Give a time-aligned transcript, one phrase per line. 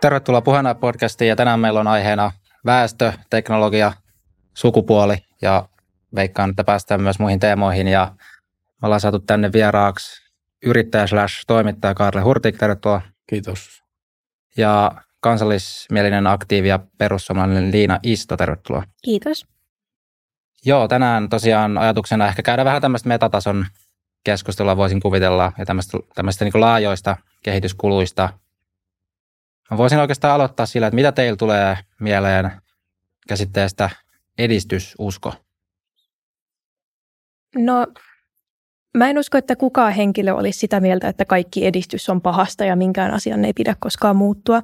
[0.00, 2.32] Tervetuloa Puheena podcastiin ja tänään meillä on aiheena
[2.66, 3.92] väestö, teknologia,
[4.54, 5.68] sukupuoli ja
[6.14, 8.14] veikkaan, että päästään myös muihin teemoihin ja
[8.82, 10.22] me ollaan saatu tänne vieraaksi
[10.66, 13.02] yrittäjä slash toimittaja Karle Hurtik, tervetuloa.
[13.26, 13.82] Kiitos.
[14.56, 18.82] Ja kansallismielinen aktiivi ja perussuomalainen Liina Isto, tervetuloa.
[19.02, 19.46] Kiitos.
[20.64, 23.66] Joo, tänään tosiaan ajatuksena ehkä käydä vähän tämmöistä metatason
[24.24, 28.28] keskustelua voisin kuvitella ja tämmöistä, tämmöistä niin laajoista kehityskuluista.
[29.70, 32.50] Mä voisin oikeastaan aloittaa sillä, että mitä teillä tulee mieleen
[33.28, 33.90] käsitteestä
[34.38, 35.34] edistysusko?
[37.56, 37.86] No,
[38.96, 42.76] mä en usko, että kukaan henkilö olisi sitä mieltä, että kaikki edistys on pahasta ja
[42.76, 44.62] minkään asian ei pidä koskaan muuttua.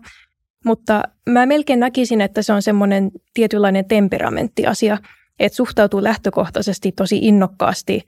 [0.64, 4.98] Mutta mä melkein näkisin, että se on semmoinen tietynlainen temperamenttiasia,
[5.38, 8.02] että suhtautuu lähtökohtaisesti tosi innokkaasti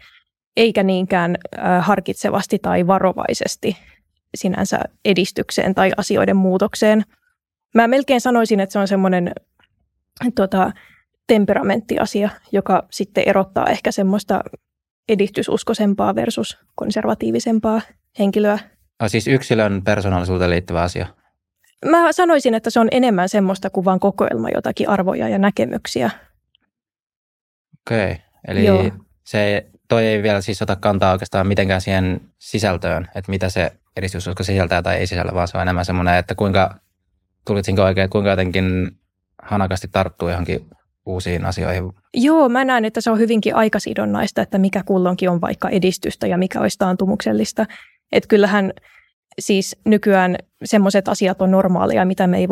[0.56, 1.36] eikä niinkään
[1.80, 3.76] harkitsevasti tai varovaisesti
[4.34, 7.04] sinänsä edistykseen tai asioiden muutokseen.
[7.74, 9.32] Mä melkein sanoisin, että se on semmoinen
[10.34, 10.72] tota,
[11.26, 14.40] temperamenttiasia, joka sitten erottaa ehkä semmoista
[15.08, 17.80] edistysuskoisempaa versus konservatiivisempaa
[18.18, 18.58] henkilöä.
[18.98, 21.06] Ah, siis yksilön persoonallisuuteen liittyvä asia.
[21.86, 26.10] Mä sanoisin, että se on enemmän semmoista kuin vain kokoelma jotakin arvoja ja näkemyksiä.
[27.86, 28.16] Okei, okay.
[28.48, 28.90] eli Joo.
[29.24, 34.42] se toi ei vielä siis ota kantaa oikeastaan mitenkään siihen sisältöön, että mitä se edistysusko
[34.42, 36.74] sisältää tai ei sisällä, vaan se on enemmän semmoinen, että kuinka,
[37.46, 38.96] tulitsinko oikein, kuinka jotenkin
[39.42, 40.66] hanakasti tarttuu johonkin
[41.06, 41.92] uusiin asioihin.
[42.14, 46.38] Joo, mä näen, että se on hyvinkin aikasidonnaista, että mikä kulloinkin on vaikka edistystä ja
[46.38, 47.66] mikä olisi taantumuksellista.
[48.12, 48.72] Että kyllähän
[49.38, 52.48] siis nykyään semmoiset asiat on normaalia, mitä me ei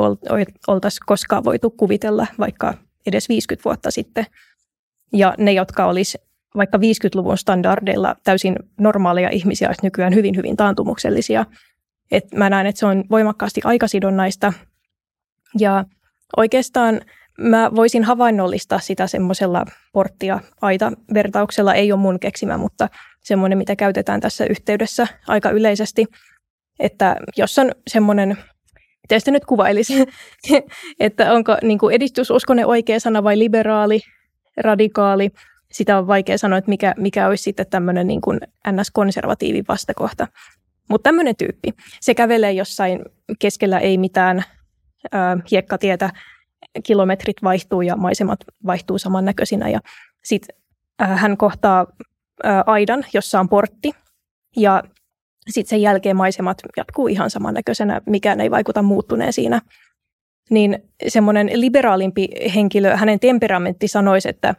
[0.66, 2.74] oltaisi koskaan voitu kuvitella vaikka
[3.06, 4.26] edes 50 vuotta sitten.
[5.12, 6.18] Ja ne, jotka olisi
[6.56, 11.46] vaikka 50-luvun standardeilla täysin normaaleja ihmisiä olisi nykyään hyvin, hyvin taantumuksellisia.
[12.10, 14.52] Et mä näen, että se on voimakkaasti aikasidonnaista.
[15.58, 15.84] Ja
[16.36, 17.00] oikeastaan
[17.38, 21.74] mä voisin havainnollistaa sitä semmoisella porttia aita vertauksella.
[21.74, 22.88] Ei ole mun keksimä, mutta
[23.20, 26.06] semmoinen, mitä käytetään tässä yhteydessä aika yleisesti.
[26.78, 28.38] Että jos on semmoinen,
[29.02, 30.04] miten sitä nyt kuvailisi,
[31.00, 34.00] että onko niin edistysuskonen oikea sana vai liberaali,
[34.56, 35.30] radikaali–
[35.72, 40.26] sitä on vaikea sanoa, että mikä, mikä olisi sitten tämmöinen niin kuin NS-konservatiivin vastakohta.
[40.90, 43.04] Mutta tämmöinen tyyppi, se kävelee jossain
[43.38, 44.44] keskellä ei mitään
[45.04, 45.18] ö,
[45.50, 46.10] hiekkatietä,
[46.82, 49.80] kilometrit vaihtuu ja maisemat vaihtuu samannäköisinä ja
[50.24, 50.56] sitten
[51.00, 53.92] hän kohtaa ö, aidan, jossa on portti
[54.56, 54.82] ja
[55.50, 59.60] sitten sen jälkeen maisemat jatkuu ihan samannäköisenä, mikään ei vaikuta muuttuneen siinä.
[60.50, 60.78] Niin
[61.08, 64.54] semmoinen liberaalimpi henkilö, hänen temperamentti sanoisi, että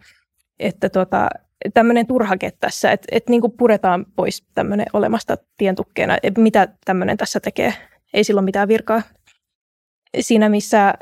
[0.60, 1.30] että tota,
[1.74, 7.40] tämmöinen turhake tässä, että, että niin puretaan pois tämmöinen olemasta tientukkeena, että mitä tämmöinen tässä
[7.40, 7.74] tekee.
[8.14, 9.02] Ei sillä ole mitään virkaa.
[10.20, 10.94] Siinä, missä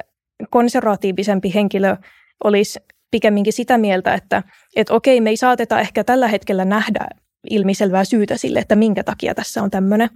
[0.49, 1.95] konservatiivisempi henkilö
[2.43, 2.79] olisi
[3.11, 4.43] pikemminkin sitä mieltä, että,
[4.75, 7.07] että okei, me ei saateta ehkä tällä hetkellä nähdä
[7.49, 10.09] ilmiselvää syytä sille, että minkä takia tässä on tämmöinen,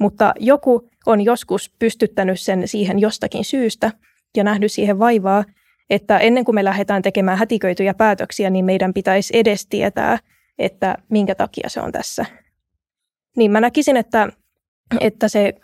[0.00, 3.90] mutta joku on joskus pystyttänyt sen siihen jostakin syystä
[4.36, 5.44] ja nähnyt siihen vaivaa,
[5.90, 10.18] että ennen kuin me lähdetään tekemään hätiköityjä päätöksiä, niin meidän pitäisi edes tietää,
[10.58, 12.26] että minkä takia se on tässä.
[13.36, 14.28] Niin mä näkisin, että,
[15.00, 15.54] että se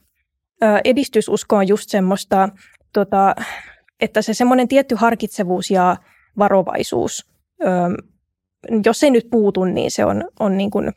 [0.85, 2.49] edistysusko on just semmoista,
[2.93, 3.35] tota,
[4.01, 5.97] että se semmoinen tietty harkitsevuus ja
[6.39, 7.27] varovaisuus,
[8.85, 10.93] jos ei nyt puutu, niin se on, on niin kuin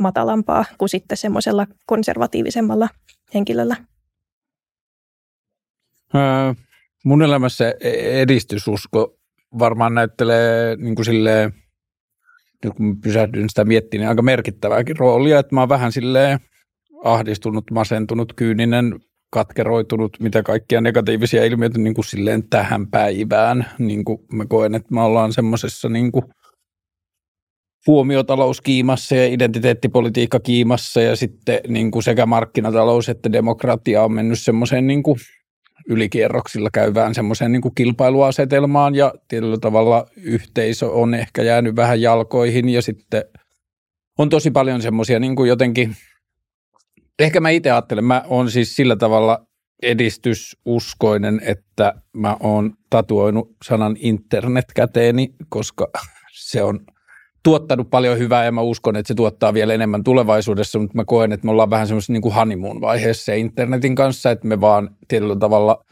[0.00, 2.88] matalampaa kuin sitten semmoisella konservatiivisemmalla
[3.34, 3.76] henkilöllä.
[7.06, 9.18] Mun elämässä e- edistysusko
[9.58, 11.52] varmaan näyttelee niin kuin silleen,
[12.64, 16.38] nyt kun pysähdyn sitä miettimään, niin aika merkittävääkin roolia, että mä oon vähän silleen
[17.04, 19.00] ahdistunut, masentunut, kyyninen,
[19.30, 23.66] katkeroitunut, mitä kaikkia negatiivisia ilmiöitä niin kuin silleen tähän päivään.
[23.78, 26.24] Niin kuin mä koen, että me ollaan semmoisessa niin kuin
[27.86, 34.38] huomiotalous kiimassa ja identiteettipolitiikka kiimassa ja sitten niin kuin sekä markkinatalous että demokratia on mennyt
[34.38, 35.16] semmoiseen niin kuin
[35.88, 42.82] ylikierroksilla käyvään semmoiseen niin kilpailuasetelmaan ja tietyllä tavalla yhteisö on ehkä jäänyt vähän jalkoihin ja
[42.82, 43.24] sitten
[44.18, 45.96] on tosi paljon semmoisia niin kuin jotenkin,
[47.18, 49.46] ehkä mä itse ajattelen, mä oon siis sillä tavalla
[49.82, 55.88] edistysuskoinen, että mä oon tatuoinut sanan internet käteeni, koska
[56.50, 56.80] se on–
[57.46, 61.32] tuottanut paljon hyvää ja mä uskon, että se tuottaa vielä enemmän tulevaisuudessa, mutta mä koen,
[61.32, 65.36] että me ollaan vähän semmoisessa niin kuin honeymoon vaiheessa internetin kanssa, että me vaan tietyllä
[65.36, 65.84] tavalla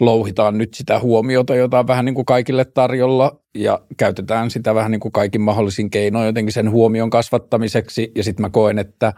[0.00, 4.90] louhitaan nyt sitä huomiota, jota on vähän niin kuin kaikille tarjolla ja käytetään sitä vähän
[4.90, 8.12] niin kuin kaikin mahdollisin keinoin jotenkin sen huomion kasvattamiseksi.
[8.14, 9.12] Ja sitten mä koen, että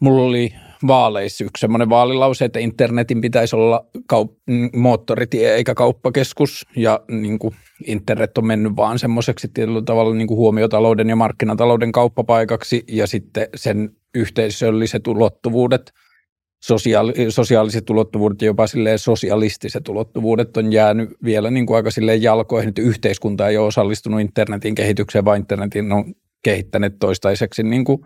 [0.00, 0.54] mulla oli
[0.86, 6.66] vaaleissa yksi semmoinen vaalilause, että internetin pitäisi olla kaup- moottoritie eikä kauppakeskus.
[6.76, 7.54] Ja niin kuin
[7.86, 12.84] internet on mennyt vaan semmoiseksi tietyllä tavalla niin kuin huomiotalouden ja markkinatalouden kauppapaikaksi.
[12.88, 15.92] Ja sitten sen yhteisölliset ulottuvuudet,
[16.64, 22.22] sosiaali- sosiaaliset ulottuvuudet ja jopa silleen sosialistiset ulottuvuudet on jäänyt vielä niin kuin aika silleen
[22.22, 27.98] jalkoihin, että yhteiskunta ei ole osallistunut internetin kehitykseen, vaan internetin on kehittäneet toistaiseksi niin kuin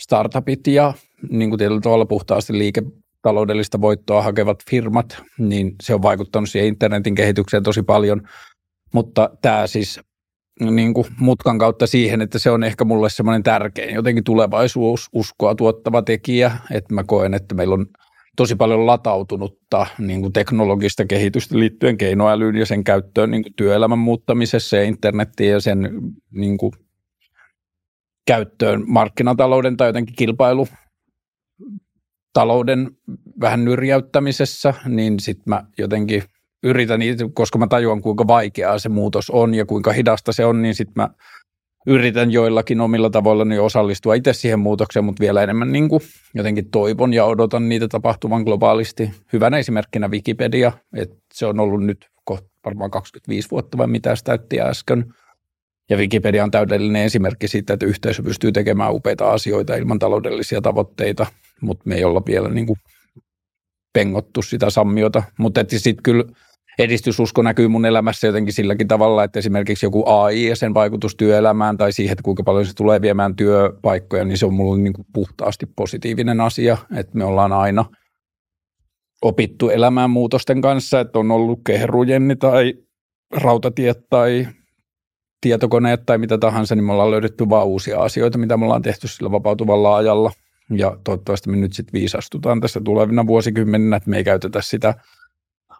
[0.00, 0.94] startupit ja
[1.30, 7.14] niin kuin tietyllä tavalla puhtaasti liiketaloudellista voittoa hakevat firmat, niin se on vaikuttanut siihen internetin
[7.14, 8.22] kehitykseen tosi paljon.
[8.94, 10.00] Mutta tämä siis
[10.60, 16.02] niin kuin mutkan kautta siihen, että se on ehkä mulle semmoinen tärkein jotenkin tulevaisuususkoa tuottava
[16.02, 17.86] tekijä, että mä koen, että meillä on
[18.36, 23.98] tosi paljon latautunutta niin kuin teknologista kehitystä liittyen keinoälyyn ja sen käyttöön niin kuin työelämän
[23.98, 25.90] muuttamisessa ja internettiin ja sen
[26.30, 26.72] niin kuin
[28.26, 30.16] käyttöön markkinatalouden tai jotenkin
[32.32, 32.90] kilpailutalouden
[33.40, 36.22] vähän nyrjäyttämisessä, niin sitten mä jotenkin
[36.62, 37.00] yritän,
[37.34, 40.92] koska mä tajuan kuinka vaikeaa se muutos on ja kuinka hidasta se on, niin sitten
[40.96, 41.08] mä
[41.86, 46.02] yritän joillakin omilla tavoillani osallistua itse siihen muutokseen, mutta vielä enemmän niin kuin
[46.34, 49.10] jotenkin toivon ja odotan niitä tapahtuvan globaalisti.
[49.32, 52.06] Hyvänä esimerkkinä Wikipedia, että se on ollut nyt
[52.64, 55.04] varmaan 25 vuotta vai mitä sitä täytti äsken–
[55.90, 61.26] ja Wikipedia on täydellinen esimerkki siitä, että yhteisö pystyy tekemään upeita asioita ilman taloudellisia tavoitteita,
[61.62, 62.78] mutta me ei olla vielä niin kuin
[63.92, 65.22] pengottu sitä sammiota.
[65.38, 66.24] Mutta sitten kyllä
[66.78, 71.76] edistysusko näkyy mun elämässä jotenkin silläkin tavalla, että esimerkiksi joku AI ja sen vaikutus työelämään
[71.76, 75.06] tai siihen, että kuinka paljon se tulee viemään työpaikkoja, niin se on mulle niin kuin
[75.12, 77.84] puhtaasti positiivinen asia, että me ollaan aina
[79.22, 82.74] opittu elämään muutosten kanssa, että on ollut kehrujenni tai
[83.32, 84.48] rautatiet tai
[85.40, 89.08] tietokoneet tai mitä tahansa, niin me ollaan löydetty vaan uusia asioita, mitä me ollaan tehty
[89.08, 90.32] sillä vapautuvalla ajalla.
[90.78, 94.94] Ja toivottavasti me nyt sitten viisastutaan tässä tulevina vuosikymmeninä, että me ei käytetä sitä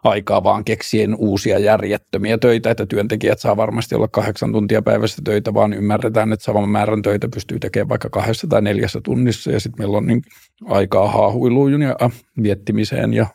[0.03, 5.53] aikaa vaan keksien uusia järjettömiä töitä, että työntekijät saa varmasti olla kahdeksan tuntia päivässä töitä,
[5.53, 9.81] vaan ymmärretään, että saman määrän töitä pystyy tekemään vaikka kahdessa tai neljässä tunnissa ja sitten
[9.81, 10.21] meillä on niin
[10.65, 11.95] aikaa haahuiluun ja
[12.43, 13.27] viettimiseen ja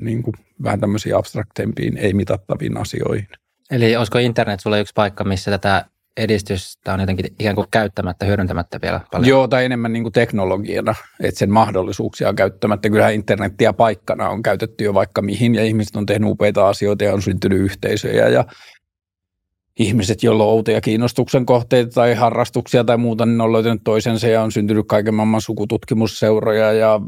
[0.00, 3.28] niin kuin vähän tämmöisiin abstraktempiin, ei mitattaviin asioihin.
[3.70, 5.84] Eli olisiko internet sulle yksi paikka, missä tätä
[6.16, 9.28] edistystä on jotenkin ikään kuin käyttämättä, hyödyntämättä vielä paljon?
[9.28, 12.90] Joo, tai enemmän niin kuin teknologiana, että sen mahdollisuuksia on käyttämättä.
[12.90, 17.14] Kyllähän internettiä paikkana on käytetty jo vaikka mihin, ja ihmiset on tehnyt upeita asioita ja
[17.14, 18.44] on syntynyt yhteisöjä, ja
[19.78, 24.42] ihmiset, joilla on outoja kiinnostuksen kohteita tai harrastuksia tai muuta, niin on löytänyt toisensa ja
[24.42, 27.00] on syntynyt kaiken maailman sukututkimusseuroja ja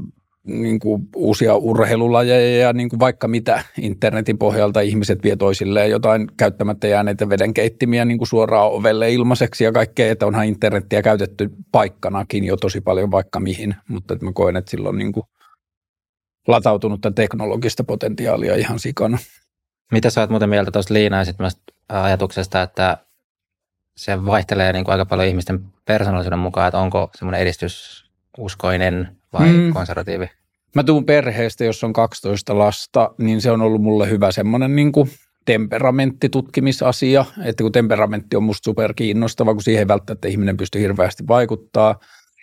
[0.46, 6.26] niin kuin uusia urheilulajeja ja niin kuin vaikka mitä internetin pohjalta ihmiset vie toisilleen jotain
[6.36, 12.44] käyttämättä jääneitä vedenkeittimiä niin kuin suoraan ovelle ilmaiseksi ja kaikkea, että onhan internettiä käytetty paikkanakin
[12.44, 15.24] jo tosi paljon vaikka mihin, mutta että mä koen, että sillä on niin kuin
[16.48, 19.18] latautunutta teknologista potentiaalia ihan sikana.
[19.92, 22.96] Mitä sä oot muuten mieltä tuosta liinaisitmästä ajatuksesta, että
[23.96, 27.40] se vaihtelee niin kuin aika paljon ihmisten persoonallisuuden mukaan, että onko semmoinen
[28.38, 29.72] edistysuskoinen vai mm.
[29.72, 30.30] konservatiivi?
[30.74, 34.92] Mä tuun perheestä, jos on 12 lasta, niin se on ollut mulle hyvä semmoinen niin
[34.92, 35.10] kuin
[35.44, 41.24] temperamenttitutkimisasia, että kun temperamentti on musta super kiinnostava, kun siihen ei välttämättä ihminen pysty hirveästi
[41.28, 41.98] vaikuttaa.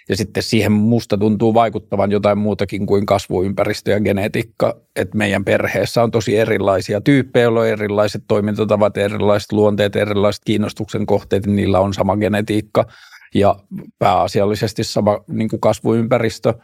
[0.10, 6.04] Ja sitten siihen musta tuntuu vaikuttavan jotain muutakin kuin kasvuympäristö ja genetiikka, että meidän perheessä
[6.04, 11.80] on tosi erilaisia tyyppejä, joilla on erilaiset toimintatavat, erilaiset luonteet, erilaiset kiinnostuksen kohteet, niin niillä
[11.80, 12.86] on sama genetiikka
[13.36, 13.56] ja
[14.00, 16.54] pääasiallisesti sama niin kuin kasvuympäristö–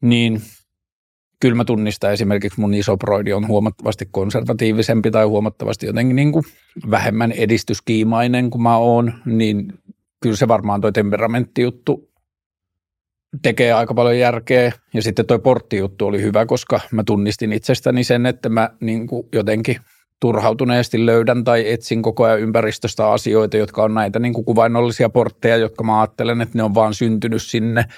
[0.00, 0.42] niin
[1.40, 6.44] kyllä mä tunnistan esimerkiksi mun isoproidi on huomattavasti konservatiivisempi tai huomattavasti jotenkin niin kuin
[6.90, 9.72] vähemmän edistyskiimainen kuin mä oon, niin
[10.20, 12.10] kyllä se varmaan toi temperamenttijuttu
[13.42, 14.72] tekee aika paljon järkeä.
[14.94, 19.28] Ja sitten toi porttijuttu oli hyvä, koska mä tunnistin itsestäni sen, että mä niin kuin
[19.32, 19.76] jotenkin
[20.20, 25.56] turhautuneesti löydän tai etsin koko ajan ympäristöstä asioita, jotka on näitä niin kuin kuvainnollisia portteja,
[25.56, 27.84] jotka mä ajattelen, että ne on vaan syntynyt sinne–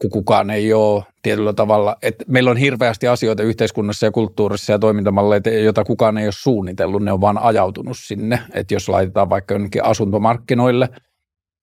[0.00, 4.78] kun kukaan ei ole tietyllä tavalla, että meillä on hirveästi asioita yhteiskunnassa ja kulttuurissa ja
[4.78, 9.54] toimintamalleita, joita kukaan ei ole suunnitellut, ne on vaan ajautunut sinne, että jos laitetaan vaikka
[9.54, 10.88] jonnekin asuntomarkkinoille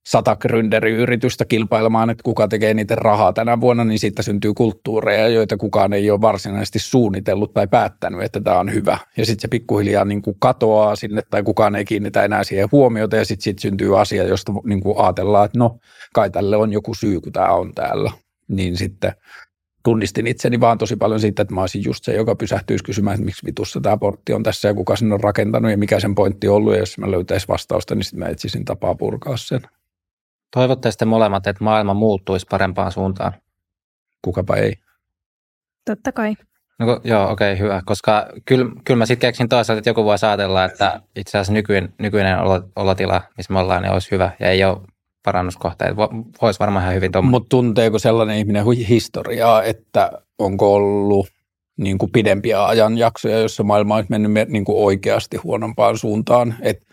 [0.07, 5.57] sata gründeriyritystä kilpailemaan, että kuka tekee niiden rahaa tänä vuonna, niin siitä syntyy kulttuureja, joita
[5.57, 8.97] kukaan ei ole varsinaisesti suunnitellut tai päättänyt, että tämä on hyvä.
[9.17, 13.15] Ja sitten se pikkuhiljaa niin kuin katoaa sinne tai kukaan ei kiinnitä enää siihen huomiota
[13.15, 15.79] ja sitten sit syntyy asia, josta niin kuin ajatellaan, että no
[16.13, 18.11] kai tälle on joku syy, kun tämä on täällä
[18.47, 19.11] niin sitten
[19.83, 23.25] tunnistin itseni vaan tosi paljon siitä, että mä olisin just se, joka pysähtyisi kysymään, että
[23.25, 26.47] miksi vitussa tämä portti on tässä ja kuka sen on rakentanut ja mikä sen pointti
[26.47, 26.73] on ollut.
[26.73, 29.61] Ja jos mä löytäisin vastausta, niin sitten mä etsisin tapaa purkaa sen.
[30.53, 33.33] Toivotte sitten molemmat, että maailma muuttuisi parempaan suuntaan?
[34.21, 34.73] Kukapa ei.
[35.85, 36.35] Totta kai.
[36.79, 37.81] No, joo, okei, okay, hyvä.
[37.85, 41.93] Koska kyllä, kyllä mä sitten keksin toisaalta, että joku voi ajatella, että itse asiassa nykyinen,
[41.99, 42.37] nykyinen
[42.75, 44.77] olotila, missä me ollaan, niin olisi hyvä ja ei ole
[45.23, 45.95] parannuskohteet.
[46.41, 47.31] Voisi varmaan ihan hyvin tuommoinen.
[47.31, 51.27] Mutta tunteeko sellainen ihminen historiaa, että onko ollut
[51.77, 56.55] niin kuin pidempiä ajanjaksoja, jossa maailma olisi mennyt niin kuin oikeasti huonompaan suuntaan?
[56.61, 56.87] Et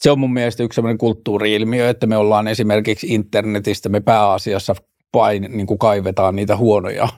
[0.00, 4.74] se on mun mielestä yksi sellainen kulttuuri-ilmiö, että me ollaan esimerkiksi internetistä, me pääasiassa
[5.14, 7.08] vain niin kuin kaivetaan niitä huonoja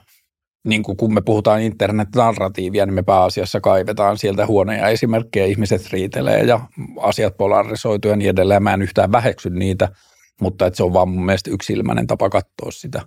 [0.63, 6.43] niin kuin kun me puhutaan internet-narratiivia, niin me pääasiassa kaivetaan sieltä huonoja esimerkkejä, ihmiset riitelee
[6.43, 6.59] ja
[6.99, 8.63] asiat polarisoituu ja niin edelleen.
[8.63, 9.89] Mä en yhtään väheksy niitä,
[10.41, 13.01] mutta että se on vaan mun mielestä yksilmäinen tapa katsoa sitä.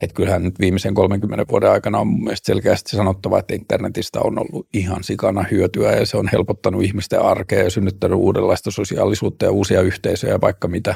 [0.00, 4.38] Että kyllähän nyt viimeisen 30 vuoden aikana on mun mielestä selkeästi sanottava, että internetistä on
[4.38, 9.50] ollut ihan sikana hyötyä ja se on helpottanut ihmisten arkea ja synnyttänyt uudenlaista sosiaalisuutta ja
[9.50, 10.94] uusia yhteisöjä vaikka mitä.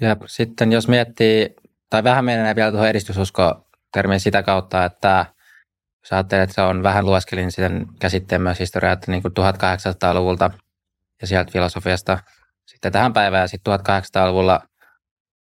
[0.00, 1.54] Ja sitten jos miettii,
[1.90, 5.26] tai vähän menee vielä tuohon edistysusko termin sitä kautta, että
[6.02, 10.50] jos ajattelee, että se on vähän lueskelin sen käsitteen myös historiaa, että niin kuin 1800-luvulta
[11.20, 12.18] ja sieltä filosofiasta
[12.66, 14.60] sitten tähän päivään ja sitten 1800-luvulla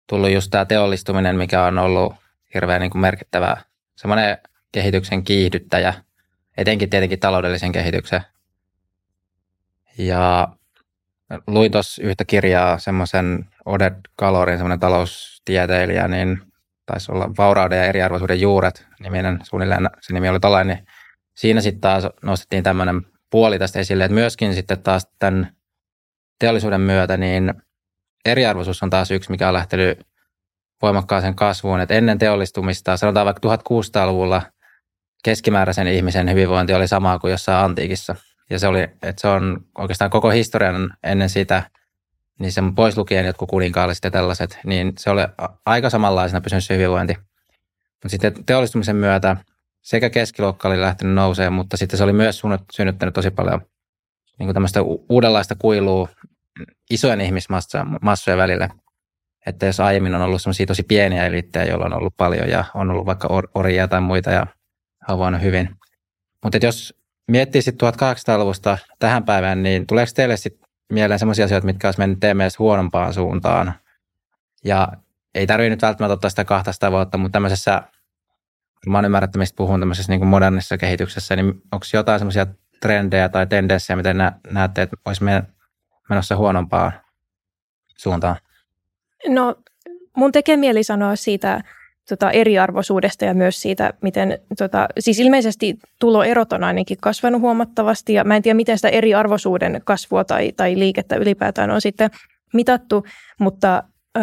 [0.06, 2.14] tullut just tämä teollistuminen, mikä on ollut
[2.54, 3.56] hirveän niin kuin merkittävä
[3.96, 4.38] semmoinen
[4.72, 5.94] kehityksen kiihdyttäjä,
[6.56, 8.20] etenkin tietenkin taloudellisen kehityksen.
[9.98, 10.48] Ja
[11.46, 16.42] luin tuossa yhtä kirjaa, semmoisen Oded Kalorin, semmoinen taloustieteilijä, niin
[16.86, 20.86] taisi olla Vaurauden ja eriarvoisuuden juuret niminen, suunnilleen se nimi oli tällainen, niin
[21.34, 25.56] siinä sitten taas nostettiin tämmöinen puoli tästä esille, että myöskin sitten taas tämän
[26.38, 27.54] teollisuuden myötä, niin
[28.24, 30.06] eriarvoisuus on taas yksi, mikä on lähtenyt
[30.82, 31.80] voimakkaaseen kasvuun.
[31.80, 34.42] että ennen teollistumista, sanotaan vaikka 1600-luvulla,
[35.24, 38.16] keskimääräisen ihmisen hyvinvointi oli sama kuin jossain antiikissa.
[38.50, 41.62] Ja se oli, että se on oikeastaan koko historian ennen sitä–
[42.38, 45.22] niin sen pois lukien jotkut kuninkaalliset ja tällaiset, niin se oli
[45.66, 47.16] aika samanlaisena pysynyt se hyvinvointi.
[47.92, 49.36] Mutta sitten teollistumisen myötä
[49.82, 53.60] sekä keskiluokka oli lähtenyt nousemaan, mutta sitten se oli myös synnyttänyt tosi paljon
[54.38, 56.08] niin kuin tämmöistä uudenlaista kuilua
[56.90, 58.68] isojen ihmismassojen välille.
[59.46, 62.90] Että jos aiemmin on ollut semmoisia tosi pieniä eliittejä, joilla on ollut paljon ja on
[62.90, 64.46] ollut vaikka or- orjia tai muita ja
[65.08, 65.76] on voinut hyvin.
[66.44, 66.94] Mutta jos
[67.28, 72.20] miettii sitten 1800-luvusta tähän päivään, niin tuleeko teille sitten mieleen sellaisia asioita, mitkä olisi mennyt
[72.20, 73.74] TMS huonompaan suuntaan.
[74.64, 74.88] Ja
[75.34, 77.82] ei tarvitse nyt välttämättä ottaa sitä 200 vuotta, mutta tämmöisessä,
[78.86, 82.46] mä oon ymmärretty, mistä puhun tämmöisessä niin modernissa kehityksessä, niin onko jotain semmoisia
[82.80, 85.24] trendejä tai tendenssejä, miten nä, näette, että olisi
[86.08, 86.92] menossa huonompaan
[87.96, 88.36] suuntaan?
[89.28, 89.56] No,
[90.16, 91.60] mun tekee mieli sanoa siitä
[92.08, 98.24] tota, eriarvoisuudesta ja myös siitä, miten, tota, siis ilmeisesti tuloerot on ainakin kasvanut huomattavasti ja
[98.24, 102.10] mä en tiedä, miten sitä eriarvoisuuden kasvua tai, tai liikettä ylipäätään on sitten
[102.52, 103.04] mitattu,
[103.40, 103.82] mutta
[104.16, 104.20] ö,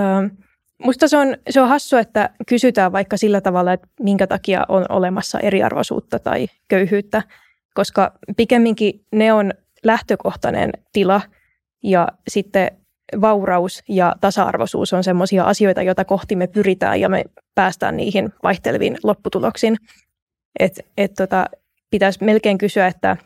[0.83, 4.85] musta se on, se on hassu, että kysytään vaikka sillä tavalla, että minkä takia on
[4.89, 7.23] olemassa eriarvoisuutta tai köyhyyttä,
[7.73, 11.21] koska pikemminkin ne on lähtökohtainen tila
[11.83, 12.71] ja sitten
[13.21, 17.23] vauraus ja tasa-arvoisuus on sellaisia asioita, joita kohti me pyritään ja me
[17.55, 19.77] päästään niihin vaihteleviin lopputuloksiin.
[20.59, 21.45] Et, et tota,
[21.89, 23.17] pitäisi melkein kysyä, että,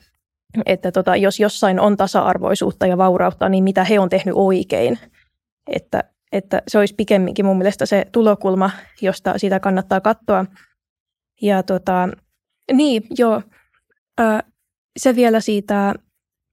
[0.66, 5.00] että tota, jos jossain on tasa-arvoisuutta ja vaurautta, niin mitä he on tehnyt oikein.
[5.68, 8.72] Että, että se olisi pikemminkin mun mielestä se tulokulma,
[9.02, 10.46] josta sitä kannattaa katsoa.
[11.42, 12.10] Ja tota,
[12.74, 13.42] niin, joo,
[14.98, 15.94] se vielä siitä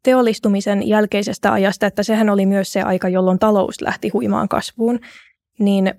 [0.02, 5.00] teollistumisen jälkeisestä ajasta, että sehän oli myös se aika, jolloin talous lähti huimaan kasvuun,
[5.58, 5.94] niin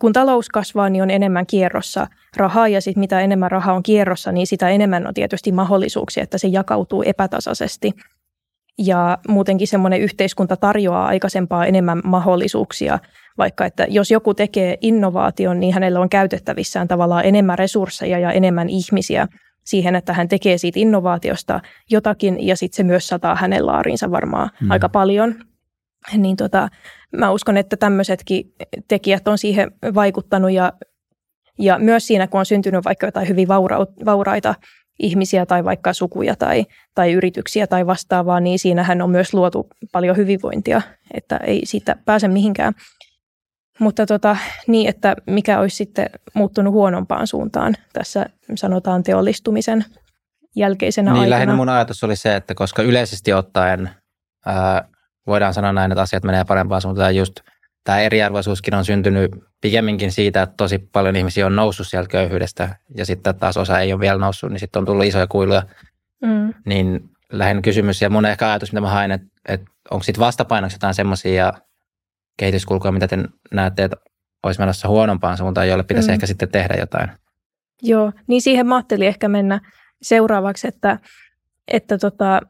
[0.00, 4.32] kun talous kasvaa, niin on enemmän kierrossa rahaa ja sitten mitä enemmän rahaa on kierrossa,
[4.32, 7.92] niin sitä enemmän on tietysti mahdollisuuksia, että se jakautuu epätasaisesti.
[8.78, 12.98] Ja muutenkin semmoinen yhteiskunta tarjoaa aikaisempaa enemmän mahdollisuuksia,
[13.38, 18.68] vaikka että jos joku tekee innovaation, niin hänellä on käytettävissään tavallaan enemmän resursseja ja enemmän
[18.68, 19.28] ihmisiä
[19.64, 24.50] siihen, että hän tekee siitä innovaatiosta jotakin ja sitten se myös sataa hänen laariinsa varmaan
[24.60, 24.70] hmm.
[24.70, 25.34] aika paljon.
[26.16, 26.68] Niin tota,
[27.16, 28.54] mä uskon, että tämmöisetkin
[28.88, 30.72] tekijät on siihen vaikuttanut ja,
[31.58, 33.48] ja myös siinä, kun on syntynyt vaikka jotain hyvin
[34.04, 34.54] vauraita
[34.98, 40.16] ihmisiä tai vaikka sukuja tai, tai yrityksiä tai vastaavaa, niin siinähän on myös luotu paljon
[40.16, 40.82] hyvinvointia,
[41.14, 42.74] että ei siitä pääse mihinkään.
[43.80, 49.84] Mutta tota, niin, että mikä olisi sitten muuttunut huonompaan suuntaan tässä sanotaan teollistumisen
[50.56, 51.36] jälkeisenä niin, aikana.
[51.36, 53.90] Lähinnä mun ajatus oli se, että koska yleisesti ottaen
[54.46, 54.88] ää,
[55.26, 57.16] voidaan sanoa näin, että asiat menee parempaan suuntaan.
[57.16, 57.40] Just
[57.84, 63.06] tämä eriarvoisuuskin on syntynyt pikemminkin siitä, että tosi paljon ihmisiä on noussut sieltä köyhyydestä ja
[63.06, 65.62] sitten taas osa ei ole vielä noussut, niin sitten on tullut isoja kuiluja.
[66.22, 66.54] Mm.
[66.66, 70.74] Niin lähinnä kysymys ja mun ehkä ajatus, mitä mä haen, että, että onko sitten vastapainoksi
[70.74, 71.52] jotain semmoisia
[72.36, 73.18] kehityskulkuja, mitä te
[73.52, 73.96] näette, että
[74.42, 76.12] olisi menossa huonompaan suuntaan, jolle pitäisi mm.
[76.12, 77.10] ehkä sitten tehdä jotain?
[77.82, 79.60] Joo, niin siihen mä ajattelin ehkä mennä
[80.02, 80.98] seuraavaksi, että,
[81.68, 82.40] että tota,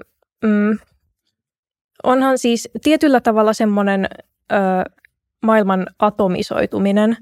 [0.44, 0.78] mm,
[2.02, 4.08] onhan siis tietyllä tavalla semmoinen
[4.52, 4.56] ö,
[5.42, 7.16] maailman atomisoituminen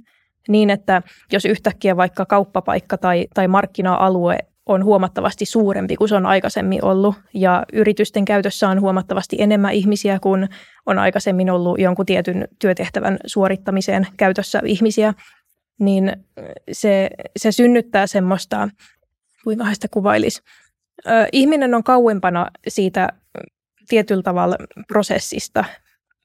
[0.48, 1.02] niin, että
[1.32, 7.14] jos yhtäkkiä vaikka kauppapaikka tai, tai markkina-alue on huomattavasti suurempi kuin se on aikaisemmin ollut.
[7.34, 10.48] Ja yritysten käytössä on huomattavasti enemmän ihmisiä kuin
[10.86, 15.14] on aikaisemmin ollut jonkun tietyn työtehtävän suorittamiseen käytössä ihmisiä,
[15.80, 16.16] niin
[16.72, 18.68] se, se synnyttää semmoista,
[19.44, 20.42] kuinka sitä kuvailisi,
[21.32, 23.08] ihminen on kauempana siitä
[23.88, 24.56] tietyllä tavalla
[24.88, 25.64] prosessista,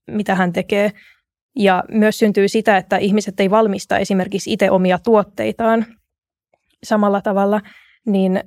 [0.08, 0.92] mitä hän tekee.
[1.56, 5.86] Ja myös syntyy sitä, että ihmiset ei valmista esimerkiksi itse omia tuotteitaan
[6.84, 7.62] samalla tavalla,
[8.08, 8.44] niin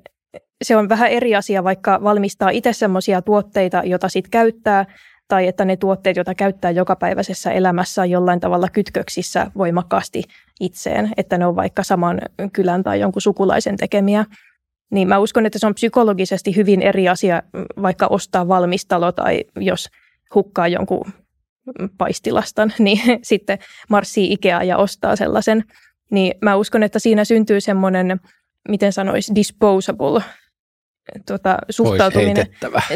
[0.64, 4.86] se on vähän eri asia, vaikka valmistaa itse sellaisia tuotteita, joita sitten käyttää,
[5.28, 10.22] tai että ne tuotteet, joita käyttää jokapäiväisessä elämässä on jollain tavalla kytköksissä voimakkaasti
[10.60, 12.20] itseen, että ne on vaikka saman
[12.52, 14.24] kylän tai jonkun sukulaisen tekemiä.
[14.90, 17.42] Niin mä uskon, että se on psykologisesti hyvin eri asia
[17.82, 19.88] vaikka ostaa valmistalo tai jos
[20.34, 21.12] hukkaa jonkun
[21.98, 25.64] paistilastan, niin sitten marssii Ikea ja ostaa sellaisen.
[26.10, 28.20] Niin mä uskon, että siinä syntyy semmoinen,
[28.68, 30.22] miten sanoisi, disposable
[31.26, 32.46] tuota, suhtautuminen.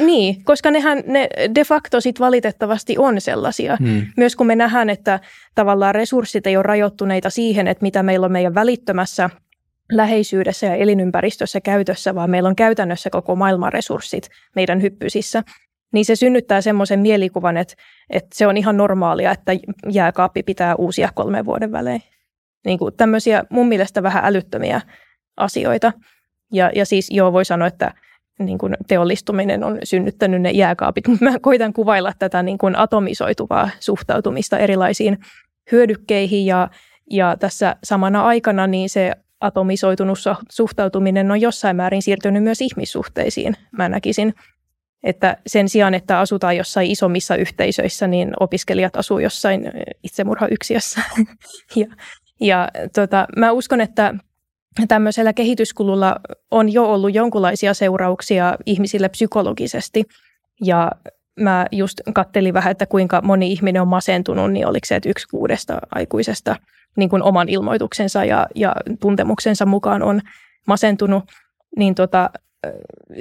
[0.06, 3.76] Niin, koska nehän ne de facto sit valitettavasti on sellaisia.
[3.80, 4.06] Hmm.
[4.16, 5.20] Myös kun me nähdään, että
[5.54, 9.30] tavallaan resurssit ei ole rajoittuneita siihen, että mitä meillä on meidän välittömässä
[9.92, 15.42] läheisyydessä ja elinympäristössä käytössä, vaan meillä on käytännössä koko maailman resurssit meidän hyppysissä,
[15.92, 17.74] niin se synnyttää semmoisen mielikuvan, että,
[18.10, 19.52] että se on ihan normaalia, että
[19.90, 22.02] jääkaappi pitää uusia kolmen vuoden välein.
[22.64, 24.80] Niin kuin tämmöisiä mun mielestä vähän älyttömiä
[25.36, 25.92] asioita.
[26.52, 27.94] Ja, ja siis joo, voi sanoa, että
[28.38, 33.70] niin kuin teollistuminen on synnyttänyt ne jääkaapit, mutta mä koitan kuvailla tätä niin kuin atomisoituvaa
[33.80, 35.18] suhtautumista erilaisiin
[35.72, 36.68] hyödykkeihin ja,
[37.10, 40.18] ja tässä samana aikana niin se atomisoitunut
[40.50, 44.34] suhtautuminen on jossain määrin siirtynyt myös ihmissuhteisiin, mä näkisin.
[45.02, 49.70] Että sen sijaan, että asutaan jossain isommissa yhteisöissä, niin opiskelijat asuu jossain
[50.02, 51.00] itsemurhayksiössä.
[51.76, 51.86] ja
[52.40, 54.14] ja tota, mä uskon, että
[54.88, 56.16] tämmöisellä kehityskululla
[56.50, 60.04] on jo ollut jonkinlaisia seurauksia ihmisille psykologisesti.
[60.60, 60.90] Ja
[61.40, 65.28] mä just kattelin vähän, että kuinka moni ihminen on masentunut, niin oliko se, että yksi
[65.28, 66.56] kuudesta aikuisesta
[66.96, 70.20] niin kuin oman ilmoituksensa ja, ja tuntemuksensa mukaan on
[70.66, 71.24] masentunut,
[71.76, 72.30] niin tota,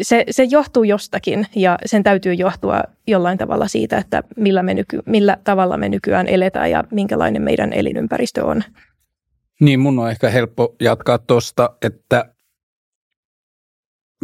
[0.02, 5.00] se, se johtuu jostakin ja sen täytyy johtua jollain tavalla siitä, että millä, me nyky,
[5.06, 8.64] millä tavalla me nykyään eletään ja minkälainen meidän elinympäristö on.
[9.64, 12.34] Niin, mun on ehkä helppo jatkaa tuosta, että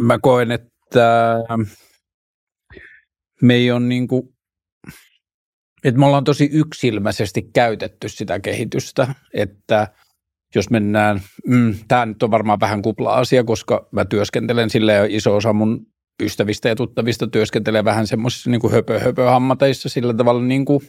[0.02, 1.38] mä koen, että
[3.42, 4.22] me ei ole niin kuin,
[5.84, 9.88] että me ollaan tosi yksilmäisesti käytetty sitä kehitystä, että
[10.54, 15.36] jos mennään, mm, tämä nyt on varmaan vähän kupla-asia, koska mä työskentelen sille ja iso
[15.36, 15.86] osa mun
[16.22, 20.80] ystävistä ja tuttavista työskentelee vähän semmoisissa niin höpö, höpö ammateissa sillä tavalla niin kuin,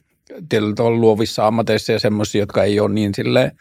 [0.76, 3.52] tavalla luovissa ammateissa ja semmoisissa, jotka ei ole niin silleen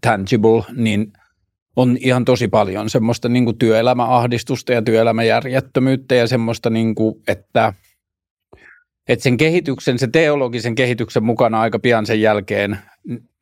[0.00, 1.12] tangible, niin
[1.76, 7.72] on ihan tosi paljon semmoista niin kuin työelämäahdistusta ja työelämäjärjettömyyttä ja semmoista, niin kuin, että,
[9.08, 12.78] että sen kehityksen, se teologisen kehityksen mukana aika pian sen jälkeen,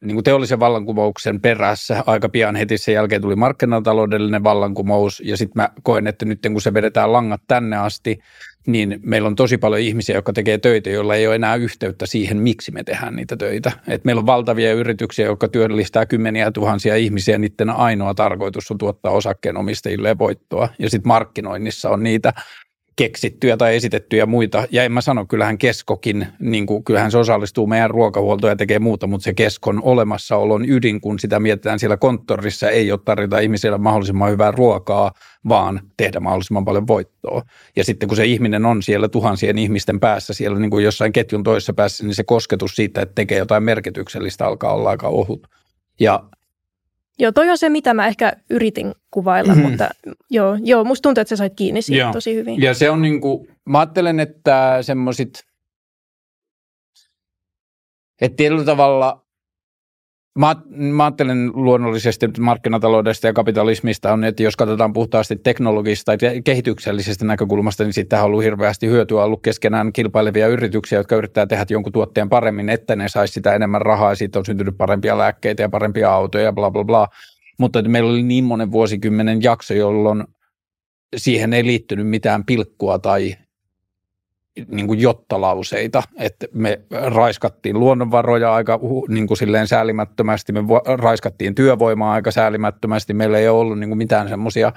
[0.04, 5.62] niin kuin teollisen vallankumouksen perässä, aika pian heti sen jälkeen tuli markkinataloudellinen vallankumous ja sitten
[5.62, 8.18] mä koen, että nyt kun se vedetään langat tänne asti,
[8.66, 12.37] niin meillä on tosi paljon ihmisiä, jotka tekee töitä, joilla ei ole enää yhteyttä siihen,
[12.37, 13.72] miksi me tehdään niitä töitä.
[13.88, 19.12] Et meillä on valtavia yrityksiä, jotka työllistää kymmeniä tuhansia ihmisiä, niiden ainoa tarkoitus on tuottaa
[19.12, 20.68] osakkeenomistajille voittoa.
[20.78, 22.32] Ja sitten markkinoinnissa on niitä
[22.98, 24.66] keksittyjä tai esitettyjä muita.
[24.70, 28.78] Ja en mä sano, kyllähän Keskokin, niin kuin, kyllähän se osallistuu meidän ruokahuoltoon ja tekee
[28.78, 33.78] muuta, mutta se Keskon olemassaolon ydin, kun sitä mietitään siellä konttorissa, ei ole tarjota ihmisille
[33.78, 35.12] mahdollisimman hyvää ruokaa,
[35.48, 37.42] vaan tehdä mahdollisimman paljon voittoa.
[37.76, 41.42] Ja sitten kun se ihminen on siellä tuhansien ihmisten päässä, siellä niin kuin jossain ketjun
[41.42, 45.46] toisessa päässä, niin se kosketus siitä, että tekee jotain merkityksellistä, alkaa olla aika ohut.
[46.00, 46.24] Ja
[47.18, 49.70] Joo, toi on se, mitä mä ehkä yritin kuvailla, mm-hmm.
[49.70, 49.88] mutta
[50.31, 52.12] joo, joo, musta tuntuu, että sä sait kiinni siitä joo.
[52.12, 52.62] tosi hyvin.
[52.62, 55.44] Ja se on niin kuin, mä ajattelen, että semmoisit,
[58.20, 59.27] että tietyllä tavalla
[60.38, 67.24] Mä, mä ajattelen luonnollisesti markkinataloudesta ja kapitalismista on, että jos katsotaan puhtaasti teknologisesta tai kehityksellisestä
[67.24, 71.92] näkökulmasta, niin siitä on ollut hirveästi hyötyä ollut keskenään kilpailevia yrityksiä, jotka yrittää tehdä jonkun
[71.92, 75.68] tuotteen paremmin, että ne saisi sitä enemmän rahaa ja siitä on syntynyt parempia lääkkeitä ja
[75.68, 77.09] parempia autoja ja bla bla bla.
[77.59, 80.24] Mutta että meillä oli niin monen vuosikymmenen jakso, jolloin
[81.16, 83.37] siihen ei liittynyt mitään pilkkua tai
[84.68, 90.61] niin kuin jottalauseita, että me raiskattiin luonnonvaroja aika niin kuin silleen säälimättömästi, me
[90.97, 94.73] raiskattiin työvoimaa aika säälimättömästi, meillä ei ole ollut niin kuin mitään semmoisia,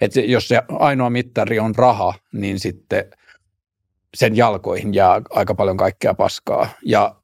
[0.00, 3.04] että jos se ainoa mittari on raha, niin sitten
[4.14, 6.68] sen jalkoihin jää aika paljon kaikkea paskaa.
[6.84, 7.14] Ja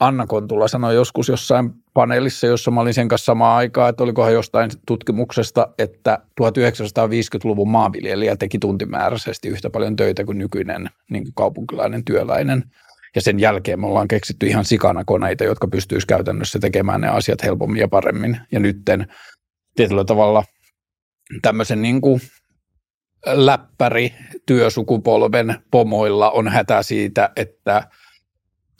[0.00, 4.32] Anna Kontula sanoi joskus jossain paneelissa, jossa mä olin sen kanssa samaan aikaan, että olikohan
[4.32, 12.04] jostain tutkimuksesta, että 1950-luvun maanviljelijä teki tuntimääräisesti yhtä paljon töitä kuin nykyinen niin kuin kaupunkilainen
[12.04, 12.64] työläinen.
[13.14, 17.42] Ja sen jälkeen me ollaan keksitty ihan sikana koneita, jotka pystyisi käytännössä tekemään ne asiat
[17.42, 18.40] helpommin ja paremmin.
[18.52, 19.06] Ja nytten
[19.76, 20.44] tietyllä tavalla
[21.42, 22.20] tämmöisen niin kuin
[23.26, 24.14] läppäri
[24.46, 27.82] työsukupolven pomoilla on hätä siitä, että–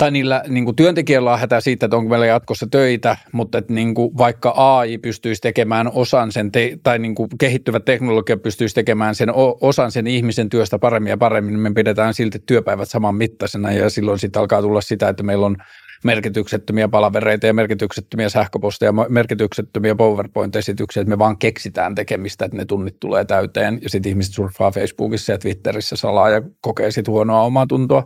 [0.02, 3.72] tai niillä niin kuin työntekijöillä on hätä siitä, että onko meillä jatkossa töitä, mutta että
[3.72, 8.74] niin kuin vaikka AI pystyisi tekemään osan sen, te, tai niin kuin kehittyvä teknologia pystyisi
[8.74, 9.28] tekemään sen
[9.60, 13.90] osan sen ihmisen työstä paremmin ja paremmin, niin me pidetään silti työpäivät saman mittaisena ja
[13.90, 15.56] silloin sitten alkaa tulla sitä, että meillä on
[16.04, 22.64] merkityksettömiä palavereita ja merkityksettömiä sähköposteja ja merkityksettömiä PowerPoint-esityksiä, että me vaan keksitään tekemistä, että ne
[22.64, 27.42] tunnit tulee täyteen ja sitten ihmiset surffaa Facebookissa ja Twitterissä salaa ja kokee sitten huonoa
[27.42, 28.04] omaa tuntoa.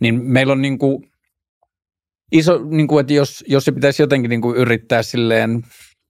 [0.00, 1.02] Niin meillä on niin kuin
[2.32, 5.62] iso, niin kuin, että jos, jos se pitäisi jotenkin niin kuin yrittää silleen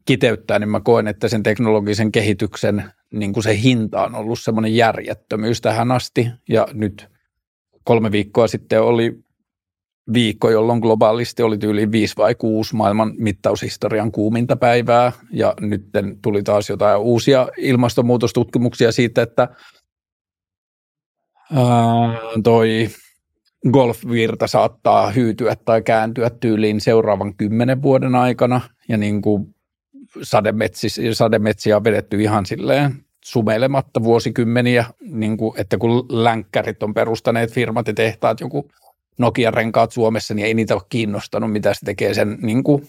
[0.05, 4.75] kiteyttää, niin mä koen, että sen teknologisen kehityksen niin kuin se hinta on ollut semmoinen
[4.75, 6.29] järjettömyys tähän asti.
[6.49, 7.09] Ja nyt
[7.85, 9.19] kolme viikkoa sitten oli
[10.13, 15.13] viikko, jolloin globaalisti oli yli viisi vai kuusi maailman mittaushistorian kuuminta päivää.
[15.33, 15.83] Ja nyt
[16.23, 19.49] tuli taas jotain uusia ilmastonmuutostutkimuksia siitä, että
[21.53, 21.65] ää,
[22.45, 22.89] toi
[23.73, 28.61] golfvirta saattaa hyytyä tai kääntyä tyyliin seuraavan kymmenen vuoden aikana.
[28.89, 29.55] Ja niin kuin
[31.13, 37.87] sademetsiä on vedetty ihan silleen sumeilematta vuosikymmeniä, niin kuin, että kun länkkärit on perustaneet firmat
[37.87, 38.71] ja tehtaat, joku
[39.19, 42.89] Nokia-renkaat Suomessa, niin ei niitä ole kiinnostanut, mitä se tekee sen niin kuin,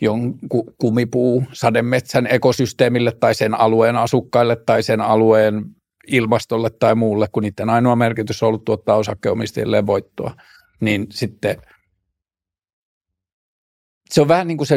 [0.00, 5.64] jonkun kumipuu sademetsän ekosysteemille tai sen alueen asukkaille tai sen alueen
[6.08, 10.34] ilmastolle tai muulle, kun niiden ainoa merkitys on ollut tuottaa osakkeenomistajille voittoa,
[10.80, 11.56] niin sitten
[14.10, 14.68] se on vähän niin kuin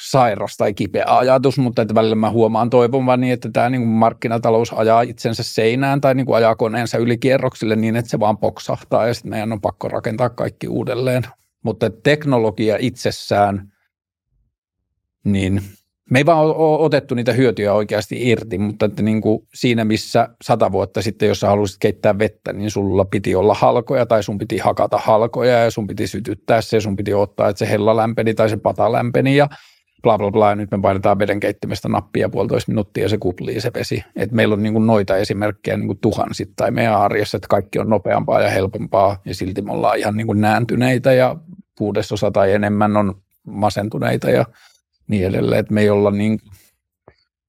[0.00, 4.72] sairas tai kipeä ajatus, mutta että välillä mä huomaan toivomani, että tämä niin kuin markkinatalous
[4.72, 9.06] ajaa itsensä seinään tai niin kuin ajaa koneensa yli kierroksille niin, että se vaan poksahtaa
[9.06, 11.22] ja sitten meidän on pakko rakentaa kaikki uudelleen.
[11.62, 13.72] Mutta teknologia itsessään,
[15.24, 15.62] niin
[16.10, 20.28] me ei vaan ole otettu niitä hyötyjä oikeasti irti, mutta että niin kuin siinä missä
[20.42, 24.38] sata vuotta sitten, jos sä halusit keittää vettä, niin sulla piti olla halkoja tai sun
[24.38, 28.34] piti hakata halkoja ja sun piti sytyttää se sun piti ottaa, että se hella lämpeni
[28.34, 29.48] tai se pata lämpeni ja
[30.02, 30.48] bla bla bla.
[30.48, 34.04] Ja nyt me painetaan veden keittimestä nappia puolitoista minuuttia ja se kuplii se vesi.
[34.16, 37.90] Et meillä on niin kuin noita esimerkkejä niin kuin tuhansittain meidän arjessa, että kaikki on
[37.90, 41.36] nopeampaa ja helpompaa ja silti me ollaan ihan niin kuin nääntyneitä ja
[41.78, 43.14] kuudesosa tai enemmän on
[43.46, 44.44] masentuneita ja
[45.10, 46.40] niin edelleen, että me ei olla niin,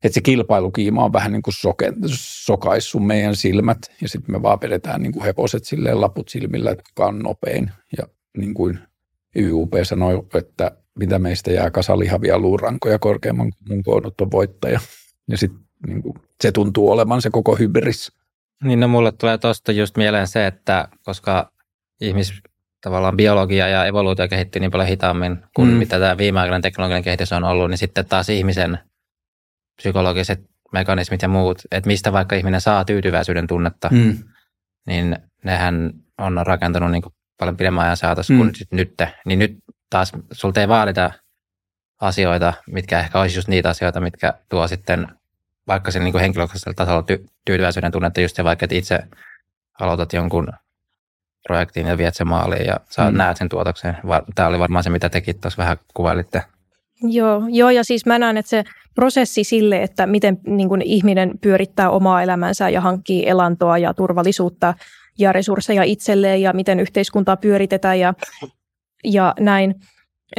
[0.04, 4.62] että se kilpailukiima on vähän niin kuin soke, sokaissu meidän silmät ja sitten me vaan
[4.62, 8.80] vedetään niin kuin heposet silleen laput silmillä, että kuka on nopein ja niin kuin
[9.36, 14.80] YUP sanoi, että mitä meistä jää kasalihavia luurankoja korkeamman mun koonnut on voittaja.
[15.28, 18.12] Ja sitten niin kuin, se tuntuu olevan se koko hybris.
[18.64, 21.52] Niin no mulle tulee tuosta just mieleen se, että koska
[22.02, 22.34] ihmis,
[22.82, 25.76] tavallaan biologia ja evoluutio kehittyy niin paljon hitaammin kuin mm.
[25.76, 28.80] mitä tämä viimeaikainen teknologinen kehitys on ollut, niin sitten taas ihmisen
[29.76, 30.40] psykologiset
[30.72, 34.18] mekanismit ja muut, että mistä vaikka ihminen saa tyytyväisyyden tunnetta, mm.
[34.88, 38.38] niin nehän on rakentunut niin kuin paljon pidemmän ajan saatossa mm.
[38.38, 38.94] kuin nyt.
[39.26, 39.58] Niin nyt
[39.90, 41.12] taas sulta ei vaadita
[42.02, 45.08] asioita, mitkä ehkä olisi just niitä asioita, mitkä tuo sitten
[45.68, 49.00] vaikka sen niin henkilökohtaisella tasolla ty- tyytyväisyyden tunnetta, just se vaikka, että itse
[49.80, 50.48] aloitat jonkun
[51.48, 53.18] projektiin ja viet sen maaliin ja sä mm.
[53.18, 53.98] näet sen tuotoksen.
[54.36, 56.44] Tämä oli varmaan se, mitä tekin tuossa vähän kuvailitte.
[57.04, 58.64] Joo, joo, ja siis mä näen, että se
[58.96, 64.74] prosessi sille, että miten niin kuin ihminen pyörittää omaa elämänsä ja hankkii elantoa ja turvallisuutta
[65.20, 68.14] ja resursseja itselleen ja miten yhteiskuntaa pyöritetään ja,
[69.04, 69.76] ja näin,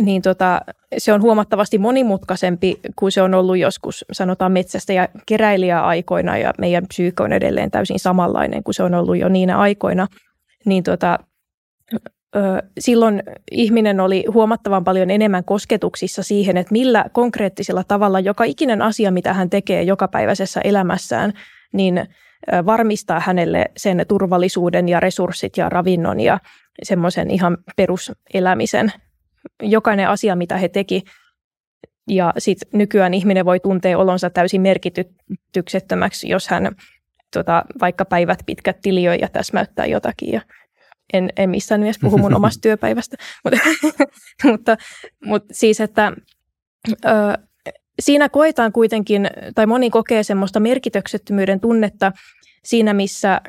[0.00, 0.60] niin tota,
[0.98, 6.86] se on huomattavasti monimutkaisempi kuin se on ollut joskus, sanotaan metsästä ja keräilijäaikoina ja meidän
[6.88, 10.06] psyykka on edelleen täysin samanlainen kuin se on ollut jo niinä aikoina–
[10.64, 11.18] niin tota,
[12.78, 19.10] silloin ihminen oli huomattavan paljon enemmän kosketuksissa siihen, että millä konkreettisella tavalla joka ikinen asia,
[19.10, 21.32] mitä hän tekee jokapäiväisessä elämässään,
[21.72, 22.06] niin
[22.66, 26.38] varmistaa hänelle sen turvallisuuden ja resurssit ja ravinnon ja
[26.82, 28.92] semmoisen ihan peruselämisen.
[29.62, 31.02] Jokainen asia, mitä he teki.
[32.08, 36.76] Ja sitten nykyään ihminen voi tuntea olonsa täysin merkityksettömäksi, jos hän
[37.32, 40.40] tota, vaikka päivät pitkät tiliö ja täsmäyttää jotakin ja
[41.12, 43.58] en, en missään nimessä puhu mun omasta työpäivästä, mutta,
[44.44, 44.76] mutta,
[45.24, 46.12] mutta siis, että
[47.04, 47.08] ö,
[48.00, 52.12] siinä koetaan kuitenkin, tai moni kokee semmoista merkityksettömyyden tunnetta
[52.64, 53.40] siinä, missä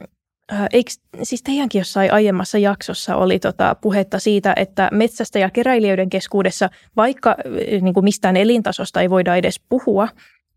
[0.73, 0.91] Eikö,
[1.23, 7.35] siis teidänkin jossain aiemmassa jaksossa oli tota puhetta siitä, että metsästä ja keräilijöiden keskuudessa, vaikka
[7.81, 10.07] niin kuin mistään elintasosta ei voida edes puhua,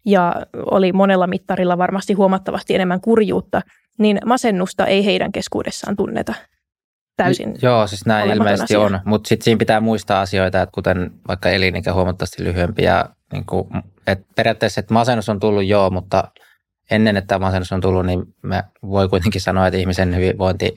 [0.07, 0.35] ja
[0.71, 3.61] oli monella mittarilla varmasti huomattavasti enemmän kurjuutta,
[3.99, 6.35] niin masennusta ei heidän keskuudessaan tunneta
[7.17, 7.55] täysin.
[7.63, 8.81] Joo, siis näin ilmeisesti asia.
[8.81, 13.47] on, mutta sitten siinä pitää muistaa asioita, että kuten vaikka elinikä huomattavasti lyhyempi ja niin
[13.47, 13.69] kuin,
[14.07, 16.25] että periaatteessa että masennus on tullut joo, mutta
[16.91, 20.77] ennen että masennus on tullut, niin me voi kuitenkin sanoa, että ihmisen hyvinvointi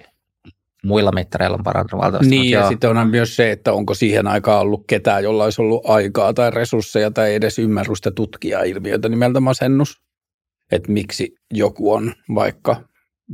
[0.85, 2.29] muilla mittareilla on parantunut valtavasti.
[2.29, 5.89] Niin, ja sitten onhan myös se, että onko siihen aikaan ollut ketään, jolla olisi ollut
[5.89, 10.01] aikaa tai resursseja tai edes ymmärrystä tutkia ilmiötä nimeltä masennus.
[10.71, 12.75] Että miksi joku on vaikka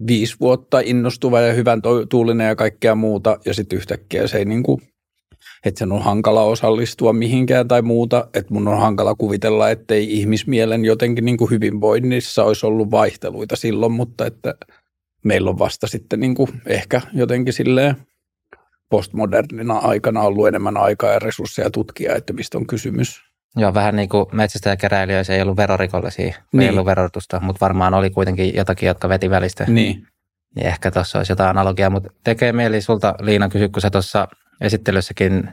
[0.07, 4.63] viisi vuotta innostuva ja hyvän tuulinen ja kaikkea muuta, ja sitten yhtäkkiä se ei niin
[4.63, 4.81] kuin,
[5.65, 10.85] että sen on hankala osallistua mihinkään tai muuta, että mun on hankala kuvitella, ettei ihmismielen
[10.85, 14.55] jotenkin niin kuin hyvinvoinnissa olisi ollut vaihteluita silloin, mutta että
[15.25, 17.95] meillä on vasta sitten niin kuin ehkä jotenkin silleen
[18.89, 23.21] postmodernina aikana ollut enemmän aikaa ja resursseja tutkia, että mistä on kysymys.
[23.57, 26.61] Joo, vähän niin kuin metsästä ja keräilijöissä ei ollut verorikollisia, niin.
[26.61, 29.65] ei ollut verotusta, mutta varmaan oli kuitenkin jotakin, jotka veti välistä.
[29.67, 30.07] Niin.
[30.55, 34.27] Niin ehkä tuossa olisi jotain analogiaa, mutta tekee mieli sulta Liina kysyä, kun sä tuossa
[34.61, 35.47] esittelyssäkin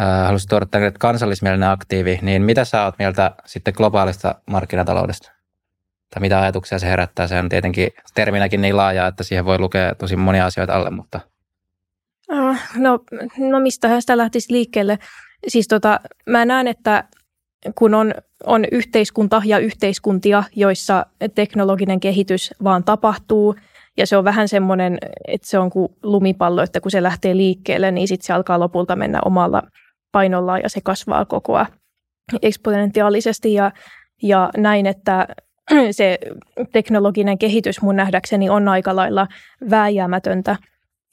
[0.00, 5.32] äh, haluaisit tuoda tänne, että kansallismielinen aktiivi, niin mitä sä oot mieltä sitten globaalista markkinataloudesta?
[6.14, 7.26] Tai mitä ajatuksia se herättää?
[7.26, 11.20] Se on tietenkin terminäkin niin laaja, että siihen voi lukea tosi monia asioita alle, mutta...
[12.76, 12.98] No,
[13.38, 14.98] no mistähän sitä lähtisi liikkeelle?
[15.48, 17.04] Siis tota, mä näen, että
[17.74, 18.14] kun on,
[18.46, 23.56] on yhteiskunta ja yhteiskuntia, joissa teknologinen kehitys vaan tapahtuu,
[23.96, 24.98] ja se on vähän semmoinen,
[25.28, 28.96] että se on kuin lumipallo, että kun se lähtee liikkeelle, niin sitten se alkaa lopulta
[28.96, 29.62] mennä omalla
[30.12, 31.68] painollaan ja se kasvaa koko ajan
[32.42, 33.72] eksponentiaalisesti ja,
[34.22, 35.26] ja näin, että
[35.90, 36.18] se
[36.72, 39.28] teknologinen kehitys mun nähdäkseni on aika lailla
[39.70, 40.56] vääjäämätöntä–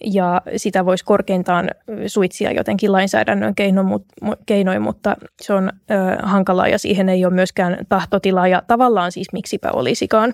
[0.05, 1.69] ja sitä voisi korkeintaan
[2.07, 3.53] suitsia jotenkin lainsäädännön
[4.45, 9.27] keinoin, mutta se on ö, hankalaa ja siihen ei ole myöskään tahtotilaa ja tavallaan siis
[9.33, 10.33] miksipä olisikaan.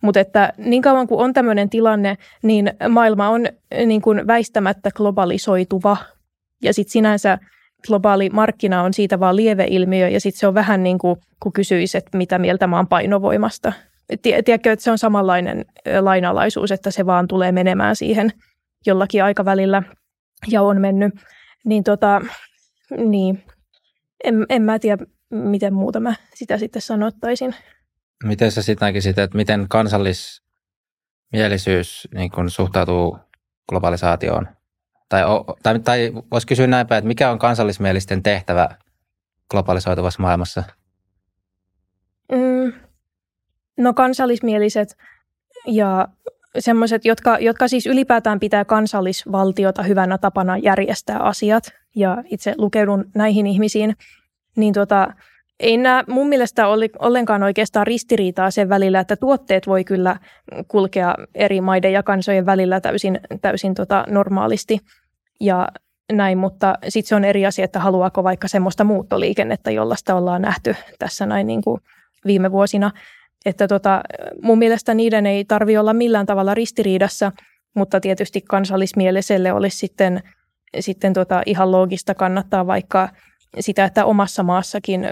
[0.00, 3.46] Mutta että niin kauan kuin on tämmöinen tilanne, niin maailma on
[3.86, 5.96] niin kuin väistämättä globalisoituva
[6.62, 7.38] ja sitten sinänsä
[7.86, 11.98] globaali markkina on siitä vaan lieveilmiö ja sitten se on vähän niin kuin kun kysyisi,
[11.98, 13.72] että mitä mieltä oon painovoimasta.
[14.22, 15.64] Tiedätkö, että se on samanlainen
[16.00, 18.32] lainalaisuus, että se vaan tulee menemään siihen–
[18.86, 19.82] jollakin aikavälillä
[20.50, 21.14] ja on mennyt,
[21.64, 22.20] niin, tota,
[22.96, 23.44] niin
[24.24, 27.54] en, en mä tiedä, miten muuta mä sitä sitten sanottaisin.
[28.24, 33.18] Miten sä sitten näkisit, että miten kansallismielisyys niin kun suhtautuu
[33.68, 34.48] globalisaatioon?
[35.08, 35.22] Tai,
[35.62, 38.68] tai, tai voisi kysyä näinpä, että mikä on kansallismielisten tehtävä
[39.50, 40.62] globalisoituvassa maailmassa?
[42.32, 42.72] Mm,
[43.76, 44.96] no kansallismieliset
[45.66, 46.08] ja
[46.58, 53.46] semmoiset, jotka, jotka siis ylipäätään pitää kansallisvaltiota hyvänä tapana järjestää asiat, ja itse lukeudun näihin
[53.46, 53.96] ihmisiin,
[54.56, 55.08] niin tota,
[55.60, 60.16] ei nämä mun mielestä ole ollenkaan oikeastaan ristiriitaa sen välillä, että tuotteet voi kyllä
[60.68, 64.78] kulkea eri maiden ja kansojen välillä täysin, täysin tota normaalisti
[65.40, 65.68] ja
[66.12, 70.76] näin, mutta sitten se on eri asia, että haluaako vaikka semmoista muuttoliikennettä, jollaista ollaan nähty
[70.98, 71.80] tässä näin niin kuin
[72.26, 72.90] viime vuosina.
[73.46, 74.00] Että tota,
[74.42, 77.32] mun mielestä niiden ei tarvi olla millään tavalla ristiriidassa,
[77.74, 80.22] mutta tietysti kansallismieliselle olisi sitten,
[80.80, 83.08] sitten tota ihan loogista kannattaa vaikka
[83.60, 85.06] sitä, että omassa maassakin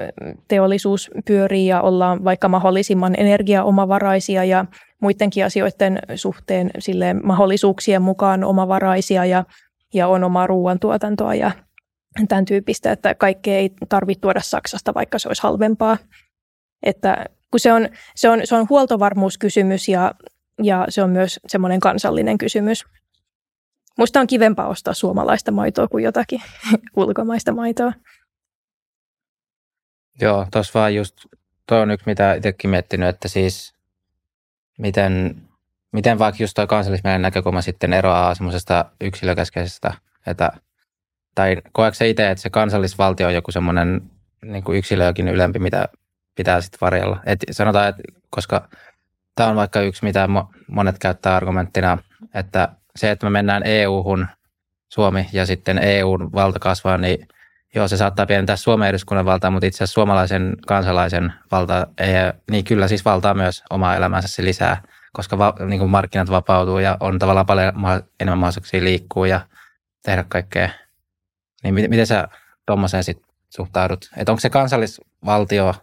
[0.48, 4.64] teollisuus pyörii ja ollaan vaikka mahdollisimman energiaomavaraisia ja
[5.00, 9.44] muidenkin asioiden suhteen silleen mahdollisuuksien mukaan omavaraisia ja,
[9.94, 11.50] ja on omaa ruoantuotantoa ja
[12.28, 15.96] tämän tyyppistä, että kaikkea ei tarvitse tuoda Saksasta, vaikka se olisi halvempaa.
[16.82, 20.14] Että kun se on, se on, se on huoltovarmuuskysymys ja,
[20.62, 22.84] ja se on myös semmoinen kansallinen kysymys.
[23.98, 26.42] Musta on kivempaa ostaa suomalaista maitoa kuin jotakin
[26.96, 27.92] ulkomaista maitoa.
[30.20, 31.16] Joo, tuossa vaan just,
[31.66, 33.74] toi on yksi, mitä itsekin miettinyt, että siis
[34.78, 35.42] miten,
[35.92, 39.94] miten vaikka just toi kansallismielen näkökulma sitten eroaa semmoisesta yksilökeskeisestä,
[40.26, 40.52] että,
[41.34, 44.02] tai koetko se itse, että se kansallisvaltio on joku semmoinen
[44.44, 45.88] niin kuin yksilöäkin ylempi, mitä
[46.34, 47.20] pitää sitten varjella.
[47.26, 48.68] Et sanotaan, että koska
[49.34, 50.28] tämä on vaikka yksi, mitä
[50.68, 51.98] monet käyttää argumenttina,
[52.34, 54.26] että se, että me mennään EU-hun,
[54.88, 57.28] Suomi ja sitten EUn valta kasvaa, niin
[57.74, 62.12] joo, se saattaa pienentää Suomen eduskunnan valtaa, mutta itse asiassa suomalaisen kansalaisen valta, ei,
[62.50, 64.82] niin kyllä siis valtaa myös omaa elämänsä se lisää,
[65.12, 67.72] koska va, niin kuin markkinat vapautuu ja on tavallaan paljon
[68.20, 69.40] enemmän mahdollisuuksia liikkua ja
[70.02, 70.70] tehdä kaikkea.
[71.64, 72.28] Niin miten, miten sä
[72.66, 74.10] tuommoiseen sitten suhtaudut?
[74.16, 75.74] Että onko se kansallisvaltio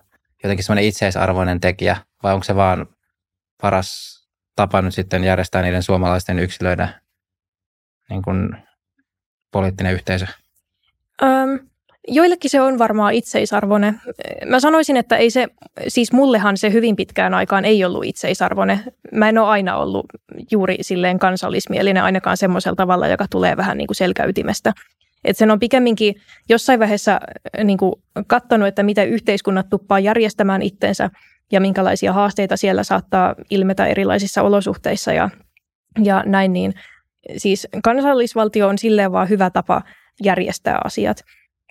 [0.44, 2.88] jotenkin semmoinen itseisarvoinen tekijä vai onko se vaan
[3.62, 4.20] paras
[4.56, 6.90] tapa nyt sitten järjestää niiden suomalaisten yksilöiden
[8.10, 8.58] niin kuin
[9.52, 10.28] poliittinen yhteisö?
[11.24, 11.69] Öm,
[12.10, 14.02] joillekin se on varmaan itseisarvoinen.
[14.46, 15.48] Mä sanoisin, että ei se,
[15.88, 18.80] siis mullehan se hyvin pitkään aikaan ei ollut itseisarvoinen.
[19.12, 20.06] Mä en ole aina ollut
[20.52, 24.74] juuri silleen kansallismielinen ainakaan semmoisella tavalla, joka tulee vähän niin kuin selkäytimestä.
[25.24, 26.16] Et sen on pikemminkin
[26.50, 27.20] jossain vaiheessa
[27.64, 27.94] niin kuin
[28.28, 31.10] katsonut, että mitä yhteiskunnat tuppaa järjestämään itsensä
[31.52, 35.30] ja minkälaisia haasteita siellä saattaa ilmetä erilaisissa olosuhteissa ja,
[36.04, 36.74] ja näin, niin
[37.38, 39.82] siis kansallisvaltio on silleen vaan hyvä tapa
[40.24, 41.24] järjestää asiat.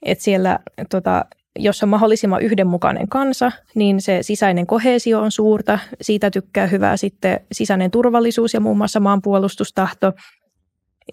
[0.02, 0.58] Että siellä,
[0.90, 1.24] tota,
[1.58, 5.78] jos on mahdollisimman yhdenmukainen kansa, niin se sisäinen kohesio on suurta.
[6.00, 10.12] Siitä tykkää hyvää sitten sisäinen turvallisuus ja muun muassa maanpuolustustahto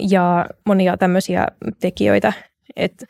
[0.09, 1.47] ja monia tämmöisiä
[1.79, 2.33] tekijöitä.
[2.75, 3.05] Että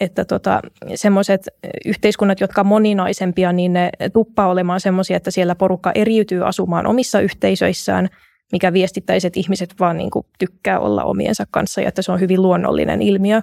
[0.00, 0.60] että tota,
[0.94, 1.48] semmoiset
[1.84, 7.20] yhteiskunnat, jotka on moninaisempia, niin ne tuppaa olemaan semmoisia, että siellä porukka eriytyy asumaan omissa
[7.20, 8.08] yhteisöissään,
[8.52, 12.20] mikä viestittäisi, että ihmiset vaan niin kuin tykkää olla omiensa kanssa ja että se on
[12.20, 13.42] hyvin luonnollinen ilmiö.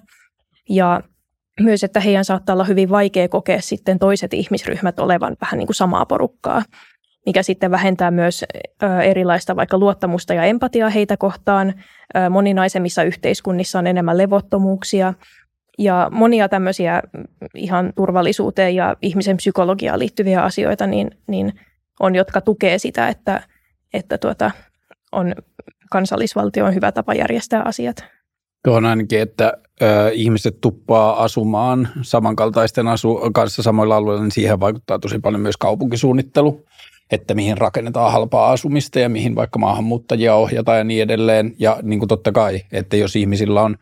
[0.70, 1.02] Ja
[1.64, 5.76] myös, että heidän saattaa olla hyvin vaikea kokea sitten toiset ihmisryhmät olevan vähän niin kuin
[5.76, 6.64] samaa porukkaa,
[7.26, 8.46] mikä sitten vähentää myös
[9.04, 11.74] erilaista vaikka luottamusta ja empatiaa heitä kohtaan.
[12.30, 15.14] Moninaisemmissa yhteiskunnissa on enemmän levottomuuksia
[15.78, 17.04] ja monia tämmöisiä
[17.56, 21.54] ihan turvallisuuteen ja ihmisen psykologiaan liittyviä asioita niin, niin
[22.00, 23.44] on, jotka tukee sitä, että,
[23.94, 24.52] että tuota,
[25.12, 25.36] on
[25.90, 28.06] kansallisvaltio on hyvä tapa järjestää asiat.
[28.64, 35.00] Tuohon ainakin, että ö, ihmiset tuppaa asumaan samankaltaisten asu- kanssa samoilla alueilla, niin siihen vaikuttaa
[35.00, 36.66] tosi paljon myös kaupunkisuunnittelu,
[37.12, 41.56] että mihin rakennetaan halpaa asumista ja mihin vaikka maahanmuuttajia ohjataan ja niin edelleen.
[41.60, 43.78] Ja niin kuin totta kai, että jos ihmisillä on,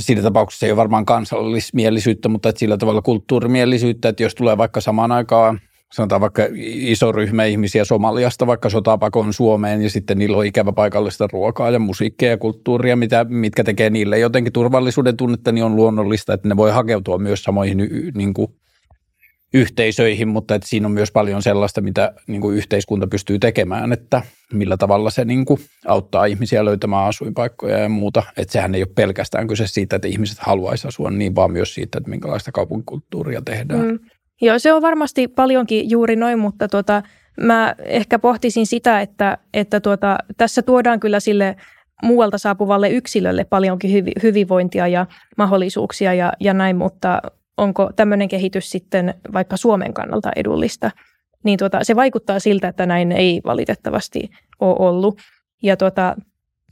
[0.00, 4.80] siinä tapauksessa ei ole varmaan kansallismielisyyttä, mutta että sillä tavalla kulttuurimielisyyttä, että jos tulee vaikka
[4.80, 5.60] samaan aikaan
[5.92, 11.28] sanotaan vaikka iso ryhmä ihmisiä Somaliasta vaikka sotapakon Suomeen ja sitten niillä on ikävä paikallista
[11.32, 16.34] ruokaa ja musiikkia ja kulttuuria, mitä, mitkä tekee niille jotenkin turvallisuuden tunnetta, niin on luonnollista,
[16.34, 17.78] että ne voi hakeutua myös samoihin
[18.14, 18.54] niin kuin,
[19.54, 24.22] yhteisöihin, mutta että siinä on myös paljon sellaista, mitä niin kuin yhteiskunta pystyy tekemään, että
[24.52, 28.22] millä tavalla se niin kuin, auttaa ihmisiä löytämään asuinpaikkoja ja muuta.
[28.36, 31.98] Että sehän ei ole pelkästään kyse siitä, että ihmiset haluaisivat asua niin, vaan myös siitä,
[31.98, 33.86] että minkälaista kaupunkikulttuuria tehdään.
[33.86, 33.98] Mm.
[34.40, 37.02] Joo, se on varmasti paljonkin juuri noin, mutta tuota,
[37.40, 41.56] mä ehkä pohtisin sitä, että, että tuota, tässä tuodaan kyllä sille
[42.02, 45.06] muualta saapuvalle yksilölle paljonkin hyvi, hyvinvointia ja
[45.38, 47.22] mahdollisuuksia ja, ja näin, mutta
[47.56, 50.90] onko tämmöinen kehitys sitten vaikka Suomen kannalta edullista?
[51.44, 55.20] Niin tuota, se vaikuttaa siltä, että näin ei valitettavasti ole ollut.
[55.62, 56.16] Ja tuota,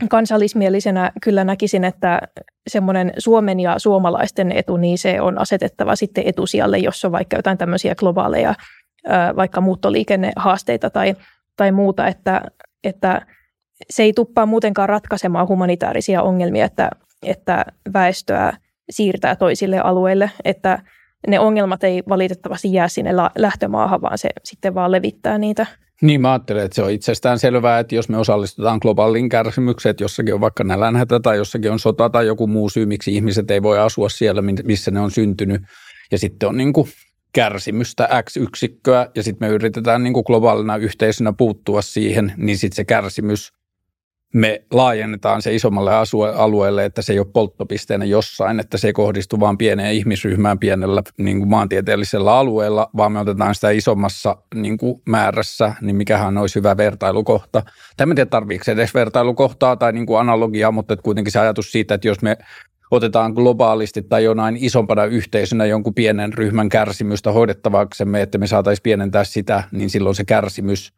[0.08, 2.20] kansallismielisenä kyllä näkisin, että
[2.66, 7.58] semmoinen Suomen ja suomalaisten etu, niin se on asetettava sitten etusijalle, jos on vaikka jotain
[7.58, 8.54] tämmöisiä globaaleja
[9.36, 11.14] vaikka muuttoliikennehaasteita tai,
[11.56, 12.42] tai muuta, että,
[12.84, 13.26] että
[13.90, 16.90] se ei tuppaa muutenkaan ratkaisemaan humanitaarisia ongelmia, että,
[17.22, 18.52] että väestöä
[18.90, 20.78] siirtää toisille alueille, että
[21.28, 25.66] ne ongelmat ei valitettavasti jää sinne lähtömaahan, vaan se sitten vaan levittää niitä
[26.02, 30.04] niin mä ajattelen, että se on itsestään selvää, että jos me osallistutaan globaalin kärsimykseen, että
[30.04, 33.62] jossakin on vaikka nälänhätä tai jossakin on sota tai joku muu syy, miksi ihmiset ei
[33.62, 35.62] voi asua siellä, missä ne on syntynyt,
[36.10, 36.88] ja sitten on niin kuin
[37.32, 42.84] kärsimystä X-yksikköä, ja sitten me yritetään niin kuin globaalina yhteisönä puuttua siihen, niin sitten se
[42.84, 43.52] kärsimys
[44.34, 45.90] me laajennetaan se isommalle
[46.36, 51.02] alueelle, että se ei ole polttopisteenä jossain, että se ei kohdistu vain pieneen ihmisryhmään pienellä
[51.18, 56.54] niin kuin maantieteellisellä alueella, vaan me otetaan sitä isommassa niin kuin määrässä, niin mikähän olisi
[56.54, 57.62] hyvä vertailukohta.
[57.96, 61.72] Tämä en tiedä, tarvitseeko edes vertailukohtaa tai niin kuin analogiaa, mutta että kuitenkin se ajatus
[61.72, 62.36] siitä, että jos me
[62.90, 69.24] otetaan globaalisti tai jonain isompana yhteisönä jonkun pienen ryhmän kärsimystä hoidettavaksemme, että me saataisiin pienentää
[69.24, 70.92] sitä, niin silloin se kärsimys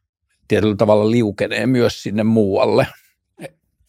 [0.49, 2.87] tietyllä tavalla liukenee myös sinne muualle.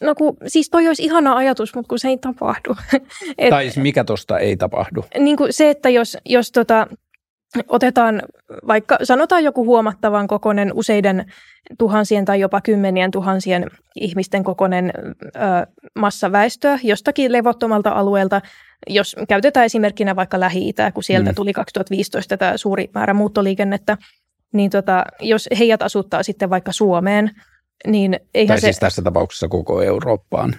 [0.02, 2.76] No kun, siis toi olisi ihana ajatus, mutta kun se ei tapahdu.
[3.38, 5.06] Et, tai siis mikä tuosta ei tapahdu?
[5.20, 6.88] Niin kuin se, että jos, jos tota,
[7.68, 8.22] otetaan
[8.68, 11.26] vaikka, sanotaan joku huomattavan kokoinen useiden
[11.78, 15.40] tuhansien tai jopa kymmenien tuhansien ihmisten kokoinen ö,
[16.00, 18.42] massa väestöä jostakin levottomalta alueelta,
[18.90, 21.36] jos käytetään esimerkkinä vaikka Lähi-Itää, kun sieltä mm.
[21.36, 23.98] tuli 2015 tämä suuri määrä muuttoliikennettä,
[24.54, 27.32] niin tota, jos heidät asuttaa sitten vaikka Suomeen–
[27.88, 28.66] niin eihän tai se...
[28.66, 30.56] siis tässä tapauksessa koko Eurooppaan.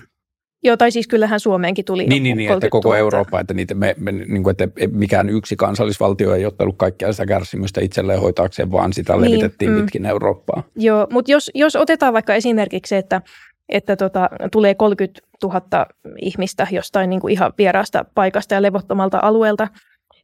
[0.65, 3.95] Joo, tai siis kyllähän Suomeenkin tuli Niin, niin, niin että koko Eurooppa, että, niitä me,
[3.99, 8.93] me, niin kuin, että mikään yksi kansallisvaltio ei ottanut kaikkia sitä kärsimystä itselleen hoitaakseen, vaan
[8.93, 9.81] sitä niin, levitettiin mm.
[9.81, 10.63] pitkin Eurooppaa.
[10.77, 13.23] Joo, mutta jos, jos otetaan vaikka esimerkiksi, että,
[13.69, 15.87] että tota, tulee 30 000
[16.19, 19.69] ihmistä jostain niin kuin ihan vieraasta paikasta ja levottomalta alueelta,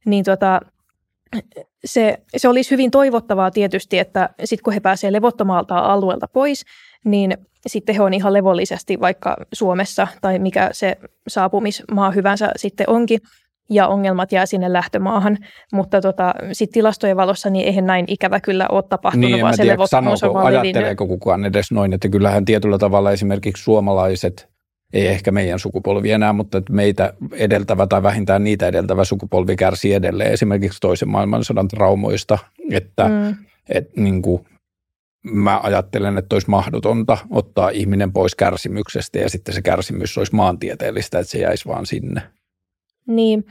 [0.07, 0.61] niin tota,
[1.85, 6.65] se, se olisi hyvin toivottavaa tietysti, että sitten kun he pääsevät levottomalta alueelta pois,
[7.05, 7.37] niin
[7.67, 10.97] sitten he on ihan levollisesti vaikka Suomessa tai mikä se
[11.29, 13.21] saapumismaa hyvänsä sitten onkin,
[13.71, 15.39] ja ongelmat jää sinne lähtömaahan,
[15.73, 19.67] mutta tota, sitten tilastojen valossa niin eihän näin ikävä kyllä ole tapahtunut, niin, vaan se
[19.67, 24.49] levottomuus on Ajatteleeko kukaan edes noin, että kyllähän tietyllä tavalla esimerkiksi suomalaiset,
[24.93, 30.33] ei ehkä meidän sukupolvi enää, mutta meitä edeltävä tai vähintään niitä edeltävä sukupolvi kärsii edelleen
[30.33, 32.39] esimerkiksi toisen maailmansodan traumoista,
[32.71, 33.35] että mm.
[33.69, 34.47] et, niin kuin,
[35.33, 41.19] mä ajattelen, että olisi mahdotonta ottaa ihminen pois kärsimyksestä ja sitten se kärsimys olisi maantieteellistä,
[41.19, 42.23] että se jäisi vaan sinne.
[43.07, 43.45] Niin,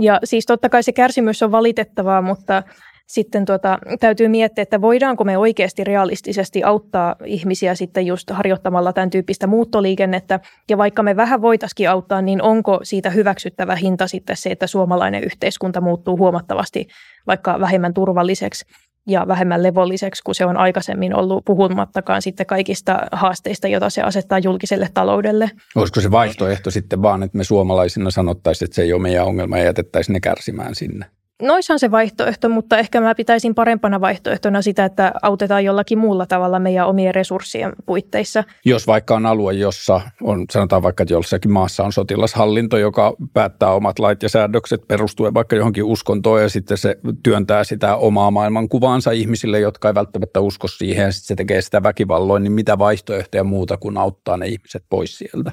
[0.00, 2.62] ja siis totta kai se kärsimys on valitettavaa, mutta
[3.06, 9.10] sitten tuota, täytyy miettiä, että voidaanko me oikeasti realistisesti auttaa ihmisiä sitten just harjoittamalla tämän
[9.10, 10.40] tyyppistä muuttoliikennettä.
[10.68, 15.24] Ja vaikka me vähän voitaisiin auttaa, niin onko siitä hyväksyttävä hinta sitten se, että suomalainen
[15.24, 16.86] yhteiskunta muuttuu huomattavasti
[17.26, 18.64] vaikka vähemmän turvalliseksi
[19.06, 24.38] ja vähemmän levolliseksi kuin se on aikaisemmin ollut, puhumattakaan sitten kaikista haasteista, joita se asettaa
[24.38, 25.50] julkiselle taloudelle.
[25.76, 29.58] Olisiko se vaihtoehto sitten vaan, että me suomalaisina sanottaisiin, että se ei ole meidän ongelma
[29.58, 31.06] ja jätettäisiin ne kärsimään sinne?
[31.40, 36.26] Noissa on se vaihtoehto, mutta ehkä mä pitäisin parempana vaihtoehtona sitä, että autetaan jollakin muulla
[36.26, 38.44] tavalla meidän omien resurssien puitteissa.
[38.64, 43.72] Jos vaikka on alue, jossa on, sanotaan vaikka, että jossakin maassa on sotilashallinto, joka päättää
[43.72, 49.10] omat lait ja säädökset perustuen vaikka johonkin uskontoon ja sitten se työntää sitä omaa maailmankuvaansa
[49.10, 53.44] ihmisille, jotka ei välttämättä usko siihen ja sitten se tekee sitä väkivalloin, niin mitä vaihtoehtoja
[53.44, 55.52] muuta kuin auttaa ne ihmiset pois sieltä?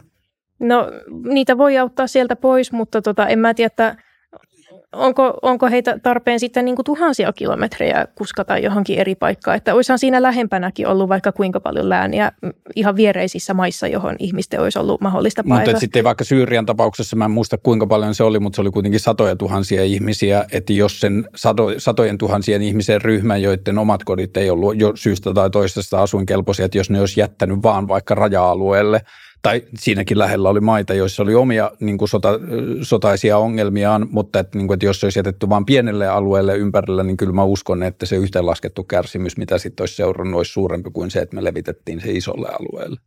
[0.60, 0.92] No
[1.24, 3.96] niitä voi auttaa sieltä pois, mutta tota, en mä tiedä, että
[4.94, 10.00] onko, onko heitä tarpeen sitten niin kuin tuhansia kilometrejä kuskata johonkin eri paikkaan, että olisihan
[10.00, 12.32] siinä lähempänäkin ollut vaikka kuinka paljon lääniä
[12.76, 15.72] ihan viereisissä maissa, johon ihmisten olisi ollut mahdollista paeta.
[15.72, 18.72] Mutta sitten vaikka Syyrian tapauksessa, mä en muista kuinka paljon se oli, mutta se oli
[18.72, 24.38] kuitenkin satoja tuhansia ihmisiä, että jos sen sato, satojen tuhansien ihmisen ryhmä, joiden omat kodit
[24.38, 29.02] ei ollut jo syystä tai toisesta asuinkelpoisia, että jos ne olisi jättänyt vaan vaikka raja-alueelle–
[29.48, 32.30] tai siinäkin lähellä oli maita, joissa oli omia niin kuin sota,
[32.82, 37.04] sotaisia ongelmiaan, mutta että, niin kuin, että jos se olisi jätetty vain pienelle alueelle ympärillä,
[37.04, 41.12] niin kyllä mä uskon, että se yhteenlaskettu kärsimys, mitä sitten olisi seurannut, olisi suurempi kuin
[41.12, 43.00] se, että me levitettiin se isolle alueelle.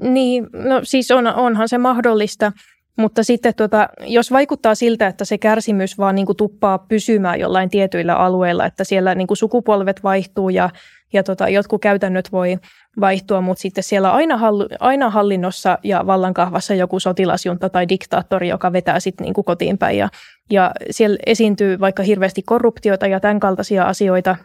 [0.00, 2.52] Niin, no siis on, onhan se mahdollista,
[2.98, 7.70] mutta sitten tuota, jos vaikuttaa siltä, että se kärsimys vaan niin kuin tuppaa pysymään jollain
[7.70, 10.70] tietyillä alueilla, että siellä niin kuin sukupolvet vaihtuu ja,
[11.12, 12.56] ja tota, jotkut käytännöt voi
[13.00, 18.72] vaihtua, mutta sitten siellä aina, hallu, aina hallinnossa ja vallankahvassa joku sotilasjunta tai diktaattori, joka
[18.72, 19.98] vetää sitten niin kuin kotiin päin.
[19.98, 20.08] Ja,
[20.50, 24.36] ja siellä esiintyy vaikka hirveästi korruptiota ja tämän kaltaisia asioita,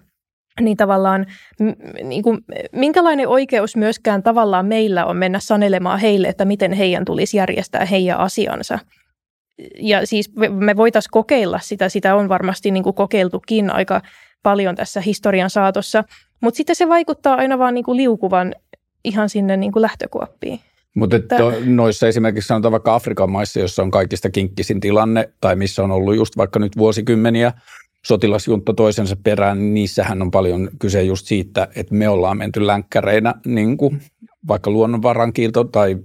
[0.59, 1.25] niin tavallaan
[2.03, 2.39] niin kuin,
[2.71, 8.17] minkälainen oikeus myöskään tavallaan meillä on mennä sanelemaan heille, että miten heidän tulisi järjestää heidän
[8.17, 8.79] asiansa.
[9.79, 14.01] Ja siis me voitaisiin kokeilla sitä, sitä on varmasti niin kuin kokeiltukin aika
[14.43, 16.03] paljon tässä historian saatossa,
[16.41, 18.55] mutta sitten se vaikuttaa aina vaan niin kuin liukuvan
[19.03, 20.59] ihan sinne niin kuin lähtökuoppiin.
[20.95, 21.35] Mutta että...
[21.65, 26.15] noissa esimerkiksi sanotaan vaikka Afrikan maissa, jossa on kaikista kinkkisin tilanne, tai missä on ollut
[26.15, 27.53] just vaikka nyt vuosikymmeniä
[28.05, 33.35] sotilasjunta toisensa perään, niin niissähän on paljon kyse just siitä, että me ollaan menty länkkäreinä
[33.45, 34.01] niin kuin
[34.47, 35.97] vaikka luonnonvaran kiilto tai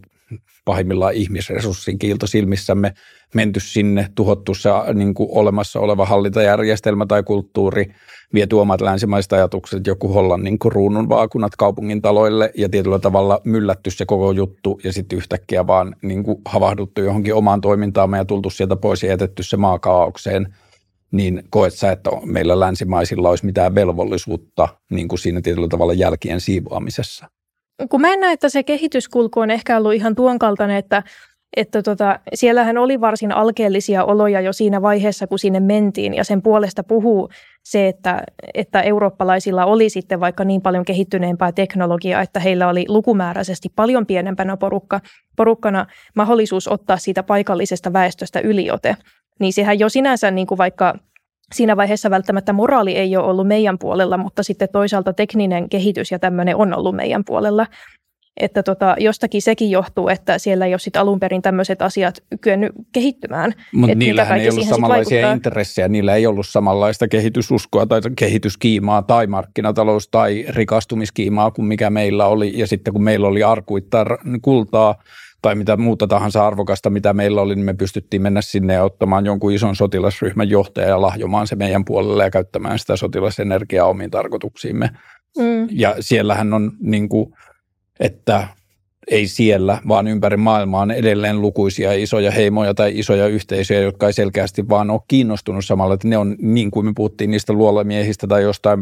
[0.65, 2.95] pahimmillaan ihmisresurssin kiilto silmissämme
[3.35, 7.95] menty sinne, tuhottu se niin kuin olemassa oleva hallintajärjestelmä tai kulttuuri,
[8.35, 14.07] viety omat länsimaiset ajatukset, joku Hollannin kruunun vaakunat kaupungin taloille ja tietyllä tavalla myllätty se
[14.07, 18.77] koko juttu ja sitten yhtäkkiä vaan niin kuin havahduttu johonkin omaan toimintaan ja tultu sieltä
[18.77, 20.55] pois ja jätetty se maakaaukseen,
[21.11, 26.41] niin koet sä, että meillä länsimaisilla olisi mitään velvollisuutta niin kuin siinä tietyllä tavalla jälkien
[26.41, 27.36] siivoamisessa?
[27.91, 31.03] Kun mä en näe, että se kehityskulku on ehkä ollut ihan tuon kaltainen, että
[31.57, 36.43] että tota, siellähän oli varsin alkeellisia oloja jo siinä vaiheessa, kun sinne mentiin, ja sen
[36.43, 37.29] puolesta puhuu
[37.65, 38.23] se, että,
[38.55, 44.57] että eurooppalaisilla oli sitten vaikka niin paljon kehittyneempää teknologiaa, että heillä oli lukumääräisesti paljon pienempänä
[44.57, 45.01] porukka,
[45.37, 48.97] porukkana mahdollisuus ottaa siitä paikallisesta väestöstä yliote.
[49.41, 50.95] Niin sehän jo sinänsä niin kuin vaikka
[51.55, 56.19] siinä vaiheessa välttämättä moraali ei ole ollut meidän puolella, mutta sitten toisaalta tekninen kehitys ja
[56.19, 57.67] tämmöinen on ollut meidän puolella.
[58.41, 62.73] Että tota, jostakin sekin johtuu, että siellä ei ole sit alun perin tämmöiset asiat kyennyt
[62.93, 63.53] kehittymään.
[63.73, 70.09] Mutta niillähän ei ollut samanlaisia intressejä, niillä ei ollut samanlaista kehitysuskoa tai kehityskiimaa tai markkinatalous
[70.09, 72.59] tai rikastumiskiimaa kuin mikä meillä oli.
[72.59, 74.07] Ja sitten kun meillä oli arkuittaa
[74.43, 74.95] kultaa
[75.47, 79.27] tai mitä muuta tahansa arvokasta, mitä meillä oli, niin me pystyttiin mennä sinne ja ottamaan
[79.27, 84.91] jonkun ison sotilasryhmän johtaja ja lahjomaan se meidän puolelle ja käyttämään sitä sotilasenergiaa omiin tarkoituksiimme.
[85.39, 85.69] Mm.
[85.71, 87.33] Ja siellähän on niin kuin,
[88.01, 88.49] että
[89.11, 94.13] ei siellä, vaan ympäri maailmaa on edelleen lukuisia isoja heimoja tai isoja yhteisöjä, jotka ei
[94.13, 98.43] selkeästi vaan ole kiinnostunut samalla, että ne on niin kuin me puhuttiin niistä luolamiehistä tai
[98.43, 98.81] jostain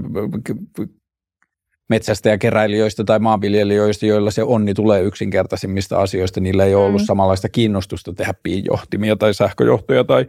[1.89, 6.41] metsästä ja keräilijöistä tai maanviljelijöistä, joilla se onni tulee yksinkertaisimmista asioista.
[6.41, 7.07] Niillä ei ole ollut mm.
[7.07, 10.27] samanlaista kiinnostusta tehdä piinjohtimia tai sähköjohtoja tai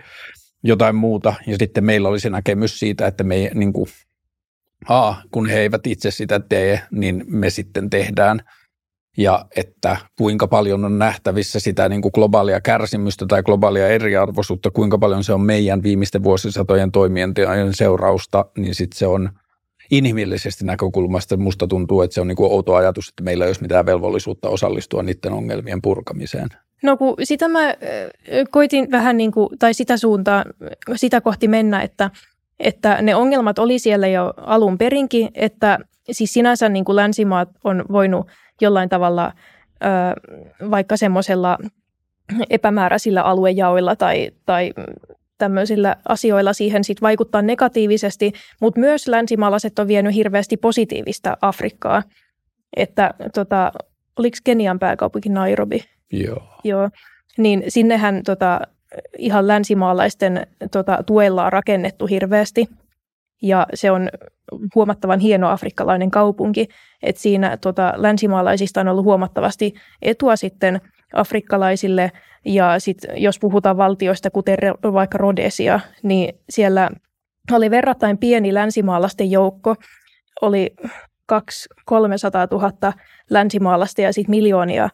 [0.63, 1.33] jotain muuta.
[1.47, 3.87] Ja sitten meillä oli se näkemys siitä, että me niin kuin,
[4.89, 8.41] A, kun he eivät itse sitä tee, niin me sitten tehdään–
[9.17, 14.97] ja että kuinka paljon on nähtävissä sitä niin kuin globaalia kärsimystä tai globaalia eriarvoisuutta, kuinka
[14.97, 17.33] paljon se on meidän viimeisten vuosisatojen toimien
[17.71, 19.29] seurausta, niin sitten se on
[19.91, 23.61] inhimillisesti näkökulmasta musta tuntuu, että se on niin kuin outo ajatus, että meillä ei olisi
[23.61, 26.49] mitään velvollisuutta osallistua niiden ongelmien purkamiseen.
[26.83, 27.73] No kun sitä mä
[28.51, 30.45] koitin vähän niin kuin, tai sitä suuntaa,
[30.95, 32.11] sitä kohti mennä, että,
[32.59, 35.79] että ne ongelmat oli siellä jo alun perinkin, että
[36.11, 38.27] siis sinänsä niin kuin länsimaat on voinut–
[38.61, 39.33] jollain tavalla
[40.71, 41.57] vaikka semmoisella
[42.49, 44.73] epämääräisillä aluejaoilla tai, tai
[45.37, 48.31] tämmöisillä asioilla siihen sit vaikuttaa negatiivisesti,
[48.61, 52.03] mutta myös länsimaalaiset on vienyt hirveästi positiivista Afrikkaa.
[52.77, 53.71] Että tota,
[54.19, 55.79] oliko Kenian pääkaupunki Nairobi?
[56.11, 56.43] Joo.
[56.63, 56.89] Joo.
[57.37, 58.61] Niin sinnehän tota,
[59.17, 62.67] ihan länsimaalaisten tota, tuella on rakennettu hirveästi.
[63.41, 64.09] Ja se on
[64.75, 66.67] huomattavan hieno afrikkalainen kaupunki,
[67.03, 70.81] että siinä tota, länsimaalaisista on ollut huomattavasti etua sitten
[71.15, 72.11] afrikkalaisille.
[72.45, 74.57] Ja sitten jos puhutaan valtioista, kuten
[74.93, 76.89] vaikka Rhodesia, niin siellä
[77.51, 79.75] oli verrattain pieni länsimaalaisten joukko,
[80.41, 80.75] oli
[81.85, 82.93] 300 000
[83.29, 84.89] länsimaalaista ja sitten miljoonia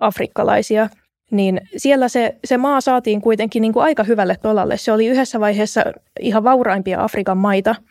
[0.00, 0.88] afrikkalaisia,
[1.30, 4.76] niin siellä se, se maa saatiin kuitenkin niin kuin aika hyvälle tolalle.
[4.76, 5.84] Se oli yhdessä vaiheessa
[6.20, 7.74] ihan vauraimpia Afrikan maita–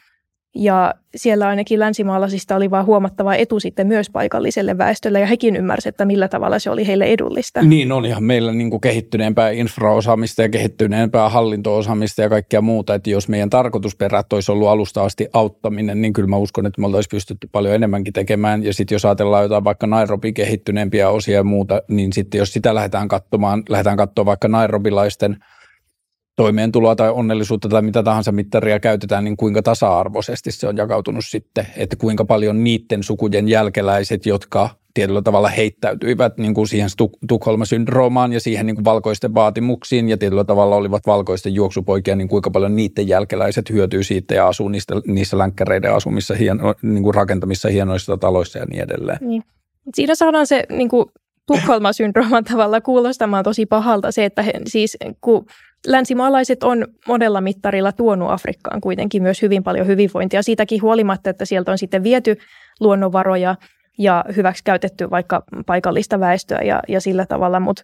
[0.56, 5.94] ja siellä ainakin länsimaalaisista oli vaan huomattava etu sitten myös paikalliselle väestölle, ja hekin ymmärsivät,
[5.94, 7.62] että millä tavalla se oli heille edullista.
[7.62, 13.30] Niin, ihan meillä niin kuin kehittyneempää infraosaamista ja kehittyneempää hallintoosaamista ja kaikkea muuta, että jos
[13.30, 17.50] meidän tarkoitusperät olisi ollut alusta asti auttaminen, niin kyllä mä uskon, että me oltaisiin pystytty
[17.52, 22.14] paljon enemmänkin tekemään, ja sitten jos ajatellaan jotain vaikka Nairobi kehittyneempiä osia ja muuta, niin
[22.14, 25.38] sitten jos sitä lähdetään katsomaan, lähdetään katsomaan vaikka nairobilaisten–
[26.36, 31.68] toimeentuloa tai onnellisuutta tai mitä tahansa mittaria käytetään, niin kuinka tasa-arvoisesti se on jakautunut sitten,
[31.78, 36.90] että kuinka paljon niiden sukujen jälkeläiset, jotka tietyllä tavalla heittäytyivät niin kuin siihen
[37.28, 42.52] Tukholma-syndroomaan ja siihen niin kuin valkoisten vaatimuksiin ja tietyllä tavalla olivat valkoisten juoksupoikia, niin kuinka
[42.52, 47.70] paljon niiden jälkeläiset hyötyy siitä ja asuu niistä, niissä länkkäreiden asumissa, hieno, niin kuin rakentamissa
[47.70, 49.18] hienoissa taloissa ja niin edelleen.
[49.22, 49.44] Niin.
[49.96, 51.06] Siinä saadaan se niin kuin
[51.46, 55.46] Tukholma-syndrooman tavalla kuulostamaan tosi pahalta se, että he, siis kun
[55.88, 60.44] länsimaalaiset on monella mittarilla tuonut Afrikkaan kuitenkin myös hyvin paljon hyvinvointia.
[60.44, 62.38] Siitäkin huolimatta, että sieltä on sitten viety
[62.80, 63.56] luonnonvaroja
[63.98, 67.84] ja hyväksi käytetty vaikka paikallista väestöä ja, ja sillä tavalla, mutta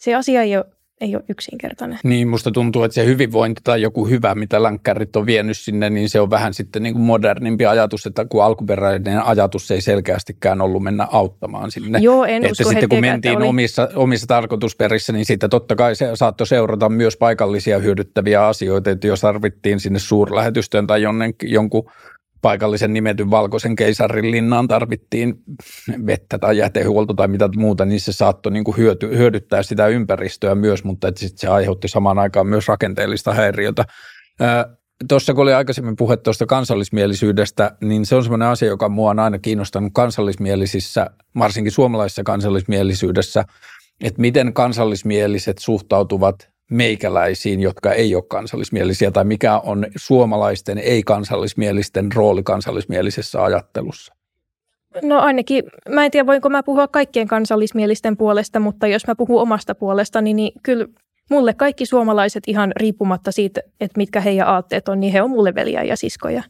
[0.00, 0.64] se asia ei ole
[1.00, 1.98] ei ole yksinkertainen.
[2.04, 6.08] Niin, musta tuntuu, että se hyvinvointi tai joku hyvä, mitä länkkärit on vienyt sinne, niin
[6.08, 10.82] se on vähän sitten niin kuin modernimpi ajatus, että kun alkuperäinen ajatus ei selkeästikään ollut
[10.82, 11.98] mennä auttamaan sinne.
[11.98, 13.46] Joo, en että usko sitten kun mentiin oli...
[13.46, 19.06] omissa, omissa tarkoitusperissä, niin sitten totta kai se saattoi seurata myös paikallisia hyödyttäviä asioita, että
[19.06, 21.90] jos tarvittiin sinne suurlähetystöön tai jonnen, jonkun
[22.42, 25.34] paikallisen nimetyn valkoisen keisarin linnaan tarvittiin
[26.06, 30.54] vettä tai jätehuolto tai mitä muuta, niin se saattoi niin kuin hyöty, hyödyttää sitä ympäristöä
[30.54, 33.84] myös, mutta että sit se aiheutti samaan aikaan myös rakenteellista häiriötä.
[35.08, 39.18] Tuossa kun oli aikaisemmin puhe tuosta kansallismielisyydestä, niin se on sellainen asia, joka mua on
[39.18, 43.44] aina kiinnostanut kansallismielisissä, varsinkin suomalaisessa kansallismielisyydessä,
[44.00, 52.42] että miten kansallismieliset suhtautuvat meikäläisiin, jotka ei ole kansallismielisiä, tai mikä on suomalaisten ei-kansallismielisten rooli
[52.42, 54.14] kansallismielisessä ajattelussa?
[55.02, 59.42] No ainakin, mä en tiedä voinko mä puhua kaikkien kansallismielisten puolesta, mutta jos mä puhun
[59.42, 60.86] omasta puolestani, niin kyllä
[61.30, 65.54] mulle kaikki suomalaiset ihan riippumatta siitä, että mitkä heidän aatteet on, niin he on mulle
[65.54, 66.42] veliä ja siskoja.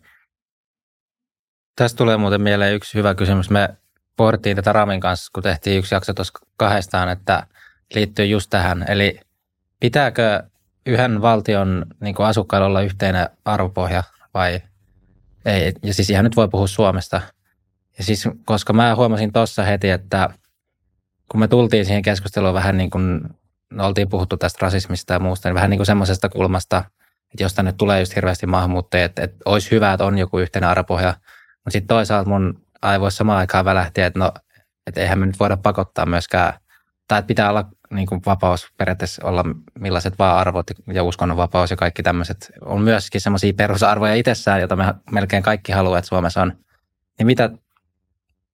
[1.77, 3.51] Tästä tulee muuten mieleen yksi hyvä kysymys.
[3.51, 3.69] Me
[4.17, 7.47] pohdittiin tätä Ramin kanssa, kun tehtiin yksi jakso tuossa kahdestaan, että
[7.95, 8.85] liittyy just tähän.
[8.89, 9.21] Eli
[9.81, 10.43] Pitääkö
[10.87, 14.03] yhden valtion niin asukkailla olla yhteinen arvopohja
[14.35, 14.63] vai
[15.45, 15.73] ei?
[15.83, 17.21] Ja siis ihan nyt voi puhua Suomesta.
[17.99, 20.29] Ja siis, koska mä huomasin tuossa heti, että
[21.29, 23.21] kun me tultiin siihen keskusteluun vähän niin kuin,
[23.71, 26.85] no oltiin puhuttu tästä rasismista ja muusta, niin vähän niin kuin semmoisesta kulmasta,
[27.33, 30.71] että jos tänne tulee just hirveästi maahanmuuttajia, että, että olisi hyvä, että on joku yhteinen
[30.71, 31.15] arvopohja.
[31.55, 34.33] Mutta sitten toisaalta mun aivoissa samaan aikaan välähti, että no,
[34.87, 36.53] että eihän me nyt voida pakottaa myöskään
[37.09, 39.45] tai että pitää olla niin kuin vapaus periaatteessa olla
[39.79, 44.95] millaiset vaan arvot ja uskonnonvapaus ja kaikki tämmöiset on myöskin semmoisia perusarvoja itsessään, joita me
[45.11, 46.53] melkein kaikki haluavat, että Suomessa on.
[47.19, 47.51] Niin mitä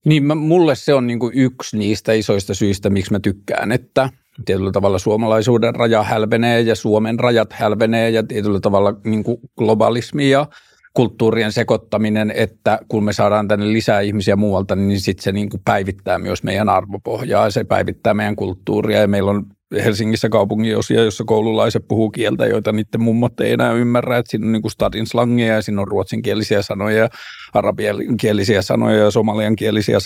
[0.04, 4.10] niin mä, mulle se on niin kuin yksi niistä isoista syistä, miksi mä tykkään, että
[4.44, 10.30] tietyllä tavalla suomalaisuuden raja hälvenee ja Suomen rajat hälvenee ja tietyllä tavalla niin kuin globalismi
[10.30, 10.46] ja
[10.94, 15.60] kulttuurien sekoittaminen, että kun me saadaan tänne lisää ihmisiä muualta, niin sitten se niin kuin
[15.64, 19.00] päivittää myös meidän arvopohjaa, se päivittää meidän kulttuuria.
[19.00, 19.46] Ja meillä on
[19.84, 24.46] Helsingissä kaupungin osia, jossa koululaiset puhuu kieltä, joita niiden mummot ei enää ymmärrä, että siinä
[24.46, 27.08] on niin stadin slangia ja siinä on ruotsinkielisiä sanoja,
[27.54, 29.98] arabiankielisiä sanoja ja somaliankielisiä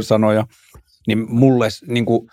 [0.00, 0.44] sanoja,
[1.06, 2.28] niin mulle niin kuin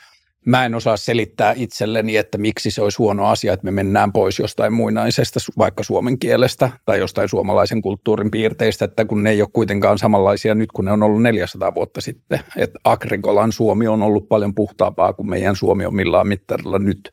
[0.45, 4.39] mä en osaa selittää itselleni, että miksi se olisi huono asia, että me mennään pois
[4.39, 9.49] jostain muinaisesta, vaikka suomen kielestä tai jostain suomalaisen kulttuurin piirteistä, että kun ne ei ole
[9.53, 12.39] kuitenkaan samanlaisia nyt, kun ne on ollut 400 vuotta sitten.
[12.57, 17.09] Että Agrikolan Suomi on ollut paljon puhtaampaa kuin meidän Suomi on millään mittarilla nyt.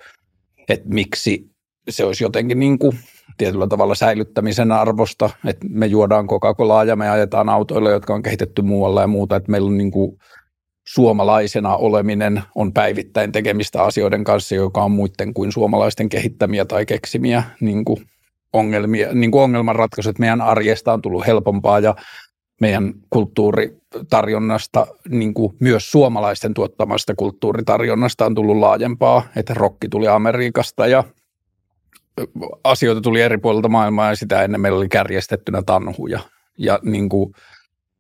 [0.68, 1.51] Että miksi
[1.89, 2.99] se olisi jotenkin niin kuin
[3.39, 8.62] tietyllä tavalla säilyttämisen arvosta, että me juodaan Coca-Colaa ja me ajetaan autoilla, jotka on kehitetty
[8.62, 10.18] muualla ja muuta, että meillä on niin kuin
[10.95, 17.43] suomalaisena oleminen on päivittäin tekemistä asioiden kanssa, joka on muiden kuin suomalaisten kehittämiä tai keksimiä
[17.61, 18.07] niin kuin
[18.53, 20.18] ongelmia, niin kuin ongelmanratkaisut.
[20.18, 21.95] Meidän arjesta on tullut helpompaa ja
[22.61, 30.86] meidän kulttuuritarjonnasta, niin kuin myös suomalaisten tuottamasta kulttuuritarjonnasta on tullut laajempaa, että rokki tuli Amerikasta
[30.86, 31.05] ja
[32.64, 36.20] asioita tuli eri puolilta maailmaa ja sitä ennen meillä oli kärjestettynä tanhuja.
[36.59, 37.34] Ja niin kuin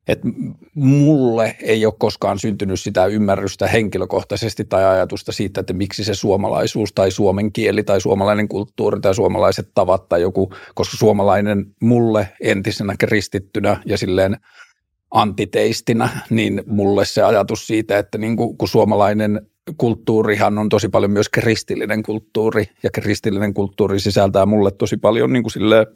[0.08, 0.28] että
[0.74, 6.92] mulle ei ole koskaan syntynyt sitä ymmärrystä henkilökohtaisesti tai ajatusta siitä, että miksi se suomalaisuus
[6.92, 12.94] tai suomen kieli tai suomalainen kulttuuri tai suomalaiset tavat tai joku, koska suomalainen mulle entisenä
[12.98, 14.36] kristittynä ja silleen
[15.10, 19.46] antiteistinä, niin mulle se ajatus siitä, että niin kuin, kun suomalainen
[19.76, 25.42] kulttuurihan on tosi paljon myös kristillinen kulttuuri ja kristillinen kulttuuri sisältää mulle tosi paljon niin
[25.42, 25.86] kuin silleen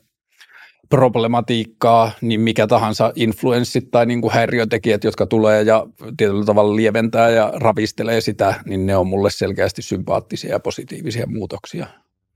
[0.89, 7.31] problematiikkaa, niin mikä tahansa influenssit tai niin kuin häiriötekijät, jotka tulee ja tietyllä tavalla lieventää
[7.31, 11.87] ja ravistelee sitä, niin ne on mulle selkeästi sympaattisia ja positiivisia muutoksia.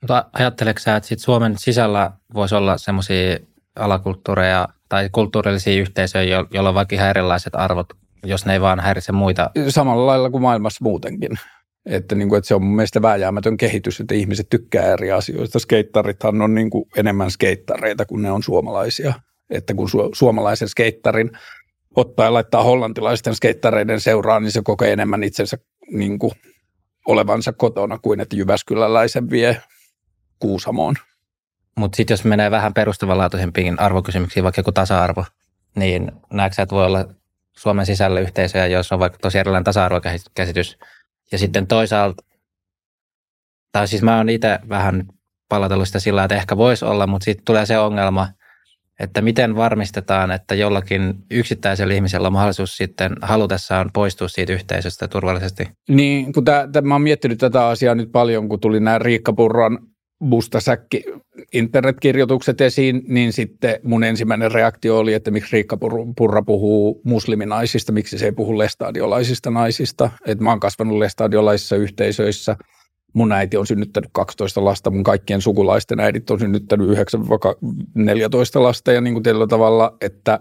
[0.00, 3.38] Mutta ajatteleeko sä, että sit Suomen sisällä voisi olla semmoisia
[3.76, 7.86] alakulttuureja tai kulttuurillisia yhteisöjä, joilla on vaikka ihan erilaiset arvot,
[8.24, 9.50] jos ne ei vaan häiritse muita?
[9.68, 11.30] Samalla lailla kuin maailmassa muutenkin.
[11.86, 15.58] Että, niin kuin, että se on mun mielestä vääjäämätön kehitys, että ihmiset tykkää eri asioista.
[15.58, 19.14] Skeittarithan on niin kuin enemmän skeittareita kuin ne on suomalaisia.
[19.50, 21.30] Että kun su- suomalaisen skeittarin
[21.96, 25.58] ottaa ja laittaa hollantilaisten skeittareiden seuraan, niin se kokee enemmän itsensä
[25.92, 26.32] niin kuin
[27.06, 29.62] olevansa kotona kuin että Jyväskyläläisen vie
[30.38, 30.94] Kuusamoon.
[31.76, 35.24] Mutta sitten jos menee vähän perustavanlaatuisempiin arvokysymyksiin, vaikka joku tasa-arvo,
[35.76, 37.08] niin näetkö että voi olla
[37.56, 40.78] Suomen sisällä yhteisöjä, joissa on vaikka tosi erilainen tasa-arvokäsitys,
[41.32, 42.22] ja sitten toisaalta,
[43.72, 45.06] tai siis mä oon itse vähän
[45.48, 48.28] palatellut sitä sillä, että ehkä voisi olla, mutta sitten tulee se ongelma,
[49.00, 55.68] että miten varmistetaan, että jollakin yksittäisellä ihmisellä on mahdollisuus sitten halutessaan poistua siitä yhteisöstä turvallisesti?
[55.88, 59.78] Niin, kun tää, mä oon miettinyt tätä asiaa nyt paljon, kun tuli nämä Riikka Purran
[60.20, 61.04] mustasäkki
[61.52, 65.78] internetkirjoitukset esiin, niin sitten mun ensimmäinen reaktio oli, että miksi Riikka
[66.16, 70.10] Purra puhuu musliminaisista, miksi se ei puhu lestadiolaisista naisista.
[70.26, 72.56] Että mä oon kasvanut lestadiolaisissa yhteisöissä.
[73.12, 76.92] Mun äiti on synnyttänyt 12 lasta, mun kaikkien sukulaisten äidit on synnyttänyt 9-14
[78.54, 80.40] lasta ja niin kuin tällä tavalla, että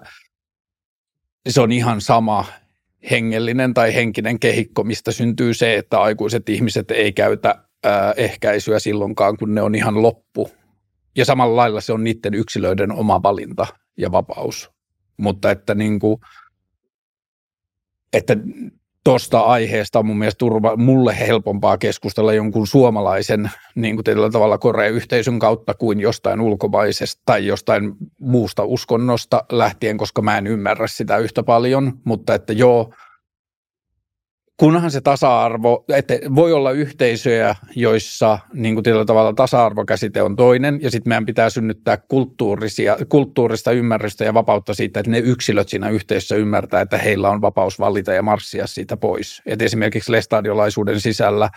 [1.50, 2.46] se on ihan sama
[3.12, 7.69] hengellinen tai henkinen kehikko, mistä syntyy se, että aikuiset ihmiset ei käytä
[8.16, 10.52] ehkäisyä silloinkaan, kun ne on ihan loppu.
[11.18, 13.68] Ja samalla lailla se on niiden yksilöiden oma valinta
[13.98, 14.72] ja vapaus.
[15.18, 16.20] Mutta että, niin kuin,
[18.14, 18.38] että
[19.04, 24.58] tuosta aiheesta on mun mielestä turva, mulle helpompaa keskustella jonkun suomalaisen niin kuin tällä tavalla
[24.58, 31.18] Korea-yhteisön kautta kuin jostain ulkomaisesta tai jostain muusta uskonnosta lähtien, koska mä en ymmärrä sitä
[31.18, 32.94] yhtä paljon, mutta että joo,
[34.60, 40.80] kunhan se tasa-arvo, että voi olla yhteisöjä, joissa niin kuin tietyllä tavalla tasa-arvokäsite on toinen,
[40.82, 45.90] ja sitten meidän pitää synnyttää kulttuurisia, kulttuurista ymmärrystä ja vapautta siitä, että ne yksilöt siinä
[45.90, 49.42] yhteisössä ymmärtää, että heillä on vapaus valita ja marssia siitä pois.
[49.46, 51.50] Et esimerkiksi lestadiolaisuuden sisällä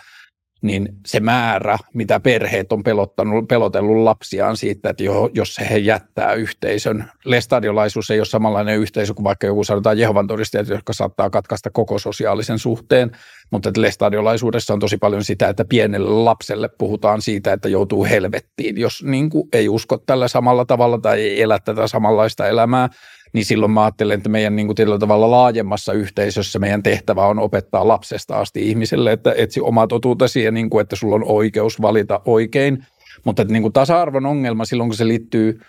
[0.63, 5.03] niin se määrä, mitä perheet on pelottanut, pelotellut lapsiaan siitä, että
[5.33, 10.67] jos he jättää yhteisön, lestadiolaisuus ei ole samanlainen yhteisö kuin vaikka joku sanotaan Jehovan todistajat,
[10.67, 13.11] jotka saattaa katkaista koko sosiaalisen suhteen,
[13.51, 18.77] mutta että lestadiolaisuudessa on tosi paljon sitä, että pienelle lapselle puhutaan siitä, että joutuu helvettiin,
[18.77, 22.89] jos niin kuin ei usko tällä samalla tavalla tai ei elä tätä samanlaista elämää,
[23.33, 27.39] niin silloin mä ajattelen, että meidän niin kuin tietyllä tavalla laajemmassa yhteisössä meidän tehtävä on
[27.39, 31.81] opettaa lapsesta asti ihmiselle, että etsi omaa totuutesi ja niin kuin, että sulla on oikeus
[31.81, 32.85] valita oikein.
[33.25, 35.59] Mutta että niin kuin tasa-arvon ongelma silloin, kun se liittyy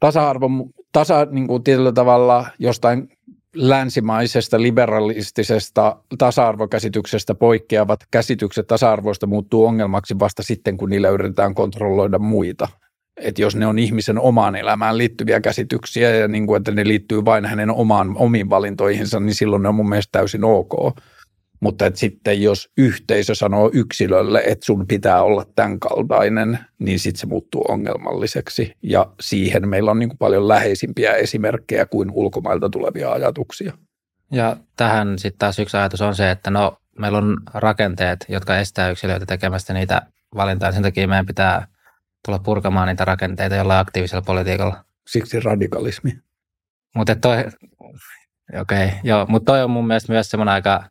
[0.00, 3.08] tasa-arvon, tasa, niin kuin tietyllä tavalla jostain
[3.54, 12.68] länsimaisesta liberalistisesta tasa-arvokäsityksestä poikkeavat käsitykset tasa-arvoista muuttuu ongelmaksi vasta sitten, kun niillä yritetään kontrolloida muita.
[13.16, 17.24] Että jos ne on ihmisen omaan elämään liittyviä käsityksiä ja niin kuin, että ne liittyy
[17.24, 20.98] vain hänen omaan, omiin valintoihinsa, niin silloin ne on mun mielestä täysin ok.
[21.60, 27.20] Mutta että sitten jos yhteisö sanoo yksilölle, että sun pitää olla tämän kaltainen, niin sitten
[27.20, 28.72] se muuttuu ongelmalliseksi.
[28.82, 33.72] Ja siihen meillä on niin kuin paljon läheisimpiä esimerkkejä kuin ulkomailta tulevia ajatuksia.
[34.32, 38.90] Ja tähän sitten taas yksi ajatus on se, että no, meillä on rakenteet, jotka estää
[38.90, 40.02] yksilöitä tekemästä niitä
[40.36, 40.72] valintoja.
[40.72, 41.66] Sen takia meidän pitää
[42.26, 44.84] tulla purkamaan niitä rakenteita jollain aktiivisella politiikalla.
[45.06, 46.18] Siksi radikalismi.
[46.94, 47.44] Mutta toi,
[48.60, 50.84] okei, okay, joo, mutta toi on mun mielestä myös semmoinen aika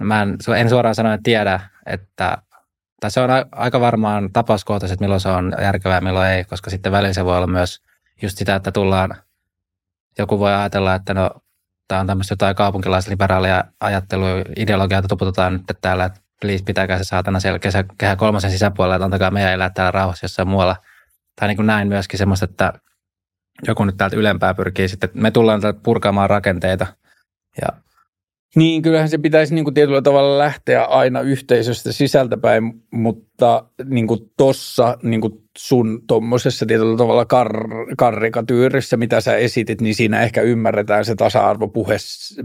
[0.00, 2.38] mä en, en suoraan sanoen tiedä, että
[3.00, 6.92] tai se on aika varmaan tapauskohtaisesti, milloin se on järkevää ja milloin ei, koska sitten
[6.92, 7.82] välillä se voi olla myös
[8.22, 9.14] just sitä, että tullaan,
[10.18, 11.30] joku voi ajatella, että no,
[11.88, 17.04] tämä on tämmöistä jotain kaupunkilaisliberaalia ajattelua, ideologiaa, että tuputetaan nyt täällä, että please pitäkää se
[17.04, 20.76] saatana siellä kesä, kehä kolmosen sisäpuolella, että antakaa meidän elää täällä rauhassa jossain muualla.
[21.40, 22.72] Tai niin kuin näin myöskin semmoista, että
[23.66, 26.86] joku nyt täältä ylempää pyrkii sitten, me tullaan purkamaan rakenteita
[27.62, 27.68] ja
[28.56, 34.20] niin, kyllähän se pitäisi niin kuin tietyllä tavalla lähteä aina yhteisöstä sisältäpäin, mutta niin kuin
[34.36, 40.42] tossa niin kuin sun tuommoisessa tietyllä tavalla kar- karikatyyrissä, mitä sä esitit, niin siinä ehkä
[40.42, 41.96] ymmärretään se tasa-arvopuhe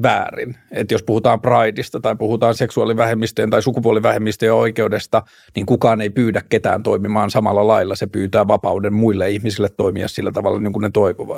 [0.03, 0.55] väärin.
[0.71, 5.23] Että jos puhutaan Prideista tai puhutaan seksuaalivähemmistöjen tai sukupuolivähemmistöjen oikeudesta,
[5.55, 7.95] niin kukaan ei pyydä ketään toimimaan samalla lailla.
[7.95, 10.91] Se pyytää vapauden muille ihmisille toimia sillä tavalla, niin kuin ne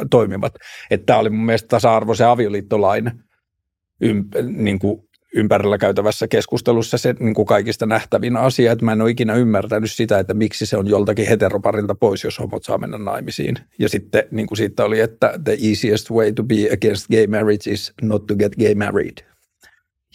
[0.09, 0.55] toimivat.
[0.91, 3.11] Että tämä oli mun mielestä tasa-arvoisen avioliittolain
[4.01, 9.01] ymp, niin kuin ympärillä käytävässä keskustelussa se niin kuin kaikista nähtävin asia, että mä en
[9.01, 12.97] ole ikinä ymmärtänyt sitä, että miksi se on joltakin heteroparilta pois, jos homot saa mennä
[12.97, 13.55] naimisiin.
[13.79, 17.71] Ja sitten niin kuin siitä oli, että the easiest way to be against gay marriage
[17.71, 19.17] is not to get gay married.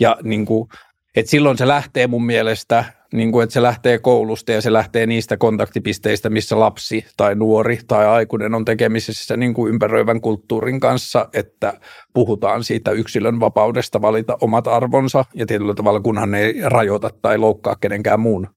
[0.00, 0.68] Ja niin kuin,
[1.16, 5.06] että silloin se lähtee mun mielestä niin kuin, että se lähtee koulusta ja se lähtee
[5.06, 11.28] niistä kontaktipisteistä, missä lapsi tai nuori tai aikuinen on tekemisissä niin kuin ympäröivän kulttuurin kanssa,
[11.32, 11.80] että
[12.14, 17.38] puhutaan siitä yksilön vapaudesta valita omat arvonsa ja tietyllä tavalla kunhan ne ei rajoita tai
[17.38, 18.48] loukkaa kenenkään muun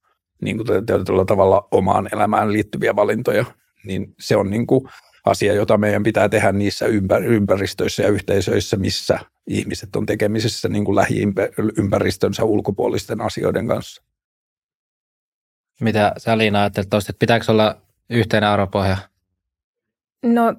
[0.42, 3.46] niin kuin tietyllä tavalla omaan elämään liittyviä valintoja,
[3.86, 4.90] niin se on niin kuin
[5.26, 6.86] asia, jota meidän pitää tehdä niissä
[7.26, 14.04] ympäristöissä ja yhteisöissä, missä ihmiset on tekemisissä niin kuin lähiympäristönsä ulkopuolisten asioiden kanssa.
[15.82, 17.78] Mitä sä Liina ajattelet tuosta, että pitääkö olla
[18.10, 18.98] yhteinen arvopohja?
[20.24, 20.56] No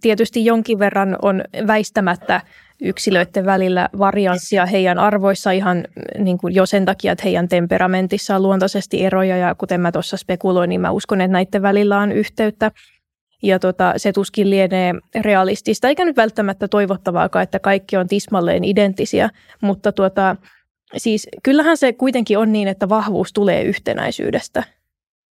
[0.00, 2.40] tietysti jonkin verran on väistämättä
[2.82, 5.84] yksilöiden välillä varianssia heidän arvoissa ihan
[6.18, 10.16] niin kuin jo sen takia, että heidän temperamentissa on luontaisesti eroja ja kuten mä tuossa
[10.16, 12.70] spekuloin, niin mä uskon, että näiden välillä on yhteyttä.
[13.42, 19.30] Ja tota, se tuskin lienee realistista, eikä nyt välttämättä toivottavaakaan, että kaikki on tismalleen identtisiä,
[19.60, 20.36] mutta tuota,
[20.96, 24.62] siis kyllähän se kuitenkin on niin, että vahvuus tulee yhtenäisyydestä.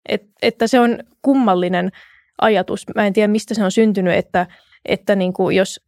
[0.09, 1.93] Et, että se on kummallinen
[2.41, 2.87] ajatus.
[2.95, 4.47] Mä en tiedä, mistä se on syntynyt, että,
[4.85, 5.81] että niin kuin jos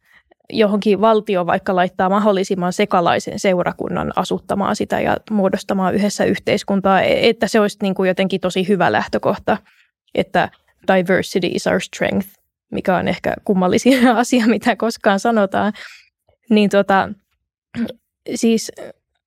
[0.53, 7.47] johonkin valtio vaikka laittaa mahdollisimman sekalaisen seurakunnan asuttamaan sitä ja muodostamaan yhdessä yhteiskuntaa, e, että
[7.47, 9.57] se olisi niin kuin jotenkin tosi hyvä lähtökohta,
[10.15, 10.49] että
[10.95, 12.27] diversity is our strength,
[12.71, 15.73] mikä on ehkä kummallisin asia, mitä koskaan sanotaan.
[16.49, 17.09] Niin tota,
[18.35, 18.71] siis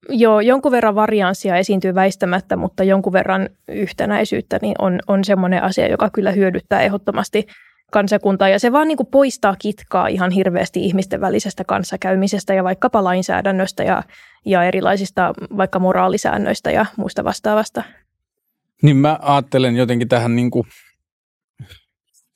[0.09, 5.91] Joo, jonkun verran varianssia esiintyy väistämättä, mutta jonkun verran yhtenäisyyttä niin on, on semmoinen asia,
[5.91, 7.47] joka kyllä hyödyttää ehdottomasti
[7.93, 8.49] kansakuntaa.
[8.49, 13.83] Ja se vaan niin kuin poistaa kitkaa ihan hirveästi ihmisten välisestä kanssakäymisestä ja vaikkapa lainsäädännöstä
[13.83, 14.03] ja,
[14.47, 17.83] ja erilaisista vaikka moraalisäännöistä ja muista vastaavasta.
[18.83, 20.65] Niin mä ajattelen jotenkin tähän niin kuin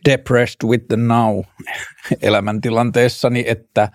[0.09, 1.41] depressed with the now
[2.23, 3.89] elämäntilanteessani, että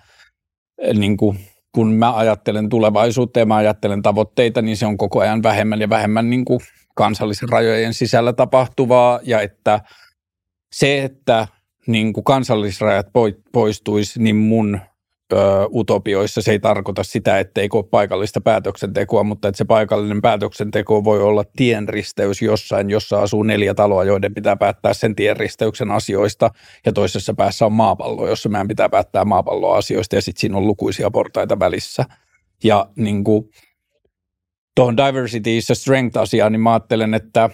[0.94, 1.38] niin kuin–
[1.72, 5.88] kun mä ajattelen tulevaisuutta ja mä ajattelen tavoitteita, niin se on koko ajan vähemmän ja
[5.88, 6.60] vähemmän niin kuin
[6.94, 9.20] kansallisen rajojen sisällä tapahtuvaa.
[9.22, 9.80] Ja että
[10.72, 11.48] se, että
[11.86, 13.06] niin kuin kansallisrajat
[13.52, 14.80] poistuisi, niin mun
[15.74, 21.22] utopioissa se ei tarkoita sitä, etteikö ole paikallista päätöksentekoa, mutta että se paikallinen päätöksenteko voi
[21.22, 26.50] olla tienristeys jossain, jossa asuu neljä taloa, joiden pitää päättää sen tienristeyksen asioista,
[26.86, 31.10] ja toisessa päässä on maapallo, jossa meidän pitää päättää maapalloasioista, ja sitten siinä on lukuisia
[31.10, 32.04] portaita välissä.
[32.64, 33.50] Ja niin kuin,
[34.76, 37.50] tuohon diversity is a strength asiaan, niin mä ajattelen, että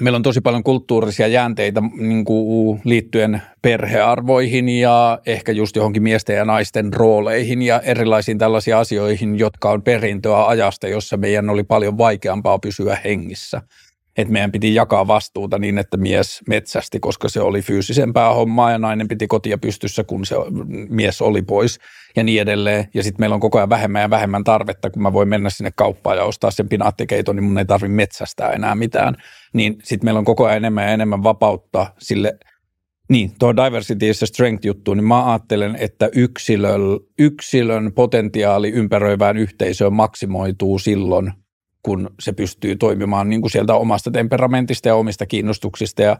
[0.00, 6.36] meillä on tosi paljon kulttuurisia jäänteitä niin kuin liittyen perhearvoihin ja ehkä just johonkin miesten
[6.36, 11.98] ja naisten rooleihin ja erilaisiin tällaisiin asioihin, jotka on perintöä ajasta, jossa meidän oli paljon
[11.98, 13.62] vaikeampaa pysyä hengissä
[14.16, 18.78] että meidän piti jakaa vastuuta niin, että mies metsästi, koska se oli fyysisempää hommaa ja
[18.78, 20.36] nainen piti kotia pystyssä, kun se
[20.88, 21.78] mies oli pois
[22.16, 22.88] ja niin edelleen.
[22.94, 25.70] Ja sitten meillä on koko ajan vähemmän ja vähemmän tarvetta, kun mä voin mennä sinne
[25.76, 29.16] kauppaan ja ostaa sen pinaattikeiton, niin mun ei tarvi metsästää enää mitään.
[29.52, 32.38] Niin sitten meillä on koko ajan enemmän ja enemmän vapautta sille
[33.08, 36.80] niin, tuo diversity is strength juttu, niin mä ajattelen, että yksilön,
[37.18, 41.32] yksilön potentiaali ympäröivään yhteisöön maksimoituu silloin,
[41.84, 46.16] kun se pystyy toimimaan niin kuin sieltä omasta temperamentista ja omista kiinnostuksista ja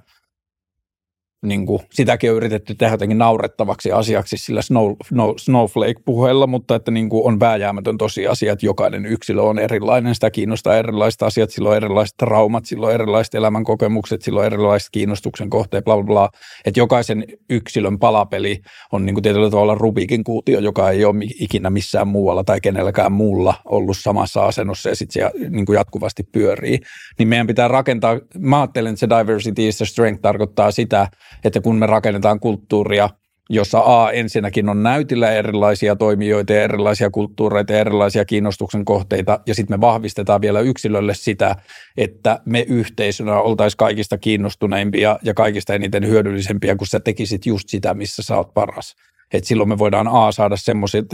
[1.45, 6.91] niin kuin, sitäkin on yritetty tehdä jotenkin naurettavaksi asiaksi sillä snow, no, snowflake-puheella, mutta että
[6.91, 11.69] niin kuin on vääjäämätön tosiasia, että jokainen yksilö on erilainen, sitä kiinnostaa erilaiset asiat, sillä
[11.69, 16.31] on erilaiset traumat, sillä on erilaiset elämänkokemukset, sillä on erilaiset kiinnostuksen kohteet, bla bla bla.
[16.65, 18.61] Että jokaisen yksilön palapeli
[18.93, 23.13] on niin kuin tietyllä tavalla Rubikin kuutio, joka ei ole ikinä missään muualla tai kenelläkään
[23.13, 26.79] muulla ollut samassa asennossa ja sitten se niin kuin jatkuvasti pyörii.
[27.19, 31.09] Niin meidän pitää rakentaa, mä ajattelen, että se diversity is the strength tarkoittaa sitä,
[31.45, 33.11] että kun me rakennetaan kulttuuria,
[33.51, 39.55] jossa A ensinnäkin on näytillä erilaisia toimijoita ja erilaisia kulttuureita ja erilaisia kiinnostuksen kohteita, ja
[39.55, 41.57] sitten me vahvistetaan vielä yksilölle sitä,
[41.97, 47.95] että me yhteisönä oltaisiin kaikista kiinnostuneimpia ja kaikista eniten hyödyllisempiä, kun sä tekisit just sitä,
[47.95, 48.95] missä sä oot paras.
[49.33, 50.57] Et silloin me voidaan A saada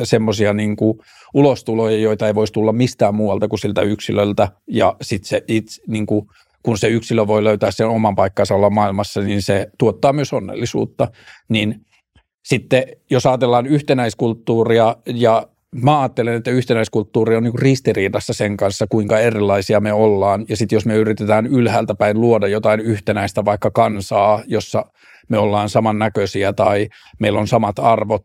[0.04, 0.76] semmoisia niin
[1.34, 6.06] ulostuloja, joita ei voisi tulla mistään muualta kuin siltä yksilöltä, ja sitten se itse, niin
[6.06, 6.26] kuin,
[6.62, 11.08] kun se yksilö voi löytää sen oman paikkansa olla maailmassa, niin se tuottaa myös onnellisuutta.
[11.48, 11.80] Niin
[12.44, 19.18] sitten jos ajatellaan yhtenäiskulttuuria ja mä ajattelen, että yhtenäiskulttuuri on niin ristiriidassa sen kanssa, kuinka
[19.18, 20.44] erilaisia me ollaan.
[20.48, 24.84] Ja sitten jos me yritetään ylhäältä päin luoda jotain yhtenäistä, vaikka kansaa, jossa
[25.28, 26.88] me ollaan samannäköisiä tai
[27.20, 28.24] meillä on samat arvot,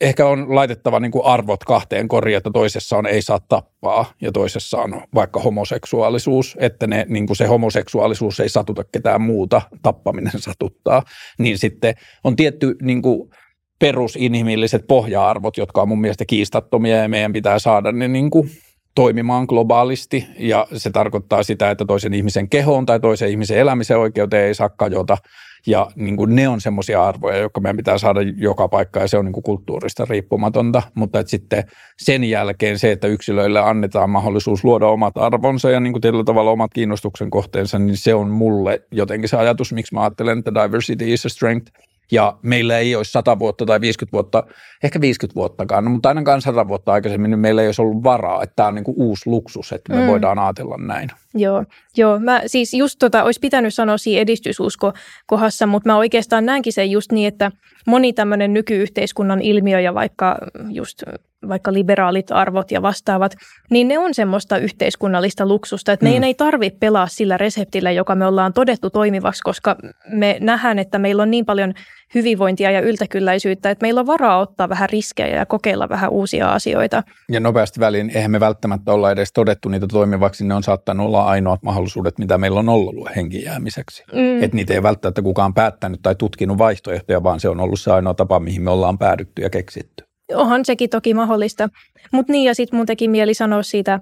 [0.00, 4.32] ehkä on laitettava niin kuin arvot kahteen koriin, että toisessa on ei saa tappaa ja
[4.32, 10.32] toisessa on vaikka homoseksuaalisuus, että ne, niin kuin se homoseksuaalisuus ei satuta ketään muuta, tappaminen
[10.36, 11.02] satuttaa,
[11.38, 11.94] niin sitten
[12.24, 13.30] on tietty niin kuin
[13.78, 18.50] perusinhimilliset pohja-arvot, jotka on mun mielestä kiistattomia ja meidän pitää saada ne niin kuin
[18.94, 20.26] toimimaan globaalisti.
[20.38, 24.68] Ja se tarkoittaa sitä, että toisen ihmisen kehoon tai toisen ihmisen elämisen oikeuteen ei saa
[24.68, 25.18] kajota
[25.66, 29.18] ja niin kuin ne on semmoisia arvoja, jotka meidän pitää saada joka paikkaan ja se
[29.18, 30.82] on niin kuin kulttuurista riippumatonta.
[30.94, 31.64] Mutta että sitten
[31.98, 36.50] sen jälkeen se, että yksilöille annetaan mahdollisuus luoda omat arvonsa ja niin kuin tietyllä tavalla
[36.50, 41.12] omat kiinnostuksen kohteensa, niin se on mulle jotenkin se ajatus, miksi mä ajattelen, että diversity
[41.12, 41.72] is a strength–
[42.12, 44.44] ja meillä ei olisi 100 vuotta tai 50 vuotta,
[44.82, 48.42] ehkä 50 vuottakaan, no, mutta ainakaan 100 vuotta aikaisemmin niin meillä ei olisi ollut varaa,
[48.42, 50.06] että tämä on niin kuin uusi luksus, että me mm.
[50.06, 51.10] voidaan ajatella näin.
[51.36, 51.64] Joo,
[51.96, 52.18] joo.
[52.18, 54.92] Mä siis just tota, olisi pitänyt sanoa siinä edistysusko
[55.26, 57.52] kohdassa, mutta mä oikeastaan näenkin sen just niin, että
[57.86, 61.02] moni tämmöinen nykyyhteiskunnan ilmiö ja vaikka just
[61.48, 63.34] vaikka liberaalit arvot ja vastaavat,
[63.70, 66.08] niin ne on semmoista yhteiskunnallista luksusta, että mm.
[66.08, 69.76] meidän ei tarvitse pelaa sillä reseptillä, joka me ollaan todettu toimivaksi, koska
[70.08, 71.74] me nähdään, että meillä on niin paljon
[72.14, 77.02] hyvinvointia ja yltäkylläisyyttä, että meillä on varaa ottaa vähän riskejä ja kokeilla vähän uusia asioita.
[77.28, 81.24] Ja nopeasti väliin, eihän me välttämättä olla edes todettu niitä toimivaksi, ne on saattanut olla
[81.24, 84.04] ainoat mahdollisuudet, mitä meillä on ollut henkin jäämiseksi.
[84.12, 84.42] Mm.
[84.42, 88.14] Että niitä ei välttämättä kukaan päättänyt tai tutkinut vaihtoehtoja, vaan se on ollut se ainoa
[88.14, 90.04] tapa, mihin me ollaan päädytty ja keksitty.
[90.34, 91.68] Onhan sekin toki mahdollista.
[92.12, 94.00] Mutta niin, ja sitten mun teki mieli sanoa siitä,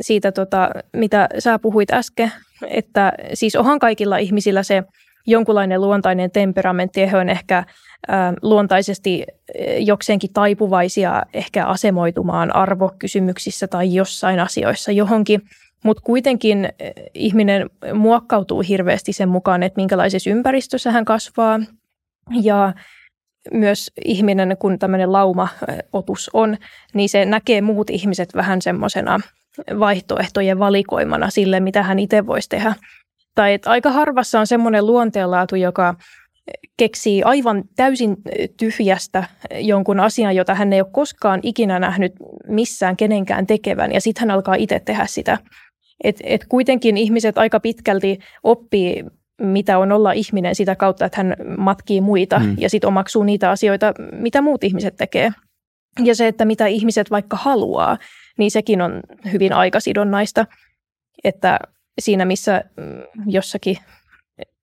[0.00, 2.32] siitä tota, mitä sä puhuit äsken,
[2.68, 4.82] että siis onhan kaikilla ihmisillä se
[5.30, 7.64] jonkunlainen luontainen temperamentti, he on ehkä ä,
[8.42, 9.24] luontaisesti
[9.78, 15.42] jokseenkin taipuvaisia ehkä asemoitumaan arvokysymyksissä tai jossain asioissa johonkin,
[15.84, 16.68] mutta kuitenkin
[17.14, 21.60] ihminen muokkautuu hirveästi sen mukaan, että minkälaisessa ympäristössä hän kasvaa
[22.42, 22.72] ja
[23.52, 26.56] myös ihminen, kun tämmöinen laumaotus on,
[26.94, 29.18] niin se näkee muut ihmiset vähän semmoisena
[29.78, 32.74] vaihtoehtojen valikoimana sille, mitä hän itse voisi tehdä.
[33.40, 35.94] Tai että aika harvassa on semmoinen luonteenlaatu, joka
[36.76, 38.16] keksii aivan täysin
[38.56, 39.24] tyhjästä
[39.60, 42.12] jonkun asian, jota hän ei ole koskaan ikinä nähnyt
[42.46, 45.38] missään kenenkään tekevän, ja sitten hän alkaa itse tehdä sitä.
[46.04, 49.04] Et, et kuitenkin ihmiset aika pitkälti oppii
[49.42, 52.56] mitä on olla ihminen sitä kautta, että hän matkii muita mm.
[52.58, 55.32] ja sitten omaksuu niitä asioita, mitä muut ihmiset tekee.
[56.04, 57.98] Ja se, että mitä ihmiset vaikka haluaa,
[58.38, 59.00] niin sekin on
[59.32, 60.46] hyvin aikasidonnaista,
[61.24, 61.58] että
[62.00, 63.76] siinä missä mm, jossakin,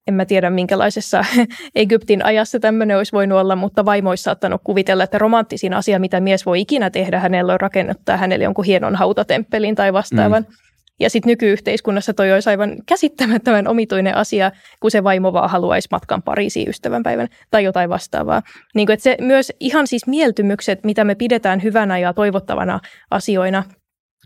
[0.06, 1.24] en mä tiedä minkälaisessa
[1.74, 6.20] Egyptin ajassa tämmöinen olisi voinut olla, mutta vaimo olisi saattanut kuvitella, että romanttisin asia, mitä
[6.20, 10.42] mies voi ikinä tehdä, hänellä on rakennuttaa hänelle jonkun hienon hautatemppelin tai vastaavan.
[10.42, 10.68] Mm
[11.00, 16.22] Ja sitten nykyyhteiskunnassa toi olisi aivan käsittämättömän omituinen asia, kun se vaimo vaan haluaisi matkan
[16.22, 18.42] Pariisiin ystävänpäivän tai jotain vastaavaa.
[18.74, 22.80] Niin kuin, että se myös ihan siis mieltymykset, mitä me pidetään hyvänä ja toivottavana
[23.10, 23.64] asioina,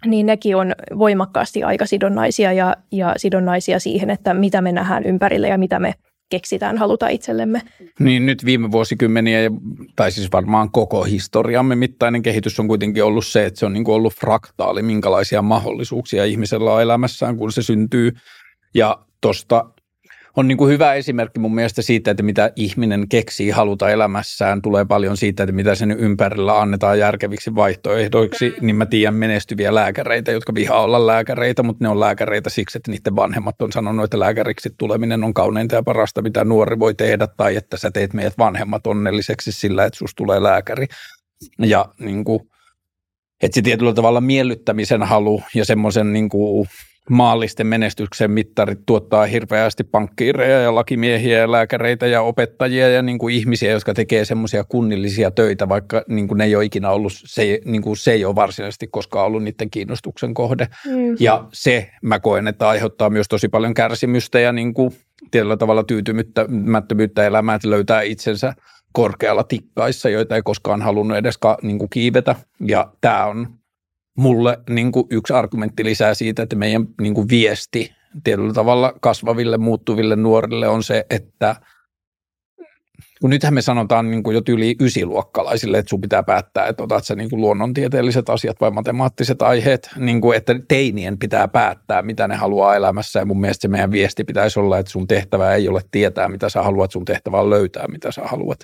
[0.06, 5.58] niin nekin on voimakkaasti aikasidonnaisia ja, ja sidonnaisia siihen, että mitä me nähdään ympärille ja
[5.58, 5.94] mitä me
[6.30, 7.62] keksitään haluta itsellemme.
[7.98, 9.50] Niin nyt viime vuosikymmeniä,
[9.96, 13.84] tai siis varmaan koko historiamme mittainen kehitys on kuitenkin ollut se, että se on niin
[13.84, 18.12] kuin ollut fraktaali, minkälaisia mahdollisuuksia ihmisellä on elämässään, kun se syntyy.
[18.74, 19.64] Ja tuosta
[20.36, 24.62] on niin kuin hyvä esimerkki mun mielestä siitä, että mitä ihminen keksii haluta elämässään.
[24.62, 28.54] Tulee paljon siitä, että mitä sen ympärillä annetaan järkeviksi vaihtoehdoiksi.
[28.60, 32.90] Niin mä tiedän menestyviä lääkäreitä, jotka vihaa olla lääkäreitä, mutta ne on lääkäreitä siksi, että
[32.90, 37.28] niiden vanhemmat on sanonut, että lääkäriksi tuleminen on kauneinta ja parasta, mitä nuori voi tehdä.
[37.36, 40.86] Tai että sä teet meidät vanhemmat onnelliseksi sillä, että susta tulee lääkäri.
[41.58, 42.40] Ja niin kuin,
[43.42, 46.68] että se tietyllä tavalla miellyttämisen halu ja semmoisen niin kuin
[47.10, 53.34] maallisten menestyksen mittarit tuottaa hirveästi pankkiireja ja lakimiehiä ja lääkäreitä ja opettajia ja niin kuin
[53.34, 57.60] ihmisiä, jotka tekee semmoisia kunnillisia töitä, vaikka niin kuin ne ei ole ikinä ollut, se,
[57.64, 60.68] niin kuin se ei ole varsinaisesti koskaan ollut niiden kiinnostuksen kohde.
[60.86, 61.16] Mm.
[61.20, 64.92] Ja se mä koen, että aiheuttaa myös tosi paljon kärsimystä ja niin kuin
[65.30, 68.54] tietyllä tavalla tyytymättömyyttä elämää, että löytää itsensä
[68.92, 72.34] korkealla tikkaissa, joita ei koskaan halunnut edes ka, niin kuin kiivetä.
[72.60, 73.61] Ja tämä on
[74.18, 77.92] mulle niin kuin yksi argumentti lisää siitä, että meidän niin kuin viesti
[78.24, 81.56] tietyllä tavalla kasvaville, muuttuville nuorille on se, että
[83.20, 87.04] kun nythän me sanotaan niin kuin jo yli ysiluokkalaisille, että sun pitää päättää, että otat
[87.04, 92.28] sä niin kuin luonnontieteelliset asiat vai matemaattiset aiheet, niin kuin, että teinien pitää päättää, mitä
[92.28, 95.68] ne haluaa elämässä ja mun mielestä se meidän viesti pitäisi olla, että sun tehtävä ei
[95.68, 98.58] ole tietää, mitä sä haluat, sun tehtävä on löytää, mitä sä haluat.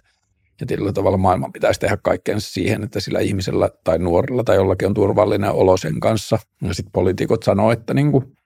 [0.60, 4.88] Ja tietyllä tavalla maailman pitäisi tehdä kaikkeensa siihen, että sillä ihmisellä tai nuorilla tai jollakin
[4.88, 6.38] on turvallinen olo sen kanssa.
[6.62, 8.37] Ja sitten poliitikot sanoo, että niin kuin,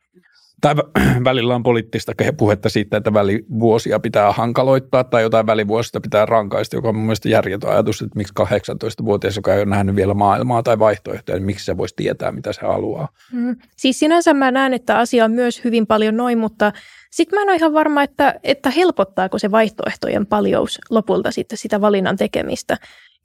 [0.63, 0.75] tai
[1.25, 6.89] välillä on poliittista puhetta siitä, että välivuosia pitää hankaloittaa tai jotain välivuosista pitää rankaista, joka
[6.89, 10.79] on mun mielestä järjetön ajatus, että miksi 18-vuotias, joka ei ole nähnyt vielä maailmaa tai
[10.79, 13.09] vaihtoehtoja, niin miksi se voisi tietää, mitä se haluaa.
[13.33, 13.57] Mm.
[13.77, 16.73] Siis sinänsä mä näen, että asia on myös hyvin paljon noin, mutta
[17.11, 21.81] sitten mä en ole ihan varma, että, että helpottaako se vaihtoehtojen paljous lopulta sitten sitä
[21.81, 22.77] valinnan tekemistä.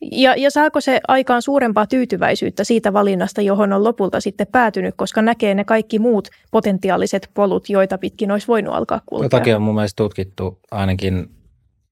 [0.01, 5.21] Ja, ja saako se aikaan suurempaa tyytyväisyyttä siitä valinnasta, johon on lopulta sitten päätynyt, koska
[5.21, 9.25] näkee ne kaikki muut potentiaaliset polut, joita pitkin olisi voinut alkaa kulkea.
[9.25, 11.29] Jotakin on mun mielestä tutkittu ainakin,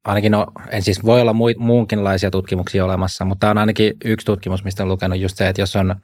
[0.03, 4.63] ainakin no, en siis voi olla mu, muunkinlaisia tutkimuksia olemassa, mutta on ainakin yksi tutkimus,
[4.63, 5.95] mistä on lukenut just se, että jos on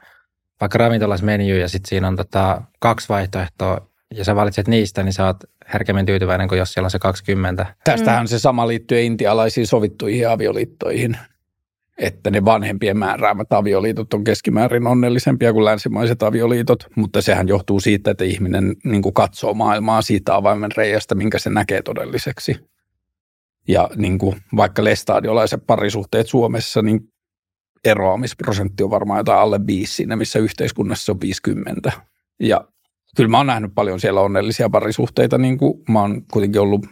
[0.62, 5.26] vaikka ravintolasmenu ja sitten siinä on tota kaksi vaihtoehtoa, ja sä valitset niistä, niin sä
[5.26, 5.38] oot
[5.74, 7.66] herkemmin tyytyväinen kuin jos siellä on se 20.
[7.84, 8.28] Tästähän mm.
[8.28, 11.18] se sama liittyy intialaisiin sovittuihin avioliittoihin,
[12.02, 18.12] että ne vanhempien määräämät avioliitot on keskimäärin onnellisempia kuin länsimaiset avioliitot, mutta sehän johtuu siitä,
[18.12, 22.56] että ihminen niin kuin katsoo maailmaa siitä avaimen reiästä, minkä se näkee todelliseksi.
[23.68, 27.00] Ja niin kuin vaikka lestadiolaiset parisuhteet Suomessa, niin
[27.84, 31.92] eroamisprosentti on varmaan jotain alle viisi siinä, missä yhteiskunnassa on 50.
[32.40, 32.68] Ja
[33.16, 36.86] kyllä mä oon nähnyt paljon siellä onnellisia parisuhteita, niin kuin mä oon kuitenkin ollut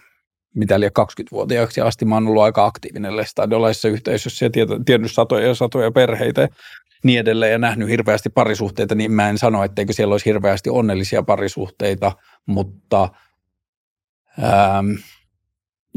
[0.56, 4.52] mitä liian 20-vuotiaaksi asti mä oon ollut aika aktiivinen lestadiolaisessa yhteisössä ja
[4.86, 6.48] tiennyt satoja ja satoja perheitä
[7.04, 11.24] niin edelleen ja nähnyt hirveästi parisuhteita, niin mä en sano, etteikö siellä olisi hirveästi onnellisia
[11.24, 12.12] parisuhteita,
[12.46, 13.10] mutta
[14.44, 14.92] ähm,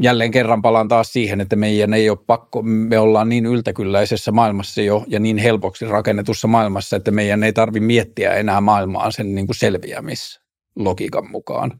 [0.01, 4.81] jälleen kerran palaan taas siihen, että meidän ei ole pakko, me ollaan niin yltäkylläisessä maailmassa
[4.81, 9.47] jo ja niin helpoksi rakennetussa maailmassa, että meidän ei tarvi miettiä enää maailmaa sen niin
[9.51, 11.79] selviämislogiikan mukaan.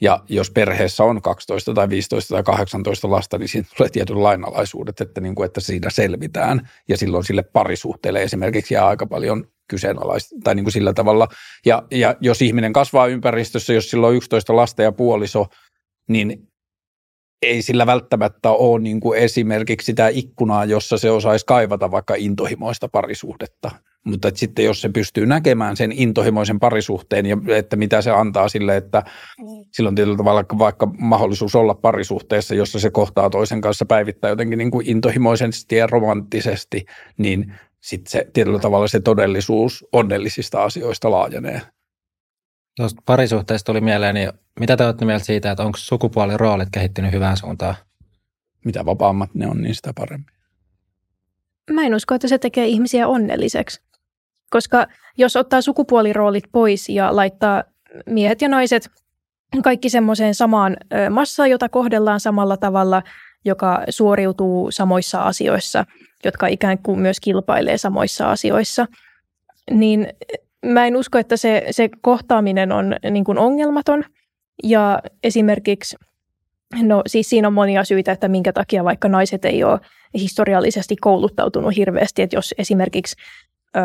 [0.00, 5.00] Ja jos perheessä on 12 tai 15 tai 18 lasta, niin siinä tulee tietyt lainalaisuudet,
[5.00, 6.68] että, niin kuin, että siinä selvitään.
[6.88, 11.28] Ja silloin sille parisuhteelle esimerkiksi jää aika paljon kyseenalaista tai niin kuin sillä tavalla.
[11.66, 15.46] Ja, ja jos ihminen kasvaa ympäristössä, jos sillä on 11 lasta ja puoliso,
[16.08, 16.48] niin
[17.42, 22.88] ei sillä välttämättä ole niin kuin esimerkiksi sitä ikkunaa, jossa se osaisi kaivata vaikka intohimoista
[22.88, 23.70] parisuhdetta.
[24.04, 28.48] Mutta että sitten jos se pystyy näkemään sen intohimoisen parisuhteen ja että mitä se antaa
[28.48, 29.02] sille, että
[29.38, 29.66] niin.
[29.72, 34.70] silloin tietyllä tavalla vaikka mahdollisuus olla parisuhteessa, jossa se kohtaa toisen kanssa päivittää jotenkin niin
[34.70, 36.86] kuin intohimoisesti ja romanttisesti,
[37.16, 41.60] niin sitten se tietyllä tavalla se todellisuus onnellisista asioista laajenee.
[42.76, 47.36] Tuosta parisuhteesta tuli mieleen, niin mitä te olette mieltä siitä, että onko sukupuoliroolit kehittynyt hyvään
[47.36, 47.74] suuntaan?
[48.64, 50.30] Mitä vapaammat ne on, niin sitä paremmin.
[51.70, 53.89] Mä en usko, että se tekee ihmisiä onnelliseksi.
[54.50, 54.86] Koska
[55.18, 57.64] jos ottaa sukupuoliroolit pois ja laittaa
[58.06, 58.90] miehet ja naiset
[59.64, 60.76] kaikki semmoiseen samaan
[61.10, 63.02] massaan, jota kohdellaan samalla tavalla,
[63.44, 65.84] joka suoriutuu samoissa asioissa,
[66.24, 68.86] jotka ikään kuin myös kilpailee samoissa asioissa,
[69.70, 70.08] niin
[70.66, 74.04] mä en usko, että se, se kohtaaminen on niin kuin ongelmaton.
[74.62, 75.96] Ja esimerkiksi,
[76.82, 79.80] no siis siinä on monia syitä, että minkä takia vaikka naiset ei ole
[80.14, 83.16] historiallisesti kouluttautunut hirveästi, että jos esimerkiksi
[83.76, 83.80] ö,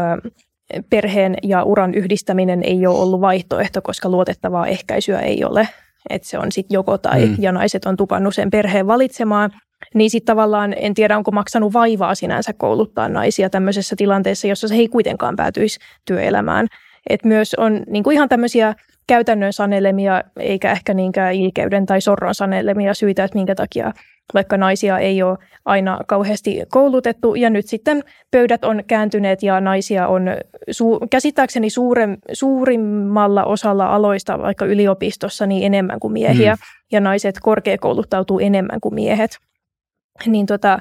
[0.90, 5.68] perheen ja uran yhdistäminen ei ole ollut vaihtoehto, koska luotettavaa ehkäisyä ei ole,
[6.10, 7.36] että se on sitten joko tai, mm.
[7.40, 9.52] ja naiset on tupannut sen perheen valitsemaan,
[9.94, 14.76] niin sitten tavallaan en tiedä, onko maksanut vaivaa sinänsä kouluttaa naisia tämmöisessä tilanteessa, jossa se
[14.76, 16.68] ei kuitenkaan päätyisi työelämään.
[17.10, 18.76] Et myös on niin kuin ihan tämmöisiä
[19.08, 23.94] käytännön sanelemia, eikä ehkä niinkään ilkeyden tai sorron sanelemia syitä, että minkä takia
[24.34, 27.36] vaikka naisia ei ole aina kauheasti koulutettu.
[27.36, 30.28] Ja nyt sitten pöydät on kääntyneet ja naisia on
[30.72, 36.54] su- käsittääkseni suurem, suurimmalla osalla aloista, vaikka yliopistossa, niin enemmän kuin miehiä.
[36.54, 36.60] Mm.
[36.92, 39.38] Ja naiset korkeakouluttautuu enemmän kuin miehet.
[40.26, 40.80] Niin tota,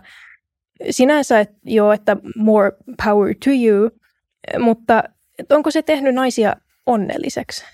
[0.90, 2.72] sinänsä et, joo, että more
[3.05, 3.90] power to you,
[4.59, 5.03] mutta
[5.51, 7.64] onko se tehnyt naisia onnelliseksi?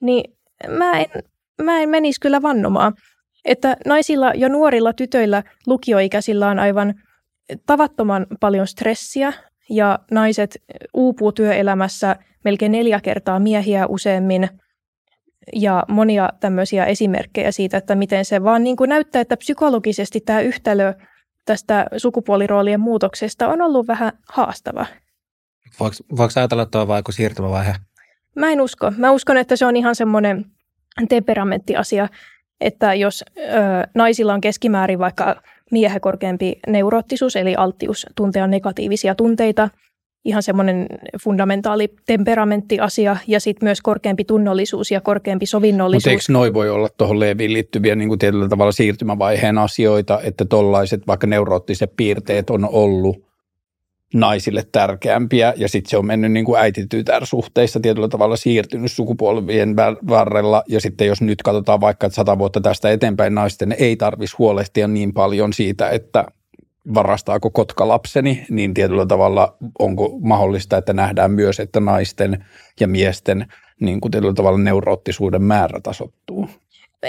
[0.00, 0.36] Niin
[0.68, 1.06] mä en,
[1.62, 2.94] mä en menisi kyllä vannomaan.
[3.44, 6.94] Että naisilla ja nuorilla tytöillä lukioikäisillä on aivan
[7.66, 9.32] tavattoman paljon stressiä
[9.70, 10.62] ja naiset
[10.94, 14.48] uupuu työelämässä melkein neljä kertaa miehiä useammin
[15.52, 20.40] ja monia tämmöisiä esimerkkejä siitä, että miten se vaan niin kuin näyttää, että psykologisesti tämä
[20.40, 20.94] yhtälö
[21.44, 24.86] tästä sukupuoliroolien muutoksesta on ollut vähän haastava.
[25.80, 27.74] Voiko, voiko ajatella, että tuo vai siirtymävaihe?
[28.36, 28.92] Mä en usko.
[28.96, 30.44] Mä uskon, että se on ihan semmoinen
[31.08, 32.08] temperamenttiasia,
[32.62, 33.42] että jos ö,
[33.94, 39.68] naisilla on keskimäärin vaikka miehen korkeampi neuroottisuus, eli alttius tuntea negatiivisia tunteita,
[40.24, 40.86] ihan semmoinen
[41.24, 46.04] fundamentaali temperamenttiasia, ja sitten myös korkeampi tunnollisuus ja korkeampi sovinnollisuus.
[46.04, 50.44] Mutta eikö noi voi olla tuohon leviin liittyviä niin kuin tietyllä tavalla siirtymävaiheen asioita, että
[50.44, 53.31] tollaiset vaikka neuroottiset piirteet on ollut
[54.12, 55.54] naisille tärkeämpiä.
[55.56, 59.76] Ja sitten se on mennyt niin kuin äiti-tytär-suhteissa tietyllä tavalla siirtynyt sukupolvien
[60.08, 60.62] varrella.
[60.68, 64.88] Ja sitten jos nyt katsotaan vaikka, että sata vuotta tästä eteenpäin naisten ei tarvitsisi huolehtia
[64.88, 66.24] niin paljon siitä, että
[66.94, 72.44] varastaako kotka lapseni, niin tietyllä tavalla onko mahdollista, että nähdään myös, että naisten
[72.80, 73.46] ja miesten
[73.80, 76.48] niin kuin tietyllä tavalla neuroottisuuden määrä tasottuu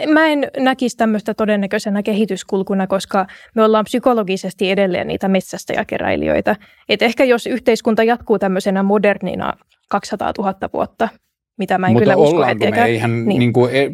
[0.07, 6.55] mä en näkisi tämmöistä todennäköisenä kehityskulkuna, koska me ollaan psykologisesti edelleen niitä metsästäjäkeräilijöitä.
[6.89, 9.53] Et ehkä jos yhteiskunta jatkuu tämmöisenä modernina
[9.89, 11.09] 200 000 vuotta,
[11.57, 12.39] mitä mä en Mutta kyllä usko.
[12.39, 13.39] Me eihän, niin.
[13.39, 13.89] Niin kuin, e,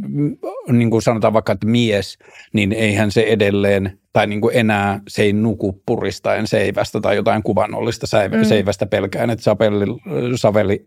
[0.71, 2.17] niin kuin sanotaan vaikka, että mies,
[2.53, 7.43] niin eihän se edelleen, tai niin kuin enää se ei nuku puristaen seivästä tai jotain
[7.43, 8.43] kuvannollista mm.
[8.43, 9.85] seivästä pelkään, että saveli,
[10.35, 10.85] saveli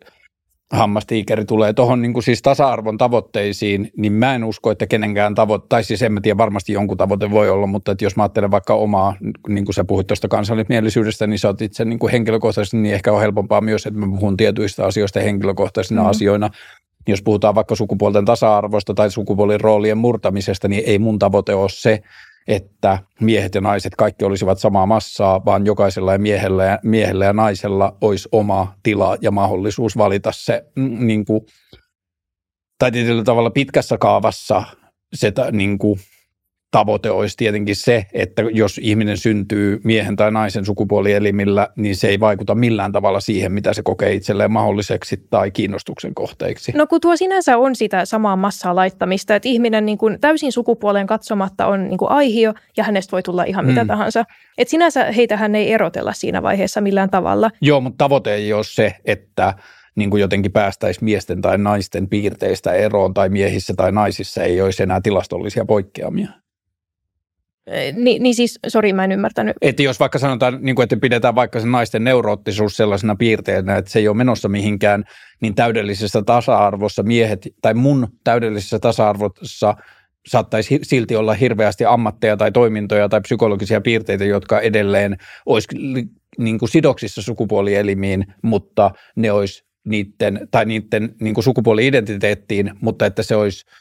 [0.73, 5.85] hammastiikeri tulee tuohon niin siis tasa-arvon tavoitteisiin, niin mä en usko, että kenenkään tavoite, tai
[5.85, 8.75] siis en mä tiedä, varmasti jonkun tavoite voi olla, mutta että jos mä ajattelen vaikka
[8.75, 9.15] omaa,
[9.49, 13.13] niin kuin sä puhuit tuosta kansallismielisyydestä, niin sä oot itse niin kuin henkilökohtaisesti, niin ehkä
[13.13, 16.11] on helpompaa myös, että mä puhun tietyistä asioista henkilökohtaisina mm-hmm.
[16.11, 16.51] asioina.
[17.09, 22.03] Jos puhutaan vaikka sukupuolten tasa-arvosta tai sukupuolin roolien murtamisesta, niin ei mun tavoite ole se,
[22.47, 27.33] että miehet ja naiset kaikki olisivat samaa massaa, vaan jokaisella ja miehellä ja, miehellä ja
[27.33, 31.41] naisella olisi oma tila ja mahdollisuus valita se mm, niin kuin,
[32.79, 34.63] tai tietyllä tavalla pitkässä kaavassa
[35.15, 35.99] se niin kuin,
[36.73, 42.21] tavoite olisi tietenkin se, että jos ihminen syntyy miehen tai naisen sukupuolielimillä, niin se ei
[42.21, 46.73] vaikuta millään tavalla siihen, mitä se kokee itselleen mahdolliseksi tai kiinnostuksen kohteeksi.
[46.73, 51.07] No kun tuo sinänsä on sitä samaa massaa laittamista, että ihminen niin kuin täysin sukupuoleen
[51.07, 53.89] katsomatta on niin kuin aihio ja hänestä voi tulla ihan mitä mm.
[53.89, 54.25] tahansa.
[54.59, 57.51] Et sinänsä heitähän ei erotella siinä vaiheessa millään tavalla.
[57.61, 59.55] Joo, mutta tavoite ei ole se, että
[59.95, 64.83] niin kuin jotenkin päästäisiin miesten tai naisten piirteistä eroon tai miehissä tai naisissa ei olisi
[64.83, 66.42] enää tilastollisia poikkeamia.
[67.93, 69.57] Niin, niin siis, sori, mä en ymmärtänyt.
[69.63, 73.91] Että jos vaikka sanotaan, niin kuin, että pidetään vaikka se naisten neuroottisuus sellaisena piirteenä, että
[73.91, 75.05] se ei ole menossa mihinkään,
[75.41, 79.75] niin täydellisessä tasa-arvossa miehet, tai mun täydellisessä tasa-arvossa
[80.27, 85.17] saattaisi silti olla hirveästi ammatteja tai toimintoja tai psykologisia piirteitä, jotka edelleen
[85.47, 85.69] olisi
[86.39, 93.23] niin kuin sidoksissa sukupuolielimiin, mutta ne olisi niiden, tai niiden niin kuin sukupuoli-identiteettiin, mutta että
[93.23, 93.65] se olisi–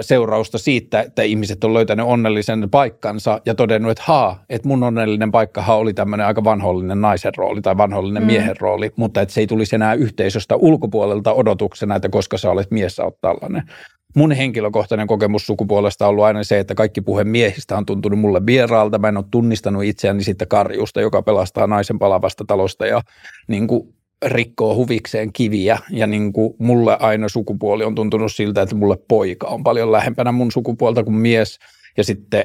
[0.00, 5.32] seurausta siitä, että ihmiset on löytänyt onnellisen paikkansa ja todennut, että haa, että mun onnellinen
[5.32, 8.26] paikkahan oli tämmöinen aika vanhollinen naisen rooli tai vanhollinen mm.
[8.26, 12.70] miehen rooli, mutta että se ei tulisi enää yhteisöstä ulkopuolelta odotuksena, että koska sä olet
[12.70, 13.62] mies, sä oot tällainen.
[14.16, 18.46] Mun henkilökohtainen kokemus sukupuolesta on ollut aina se, että kaikki puhe miehistä on tuntunut mulle
[18.46, 18.98] vieraalta.
[18.98, 23.00] Mä en ole tunnistanut itseäni sitten karjusta, joka pelastaa naisen palavasta talosta ja
[23.48, 28.74] niin kuin rikkoo huvikseen kiviä ja niin kuin mulle aina sukupuoli on tuntunut siltä, että
[28.74, 31.58] mulle poika on paljon lähempänä mun sukupuolta kuin mies.
[31.96, 32.44] Ja sitten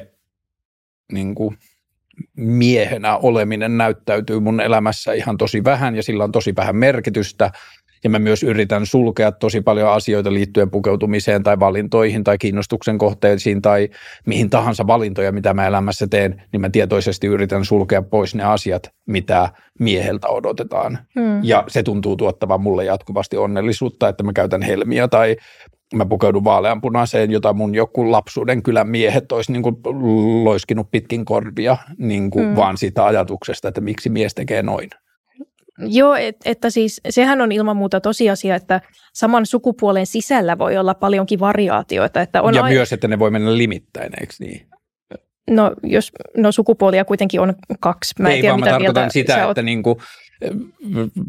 [1.12, 1.58] niin kuin
[2.36, 7.50] miehenä oleminen näyttäytyy mun elämässä ihan tosi vähän ja sillä on tosi vähän merkitystä
[8.04, 13.62] ja mä myös yritän sulkea tosi paljon asioita liittyen pukeutumiseen tai valintoihin tai kiinnostuksen kohteisiin
[13.62, 13.88] tai
[14.26, 18.90] mihin tahansa valintoja, mitä mä elämässä teen, niin mä tietoisesti yritän sulkea pois ne asiat,
[19.06, 19.48] mitä
[19.78, 20.98] mieheltä odotetaan.
[21.20, 21.40] Hmm.
[21.42, 25.36] Ja se tuntuu tuottavan mulle jatkuvasti onnellisuutta, että mä käytän helmiä tai
[25.94, 29.76] mä pukeudun vaaleanpunaiseen, jota mun joku lapsuuden kylän miehet olisi niin kuin
[30.44, 32.56] loiskinut pitkin korvia niin kuin hmm.
[32.56, 34.90] vaan siitä ajatuksesta, että miksi mies tekee noin.
[35.78, 38.80] Joo, et, että siis sehän on ilman muuta tosiasia, että
[39.14, 42.20] saman sukupuolen sisällä voi olla paljonkin variaatioita.
[42.20, 44.66] Että on ja ai- myös, että ne voi mennä limittäin, eikö niin?
[45.50, 48.14] No, jos, no sukupuolia kuitenkin on kaksi.
[48.18, 49.56] Mä en Ei, tiedä, vaan mitä mä tarkoitan sitä, että oot...
[49.62, 49.96] niin kuin,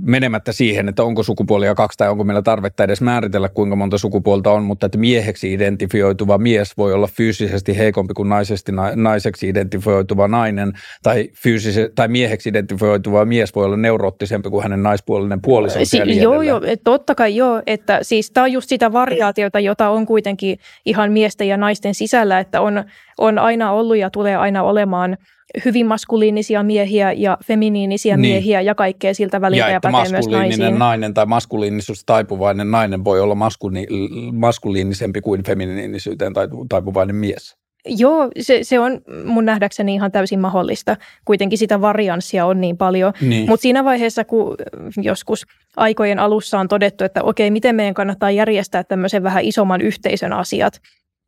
[0.02, 4.52] menemättä siihen, että onko sukupuolia kaksi tai onko meillä tarvetta edes määritellä, kuinka monta sukupuolta
[4.52, 10.74] on, mutta että mieheksi identifioituva mies voi olla fyysisesti heikompi kuin naisesti, naiseksi identifioituva nainen,
[11.04, 16.42] tai, fyysise, tai mieheksi identifioituva mies voi olla neuroottisempi kuin hänen naispuolinen puolisonsa si- Joo,
[16.42, 21.12] joo, totta kai joo, että siis tämä on just sitä variaatiota, jota on kuitenkin ihan
[21.12, 22.84] miesten ja naisten sisällä, että on,
[23.18, 25.18] on aina ollut ja tulee aina olemaan–
[25.66, 28.32] hyvin maskuliinisia miehiä ja feminiinisiä niin.
[28.32, 30.80] miehiä ja kaikkea siltä väliltä ja, ja pätee myös naisiin.
[30.80, 33.88] nainen tai maskuliinisuus taipuvainen nainen voi olla maskuli-
[34.32, 36.34] maskuliinisempi kuin feminiinisyyteen
[36.70, 37.56] taipuvainen mies.
[37.86, 40.98] Joo, se, se on mun nähdäkseni ihan täysin mahdollista.
[41.26, 43.14] Kuitenkin sitä varianssia on niin paljon.
[43.22, 43.50] Niin.
[43.50, 44.56] Mutta siinä vaiheessa, kun
[45.02, 45.46] joskus
[45.78, 50.82] aikojen alussa on todettu, että okei, miten meidän kannattaa järjestää tämmöisen vähän isomman yhteisön asiat,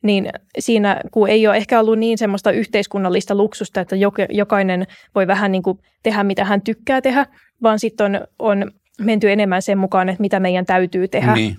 [0.06, 0.30] niin
[0.60, 3.96] siinä, kun ei ole ehkä ollut niin semmoista yhteiskunnallista luksusta, että
[4.30, 7.26] jokainen voi vähän niin kuin tehdä, mitä hän tykkää tehdä,
[7.64, 8.72] vaan sitten on, on
[9.02, 11.34] menty enemmän sen mukaan, että mitä meidän täytyy tehdä.
[11.34, 11.58] Niin.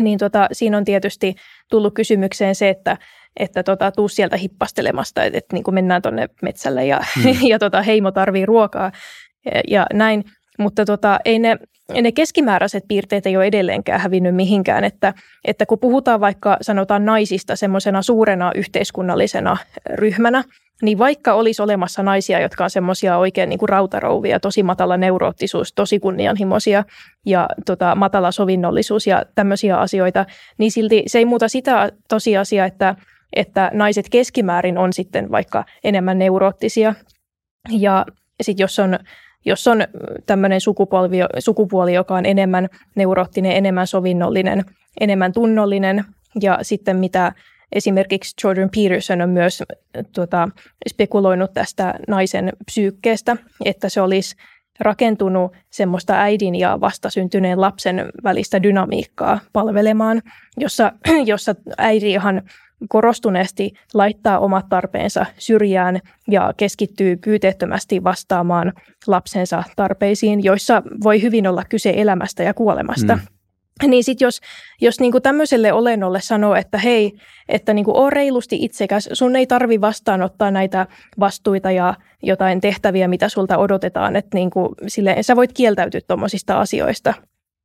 [0.00, 1.34] Niin tota, siinä on tietysti
[1.70, 2.96] tullut kysymykseen se, että,
[3.36, 7.32] että tota, tuu sieltä hippastelemasta, että, että niin kuin mennään tuonne metsälle ja, hmm.
[7.50, 8.92] ja tota, heimo tarvii ruokaa
[9.44, 10.24] ja, ja näin.
[10.58, 11.56] Mutta tota, ei ne,
[11.88, 15.14] ne keskimääräiset piirteet ei ole edelleenkään hävinnyt mihinkään, että,
[15.44, 19.56] että kun puhutaan vaikka sanotaan naisista semmoisena suurena yhteiskunnallisena
[19.94, 20.44] ryhmänä,
[20.82, 25.72] niin vaikka olisi olemassa naisia, jotka on semmoisia oikein niin kuin rautarouvia, tosi matala neuroottisuus,
[25.72, 26.84] tosi kunnianhimoisia
[27.26, 30.26] ja tota, matala sovinnollisuus ja tämmöisiä asioita,
[30.58, 32.96] niin silti se ei muuta sitä tosiasiaa, että,
[33.36, 36.94] että naiset keskimäärin on sitten vaikka enemmän neuroottisia.
[37.70, 38.06] Ja
[38.42, 38.98] sitten jos on
[39.44, 39.84] jos on
[40.26, 44.64] tämmöinen sukupolvi, sukupuoli, joka on enemmän neuroottinen, enemmän sovinnollinen,
[45.00, 46.04] enemmän tunnollinen
[46.42, 47.32] ja sitten mitä
[47.72, 49.62] esimerkiksi Jordan Peterson on myös
[50.14, 50.48] tuota,
[50.88, 54.36] spekuloinut tästä naisen psyykkeestä, että se olisi
[54.80, 60.22] rakentunut semmoista äidin ja vastasyntyneen lapsen välistä dynamiikkaa palvelemaan,
[60.56, 60.92] jossa,
[61.26, 62.42] jossa äiti ihan
[62.88, 66.00] korostuneesti laittaa omat tarpeensa syrjään
[66.30, 68.72] ja keskittyy pyyteettömästi vastaamaan
[69.06, 73.16] lapsensa tarpeisiin, joissa voi hyvin olla kyse elämästä ja kuolemasta.
[73.16, 73.22] Mm.
[73.86, 74.40] Niin sitten jos,
[74.80, 77.12] jos niinku tämmöiselle olennolle sanoo, että hei,
[77.48, 80.86] että niinku ole reilusti itsekäs, sun ei tarvi vastaanottaa näitä
[81.20, 87.14] vastuita ja jotain tehtäviä, mitä sulta odotetaan, että niinku, silleen, sä voit kieltäytyä tuommoisista asioista.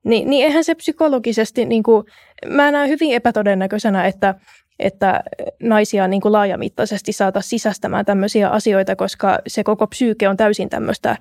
[0.06, 2.03] Niin, niin eihän se psykologisesti, niinku,
[2.48, 4.35] mä näen hyvin epätodennäköisenä, että
[4.80, 5.24] että
[5.64, 11.18] naisia niin kuin laajamittaisesti saataisiin sisästämään tämmöisiä asioita, koska se koko psyyke on täysin tämmöistä,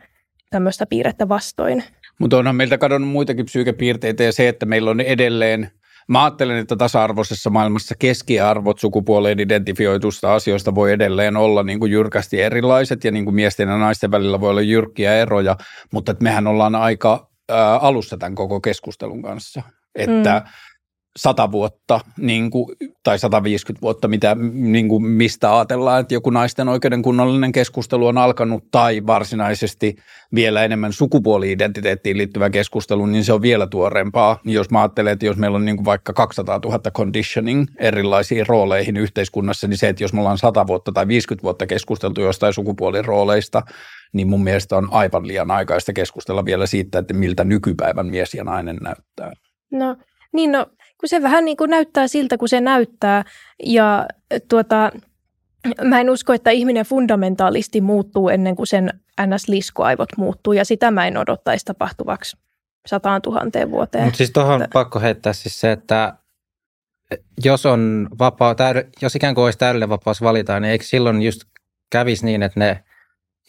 [0.51, 1.85] tämmöistä piirrettä vastoin.
[2.19, 5.71] Mutta onhan meiltä kadonnut muitakin psyykepiirteitä ja se, että meillä on edelleen
[6.09, 12.43] Mä ajattelen, että tasa-arvoisessa maailmassa keskiarvot sukupuoleen identifioitusta asioista voi edelleen olla niin kuin jyrkästi
[12.43, 15.57] erilaiset ja niin kuin miesten ja naisten välillä voi olla jyrkkiä eroja,
[15.93, 19.63] mutta että mehän ollaan aika ää, alussa tämän koko keskustelun kanssa.
[19.95, 20.51] Että mm
[21.17, 26.69] sata vuotta niin kuin, tai 150 vuotta, mitä, niin kuin, mistä ajatellaan, että joku naisten
[26.69, 27.03] oikeuden
[27.53, 29.97] keskustelu on alkanut, tai varsinaisesti
[30.35, 34.39] vielä enemmän sukupuoli-identiteettiin liittyvä keskustelu, niin se on vielä tuorempaa.
[34.45, 38.97] Jos mä ajattelen, että jos meillä on niin kuin vaikka 200 000 conditioning erilaisiin rooleihin
[38.97, 43.63] yhteiskunnassa, niin se, että jos me ollaan 100 vuotta tai 50 vuotta keskusteltu jostain sukupuolirooleista,
[44.13, 48.45] niin mun mielestä on aivan liian aikaista keskustella vielä siitä, että miltä nykypäivän mies ja
[48.45, 49.33] nainen näyttää.
[49.73, 49.97] No
[50.33, 50.67] niin, no
[51.01, 53.25] kun se vähän niin kuin näyttää siltä, kun se näyttää.
[53.65, 54.07] Ja
[54.49, 54.93] tuota,
[55.85, 58.91] mä en usko, että ihminen fundamentaalisti muuttuu ennen kuin sen
[59.21, 62.37] NS-liskoaivot muuttuu, ja sitä mä en odottaisi tapahtuvaksi
[62.87, 64.05] sataan tuhanteen vuoteen.
[64.05, 66.15] Mutta siis tuohon on pakko heittää siis se, että
[67.45, 71.41] jos on vapaa, täyd, jos ikään kuin olisi täydellinen vapaus valita, niin eikö silloin just
[71.91, 72.85] kävisi niin, että ne,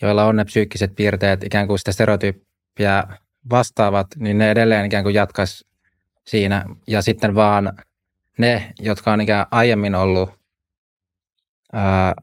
[0.01, 3.03] joilla on ne psyykkiset piirteet, ikään kuin sitä stereotyyppiä
[3.49, 5.67] vastaavat, niin ne edelleen ikään kuin jatkaisi
[6.27, 6.65] siinä.
[6.87, 7.73] Ja sitten vaan
[8.37, 10.29] ne, jotka on ikään aiemmin ollut
[11.73, 12.13] ää,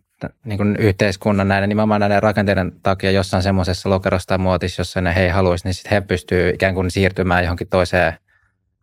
[0.45, 5.15] niin kuin yhteiskunnan näiden nimenomaan näiden rakenteiden takia jossain semmoisessa lokerossa tai muotissa, jossa ne
[5.15, 8.13] he haluaisi, niin sitten he pystyy ikään kuin siirtymään johonkin toiseen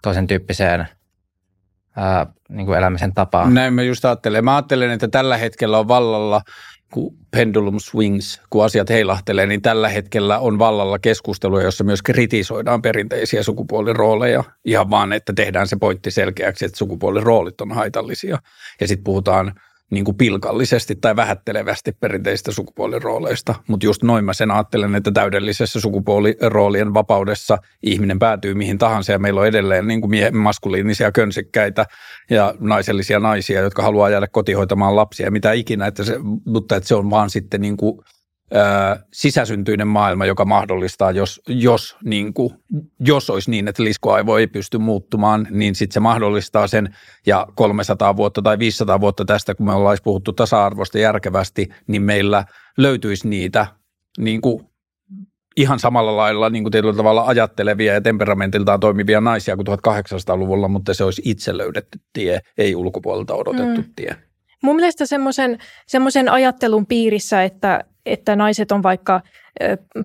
[0.02, 0.88] toisen tyyppiseen
[1.96, 3.54] ää, niin kuin elämisen tapaan.
[3.54, 4.46] Näin mä just ajattelen.
[4.46, 6.42] Mä ajattelen, että tällä hetkellä on vallalla,
[6.92, 12.82] kun pendulum swings, kun asiat heilahtelee, niin tällä hetkellä on vallalla keskustelua, jossa myös kritisoidaan
[12.82, 14.44] perinteisiä sukupuolirooleja.
[14.66, 18.38] Ihan vaan, että tehdään se pointti selkeäksi, että sukupuoliroolit on haitallisia.
[18.82, 19.54] Ja sitten puhutaan
[19.92, 25.80] niin kuin pilkallisesti tai vähättelevästi perinteistä sukupuolirooleista, mutta just noin mä sen ajattelen, että täydellisessä
[25.80, 31.86] sukupuoliroolien vapaudessa ihminen päätyy mihin tahansa ja meillä on edelleen niin kuin maskuliinisia könsikkäitä
[32.30, 36.16] ja naisellisia naisia, jotka haluaa jäädä kotihoitamaan lapsia ja mitä ikinä, että se,
[36.46, 38.00] mutta että se on vaan sitten niin kuin
[39.14, 42.54] sisäsyntyinen maailma, joka mahdollistaa, jos, jos, niin kuin,
[43.00, 46.96] jos olisi niin, että liskoaivo ei pysty muuttumaan, niin sitten se mahdollistaa sen.
[47.26, 52.46] Ja 300 vuotta tai 500 vuotta tästä, kun me ollaan puhuttu tasa-arvosta järkevästi, niin meillä
[52.78, 53.68] löytyisi niitä
[54.18, 54.66] niin kuin,
[55.58, 60.94] ihan samalla lailla niin kuin tietyllä tavalla ajattelevia ja temperamentiltaan toimivia naisia kuin 1800-luvulla, mutta
[60.94, 63.94] se olisi itse löydetty tie, ei ulkopuolelta odotettu mm.
[63.96, 64.16] tie.
[64.64, 65.06] Mun mielestä
[65.88, 69.22] semmoisen ajattelun piirissä, että, että naiset on vaikka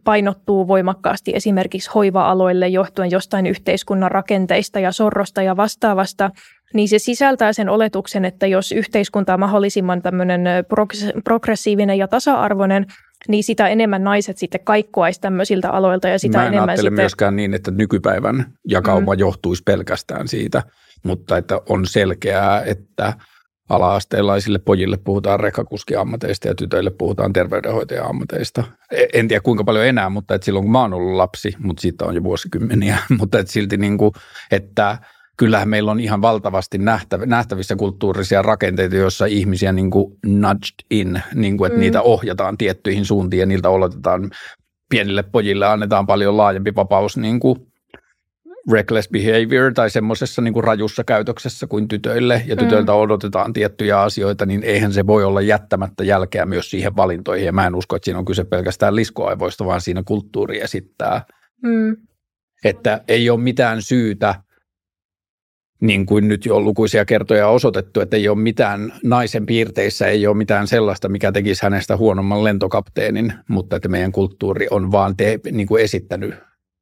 [0.04, 6.30] painottuu voimakkaasti esimerkiksi hoiva-aloille johtuen jostain yhteiskunnan rakenteista ja sorrosta ja vastaavasta,
[6.74, 10.40] niin se sisältää sen oletuksen, että jos yhteiskunta on mahdollisimman tämmöinen
[11.24, 12.86] progressiivinen ja tasa-arvoinen,
[13.28, 16.92] niin sitä enemmän naiset sitten kaikkoaisi tämmöisiltä aloilta ja sitä Mä en enemmän sitten...
[16.92, 19.18] myöskään niin, että nykypäivän jakauma mm.
[19.18, 20.62] johtuisi pelkästään siitä,
[21.02, 23.12] mutta että on selkeää, että–
[23.68, 28.64] ala-asteilaisille pojille puhutaan rekkakuskiammateista ja tytöille puhutaan terveydenhoitaja-ammateista.
[28.92, 31.80] E, en tiedä kuinka paljon enää, mutta et silloin kun mä oon ollut lapsi, mutta
[31.80, 34.12] siitä on jo vuosikymmeniä, mutta et silti niin kuin,
[34.50, 34.98] että
[35.36, 36.78] kyllähän meillä on ihan valtavasti
[37.26, 41.80] nähtävissä kulttuurisia rakenteita, joissa ihmisiä niin kuin nudged in, niin kuin, että mm.
[41.80, 44.30] niitä ohjataan tiettyihin suuntiin ja niiltä oletetaan
[44.90, 47.65] pienille pojille annetaan paljon laajempi vapaus niin kuin
[48.72, 52.98] reckless behavior tai semmoisessa niin rajussa käytöksessä kuin tytöille ja tytöiltä mm.
[52.98, 57.46] odotetaan tiettyjä asioita, niin eihän se voi olla jättämättä jälkeä myös siihen valintoihin.
[57.46, 61.24] Ja mä en usko, että siinä on kyse pelkästään liskoaivoista, vaan siinä kulttuuri esittää.
[61.62, 61.96] Mm.
[62.64, 64.34] Että ei ole mitään syytä,
[65.80, 70.36] niin kuin nyt jo lukuisia kertoja osoitettu, että ei ole mitään naisen piirteissä, ei ole
[70.36, 75.66] mitään sellaista, mikä tekisi hänestä huonomman lentokapteenin, mutta että meidän kulttuuri on vaan te, niin
[75.66, 76.34] kuin esittänyt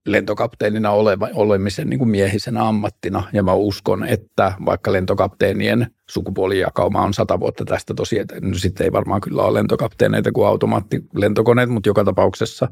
[0.06, 3.22] lentokapteenina oleva, olemisen niin kuin miehisenä ammattina.
[3.32, 8.85] Ja mä uskon, että vaikka lentokapteenien sukupuolijakauma on sata vuotta tästä tosiaan, että no sitten
[8.85, 12.68] ei varmaan kyllä ole lentokapteeneita kuin automaattilentokoneet, mutta joka tapauksessa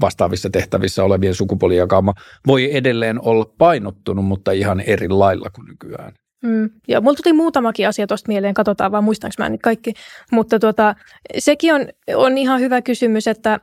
[0.00, 2.14] vastaavissa tehtävissä olevien sukupuolijakauma
[2.46, 6.12] voi edelleen olla painottunut, mutta ihan eri lailla kuin nykyään.
[6.42, 6.70] Mm.
[6.88, 9.92] Ja mulla tuli muutamakin asia tuosta mieleen, katsotaan vaan muistanko mä nyt kaikki.
[10.32, 10.94] Mutta tuota,
[11.38, 13.60] sekin on, on ihan hyvä kysymys, että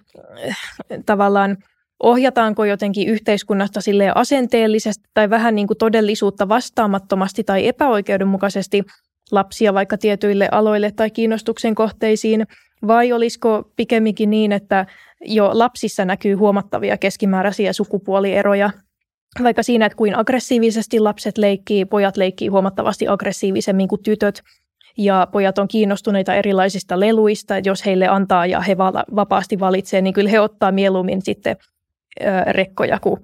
[0.48, 0.58] äh,
[1.06, 1.58] tavallaan–
[2.04, 8.84] ohjataanko jotenkin yhteiskunnasta sille asenteellisesti tai vähän niin kuin todellisuutta vastaamattomasti tai epäoikeudenmukaisesti
[9.32, 12.48] lapsia vaikka tietyille aloille tai kiinnostuksen kohteisiin,
[12.88, 14.86] vai olisiko pikemminkin niin, että
[15.26, 18.70] jo lapsissa näkyy huomattavia keskimääräisiä sukupuolieroja,
[19.44, 24.42] vaikka siinä, että kuin aggressiivisesti lapset leikkii, pojat leikkii huomattavasti aggressiivisemmin kuin tytöt,
[24.98, 28.78] ja pojat on kiinnostuneita erilaisista leluista, jos heille antaa ja he
[29.16, 31.58] vapaasti valitsee, niin kyllä he ottaa mieluummin sitten
[32.48, 33.18] rekkoja kuin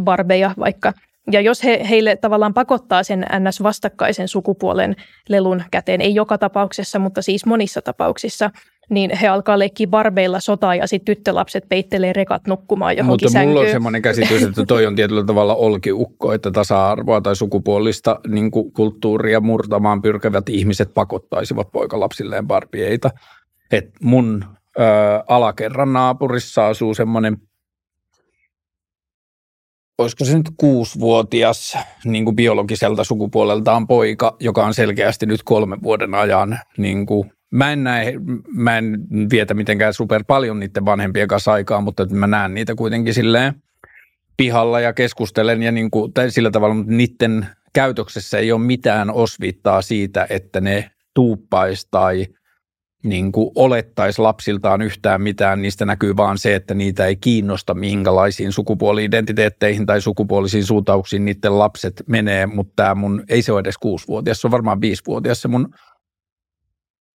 [0.00, 0.92] barbeja vaikka.
[1.32, 4.96] Ja jos he, heille tavallaan pakottaa sen NS-vastakkaisen sukupuolen
[5.28, 8.50] lelun käteen, ei joka tapauksessa, mutta siis monissa tapauksissa,
[8.90, 13.48] niin he alkaa leikkiä barbeilla sotaa ja sitten tyttölapset peittelee rekat nukkumaan johonkin Mutta sänkyyn.
[13.48, 18.50] mulla on semmoinen käsitys, että toi on tietyllä tavalla olkiukko, että tasa-arvoa tai sukupuolista niin
[18.50, 23.10] kulttuuria murtamaan pyrkevät ihmiset pakottaisivat poikalapsilleen barbieita.
[23.72, 24.44] Et mun
[24.78, 24.82] ö,
[25.28, 27.36] alakerran naapurissa asuu semmoinen
[30.02, 36.14] olisiko se nyt kuusivuotias niin kuin biologiselta sukupuoleltaan poika, joka on selkeästi nyt kolmen vuoden
[36.14, 38.12] ajan niin kuin Mä en, näe,
[38.54, 38.98] mä en
[39.30, 43.54] vietä mitenkään super paljon niiden vanhempien kanssa aikaa, mutta mä näen niitä kuitenkin silleen
[44.36, 49.10] pihalla ja keskustelen ja niin kuin, tai sillä tavalla, mutta niiden käytöksessä ei ole mitään
[49.10, 52.26] osviittaa siitä, että ne tuuppaisi tai
[53.02, 58.52] niin kuin olettaisi lapsiltaan yhtään mitään, niistä näkyy vaan se, että niitä ei kiinnosta, minkälaisiin
[58.52, 64.40] sukupuoli-identiteetteihin tai sukupuolisiin suuntauksiin niiden lapset menee, mutta tämä mun, ei se ole edes kuusivuotias,
[64.40, 65.74] se on varmaan viisivuotias se mun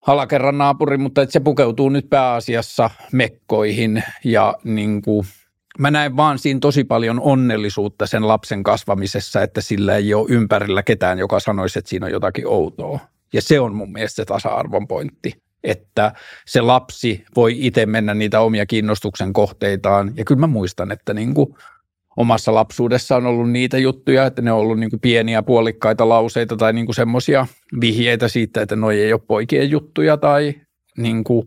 [0.06, 5.26] halakerran naapuri, mutta se pukeutuu nyt pääasiassa mekkoihin ja niin kuin,
[5.78, 10.82] mä näen vaan siinä tosi paljon onnellisuutta sen lapsen kasvamisessa, että sillä ei ole ympärillä
[10.82, 12.98] ketään, joka sanoisi, että siinä on jotakin outoa.
[13.32, 16.12] Ja se on mun mielestä se tasa-arvon pointti että
[16.46, 20.12] se lapsi voi itse mennä niitä omia kiinnostuksen kohteitaan.
[20.16, 21.54] Ja kyllä mä muistan, että niin kuin
[22.16, 26.56] omassa lapsuudessa on ollut niitä juttuja, että ne on ollut niin kuin pieniä puolikkaita lauseita
[26.56, 27.46] tai niin semmoisia
[27.80, 30.54] vihjeitä siitä, että noi ei ole poikien juttuja tai
[30.96, 31.46] niin kuin,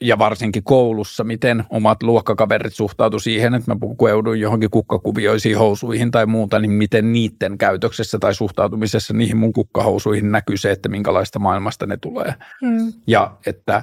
[0.00, 6.26] ja varsinkin koulussa, miten omat luokkakaverit suhtautu siihen, että mä pukeudun johonkin kukkakuvioisiin housuihin tai
[6.26, 11.86] muuta, niin miten niiden käytöksessä tai suhtautumisessa niihin mun kukkahousuihin näkyy se, että minkälaista maailmasta
[11.86, 12.34] ne tulee.
[12.62, 12.92] Mm.
[13.06, 13.82] Ja että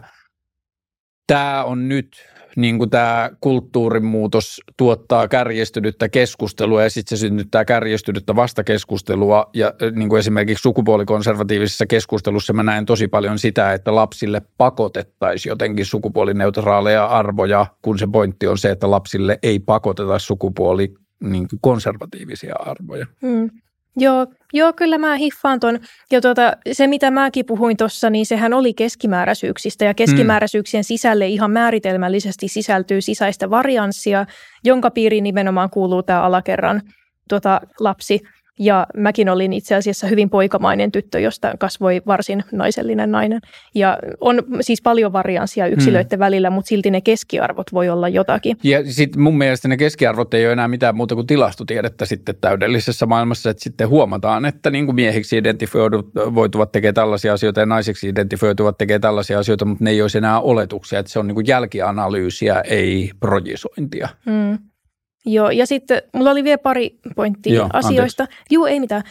[1.27, 7.65] tämä on nyt niin kuin tämä kulttuurin muutos tuottaa kärjestynyttä keskustelua ja sitten se synnyttää
[7.65, 9.49] kärjestynyttä vastakeskustelua.
[9.53, 15.85] Ja niin kuin esimerkiksi sukupuolikonservatiivisessa keskustelussa mä näen tosi paljon sitä, että lapsille pakotettaisiin jotenkin
[15.85, 20.93] sukupuolineutraaleja arvoja, kun se pointti on se, että lapsille ei pakoteta sukupuoli
[21.23, 23.05] niin konservatiivisia arvoja.
[23.21, 23.49] Hmm.
[23.99, 25.79] Joo, joo, kyllä mä hiffaan ton.
[26.11, 29.85] Ja tuota, se, mitä mäkin puhuin tuossa, niin sehän oli keskimääräisyyksistä.
[29.85, 34.25] Ja keskimääräisyyksien sisälle ihan määritelmällisesti sisältyy sisäistä varianssia,
[34.63, 36.81] jonka piiriin nimenomaan kuuluu tämä alakerran
[37.29, 38.21] tuota, lapsi–
[38.59, 43.41] ja mäkin olin itse asiassa hyvin poikamainen tyttö, josta kasvoi varsin naisellinen nainen.
[43.75, 46.19] Ja on siis paljon varianssia yksilöiden hmm.
[46.19, 48.57] välillä, mutta silti ne keskiarvot voi olla jotakin.
[48.63, 53.05] Ja sitten mun mielestä ne keskiarvot ei ole enää mitään muuta kuin tilastotiedettä sitten täydellisessä
[53.05, 58.77] maailmassa, että sitten huomataan, että niin kuin miehiksi identifioituvat tekee tällaisia asioita ja naisiksi identifioituvat
[58.77, 62.61] tekee tällaisia asioita, mutta ne ei olisi enää oletuksia, että se on niin kuin jälkianalyysiä,
[62.61, 64.09] ei projisointia.
[64.25, 64.57] Hmm.
[65.27, 68.23] Joo, ja sitten mulla oli vielä pari pointtia Joo, asioista.
[68.23, 68.45] Anteeksi.
[68.49, 69.03] Joo, ei mitään.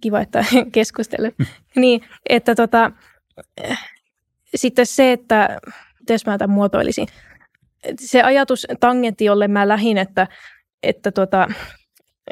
[0.00, 1.30] Kiva, että keskustelu.
[1.76, 2.90] niin, että tota,
[4.54, 5.58] sitten se, että,
[6.00, 7.06] miten mä tämän muotoilisin,
[8.00, 10.26] se ajatus tangentti, jolle mä lähin, että,
[10.82, 11.48] että tota,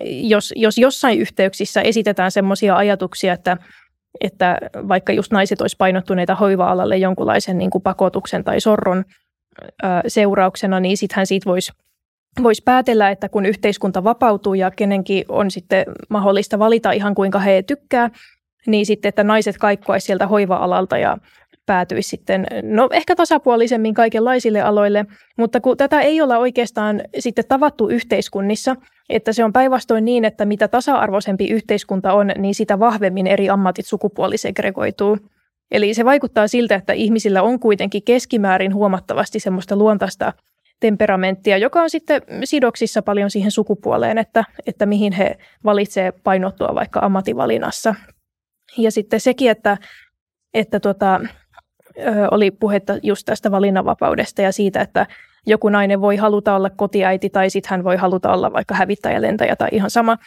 [0.05, 3.57] jos, jos jossain yhteyksissä esitetään semmoisia ajatuksia, että,
[4.21, 9.05] että vaikka just naiset olisi painottuneita hoiva-alalle jonkunlaisen niin kuin pakotuksen tai sorron
[9.63, 11.73] ö, seurauksena, niin sittenhän siitä voisi
[12.43, 17.63] voisi päätellä, että kun yhteiskunta vapautuu ja kenenkin on sitten mahdollista valita ihan kuinka he
[17.63, 18.11] tykkää,
[18.67, 21.19] niin sitten, että naiset kaikkoaisi sieltä hoiva-alalta ja
[21.67, 25.07] päätyisi sitten, no ehkä tasapuolisemmin kaikenlaisille aloille,
[25.39, 28.77] mutta kun tätä ei olla oikeastaan sitten tavattu yhteiskunnissa,
[29.09, 33.87] että se on päinvastoin niin, että mitä tasa-arvoisempi yhteiskunta on, niin sitä vahvemmin eri ammatit
[33.87, 35.19] sukupuolisegregoituu.
[35.71, 40.33] Eli se vaikuttaa siltä, että ihmisillä on kuitenkin keskimäärin huomattavasti semmoista luontaista
[40.83, 47.01] temperamenttia, joka on sitten sidoksissa paljon siihen sukupuoleen, että, että mihin he valitsevat painottua vaikka
[47.01, 47.95] ammatinvalinnassa.
[48.79, 49.79] Ja sitten sekin, että,
[50.55, 51.21] että tota,
[52.31, 55.07] oli puhetta just tästä valinnanvapaudesta ja siitä, että
[55.47, 59.69] joku nainen voi haluta olla kotiäiti tai sitten hän voi haluta olla vaikka hävittäjälentäjä tai
[59.73, 60.19] ihan sama,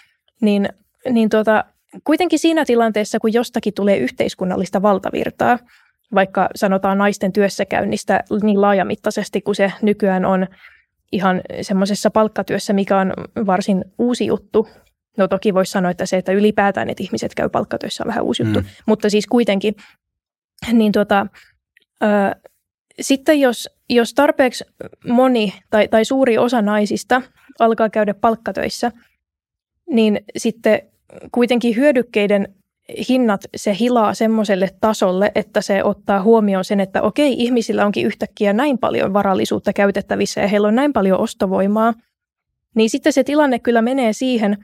[0.42, 0.70] niin,
[1.10, 1.64] niin tota,
[2.04, 5.60] kuitenkin siinä tilanteessa, kun jostakin tulee yhteiskunnallista valtavirtaa,
[6.14, 10.48] vaikka sanotaan naisten työssäkäynnistä niin laajamittaisesti kuin se nykyään on
[11.12, 13.14] ihan semmoisessa palkkatyössä, mikä on
[13.46, 14.68] varsin uusi juttu.
[15.18, 18.44] No toki voisi sanoa, että se, että ylipäätään että ihmiset käy palkkatyössä on vähän uusi
[18.44, 18.66] juttu, mm.
[18.86, 19.76] mutta siis kuitenkin,
[20.74, 21.28] niin tuota,
[22.04, 22.08] ö,
[23.02, 24.64] sitten jos, jos tarpeeksi
[25.08, 27.22] moni tai, tai suuri osa naisista
[27.60, 28.92] alkaa käydä palkkatöissä,
[29.90, 30.82] niin sitten
[31.32, 32.56] kuitenkin hyödykkeiden
[33.10, 38.54] hinnat se hilaa semmoiselle tasolle, että se ottaa huomioon sen, että okei, ihmisillä onkin yhtäkkiä
[38.54, 41.94] näin paljon varallisuutta käytettävissä ja heillä on näin paljon ostovoimaa,
[42.76, 44.58] niin sitten se tilanne kyllä menee siihen,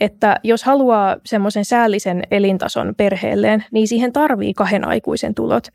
[0.00, 5.68] että jos haluaa semmoisen säällisen elintason perheelleen, niin siihen tarvii kahden aikuisen tulot.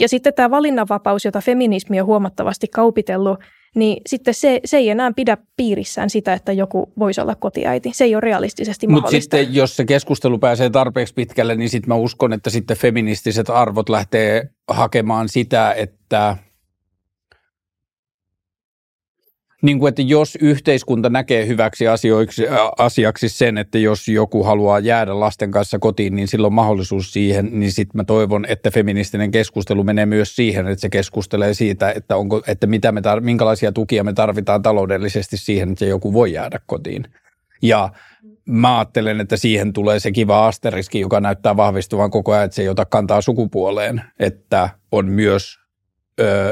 [0.00, 3.38] Ja sitten tämä valinnanvapaus, jota feminismi on huomattavasti kaupitellut,
[3.74, 7.90] niin sitten se, se ei enää pidä piirissään sitä, että joku voisi olla kotiäiti.
[7.94, 9.36] Se ei ole realistisesti Mut mahdollista.
[9.36, 13.50] Mutta sitten jos se keskustelu pääsee tarpeeksi pitkälle, niin sitten mä uskon, että sitten feministiset
[13.50, 16.36] arvot lähtee hakemaan sitä, että–
[19.62, 22.44] niin kuin, että jos yhteiskunta näkee hyväksi asioiksi,
[22.78, 27.48] asiaksi sen, että jos joku haluaa jäädä lasten kanssa kotiin, niin silloin on mahdollisuus siihen,
[27.52, 32.16] niin sitten mä toivon, että feministinen keskustelu menee myös siihen, että se keskustelee siitä, että,
[32.16, 36.60] onko, että mitä me tar- minkälaisia tukia me tarvitaan taloudellisesti siihen, että joku voi jäädä
[36.66, 37.04] kotiin.
[37.62, 37.90] Ja
[38.48, 42.62] mä ajattelen, että siihen tulee se kiva asteriski, joka näyttää vahvistuvan koko ajan, että se
[42.62, 45.59] ei ota kantaa sukupuoleen, että on myös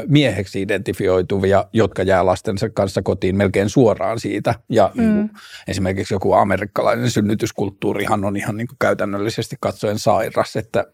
[0.07, 4.55] mieheksi identifioituvia, jotka jää lastensa kanssa kotiin melkein suoraan siitä.
[4.69, 5.01] Ja mm.
[5.01, 5.29] niin kuin,
[5.67, 10.85] esimerkiksi joku amerikkalainen synnytyskulttuurihan on ihan niin kuin käytännöllisesti katsoen sairas, että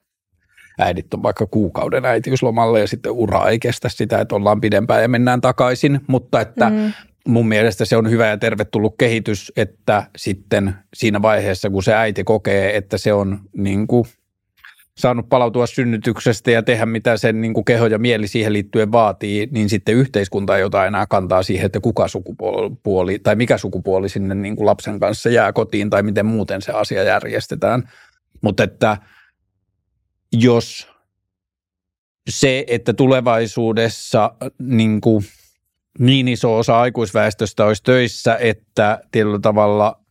[0.79, 5.07] äidit on vaikka kuukauden äitiyslomalle ja sitten ura ei kestä sitä, että ollaan pidempään ja
[5.07, 6.93] mennään takaisin, mutta että mm.
[7.27, 12.23] mun mielestä se on hyvä ja tervetullut kehitys, että sitten siinä vaiheessa, kun se äiti
[12.23, 14.05] kokee, että se on niin kuin–
[14.97, 19.47] saanut palautua synnytyksestä ja tehdä mitä sen niin kuin keho ja mieli siihen liittyen vaatii,
[19.51, 24.35] niin sitten yhteiskunta ei ota enää kantaa siihen, että kuka sukupuoli tai mikä sukupuoli sinne
[24.35, 27.89] niin kuin lapsen kanssa jää kotiin tai miten muuten se asia järjestetään.
[28.41, 28.97] Mutta että
[30.33, 30.87] jos
[32.29, 35.25] se, että tulevaisuudessa niin, kuin
[35.99, 40.04] niin iso osa aikuisväestöstä olisi töissä, että tietyllä tavalla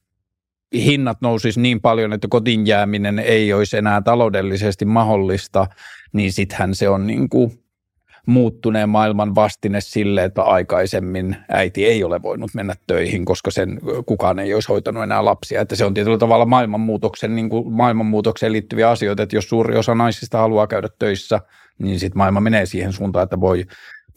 [0.74, 5.66] hinnat nousisi niin paljon, että kotiin jääminen ei olisi enää taloudellisesti mahdollista,
[6.12, 7.52] niin sittenhän se on niin kuin
[8.26, 14.38] muuttuneen maailman vastine sille, että aikaisemmin äiti ei ole voinut mennä töihin, koska sen kukaan
[14.38, 15.60] ei olisi hoitanut enää lapsia.
[15.60, 19.94] Että se on tietyllä tavalla maailmanmuutoksen, niin kuin maailmanmuutokseen liittyviä asioita, että jos suuri osa
[19.94, 21.40] naisista haluaa käydä töissä,
[21.78, 23.64] niin sitten maailma menee siihen suuntaan, että voi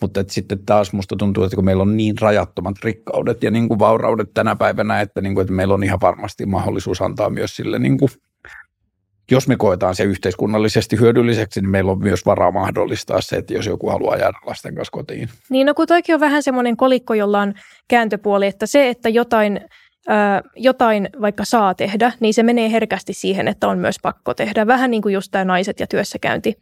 [0.02, 3.68] mutta että sitten taas musta tuntuu, että kun meillä on niin rajattomat rikkaudet ja niin
[3.68, 7.56] kuin vauraudet tänä päivänä, että, niin kuin, että meillä on ihan varmasti mahdollisuus antaa myös
[7.56, 8.12] sille, niin kuin,
[9.32, 13.66] jos me koetaan se yhteiskunnallisesti hyödylliseksi, niin meillä on myös varaa mahdollistaa se, että jos
[13.66, 15.30] joku haluaa jäädä lasten kanssa kotiin.
[15.50, 17.54] Niin, no kun toikin on vähän semmoinen kolikko, jolla on
[17.88, 19.60] kääntöpuoli, että se, että jotain
[20.56, 24.68] jotain vaikka saa tehdä, niin se menee herkästi siihen, että on myös pakko tehdä.
[24.68, 26.54] Vähän niin kuin just tämä naiset ja työssäkäynti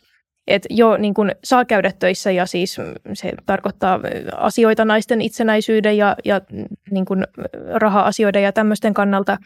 [0.48, 2.78] että jo niin kuin saa käydä töissä ja siis
[3.14, 4.00] se tarkoittaa
[4.38, 6.42] asioita naisten itsenäisyyden ja, ja
[6.92, 7.06] niin
[7.74, 9.38] raha-asioiden ja tämmöisten kannalta–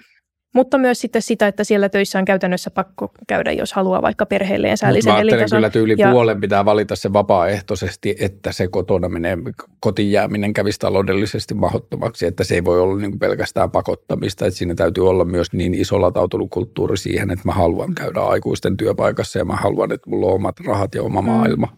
[0.56, 4.78] mutta myös sitten sitä, että siellä töissä on käytännössä pakko käydä, jos haluaa vaikka perheelleen
[4.78, 5.58] säällisen Mä elintason.
[5.58, 6.12] kyllä tyyli ja...
[6.12, 9.38] puolen pitää valita se vapaaehtoisesti, että se kotona menee,
[9.80, 14.76] kotiin jääminen kävisi taloudellisesti mahdottomaksi, että se ei voi olla niin pelkästään pakottamista, että siinä
[14.76, 19.46] täytyy olla myös niin iso latautunut kulttuuri siihen, että mä haluan käydä aikuisten työpaikassa ja
[19.46, 21.28] mä haluan, että mulla on omat rahat ja oma mm.
[21.28, 21.78] maailma.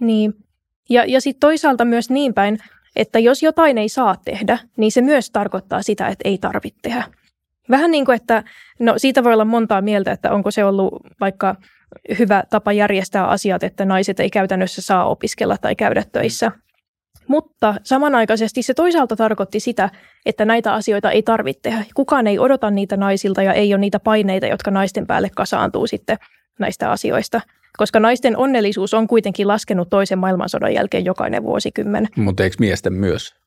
[0.00, 0.34] Niin,
[0.90, 2.58] ja, ja sitten toisaalta myös niin päin,
[2.96, 7.04] että jos jotain ei saa tehdä, niin se myös tarkoittaa sitä, että ei tarvitse tehdä.
[7.70, 8.44] Vähän niin kuin, että
[8.78, 11.56] no siitä voi olla montaa mieltä, että onko se ollut vaikka
[12.18, 16.52] hyvä tapa järjestää asiat, että naiset ei käytännössä saa opiskella tai käydä töissä.
[17.26, 19.90] Mutta samanaikaisesti se toisaalta tarkoitti sitä,
[20.26, 21.84] että näitä asioita ei tarvitse tehdä.
[21.94, 26.18] Kukaan ei odota niitä naisilta ja ei ole niitä paineita, jotka naisten päälle kasaantuu sitten
[26.58, 27.40] näistä asioista.
[27.76, 32.08] Koska naisten onnellisuus on kuitenkin laskenut toisen maailmansodan jälkeen jokainen vuosikymmen.
[32.16, 33.41] Mutta eikö miesten myös?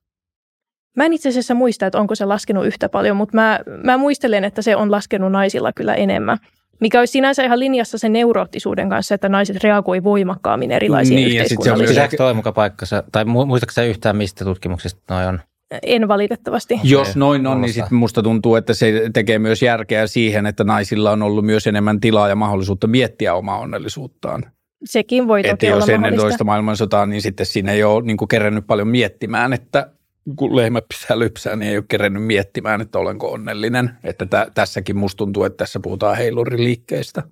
[0.95, 4.43] Mä en itse asiassa muista, että onko se laskenut yhtä paljon, mutta mä, mä muistelen,
[4.43, 6.37] että se on laskenut naisilla kyllä enemmän.
[6.79, 11.89] Mikä olisi sinänsä ihan linjassa sen neuroottisuuden kanssa, että naiset reagoi voimakkaammin erilaisiin niin, yhteiskunnallisiin.
[11.89, 15.39] Pitääkö toi muka paikkansa, tai muistatko yhtään mistä tutkimuksista noin on?
[15.83, 16.79] En valitettavasti.
[16.83, 21.11] Jos noin on, niin sitten musta tuntuu, että se tekee myös järkeä siihen, että naisilla
[21.11, 24.43] on ollut myös enemmän tilaa ja mahdollisuutta miettiä omaa onnellisuuttaan.
[24.85, 28.17] Sekin voi toki että olla jos ennen toista maailmansotaa, niin sitten siinä ei ole niin
[28.29, 29.89] kerännyt paljon miettimään, että
[30.35, 33.97] kun lehmä pisää lypsää, niin ei ole kerennyt miettimään, että olenko onnellinen.
[34.03, 37.23] Että tä, tässäkin musta tuntuu, että tässä puhutaan heiluriliikkeistä,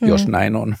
[0.00, 0.08] hmm.
[0.08, 0.76] jos näin on.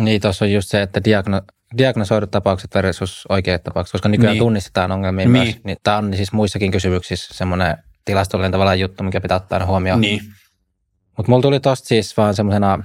[0.00, 1.42] Niin, tuossa on just se, että diagno,
[1.78, 4.38] diagnosoidut tapaukset versus oikeat tapaukset, koska nykyään niin.
[4.38, 5.44] tunnistetaan ongelmia niin.
[5.44, 5.64] myös.
[5.64, 10.00] Niin tämä on siis muissakin kysymyksissä semmoinen tilastollinen tavallaan juttu, mikä pitää ottaa huomioon.
[10.00, 10.20] Niin.
[11.16, 12.78] Mutta mulla tuli tosta siis vaan semmoisena,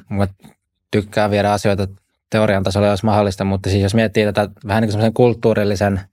[0.92, 1.88] tykkään viedä asioita
[2.30, 6.02] teorian tasolla, jos mahdollista, mutta siis jos miettii tätä vähän niin kuin semmoisen kulttuurillisen–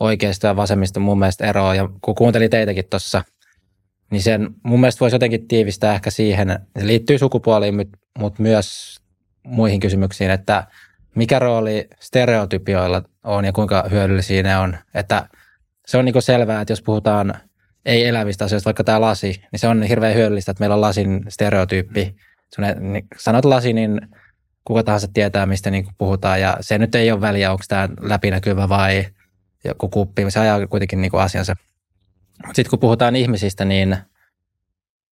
[0.00, 1.74] oikeista ja vasemmista mun mielestä eroa.
[1.74, 3.22] Ja kun kuuntelin teitäkin tuossa,
[4.10, 7.74] niin sen mun mielestä voisi jotenkin tiivistää ehkä siihen, se liittyy sukupuoliin,
[8.18, 8.98] mutta myös
[9.46, 10.66] muihin kysymyksiin, että
[11.14, 14.76] mikä rooli stereotypioilla on ja kuinka hyödyllisiä ne on.
[14.94, 15.28] Että
[15.86, 17.34] se on niin selvää, että jos puhutaan
[17.84, 22.16] ei-elävistä asioista, vaikka tämä lasi, niin se on hirveän hyödyllistä, että meillä on lasin stereotyyppi.
[22.80, 24.00] Niin sanot lasi, niin
[24.64, 26.40] kuka tahansa tietää, mistä niin puhutaan.
[26.40, 29.06] Ja se nyt ei ole väliä, onko tämä läpinäkyvä vai
[29.64, 31.56] joku kuppi, se ajaa kuitenkin niin kuin asiansa.
[32.46, 33.96] Mutta sitten kun puhutaan ihmisistä, niin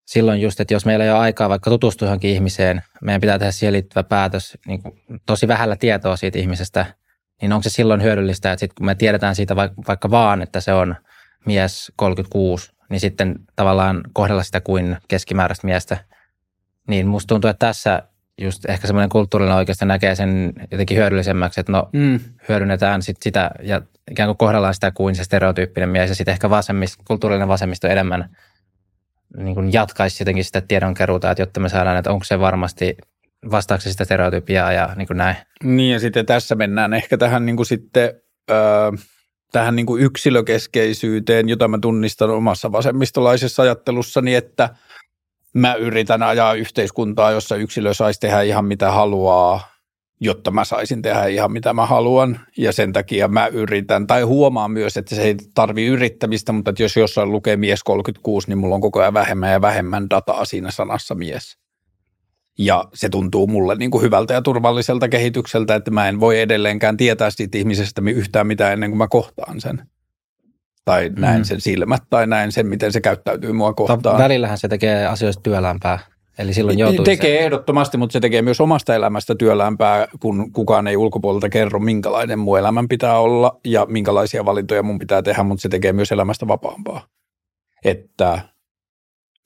[0.06, 3.52] silloin just, että jos meillä ei ole aikaa vaikka tutustua johonkin ihmiseen, meidän pitää tehdä
[3.52, 6.86] siihen liittyvä päätös niin kuin tosi vähällä tietoa siitä ihmisestä,
[7.42, 10.74] niin onko se silloin hyödyllistä, että sit kun me tiedetään siitä vaikka vaan, että se
[10.74, 10.96] on
[11.46, 15.98] mies 36, niin sitten tavallaan kohdella sitä kuin keskimääräistä miestä.
[16.88, 18.04] Niin musta tuntuu, että tässä
[18.42, 22.20] just ehkä semmoinen kulttuurinen oikeasti näkee sen jotenkin hyödyllisemmäksi, että no mm.
[22.50, 23.82] hyödynnetään sit sitä ja
[24.12, 28.36] ikään kuin kohdellaan sitä kuin se stereotyyppinen mies ja sitten ehkä vasemmist, kulttuurinen vasemmisto enemmän
[29.38, 32.98] niin kuin jatkaisi jotenkin sitä tiedonkeruuta, että jotta me saadaan, että onko se varmasti
[33.52, 35.36] vastaako sitä stereotypiaa ja niin kuin näin.
[35.64, 38.14] Niin ja sitten tässä mennään ehkä tähän niin kuin sitten
[38.52, 38.92] öö,
[39.52, 44.70] tähän niin kuin yksilökeskeisyyteen, jota mä tunnistan omassa vasemmistolaisessa ajattelussani, että–
[45.54, 49.72] mä yritän ajaa yhteiskuntaa, jossa yksilö saisi tehdä ihan mitä haluaa,
[50.20, 52.40] jotta mä saisin tehdä ihan mitä mä haluan.
[52.58, 56.84] Ja sen takia mä yritän, tai huomaan myös, että se ei tarvi yrittämistä, mutta että
[56.84, 60.72] jos jossain lukee mies 36, niin mulla on koko ajan vähemmän ja vähemmän dataa siinä
[60.72, 61.58] sanassa mies.
[62.58, 66.98] Ja se tuntuu mulle niin kuin hyvältä ja turvalliselta kehitykseltä, että mä en voi edelleenkään
[66.98, 69.88] tietää siitä ihmisestä yhtään mitään ennen kuin mä kohtaan sen.
[70.86, 71.44] Tai näen mm.
[71.44, 74.18] sen silmät tai näen sen, miten se käyttäytyy mua kohtaan.
[74.18, 76.00] Välillähän se tekee asioista työlämpää.
[76.38, 77.44] Eli silloin joutuu tekee se...
[77.46, 82.60] ehdottomasti, mutta se tekee myös omasta elämästä työlämpää, kun kukaan ei ulkopuolelta kerro, minkälainen mun
[82.60, 87.08] elämän pitää olla ja minkälaisia valintoja mun pitää tehdä, mutta se tekee myös elämästä vapaampaa.
[87.86, 88.40] Että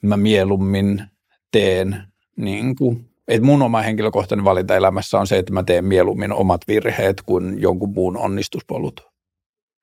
[0.03, 1.03] mä mieluummin
[1.52, 2.03] teen
[2.38, 6.62] niin kuin, että mun oma henkilökohtainen valinta elämässä on se, että mä teen mieluummin omat
[6.68, 9.02] virheet kuin jonkun muun onnistuspolut.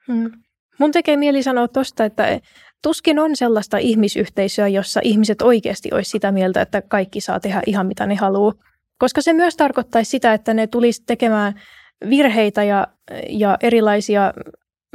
[0.07, 0.31] Hmm.
[0.79, 2.41] Mun tekee mieli sanoa tuosta, että
[2.83, 7.87] tuskin on sellaista ihmisyhteisöä, jossa ihmiset oikeasti olisi sitä mieltä, että kaikki saa tehdä ihan
[7.87, 8.55] mitä ne haluaa.
[8.99, 11.61] Koska se myös tarkoittaisi sitä, että ne tulisi tekemään
[12.11, 12.87] virheitä ja,
[13.29, 14.33] ja erilaisia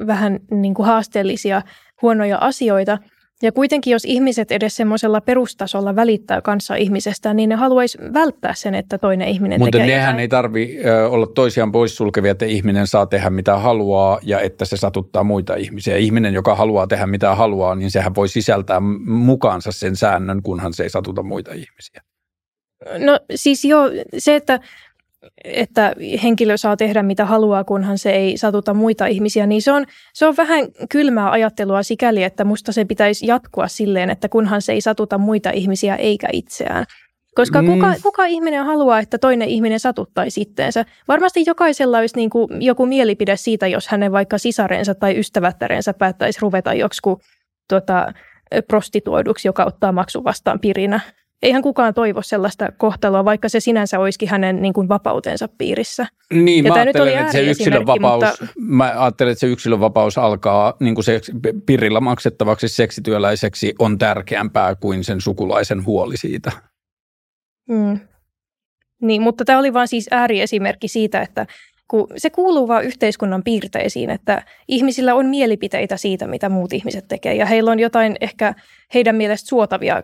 [0.07, 1.61] vähän niin kuin haasteellisia
[2.01, 2.97] huonoja asioita–
[3.43, 8.76] ja kuitenkin, jos ihmiset edes semmoisella perustasolla välittää kanssa ihmisestä, niin ne haluaisi välttää sen,
[8.76, 10.19] että toinen ihminen Mutta tekee nehän jotain.
[10.19, 10.77] ei tarvi
[11.09, 15.97] olla toisiaan poissulkevia, että ihminen saa tehdä mitä haluaa ja että se satuttaa muita ihmisiä.
[15.97, 20.84] Ihminen, joka haluaa tehdä mitä haluaa, niin sehän voi sisältää mukaansa sen säännön, kunhan se
[20.84, 22.01] ei satuta muita ihmisiä.
[22.97, 24.59] No siis joo, se, että
[25.44, 29.85] että henkilö saa tehdä mitä haluaa, kunhan se ei satuta muita ihmisiä, niin se on,
[30.14, 34.73] se on vähän kylmää ajattelua sikäli, että musta se pitäisi jatkua silleen, että kunhan se
[34.73, 36.85] ei satuta muita ihmisiä eikä itseään.
[37.35, 37.68] Koska mm.
[37.68, 40.85] kuka, kuka ihminen haluaa, että toinen ihminen satuttaisi itteensä?
[41.07, 46.39] Varmasti jokaisella olisi niin kuin joku mielipide siitä, jos hänen vaikka sisarensa tai ystävättärensä päättäisi
[46.41, 47.15] ruveta joksikin
[47.69, 48.14] tuota,
[48.68, 50.99] prostituoiduksi, joka ottaa maksun vastaan pirinä
[51.41, 56.07] eihän kukaan toivo sellaista kohtaloa, vaikka se sinänsä olisikin hänen niin kuin vapautensa piirissä.
[56.34, 58.53] Niin, ja mä ajattelen, että se yksilön vapaus, mutta...
[58.59, 61.22] mä ajattelen, että se yksilön vapaus alkaa niin kuin se
[61.65, 66.51] pirillä maksettavaksi seksityöläiseksi on tärkeämpää kuin sen sukulaisen huoli siitä.
[67.73, 67.99] Hmm.
[69.01, 71.45] Niin, mutta tämä oli vain siis ääriesimerkki siitä, että
[71.88, 77.35] kun se kuuluu vaan yhteiskunnan piirteisiin, että ihmisillä on mielipiteitä siitä, mitä muut ihmiset tekee,
[77.35, 78.53] ja heillä on jotain ehkä
[78.93, 80.03] heidän mielestä suotavia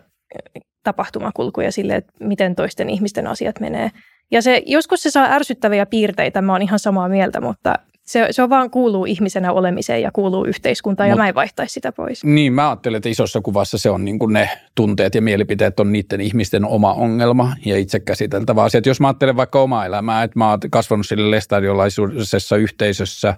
[0.83, 3.91] tapahtumakulkuja sille, että miten toisten ihmisten asiat menee.
[4.31, 8.43] Ja se, joskus se saa ärsyttäviä piirteitä, mä oon ihan samaa mieltä, mutta se, se
[8.43, 12.23] on vaan kuuluu ihmisenä olemiseen ja kuuluu yhteiskuntaan ja Mut, mä en vaihtaisi sitä pois.
[12.23, 15.91] Niin, mä ajattelen, että isossa kuvassa se on niin kuin ne tunteet ja mielipiteet on
[15.91, 18.81] niiden ihmisten oma ongelma ja itse käsiteltävä asia.
[18.85, 23.33] jos mä ajattelen vaikka omaa elämää, että mä oon kasvanut sille lestadiolaisuudessa yhteisössä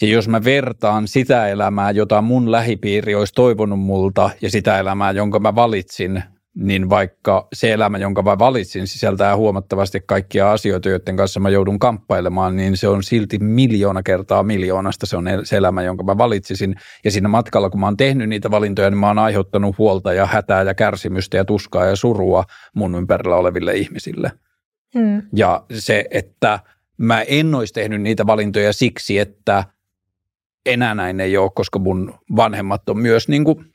[0.00, 5.10] ja jos mä vertaan sitä elämää, jota mun lähipiiri olisi toivonut multa ja sitä elämää,
[5.10, 6.22] jonka mä valitsin,
[6.56, 11.78] niin vaikka se elämä, jonka mä valitsin, sisältää huomattavasti kaikkia asioita, joiden kanssa mä joudun
[11.78, 16.74] kamppailemaan, niin se on silti miljoona kertaa miljoonasta se on se elämä, jonka mä valitsisin.
[17.04, 20.26] Ja siinä matkalla, kun mä oon tehnyt niitä valintoja, niin mä oon aiheuttanut huolta ja
[20.26, 24.32] hätää ja kärsimystä ja tuskaa ja surua mun ympärillä oleville ihmisille.
[24.98, 25.22] Hmm.
[25.32, 26.60] Ja se, että
[26.98, 29.64] mä en olisi tehnyt niitä valintoja siksi, että
[30.66, 33.66] enää näin ei ole, koska mun vanhemmat on myös niin kuin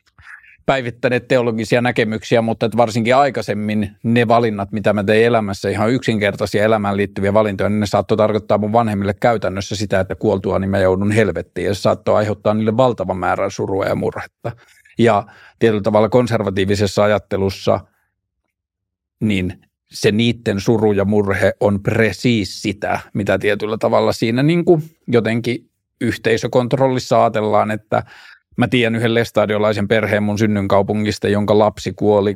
[0.72, 6.64] päivittäneet teologisia näkemyksiä, mutta että varsinkin aikaisemmin ne valinnat, mitä mä tein elämässä, ihan yksinkertaisia
[6.64, 10.80] elämään liittyviä valintoja, niin ne saattoi tarkoittaa mun vanhemmille käytännössä sitä, että kuoltua niin mä
[10.80, 14.52] joudun helvettiin ja se saattoi aiheuttaa niille valtavan määrän surua ja murhetta.
[15.00, 15.24] Ja
[15.60, 17.80] tietyllä tavalla konservatiivisessa ajattelussa
[19.20, 19.62] niin
[19.92, 25.70] se niiden suru ja murhe on presiis sitä, mitä tietyllä tavalla siinä niin kuin jotenkin
[26.02, 28.04] yhteisökontrollissa ajatellaan, että
[28.58, 32.36] Mä tiedän yhden lestadiolaisen perheen mun synnynkaupungista, jonka lapsi kuoli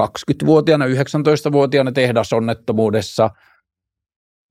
[0.00, 3.30] 20-vuotiaana, 19-vuotiaana tehdasonnettomuudessa.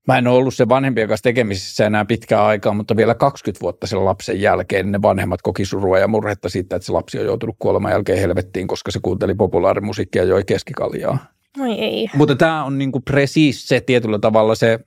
[0.08, 3.88] Mä en ole ollut se vanhempien kanssa tekemisissä enää pitkään aikaa, mutta vielä 20 vuotta
[3.88, 7.56] sen lapsen jälkeen ne vanhemmat koki surua ja murhetta siitä, että se lapsi on joutunut
[7.60, 11.18] kuoleman jälkeen helvettiin, koska se kuunteli populaarimusiikkia ja joi keskikaljaa.
[11.60, 12.10] Oi ei.
[12.16, 14.80] Mutta tämä on niinku presiis se tietyllä tavalla se,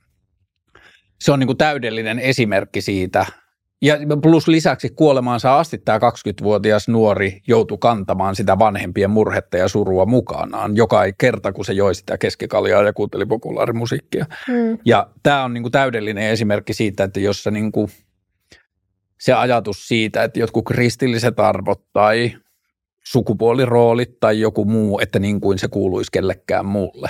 [1.19, 3.25] se on niinku täydellinen esimerkki siitä–
[3.83, 10.05] ja plus lisäksi kuolemaansa asti tämä 20-vuotias nuori joutui kantamaan sitä vanhempien murhetta ja surua
[10.05, 14.25] mukanaan joka kerta, kun se joi sitä keskikaljaa ja kuunteli populaarimusiikkia.
[14.47, 14.77] Mm.
[14.85, 17.89] Ja tämä on niinku täydellinen esimerkki siitä, että jos se, niinku,
[19.19, 22.31] se ajatus siitä, että jotkut kristilliset arvot tai
[23.03, 27.09] sukupuoliroolit tai joku muu, että niin kuin se kuuluisi kellekään muulle.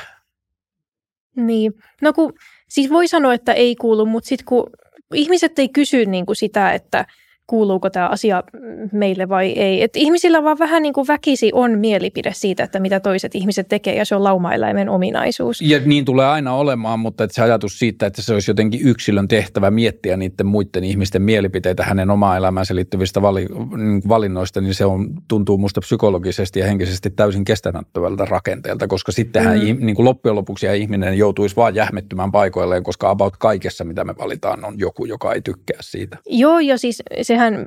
[1.36, 2.34] Niin, no kun,
[2.70, 4.70] siis voi sanoa, että ei kuulu, mutta sitten kun
[5.14, 7.06] ihmiset ei kysy niin kuin sitä, että
[7.48, 8.44] kuuluuko tämä asia
[8.92, 9.84] meille vai ei.
[9.84, 13.96] Et ihmisillä vaan vähän niin kuin väkisi on mielipide siitä, että mitä toiset ihmiset tekee
[13.96, 15.62] ja se on laumaeläimen ominaisuus.
[15.62, 19.72] Ja niin tulee aina olemaan, mutta se ajatus siitä, että se olisi jotenkin yksilön tehtävä
[19.72, 23.48] miettiä niiden muiden ihmisten mielipiteitä hänen omaa elämäänsä liittyvistä vali,
[23.78, 29.60] niin valinnoista, niin se on, tuntuu musta psykologisesti ja henkisesti täysin kestämättömältä rakenteelta, koska sittenhän
[29.60, 29.86] mm.
[29.86, 34.66] niin kuin loppujen lopuksi ihminen joutuisi vaan jähmettymään paikoilleen, koska about kaikessa, mitä me valitaan,
[34.66, 36.18] on joku, joka ei tykkää siitä.
[36.26, 37.04] Joo, ja siis
[37.34, 37.66] sehän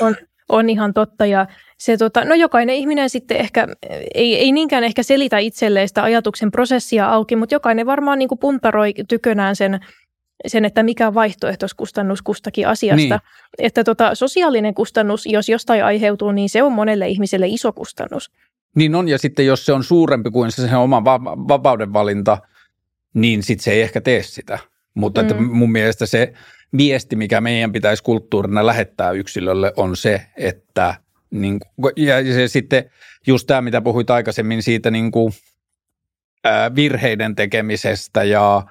[0.00, 0.16] on,
[0.48, 1.46] on ihan totta ja
[1.78, 3.68] se, tota, no jokainen ihminen sitten ehkä,
[4.14, 8.38] ei, ei niinkään ehkä selitä itselleen sitä ajatuksen prosessia auki, mutta jokainen varmaan niin kuin
[8.38, 9.80] puntaroi tykönään sen,
[10.46, 12.96] sen, että mikä vaihtoehtoiskustannus kustakin asiasta.
[12.96, 13.20] Niin.
[13.58, 18.30] Että tota, sosiaalinen kustannus, jos jostain aiheutuu, niin se on monelle ihmiselle iso kustannus.
[18.76, 22.38] Niin on, ja sitten jos se on suurempi kuin se sen oma va- vapauden valinta,
[23.14, 24.58] niin sitten se ei ehkä tee sitä.
[24.94, 25.28] Mutta mm.
[25.28, 26.32] että mun mielestä se
[26.76, 30.94] viesti, mikä meidän pitäisi kulttuurina lähettää yksilölle, on se, että
[31.30, 31.60] niin,
[31.96, 32.90] ja se sitten
[33.26, 35.32] just tämä, mitä puhuit aikaisemmin siitä niin kuin,
[36.44, 38.62] ää, virheiden tekemisestä ja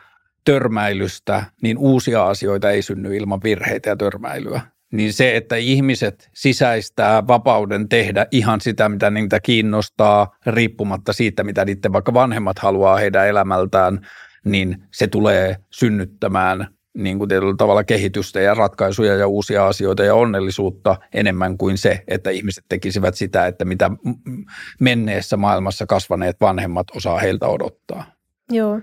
[0.46, 4.62] törmäilystä, niin uusia asioita ei synny ilman virheitä ja törmäilyä.
[4.92, 11.66] Niin se, että ihmiset sisäistää vapauden tehdä ihan sitä, mitä niitä kiinnostaa, riippumatta siitä, mitä
[11.66, 14.08] niiden vaikka vanhemmat haluaa heidän elämältään,
[14.46, 20.16] niin se tulee synnyttämään niin kuin tietyllä tavalla kehitystä ja ratkaisuja ja uusia asioita ja
[20.16, 23.92] onnellisuutta enemmän kuin se, että ihmiset tekisivät sitä, että mitä
[24.80, 28.06] menneessä maailmassa kasvaneet vanhemmat osaa heiltä odottaa.
[28.52, 28.82] Joo,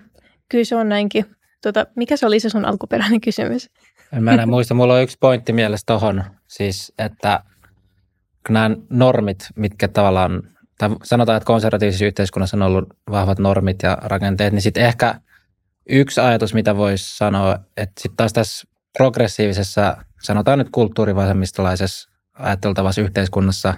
[0.49, 1.25] kyllä se on näinkin.
[1.63, 3.71] Tota, mikä se oli se sun alkuperäinen kysymys?
[4.13, 4.75] En mä enää muista.
[4.75, 7.43] Mulla on yksi pointti mielessä tuohon, siis että
[8.49, 10.43] nämä normit, mitkä tavallaan,
[10.79, 15.15] tai sanotaan, että konservatiivisessa yhteiskunnassa on ollut vahvat normit ja rakenteet, niin sitten ehkä–
[15.89, 18.69] Yksi ajatus, mitä voisi sanoa, että sitten taas tässä
[18.99, 23.75] progressiivisessa, sanotaan nyt kulttuurivasemmistolaisessa ajatteltavassa yhteiskunnassa,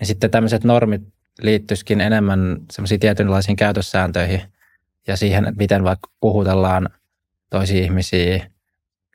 [0.00, 1.02] niin sitten tämmöiset normit
[1.42, 4.42] liittyisikin enemmän semmoisiin tietynlaisiin käytössääntöihin
[5.06, 6.88] ja siihen, että miten vaikka puhutellaan
[7.50, 8.50] toisia ihmisiä.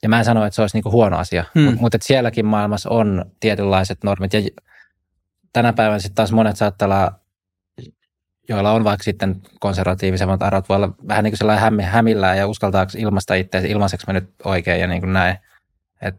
[0.04, 1.64] Ja mä en sano, että se olisi niinku huono asia, hmm.
[1.64, 4.34] mutta mut sielläkin maailmassa on tietynlaiset normit.
[4.34, 4.42] Ja
[5.54, 7.20] tänä päivänä sitten taas monet saattaa olla
[8.50, 12.92] joilla on vaikka sitten konservatiivisemmat arvot, voi olla vähän niin kuin sellainen hämillään ja uskaltaako
[12.98, 15.38] ilmasta itseänsä, ilmaiseksi me nyt oikein ja niin kuin näin.
[16.02, 16.16] Et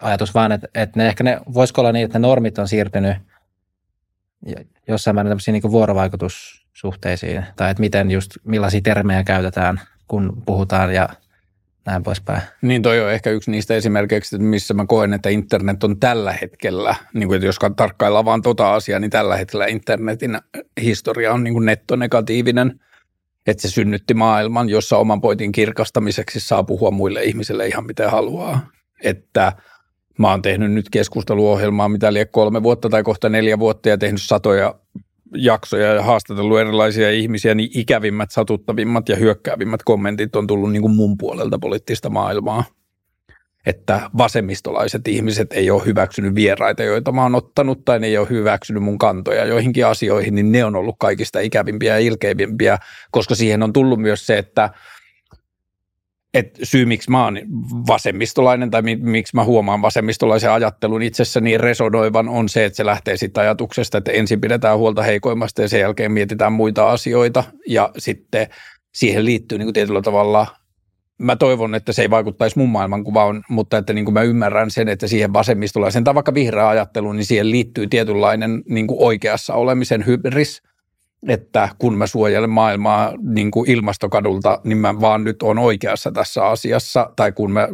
[0.00, 3.16] ajatus vaan, että, että ne ehkä ne, voisiko olla niin, että ne normit on siirtynyt
[4.88, 11.08] jossain määrin tämmöisiin niin vuorovaikutussuhteisiin, tai että miten just, millaisia termejä käytetään, kun puhutaan ja
[11.86, 12.42] näin poispäin.
[12.62, 16.94] Niin toi on ehkä yksi niistä esimerkiksi, missä mä koen, että internet on tällä hetkellä,
[17.14, 20.38] niin kuin, että jos tarkkaillaan vaan tota asiaa, niin tällä hetkellä internetin
[20.82, 22.80] historia on niin kuin nettonegatiivinen,
[23.46, 28.66] että se synnytti maailman, jossa oman poitin kirkastamiseksi saa puhua muille ihmisille ihan mitä haluaa.
[29.02, 29.52] Että
[30.18, 34.22] mä oon tehnyt nyt keskusteluohjelmaa, mitä liian kolme vuotta tai kohta neljä vuotta ja tehnyt
[34.22, 34.74] satoja
[35.36, 40.94] jaksoja ja haastatellut erilaisia ihmisiä, niin ikävimmät, satuttavimmat ja hyökkäävimmät kommentit on tullut niin kuin
[40.94, 42.64] mun puolelta poliittista maailmaa.
[43.66, 48.28] Että vasemmistolaiset ihmiset ei ole hyväksynyt vieraita, joita mä oon ottanut, tai ne ei ole
[48.30, 52.78] hyväksynyt mun kantoja joihinkin asioihin, niin ne on ollut kaikista ikävimpiä ja ilkeivimpiä,
[53.10, 54.70] koska siihen on tullut myös se, että–
[56.34, 57.38] että syy, miksi mä oon
[57.86, 63.40] vasemmistolainen tai miksi mä huomaan vasemmistolaisen ajattelun itsessäni resonoivan on se, että se lähtee siitä
[63.40, 67.44] ajatuksesta, että ensin pidetään huolta heikoimmasta ja sen jälkeen mietitään muita asioita.
[67.66, 68.46] Ja sitten
[68.94, 70.46] siihen liittyy niin kuin tietyllä tavalla
[71.18, 74.88] mä toivon, että se ei vaikuttaisi mun maailmankuvaan, mutta että niin kuin mä ymmärrän sen,
[74.88, 80.06] että siihen vasemmistolaisen tai vaikka vihreä ajatteluun, niin siihen liittyy tietynlainen niin kuin oikeassa olemisen
[80.06, 80.62] hybris–
[81.28, 86.46] että kun mä suojelen maailmaa niin kuin ilmastokadulta, niin mä vaan nyt on oikeassa tässä
[86.46, 87.68] asiassa, tai kun mä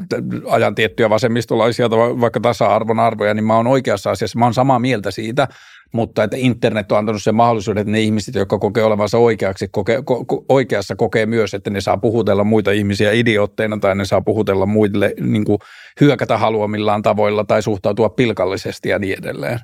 [0.48, 4.78] ajan tiettyjä vasemmistolaisia tai vaikka tasa-arvon arvoja, niin mä oon oikeassa asiassa, mä oon samaa
[4.78, 5.48] mieltä siitä,
[5.92, 10.02] mutta että internet on antanut sen mahdollisuuden, että ne ihmiset, jotka kokee olevansa oikeaksi, kokee,
[10.02, 14.66] ko, oikeassa, kokee myös, että ne saa puhutella muita ihmisiä idiootteina tai ne saa puhutella
[14.66, 15.58] muille niin kuin
[16.00, 19.60] hyökätä haluamillaan tavoilla tai suhtautua pilkallisesti ja niin edelleen.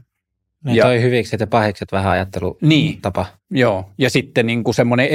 [0.65, 3.27] Niin ja, toi hyviksi ja pahikset vähän ajattelu niin, tapa.
[3.51, 5.09] Joo, ja sitten niin kuin semmoinen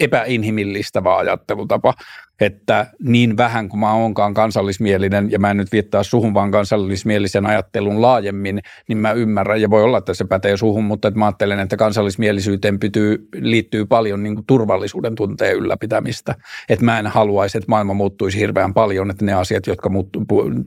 [0.00, 1.94] epäinhimillistävä ajattelutapa,
[2.40, 7.46] että niin vähän kuin mä oonkaan kansallismielinen, ja mä en nyt viittaa suhun vaan kansallismielisen
[7.46, 11.24] ajattelun laajemmin, niin mä ymmärrän, ja voi olla, että se pätee suhun, mutta että mä
[11.24, 16.34] ajattelen, että kansallismielisyyteen pytyy, liittyy paljon niin kuin turvallisuuden tunteen ylläpitämistä.
[16.68, 20.24] Että mä en haluaisi, että maailma muuttuisi hirveän paljon, että ne asiat, jotka muuttu,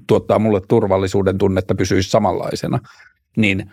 [0.07, 2.79] tuottaa mulle turvallisuuden tunnetta, pysyisi samanlaisena
[3.37, 3.71] niin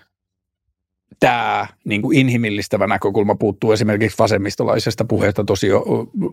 [1.21, 5.69] tämä niin kuin inhimillistävä näkökulma puuttuu esimerkiksi vasemmistolaisesta puheesta tosi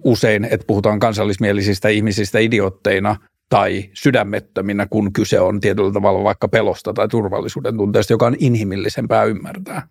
[0.03, 3.15] usein, että puhutaan kansallismielisistä ihmisistä idiootteina,
[3.49, 9.23] tai sydämettöminä, kun kyse on tietyllä tavalla vaikka pelosta tai turvallisuuden tunteesta, joka on inhimillisempää
[9.23, 9.87] ymmärtää.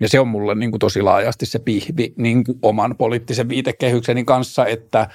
[0.00, 4.24] Ja se on mulle niin kuin tosi laajasti se pihvi niin kuin oman poliittisen viitekehykseni
[4.24, 5.08] kanssa, että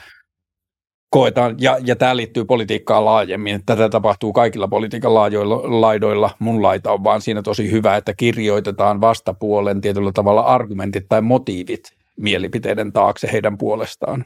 [1.12, 6.30] koetaan, ja, ja tämä liittyy politiikkaan laajemmin, että tätä tapahtuu kaikilla politiikan laajoilla, laidoilla.
[6.40, 11.84] Mun laita on vaan siinä tosi hyvä, että kirjoitetaan vastapuolen tietyllä tavalla argumentit tai motiivit
[12.18, 14.26] mielipiteiden taakse heidän puolestaan.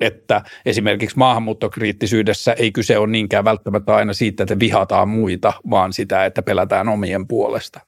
[0.00, 6.24] Että esimerkiksi maahanmuuttokriittisyydessä ei kyse ole niinkään välttämättä aina siitä, että vihataan muita, vaan sitä,
[6.24, 7.80] että pelätään omien puolesta.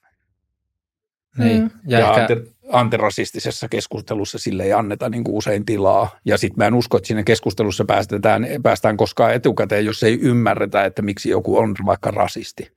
[1.39, 1.63] Niin.
[1.63, 1.71] Mm.
[1.87, 2.37] Ja, ja ehkä...
[2.73, 6.19] antirasistisessa keskustelussa sille ei anneta niin kuin usein tilaa.
[6.25, 10.85] Ja sitten mä en usko, että siinä keskustelussa päästetään, päästään koskaan etukäteen, jos ei ymmärretä,
[10.85, 12.73] että miksi joku on vaikka rasisti.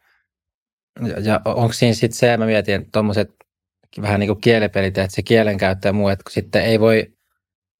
[1.07, 3.31] Ja, ja onko siinä sitten se, mä mietin, tuommoiset
[4.01, 7.13] vähän niin kuin kielipelit, että se kielenkäyttö ja muu, että sitten ei voi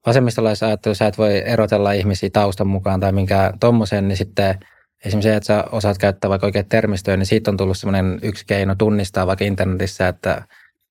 [0.06, 4.60] vasemmistolaisessa ajattelussa et voi erotella ihmisiä taustan mukaan tai minkään tuommoisen, niin sitten
[5.06, 8.46] esimerkiksi se, että sä osaat käyttää vaikka oikein termistöä, niin siitä on tullut semmoinen yksi
[8.46, 10.42] keino tunnistaa vaikka internetissä, että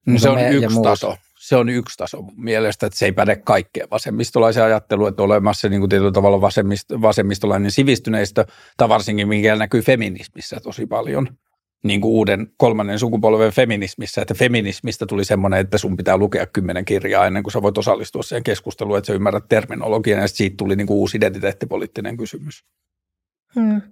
[0.07, 1.17] No se on yksi taso.
[1.39, 5.81] Se on yksi taso mielestä, että se ei päde kaikkeen vasemmistolaisen ajatteluun, että olemassa niin
[5.81, 11.29] kuin tietyllä tavalla vasemmist, vasemmistolainen sivistyneistö, tai varsinkin mikä näkyy feminismissä tosi paljon,
[11.85, 16.85] niin kuin uuden kolmannen sukupolven feminismissä, että feminismistä tuli semmoinen, että sun pitää lukea kymmenen
[16.85, 20.77] kirjaa ennen kuin sä voit osallistua siihen keskusteluun, että sä ymmärrät terminologian, ja siitä tuli
[20.77, 22.65] niin kuin uusi identiteettipoliittinen kysymys.
[23.55, 23.83] Hmm.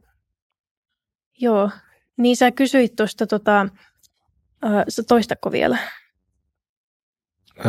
[1.40, 1.70] Joo,
[2.16, 3.60] niin sä kysyit tuosta, tota,
[4.64, 5.78] äh, toistako vielä?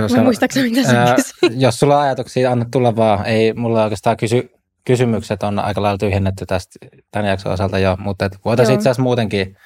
[0.07, 1.15] Sä, Muistaakseni mitä sä ää,
[1.57, 3.25] Jos sulla on ajatuksia, anna tulla vaan.
[3.25, 4.49] Ei, mulla oikeastaan kysy,
[4.85, 9.57] kysymykset on aika lailla tyhjennetty tästä tämän jakson osalta jo, mutta voitaisiin itse asiassa muutenkin,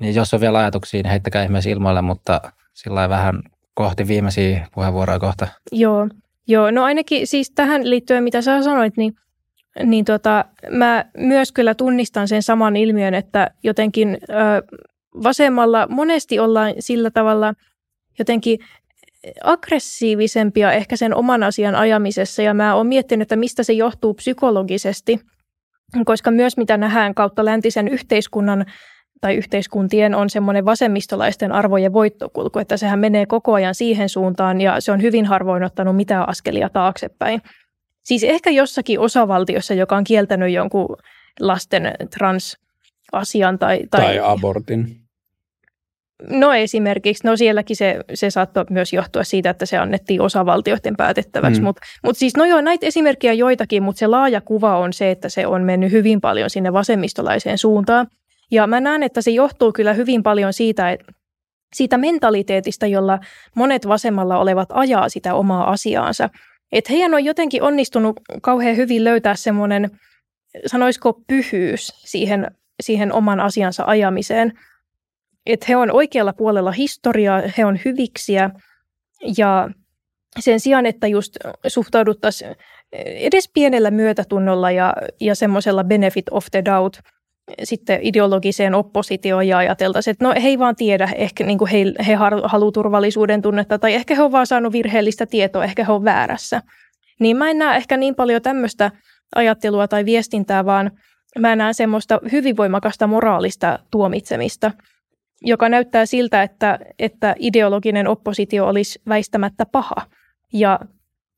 [0.00, 2.40] niin jos on vielä ajatuksia, niin heittäkää ihmeessä ilmoille, mutta
[2.72, 3.42] sillä vähän
[3.74, 5.48] kohti viimeisiä puheenvuoroja kohta.
[5.72, 6.08] Joo,
[6.48, 9.14] joo, no ainakin siis tähän liittyen, mitä sä sanoit, niin,
[9.84, 14.34] niin tota, mä myös kyllä tunnistan sen saman ilmiön, että jotenkin ö,
[15.22, 17.54] vasemmalla monesti ollaan sillä tavalla
[18.18, 18.58] jotenkin
[19.44, 25.20] aggressiivisempia ehkä sen oman asian ajamisessa ja mä oon miettinyt, että mistä se johtuu psykologisesti,
[26.04, 28.66] koska myös mitä nähdään kautta läntisen yhteiskunnan
[29.20, 34.80] tai yhteiskuntien on semmoinen vasemmistolaisten arvojen voittokulku, että sehän menee koko ajan siihen suuntaan ja
[34.80, 37.42] se on hyvin harvoin ottanut mitään askelia taaksepäin.
[38.04, 40.96] Siis ehkä jossakin osavaltiossa, joka on kieltänyt jonkun
[41.40, 45.01] lasten trans-asian tai, tai, tai abortin.
[46.30, 51.60] No esimerkiksi, no sielläkin se, se saattoi myös johtua siitä, että se annettiin osavaltioiden päätettäväksi,
[51.60, 51.64] mm.
[51.64, 55.28] mutta mut siis no joo, näitä esimerkkejä joitakin, mutta se laaja kuva on se, että
[55.28, 58.06] se on mennyt hyvin paljon sinne vasemmistolaiseen suuntaan.
[58.50, 61.12] Ja mä näen, että se johtuu kyllä hyvin paljon siitä, että
[61.74, 63.18] siitä mentaliteetista, jolla
[63.56, 66.28] monet vasemmalla olevat ajaa sitä omaa asiaansa.
[66.72, 69.90] Että heidän on jotenkin onnistunut kauhean hyvin löytää semmoinen,
[70.66, 72.50] sanoisiko pyhyys siihen,
[72.82, 74.52] siihen oman asiansa ajamiseen–
[75.46, 78.50] että he on oikealla puolella historiaa, he on hyviksiä.
[79.38, 79.70] Ja
[80.40, 81.36] sen sijaan, että just
[81.66, 82.56] suhtauduttaisiin
[83.04, 86.96] edes pienellä myötätunnolla ja, ja semmoisella benefit of the doubt
[87.62, 91.78] sitten ideologiseen oppositioon ja ajateltaisiin, että no he ei vaan tiedä, ehkä niin kuin he,
[92.06, 96.04] he haluavat turvallisuuden tunnetta tai ehkä he on vaan saanut virheellistä tietoa, ehkä he on
[96.04, 96.62] väärässä.
[97.20, 98.90] Niin mä en näe ehkä niin paljon tämmöistä
[99.34, 100.90] ajattelua tai viestintää, vaan
[101.38, 104.70] mä näen semmoista hyvin voimakasta moraalista tuomitsemista–
[105.44, 109.96] joka näyttää siltä, että, että ideologinen oppositio olisi väistämättä paha.
[110.52, 110.80] Ja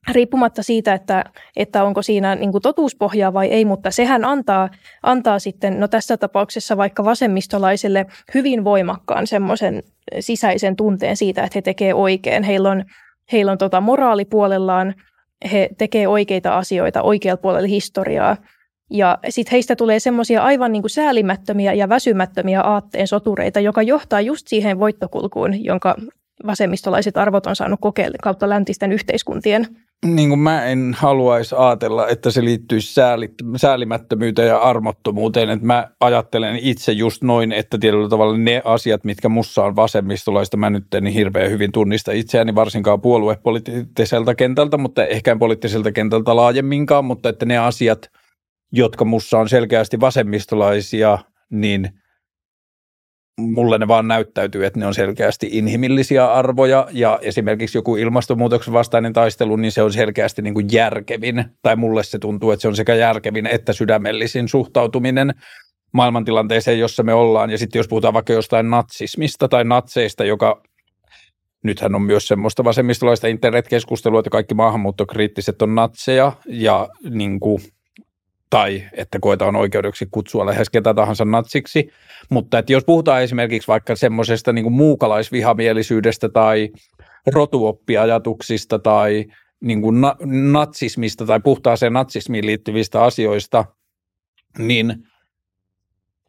[0.09, 1.25] riippumatta siitä, että,
[1.57, 4.69] että onko siinä niin kuin totuuspohjaa vai ei, mutta sehän antaa,
[5.03, 9.83] antaa sitten, no tässä tapauksessa vaikka vasemmistolaiselle hyvin voimakkaan semmoisen
[10.21, 12.43] sisäisen tunteen siitä, että he tekee oikein.
[12.43, 12.85] Heillä on,
[13.33, 14.95] heillä on tota moraalipuolellaan,
[15.53, 18.37] he tekee oikeita asioita oikealla puolella historiaa–
[18.90, 24.20] ja sitten heistä tulee semmoisia aivan niin kuin säälimättömiä ja väsymättömiä aatteen sotureita, joka johtaa
[24.20, 25.94] just siihen voittokulkuun, jonka
[26.47, 29.66] vasemmistolaiset arvot on saanut kokeilla kautta läntisten yhteiskuntien.
[30.06, 33.01] Niin kuin mä en haluaisi ajatella, että se liittyisi
[33.56, 35.51] säälimättömyyteen ja armottomuuteen.
[35.51, 40.56] Että mä ajattelen itse just noin, että tietyllä tavalla ne asiat, mitkä mussa on vasemmistolaista,
[40.56, 46.36] mä nyt en niin hirveän hyvin tunnista itseäni varsinkaan puoluepoliittiselta kentältä, mutta ehkä poliittiselta kentältä
[46.36, 48.11] laajemminkaan, mutta että ne asiat–
[48.77, 51.19] jotka mussa on selkeästi vasemmistolaisia,
[51.51, 51.91] niin
[53.41, 56.89] mulle ne vaan näyttäytyy, että ne on selkeästi inhimillisiä arvoja.
[56.93, 62.03] Ja esimerkiksi joku ilmastonmuutoksen vastainen taistelu, niin se on selkeästi niin kuin järkevin, tai mulle
[62.03, 65.35] se tuntuu, että se on sekä järkevin että sydämellisin suhtautuminen
[65.93, 67.51] maailmantilanteeseen, jossa me ollaan.
[67.51, 70.63] Ja sitten jos puhutaan vaikka jostain natsismista tai natseista, joka
[71.65, 76.33] nythän on myös semmoista vasemmistolaista internetkeskustelua, että kaikki maahanmuuttokriittiset on natseja.
[76.47, 77.61] Ja niin kuin
[78.55, 81.89] tai että koetaan oikeudeksi kutsua lähes ketä tahansa natsiksi.
[82.31, 86.69] Mutta että jos puhutaan esimerkiksi vaikka semmoisesta niin muukalaisvihamielisyydestä tai
[87.33, 89.25] rotuoppiajatuksista tai
[89.61, 90.17] niin kuin na-
[90.53, 93.65] natsismista tai puhtaaseen natsismiin liittyvistä asioista,
[94.59, 94.95] niin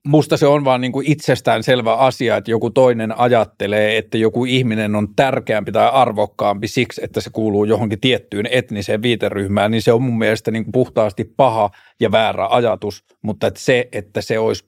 [0.06, 4.45] musta se on vaan niin kuin itsestään selvä asia, että joku toinen ajattelee, että joku
[4.45, 9.94] ihminen on tärkeämpi tai arvokkaampi siksi, että se kuuluu johonkin tiettyyn etniseen viiteryhmään, niin se
[9.94, 11.69] on mun mielestä niin kuin puhtaasti paha
[11.99, 14.65] ja väärä ajatus, mutta että se, että se olisi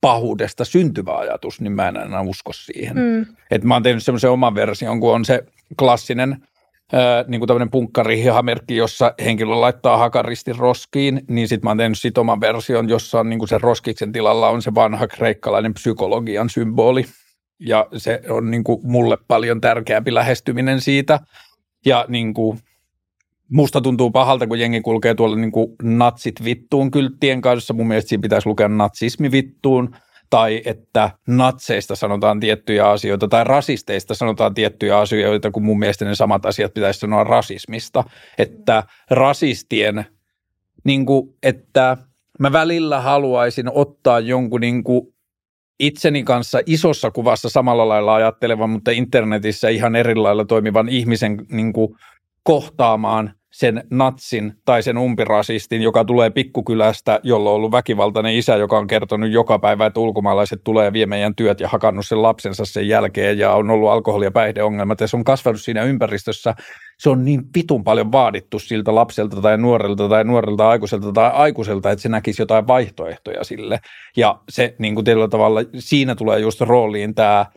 [0.00, 2.96] pahuudesta syntyvä ajatus, niin mä en enää usko siihen.
[2.96, 3.26] Mm.
[3.50, 5.44] Et mä oon tehnyt semmoisen oman version, kun on se
[5.78, 6.36] klassinen
[7.26, 12.18] niin kuin tämmöinen punkkarihihamerkki, jossa henkilö laittaa hakaristin roskiin, niin sitten mä oon tehnyt sit
[12.18, 17.04] oman version, jossa on niin kuin sen roskiksen tilalla on se vanha kreikkalainen psykologian symboli.
[17.60, 21.20] Ja se on niin kuin mulle paljon tärkeämpi lähestyminen siitä.
[21.86, 22.58] Ja niin kuin
[23.50, 27.74] musta tuntuu pahalta, kun jengi kulkee tuolla niin kuin natsit vittuun kylttien kanssa.
[27.74, 29.96] Mun mielestä siinä pitäisi lukea natsismi vittuun
[30.30, 36.14] tai että natseista sanotaan tiettyjä asioita tai rasisteista sanotaan tiettyjä asioita, kun mun mielestä ne
[36.14, 38.04] samat asiat pitäisi sanoa rasismista.
[38.38, 40.06] Että rasistien,
[40.84, 41.96] niin kuin, että
[42.38, 45.14] mä välillä haluaisin ottaa jonkun niin kuin
[45.80, 51.72] itseni kanssa isossa kuvassa samalla lailla ajattelevan, mutta internetissä ihan eri lailla toimivan ihmisen niin
[51.72, 51.94] kuin
[52.42, 58.78] kohtaamaan sen natsin tai sen umpirasistin, joka tulee pikkukylästä, jolla on ollut väkivaltainen isä, joka
[58.78, 62.88] on kertonut joka päivä, että ulkomaalaiset tulee vie meidän työt ja hakannut sen lapsensa sen
[62.88, 66.54] jälkeen ja on ollut alkoholi- ja päihdeongelmat ja se on kasvanut siinä ympäristössä.
[66.98, 71.90] Se on niin pitun paljon vaadittu siltä lapselta tai nuorelta tai nuorelta aikuiselta tai aikuiselta,
[71.90, 73.80] että se näkisi jotain vaihtoehtoja sille.
[74.16, 77.46] Ja se niin kuin tavalla, siinä tulee just rooliin tämä–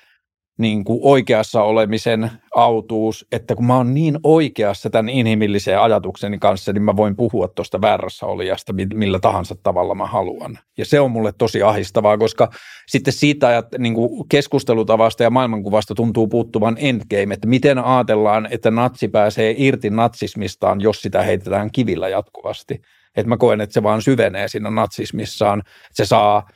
[0.60, 6.74] niin kuin oikeassa olemisen autuus, että kun mä oon niin oikeassa tämän inhimillisen ajatukseni kanssa,
[6.74, 10.60] niin mä voin puhua tuosta väärässä olijasta millä tahansa tavalla mä haluan.
[10.78, 12.50] Ja se on mulle tosi ahistavaa, koska
[12.88, 18.72] sitten siitä ajat, niin kuin keskustelutavasta ja maailmankuvasta tuntuu puuttuvan endgame, että miten ajatellaan, että
[18.72, 22.82] natsi pääsee irti natsismistaan, jos sitä heitetään kivillä jatkuvasti.
[23.16, 25.62] Että mä koen, että se vaan syvenee siinä natsismissaan.
[25.92, 26.50] Se saa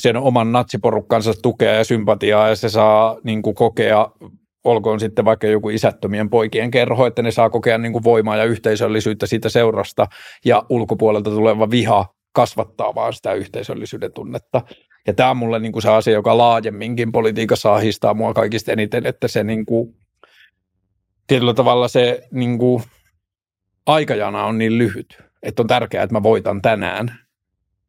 [0.00, 4.10] sen oman natsiporukkansa tukea ja sympatiaa ja se saa niin kuin, kokea,
[4.64, 8.44] olkoon sitten vaikka joku isättömien poikien kerho, että ne saa kokea niin kuin, voimaa ja
[8.44, 10.06] yhteisöllisyyttä siitä seurasta
[10.44, 14.62] ja ulkopuolelta tuleva viha kasvattaa vaan sitä yhteisöllisyyden tunnetta.
[15.06, 19.06] Ja tämä on mulle niin kuin se asia, joka laajemminkin politiikassa ahistaa mua kaikista eniten,
[19.06, 19.94] että se niin kuin,
[21.26, 22.82] tietyllä tavalla se niin kuin,
[23.86, 27.18] aikajana on niin lyhyt, että on tärkeää, että mä voitan tänään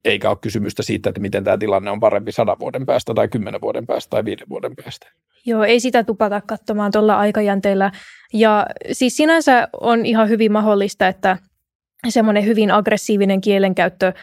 [0.06, 3.62] eikä ole kysymystä siitä, että miten tämä tilanne on parempi sadan vuoden päästä tai kymmenen
[3.62, 5.12] vuoden päästä tai viiden vuoden päästä.
[5.46, 7.92] Joo, ei sitä tupata katsomaan tuolla aikajänteellä.
[8.34, 11.38] Ja siis sinänsä on ihan hyvin mahdollista, että
[12.10, 14.14] semmoinen hyvin aggressiivinen kielenkäyttö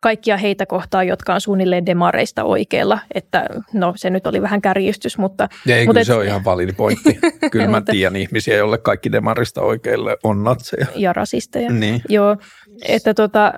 [0.00, 2.98] kaikkia heitä kohtaan, jotka on suunnilleen demareista oikealla.
[3.14, 5.48] Että no se nyt oli vähän kärjistys, mutta...
[5.66, 7.18] Ja ei, mutta et, se on ihan validi pointti.
[7.52, 10.86] Kyllä mä tiedän ihmisiä, joille kaikki demarista oikealle on natseja.
[10.96, 11.70] Ja rasisteja.
[11.70, 12.02] Niin.
[12.08, 12.36] Joo,
[12.88, 13.52] että tota,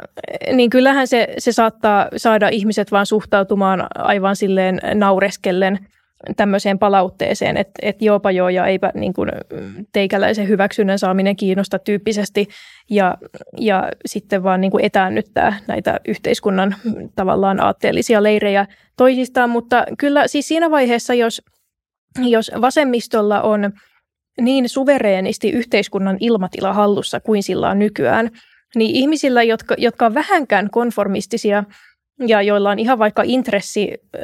[0.53, 5.79] niin kyllähän se, se saattaa saada ihmiset vaan suhtautumaan aivan silleen naureskellen–
[6.37, 9.31] tämmöiseen palautteeseen, että, että joopa joo ja eipä niin kuin
[9.93, 12.49] teikäläisen hyväksynnän saaminen kiinnosta tyyppisesti
[12.91, 13.19] ja,
[13.59, 16.75] ja sitten vaan niin kuin etäännyttää näitä yhteiskunnan
[17.15, 18.67] tavallaan aatteellisia leirejä
[18.97, 21.43] toisistaan, mutta kyllä siis siinä vaiheessa, jos,
[22.23, 23.73] jos vasemmistolla on
[24.41, 28.31] niin suvereenisti yhteiskunnan ilmatila hallussa kuin sillä on nykyään,
[28.75, 31.65] niin ihmisillä, jotka, jotka on vähänkään konformistisia–
[32.27, 34.19] ja joilla on ihan vaikka intressi ö,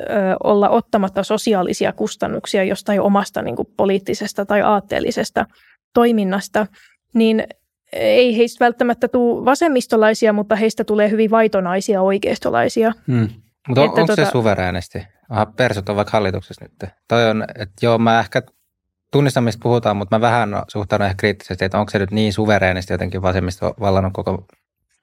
[0.44, 5.46] olla ottamatta sosiaalisia kustannuksia jostain omasta niin kuin poliittisesta tai aatteellisesta
[5.94, 6.66] toiminnasta,
[7.14, 7.44] niin
[7.92, 12.92] ei heistä välttämättä tule vasemmistolaisia, mutta heistä tulee hyvin vaitonaisia oikeistolaisia.
[13.06, 13.28] Hmm.
[13.68, 14.24] Mutta on, onko tuota...
[14.24, 15.06] se suvereenisti?
[15.28, 16.90] Aha, persut on vaikka hallituksessa nyt.
[17.08, 18.42] Toi on, että joo, mä ehkä
[19.12, 22.92] tunnistan, mistä puhutaan, mutta mä vähän suhtaudun ehkä kriittisesti, että onko se nyt niin suvereenisti
[22.92, 24.46] jotenkin vasemmisto vallannut koko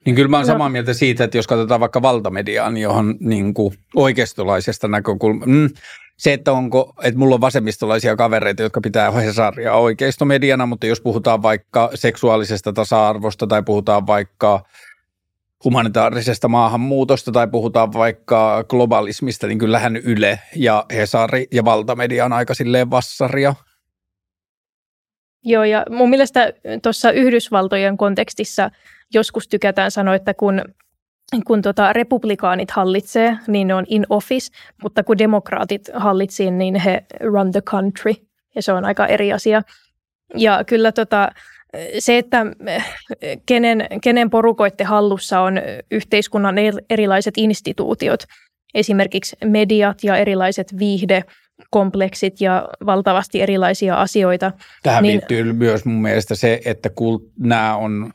[0.05, 0.53] niin kyllä mä olen no.
[0.53, 5.69] samaa mieltä siitä, että jos katsotaan vaikka valtamediaan, johon niin kuin oikeistolaisesta näkökulmasta, mm,
[6.17, 11.41] se, että onko, että mulla on vasemmistolaisia kavereita, jotka pitää Hesaria oikeistomediana, mutta jos puhutaan
[11.41, 14.63] vaikka seksuaalisesta tasa-arvosta tai puhutaan vaikka
[15.63, 22.53] humanitaarisesta maahanmuutosta tai puhutaan vaikka globalismista, niin kyllähän Yle ja Hesari ja valtamedia on aika
[22.53, 23.55] silleen vassaria.
[25.43, 26.53] Joo, ja mun mielestä
[26.83, 28.71] tuossa Yhdysvaltojen kontekstissa–
[29.13, 30.61] joskus tykätään sanoa, että kun
[31.45, 34.51] kun tota republikaanit hallitsee, niin ne on in office,
[34.83, 38.13] mutta kun demokraatit hallitsee, niin he run the country,
[38.55, 39.61] ja se on aika eri asia.
[40.35, 41.31] Ja kyllä tota,
[41.99, 42.45] se, että
[43.45, 45.61] kenen, kenen porukoitte hallussa on
[45.91, 46.55] yhteiskunnan
[46.89, 48.23] erilaiset instituutiot,
[48.73, 51.23] esimerkiksi mediat ja erilaiset viihde,
[51.69, 54.51] kompleksit ja valtavasti erilaisia asioita.
[54.83, 58.13] Tähän niin, liittyy myös mun mielestä se, että kult, nämä on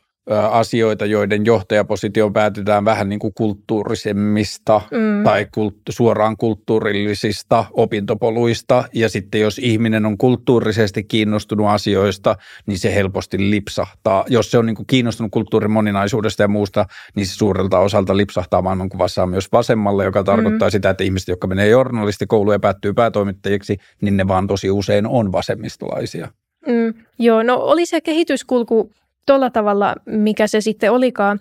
[0.51, 5.25] asioita, joiden johtajapositio päätetään vähän niin kuin kulttuurisemmista mm.
[5.25, 8.85] tai kult, suoraan kulttuurillisista opintopoluista.
[8.95, 12.37] Ja sitten jos ihminen on kulttuurisesti kiinnostunut asioista,
[12.67, 14.25] niin se helposti lipsahtaa.
[14.29, 16.87] Jos se on niin kuin kiinnostunut kulttuurin moninaisuudesta ja muusta,
[17.17, 20.73] niin se suurelta osalta lipsahtaa maailmankuvassaan myös vasemmalle, joka tarkoittaa mm.
[20.73, 25.33] sitä, että ihmiset, jotka menee journalistikouluun ja päättyy päätoimittajiksi, niin ne vaan tosi usein on
[25.33, 26.29] vasemmistolaisia.
[26.67, 28.91] Mm, joo, no oli se kehityskulku
[29.29, 31.41] tuolla tavalla, mikä se sitten olikaan,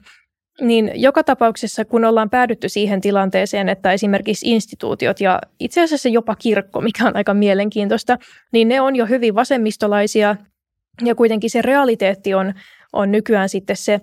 [0.61, 6.35] niin joka tapauksessa, kun ollaan päädytty siihen tilanteeseen, että esimerkiksi instituutiot ja itse asiassa jopa
[6.35, 8.18] kirkko, mikä on aika mielenkiintoista,
[8.51, 10.35] niin ne on jo hyvin vasemmistolaisia
[11.05, 12.53] ja kuitenkin se realiteetti on,
[12.93, 14.01] on nykyään sitten se,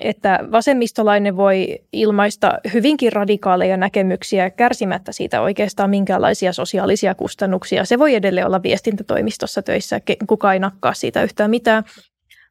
[0.00, 7.84] että vasemmistolainen voi ilmaista hyvinkin radikaaleja näkemyksiä kärsimättä siitä oikeastaan minkäänlaisia sosiaalisia kustannuksia.
[7.84, 11.84] Se voi edelleen olla viestintätoimistossa töissä, kuka ei nakkaa siitä yhtään mitään.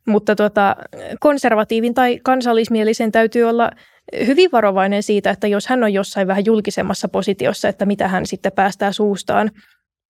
[0.07, 0.75] Mutta tuota,
[1.19, 3.71] konservatiivin tai kansallismielisen täytyy olla
[4.25, 8.51] hyvin varovainen siitä, että jos hän on jossain vähän julkisemmassa positiossa, että mitä hän sitten
[8.51, 9.51] päästää suustaan.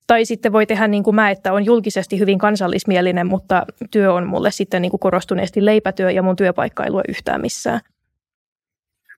[0.07, 4.27] Tai sitten voi tehdä niin kuin mä, että on julkisesti hyvin kansallismielinen, mutta työ on
[4.27, 7.79] mulle sitten niin kuin korostuneesti leipätyö ja mun työpaikka ei lue yhtään missään.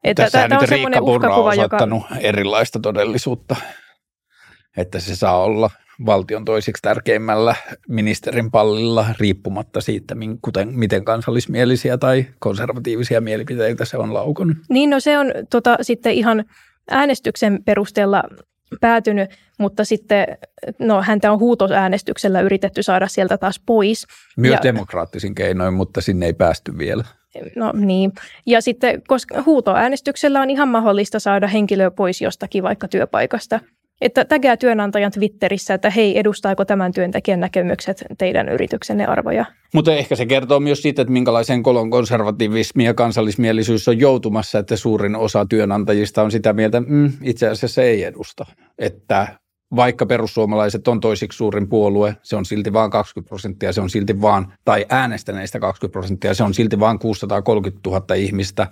[0.04, 2.22] Että Tässä nyt Riikka Purra on osoittanut joka...
[2.22, 3.56] erilaista todellisuutta,
[4.78, 5.70] että se saa olla
[6.06, 7.56] valtion toisiksi tärkeimmällä
[7.88, 14.58] ministerin pallilla riippumatta siitä, kuten, miten kansallismielisiä tai konservatiivisia mielipiteitä se on laukonut.
[14.70, 16.46] Niin, no se on tota, sitten ihan
[16.92, 18.24] äänestyksen perusteella
[18.82, 19.30] päätynyt,
[19.60, 20.28] mutta sitten
[20.80, 24.08] no, häntä on huutoäänestyksellä yritetty saada sieltä taas pois.
[24.38, 27.04] Myös ja, demokraattisin keinoin, mutta sinne ei päästy vielä.
[27.56, 28.12] No niin.
[28.46, 33.60] Ja sitten, koska huutoäänestyksellä on ihan mahdollista saada henkilö pois jostakin vaikka työpaikasta–
[34.02, 39.46] että tägää työnantajan Twitterissä, että hei, edustaako tämän työntekijän näkemykset teidän yrityksenne arvoja.
[39.74, 44.76] Mutta ehkä se kertoo myös siitä, että minkälaisen kolon konservativismi ja kansallismielisyys on joutumassa, että
[44.76, 48.46] suurin osa työnantajista on sitä mieltä, että mm, itse asiassa ei edusta.
[48.80, 49.28] Että
[49.76, 54.22] vaikka perussuomalaiset on toisiksi suurin puolue, se on silti vain 20 prosenttia, se on silti
[54.22, 58.68] vaan, tai äänestäneistä 20 prosenttia, se on silti vain 630 000 ihmistä,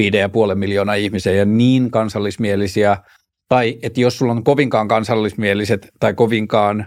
[0.00, 2.96] 5,5 miljoonaa ihmisiä ja niin kansallismielisiä
[3.52, 6.86] tai että jos sulla on kovinkaan kansallismieliset tai kovinkaan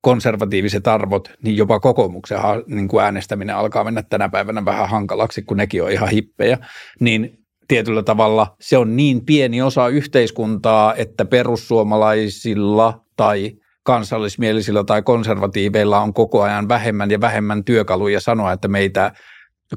[0.00, 5.56] konservatiiviset arvot, niin jopa kokoomuksen niin kuin äänestäminen alkaa mennä tänä päivänä vähän hankalaksi, kun
[5.56, 6.58] nekin on ihan hippejä,
[7.00, 7.38] niin
[7.68, 13.52] tietyllä tavalla se on niin pieni osa yhteiskuntaa, että perussuomalaisilla tai
[13.82, 19.12] kansallismielisillä tai konservatiiveilla on koko ajan vähemmän ja vähemmän työkaluja sanoa, että meitä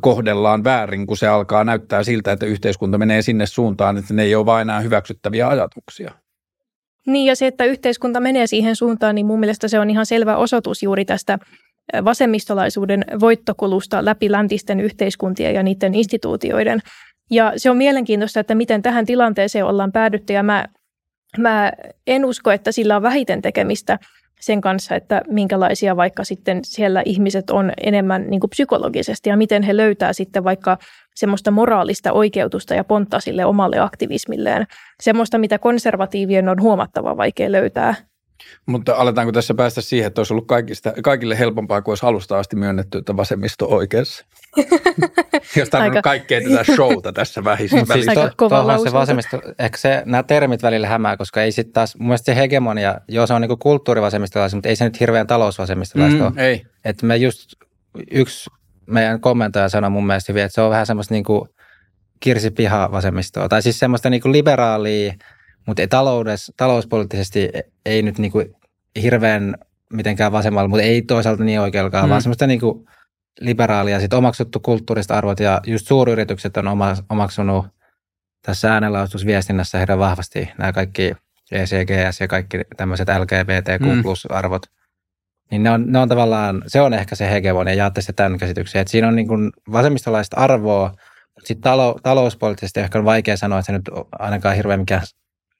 [0.01, 4.35] kohdellaan väärin, kun se alkaa näyttää siltä, että yhteiskunta menee sinne suuntaan, että ne ei
[4.35, 6.11] ole vain enää hyväksyttäviä ajatuksia.
[7.07, 10.35] Niin ja se, että yhteiskunta menee siihen suuntaan, niin mun mielestä se on ihan selvä
[10.37, 11.39] osoitus juuri tästä
[12.05, 16.79] vasemmistolaisuuden voittokulusta läpi läntisten yhteiskuntien ja niiden instituutioiden.
[17.31, 20.65] Ja se on mielenkiintoista, että miten tähän tilanteeseen ollaan päädytty ja mä,
[21.37, 21.71] mä
[22.07, 23.99] en usko, että sillä on vähiten tekemistä–
[24.41, 29.63] sen kanssa, että minkälaisia vaikka sitten siellä ihmiset on enemmän niin kuin psykologisesti ja miten
[29.63, 30.77] he löytää sitten vaikka
[31.15, 34.67] semmoista moraalista oikeutusta ja pontta sille omalle aktivismilleen.
[35.03, 37.95] Semmoista, mitä konservatiivien on huomattava vaikea löytää
[38.65, 42.55] mutta aletaanko tässä päästä siihen, että olisi ollut kaikista, kaikille helpompaa, kuin olisi alusta asti
[42.55, 44.25] myönnetty, että vasemmisto oikeassa?
[45.55, 47.77] Jos tämä on kaikkea tätä showta tässä vähissä.
[47.93, 48.05] siis
[48.37, 48.49] to,
[48.83, 52.35] se vasemmisto, ehkä se, nämä termit välillä hämää, koska ei sitten taas, mun mielestä se
[52.35, 56.65] hegemonia, joo se on niin kulttuurivasemmistolaisia, mutta ei se nyt hirveän talousvasemmistolaista mm, Ei.
[56.85, 57.53] Että me just,
[58.11, 58.49] yksi
[58.85, 61.49] meidän kommentoija sanoi mun mielestä hyvin, että se on vähän semmoista niin kuin
[62.19, 65.13] kirsipiha vasemmistoa, tai siis semmoista niin kuin liberaalia,
[65.65, 67.49] mutta taloudessa, talouspoliittisesti
[67.85, 68.43] ei nyt niinku
[69.01, 69.55] hirveän
[69.93, 72.09] mitenkään vasemmalla, mutta ei toisaalta niin oikeallakaan, mm.
[72.09, 72.85] vaan semmoista niinku
[73.41, 77.65] liberaalia, sitten omaksuttu kulttuurista arvot ja just suuryritykset on oma, omaksunut
[78.41, 81.13] tässä äänenlaustusviestinnässä heidän vahvasti nämä kaikki
[81.51, 84.01] ECGS ja kaikki tämmöiset LGBTQ mm.
[85.51, 88.81] Niin ne on, ne on tavallaan, se on ehkä se hegemonia, jaatte se tämän käsityksen,
[88.81, 90.87] että siinä on niin kuin vasemmistolaista arvoa,
[91.35, 95.01] mutta sitten talou, talouspoliittisesti ehkä on vaikea sanoa, että se nyt ainakaan hirveän mikään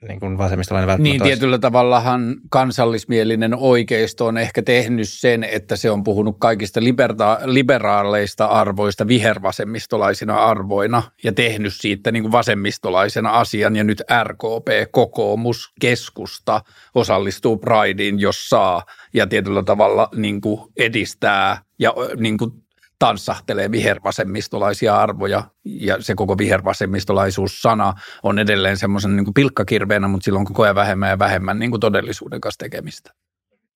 [0.08, 1.62] niin kuin vasemmistolainen välttämättä Niin tietyllä olisi.
[1.62, 9.08] tavallahan kansallismielinen oikeisto on ehkä tehnyt sen, että se on puhunut kaikista liberta- liberaaleista arvoista
[9.08, 16.62] vihervasemmistolaisina arvoina ja tehnyt siitä niin kuin vasemmistolaisena asian ja nyt RKP, kokoomus, keskusta
[16.96, 22.52] osallistuu Prideen, jos saa ja tietyllä tavalla niin kuin edistää ja niin kuin
[23.00, 27.94] tanssahtelee vihervasemmistolaisia arvoja ja se koko vihervasemmistolaisuus-sana
[28.24, 32.42] on edelleen semmoisen niin pilkkakirveenä, mutta silloin koko ajan vähemmän ja vähemmän niin kuin todellisuuden
[32.42, 33.14] kanssa tekemistä.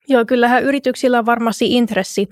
[0.08, 2.30] Joo, kyllähän yrityksillä on varmasti intressi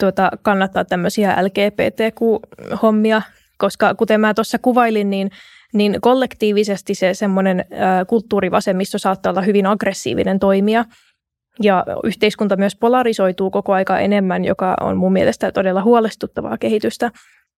[0.00, 3.22] tuota, kannattaa tämmöisiä LGBTQ-hommia,
[3.58, 5.30] koska kuten mä tuossa kuvailin, niin,
[5.72, 7.64] niin kollektiivisesti se semmoinen
[8.06, 10.84] kulttuurivasemmisto saattaa olla hyvin aggressiivinen toimija–
[11.62, 17.10] ja yhteiskunta myös polarisoituu koko aika enemmän, joka on mun mielestä todella huolestuttavaa kehitystä.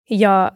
[0.09, 0.51] Ja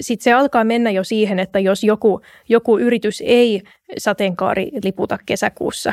[0.00, 3.62] sitten se alkaa mennä jo siihen, että jos joku, joku yritys ei
[3.98, 5.92] sateenkaari liputa kesäkuussa,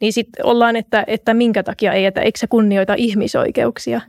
[0.00, 4.00] niin sitten ollaan, että, että minkä takia ei, että eikö se kunnioita ihmisoikeuksia.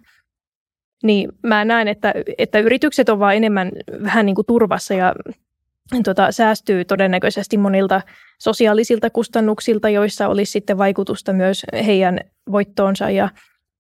[1.04, 3.72] Niin mä näen, että, että yritykset on vaan enemmän
[4.04, 5.14] vähän niin kuin turvassa ja
[6.03, 8.02] tota, säästyy todennäköisesti monilta
[8.40, 12.20] sosiaalisilta kustannuksilta, joissa olisi sitten vaikutusta myös heidän
[12.52, 13.30] voittoonsa ja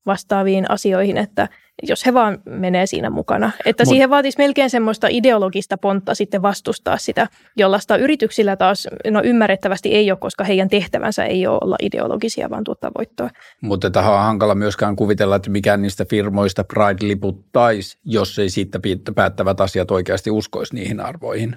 [0.05, 1.49] vastaaviin asioihin, että
[1.83, 3.51] jos he vaan menee siinä mukana.
[3.65, 7.27] Että Mut, siihen vaatisi melkein semmoista ideologista pontta sitten vastustaa sitä,
[7.57, 12.63] jollaista yrityksillä taas no ymmärrettävästi ei ole, koska heidän tehtävänsä ei ole olla ideologisia, vaan
[12.63, 13.29] tuottaa voittoa.
[13.61, 18.79] Mutta tähän on hankala myöskään kuvitella, että mikään niistä firmoista Pride liputtaisi, jos ei siitä
[19.15, 21.55] päättävät asiat oikeasti uskoisi niihin arvoihin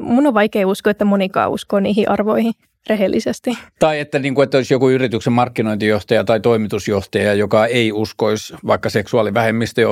[0.00, 2.52] mun on vaikea uskoa, että monikaan uskoo niihin arvoihin
[2.88, 3.58] rehellisesti.
[3.78, 8.90] Tai että, niin kuin, että olisi joku yrityksen markkinointijohtaja tai toimitusjohtaja, joka ei uskoisi vaikka
[8.90, 9.88] seksuaalivähemmistöjen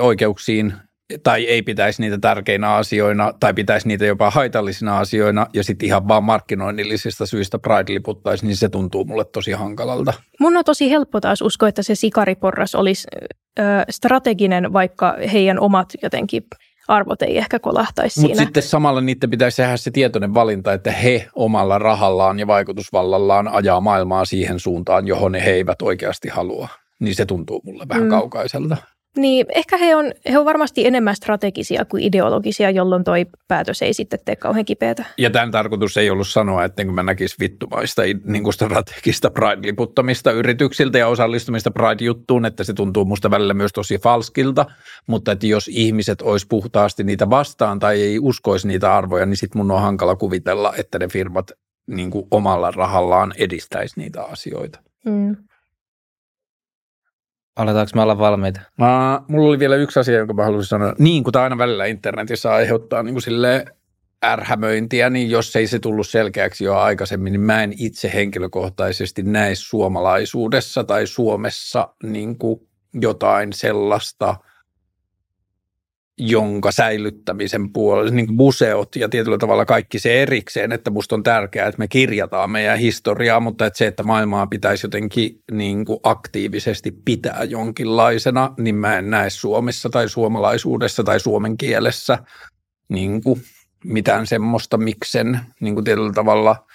[0.00, 0.72] oikeuksiin
[1.22, 6.08] tai ei pitäisi niitä tärkeinä asioina tai pitäisi niitä jopa haitallisina asioina ja sitten ihan
[6.08, 10.12] vaan markkinoinnillisista syistä Pride liputtaisi, niin se tuntuu mulle tosi hankalalta.
[10.40, 13.08] Mun on tosi helppo taas uskoa, että se sikariporras olisi
[13.58, 16.42] ö, strateginen, vaikka heidän omat jotenkin–
[16.88, 21.28] arvot ei ehkä kolahtaisi Mutta sitten samalla niiden pitäisi tehdä se tietoinen valinta, että he
[21.34, 26.68] omalla rahallaan ja vaikutusvallallaan ajaa maailmaa siihen suuntaan, johon he eivät oikeasti halua.
[27.00, 28.10] Niin se tuntuu mulle vähän mm.
[28.10, 28.76] kaukaiselta.
[29.18, 33.94] Niin, ehkä he on, he on varmasti enemmän strategisia kuin ideologisia, jolloin toi päätös ei
[33.94, 35.04] sitten tee kauhean kipeätä.
[35.18, 40.32] Ja tämän tarkoitus ei ollut sanoa, että kun mä näkis vittumaista niin kuin strategista Pride-liputtamista
[40.32, 44.66] yrityksiltä ja osallistumista Pride-juttuun, että se tuntuu musta välillä myös tosi falskilta,
[45.06, 49.58] mutta että jos ihmiset olisi puhtaasti niitä vastaan tai ei uskoisi niitä arvoja, niin sitten
[49.58, 51.52] mun on hankala kuvitella, että ne firmat
[51.86, 54.80] niin kuin omalla rahallaan edistäisi niitä asioita.
[55.06, 55.36] Mm.
[57.58, 58.60] Aletaanko me olla valmiita?
[58.78, 60.94] Mä, mulla oli vielä yksi asia, jonka mä haluaisin sanoa.
[60.98, 63.64] Niin kuin aina välillä internetissä aiheuttaa niin kuin sille
[64.24, 69.54] ärhämöintiä, niin jos ei se tullut selkeäksi jo aikaisemmin, niin mä en itse henkilökohtaisesti näe
[69.54, 72.60] suomalaisuudessa tai Suomessa niin kuin
[72.94, 74.34] jotain sellaista–
[76.18, 81.68] jonka säilyttämisen puolella, niin museot ja tietyllä tavalla kaikki se erikseen, että musta on tärkeää,
[81.68, 86.90] että me kirjataan meidän historiaa, mutta että se, että maailmaa pitäisi jotenkin niin kuin aktiivisesti
[87.04, 92.18] pitää jonkinlaisena, niin mä en näe Suomessa tai suomalaisuudessa tai suomen kielessä
[92.88, 93.42] niin kuin
[93.84, 96.56] mitään semmoista, miksen niin kuin tietyllä tavalla–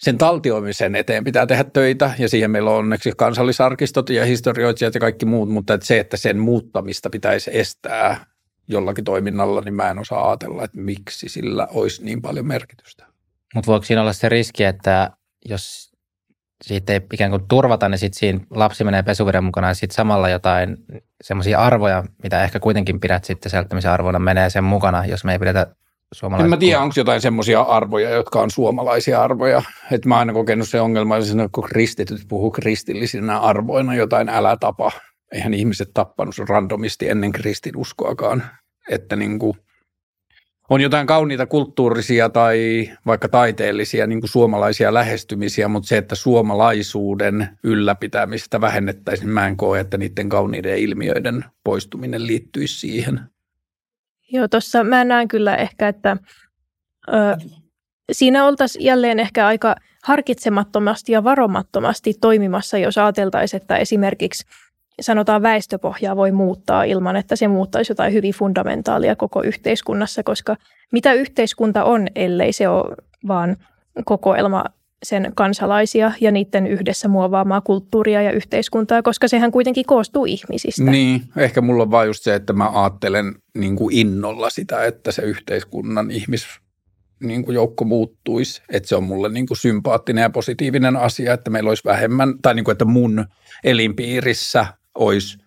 [0.00, 2.14] sen taltioimisen eteen pitää tehdä töitä.
[2.18, 6.16] Ja siihen meillä on onneksi kansallisarkistot ja historioitsijat ja kaikki muut, mutta että se, että
[6.16, 8.26] sen muuttamista pitäisi estää
[8.70, 13.06] jollakin toiminnalla, niin mä en osaa ajatella, että miksi sillä olisi niin paljon merkitystä.
[13.54, 15.10] Mutta voiko siinä olla se riski, että
[15.48, 15.90] jos
[16.64, 20.28] siitä ei ikään kuin turvata, niin sitten siinä lapsi menee pesuveden mukana ja sitten samalla
[20.28, 20.76] jotain
[21.24, 25.38] semmoisia arvoja, mitä ehkä kuitenkin pidät sitten selttämisen arvoina, menee sen mukana, jos me ei
[25.38, 25.66] pidetä
[26.14, 26.44] suomalaisia.
[26.44, 29.62] En mä tiedä, onko jotain semmoisia arvoja, jotka on suomalaisia arvoja.
[29.92, 34.56] Että mä oon aina kokenut se ongelma, että kun kristityt puhuu kristillisinä arvoina jotain älä
[34.60, 34.90] tapa.
[35.32, 38.42] Eihän ihmiset tappanut randomisti ennen kristinuskoakaan
[38.90, 39.56] että niin kuin
[40.70, 47.48] on jotain kauniita kulttuurisia tai vaikka taiteellisia niin kuin suomalaisia lähestymisiä, mutta se, että suomalaisuuden
[47.64, 53.20] ylläpitämistä vähennettäisiin, mä en koe, että niiden kauniiden ilmiöiden poistuminen liittyisi siihen.
[54.32, 56.16] Joo, tuossa mä näen kyllä ehkä, että
[57.08, 57.12] ö,
[58.12, 64.44] siinä oltaisiin jälleen ehkä aika harkitsemattomasti ja varomattomasti toimimassa, jos ajateltaisiin, että esimerkiksi–
[65.00, 70.56] sanotaan väestöpohjaa voi muuttaa ilman, että se muuttaisi jotain hyvin fundamentaalia koko yhteiskunnassa, koska
[70.92, 72.96] mitä yhteiskunta on, ellei se ole
[73.28, 73.56] vaan
[74.04, 74.64] kokoelma
[75.02, 80.82] sen kansalaisia ja niiden yhdessä muovaamaa kulttuuria ja yhteiskuntaa, koska sehän kuitenkin koostuu ihmisistä.
[80.90, 85.12] Niin, ehkä mulla on vaan just se, että mä ajattelen niin kuin innolla sitä, että
[85.12, 86.46] se yhteiskunnan ihmis
[87.20, 91.50] niin kuin joukko muuttuisi, että se on mulle niin kuin sympaattinen ja positiivinen asia, että
[91.50, 93.24] meillä olisi vähemmän, tai niin kuin, että mun
[93.64, 94.66] elinpiirissä
[95.00, 95.38] olisi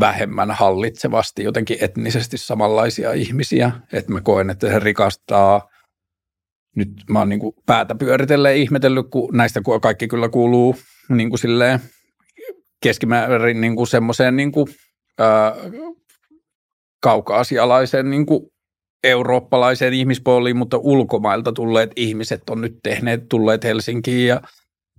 [0.00, 3.72] vähemmän hallitsevasti jotenkin etnisesti samanlaisia ihmisiä.
[3.92, 5.68] Että mä koen, että se rikastaa,
[6.76, 10.76] nyt mä oon niin kuin päätä pyöritelleen ihmetellyt, kun näistä kaikki kyllä kuuluu
[11.08, 11.80] niin kuin silleen
[12.82, 14.66] keskimäärin niin kuin semmoiseen niin kuin,
[15.18, 15.54] ää,
[17.02, 18.40] kaukaasialaisen niin kuin
[19.04, 24.40] eurooppalaiseen ihmispooliin, mutta ulkomailta tulleet ihmiset on nyt tehneet, tulleet Helsinkiin ja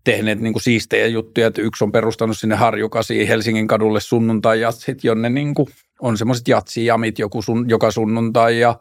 [0.06, 5.30] tehneet niin kuin siistejä juttuja, että yksi on perustanut sinne Harjukasiin Helsingin kadulle sunnuntai-jatsit, jonne
[5.30, 5.68] niin kuin
[6.02, 8.80] on semmoiset jatsijamit joku sun, joka sunnuntai ja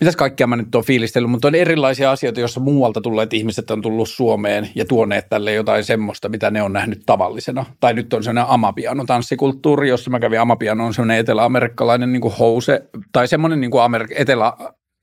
[0.00, 3.82] mitäs kaikkea mä nyt oon fiilistellyt, mutta on erilaisia asioita, joissa muualta tulleet ihmiset on
[3.82, 7.66] tullut Suomeen ja tuoneet tälle jotain semmoista, mitä ne on nähnyt tavallisena.
[7.80, 12.34] Tai nyt on sellainen amapiano tanssikulttuuri, jossa mä kävin amapiano on sellainen eteläamerikkalainen niin kuin
[12.38, 12.82] house,
[13.12, 13.82] tai semmoinen niin kuin
[14.16, 14.52] etelä,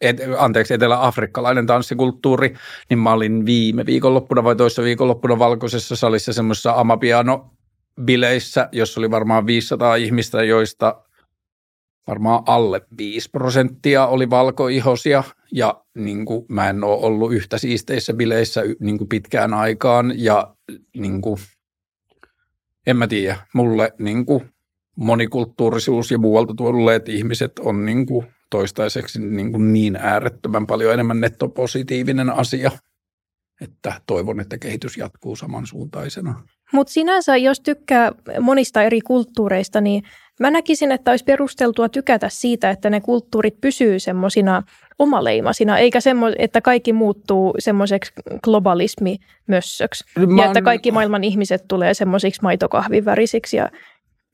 [0.01, 2.55] et, anteeksi, etelä-afrikkalainen tanssikulttuuri,
[2.89, 7.53] niin mä olin viime viikonloppuna vai toissa viikonloppuna valkoisessa salissa semmoisessa amapiano
[8.01, 11.03] bileissä, jossa oli varmaan 500 ihmistä, joista
[12.07, 15.23] varmaan alle 5 prosenttia oli valkoihosia.
[15.51, 20.13] Ja niin kuin, mä en ole ollut yhtä siisteissä bileissä niin kuin pitkään aikaan.
[20.15, 20.55] Ja
[20.97, 21.37] niin kuin,
[22.87, 24.49] en mä tiedä, mulle niin kuin,
[24.95, 31.21] monikulttuurisuus ja muualta tulleet ihmiset on niin kuin, toistaiseksi niin, kuin niin äärettömän paljon enemmän
[31.21, 32.71] nettopositiivinen asia,
[33.61, 36.43] että toivon, että kehitys jatkuu samansuuntaisena.
[36.73, 40.03] Mutta sinänsä, jos tykkää monista eri kulttuureista, niin
[40.39, 44.63] mä näkisin, että olisi perusteltua tykätä siitä, että ne kulttuurit pysyy semmoisina
[44.99, 48.13] omaleimasina, eikä semmo, että kaikki muuttuu semmoiseksi
[48.43, 50.03] globalismi-mössöksi.
[50.37, 53.69] Ja että kaikki maailman ihmiset tulee semmoisiksi maitokahvivärisiksi ja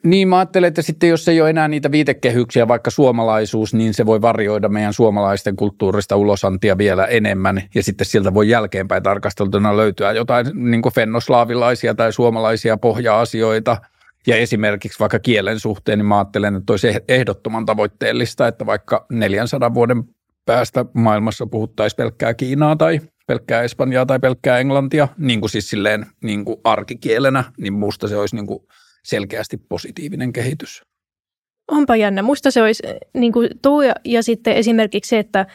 [0.04, 4.06] niin, mä ajattelen, että sitten jos ei ole enää niitä viitekehyksiä, vaikka suomalaisuus, niin se
[4.06, 7.64] voi varjoida meidän suomalaisten kulttuurista ulosantia vielä enemmän.
[7.76, 13.78] Ja sitten sieltä voi jälkeenpäin tarkasteltuna löytyä jotain niin fennoslaavilaisia tai suomalaisia pohja-asioita.
[14.28, 19.74] Ja esimerkiksi vaikka kielen suhteen, niin mä ajattelen, että olisi ehdottoman tavoitteellista, että vaikka 400
[19.74, 20.04] vuoden
[20.46, 26.06] päästä maailmassa puhuttaisiin pelkkää Kiinaa tai pelkkää Espanjaa tai pelkkää Englantia, niin kuin siis silleen
[26.24, 28.60] niin kuin arkikielenä, niin musta se olisi niin kuin–
[29.04, 30.82] selkeästi positiivinen kehitys.
[31.72, 32.22] Onpa jännä.
[32.22, 35.46] Musta se olisi eh, niin kuin tuo ja, ja sitten esimerkiksi se, että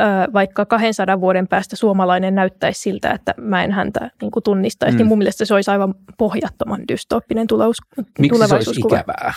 [0.00, 4.94] ö, vaikka 200 vuoden päästä suomalainen näyttäisi siltä, että mä en häntä niin kuin tunnistaisi,
[4.94, 4.98] mm.
[4.98, 7.86] niin mun mielestä se olisi aivan pohjattoman dystooppinen tulevaisuus,
[8.18, 9.32] Miksi se olisi ikävää?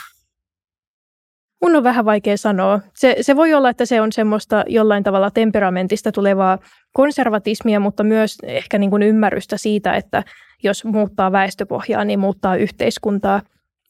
[1.62, 2.80] Mun on vähän vaikea sanoa.
[2.96, 6.58] Se, se voi olla, että se on semmoista jollain tavalla temperamentista tulevaa
[6.94, 10.24] konservatismia, mutta myös ehkä niin kuin ymmärrystä siitä, että
[10.64, 13.42] jos muuttaa väestöpohjaa, niin muuttaa yhteiskuntaa.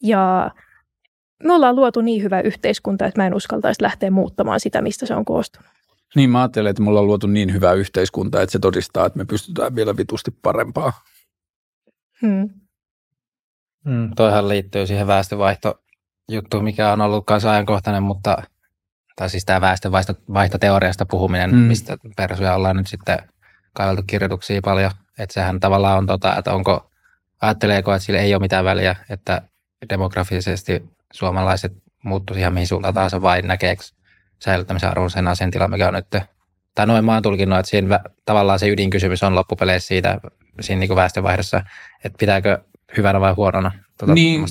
[0.03, 0.51] Ja
[1.43, 5.15] me ollaan luotu niin hyvä yhteiskunta, että mä en uskaltaisi lähteä muuttamaan sitä, mistä se
[5.15, 5.69] on koostunut.
[6.15, 9.25] Niin mä ajattelen, että mulla on luotu niin hyvä yhteiskunta, että se todistaa, että me
[9.25, 10.93] pystytään vielä vitusti parempaa.
[12.21, 12.49] Hmm.
[13.85, 15.07] Hmm, toihan liittyy siihen
[16.21, 18.43] väestövaihtojuttuun, mikä on ollut myös ajankohtainen, mutta
[19.15, 21.59] tai siis tämä väestövaihtoteoriasta puhuminen, hmm.
[21.59, 23.19] mistä persuja ollaan nyt sitten
[23.73, 26.91] kaiveltu kirjoituksia paljon että sehän tavallaan on tota, että onko,
[27.41, 29.41] ajatteleeko, että sillä ei ole mitään väliä, että
[29.89, 30.83] demografisesti
[31.13, 31.73] suomalaiset
[32.03, 33.83] muuttuisi ihan mihin suuntaan tahansa vai näkeekö
[34.39, 36.07] säilyttämisen arvon sen asentilan, mikä on nyt.
[36.75, 40.19] Tai noin mä oon tulkinnut, että siinä tavallaan se ydinkysymys on loppupeleissä siitä
[40.61, 41.63] siinä niin väestönvaihdossa,
[42.03, 42.63] että pitääkö
[42.97, 43.71] hyvänä vai huonona.
[44.01, 44.45] Tuota, niin,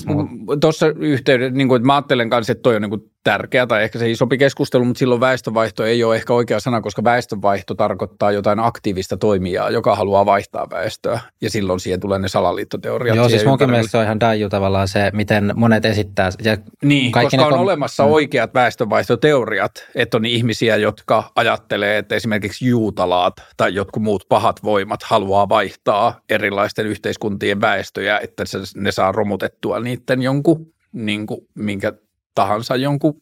[0.61, 3.83] tuossa yhteydessä, niin kuin, että mä ajattelen kanssa, että toi on niin kuin tärkeä tai
[3.83, 8.31] ehkä se isompi keskustelu, mutta silloin väestönvaihto ei ole ehkä oikea sana, koska väestönvaihto tarkoittaa
[8.31, 13.15] jotain aktiivista toimijaa, joka haluaa vaihtaa väestöä ja silloin siihen tulee ne salaliittoteoriat.
[13.17, 16.29] Joo, siis munkin mielestä se on ihan daiju tavallaan se, miten monet esittää.
[16.43, 18.11] Ja niin, koska on kom- olemassa mm.
[18.11, 25.03] oikeat väestönvaihtoteoriat, että on ihmisiä, jotka ajattelee, että esimerkiksi juutalaat tai jotkut muut pahat voimat
[25.03, 28.43] haluaa vaihtaa erilaisten yhteiskuntien väestöjä, että
[28.75, 31.93] ne saa romutettua niiden jonkun, niin kuin, minkä
[32.35, 33.21] tahansa jonkun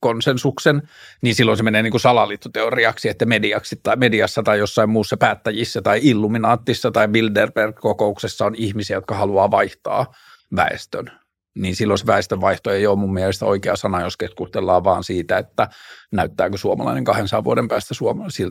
[0.00, 0.82] konsensuksen,
[1.22, 5.82] niin silloin se menee niin kuin salaliittoteoriaksi, että mediaksi tai mediassa tai jossain muussa päättäjissä
[5.82, 10.14] tai Illuminaattissa tai Bilderberg-kokouksessa on ihmisiä, jotka haluaa vaihtaa
[10.56, 11.10] väestön.
[11.58, 15.68] Niin silloin se väestönvaihto ei ole mun mielestä oikea sana, jos keskustellaan vaan siitä, että
[16.12, 17.94] näyttääkö suomalainen 200 vuoden päästä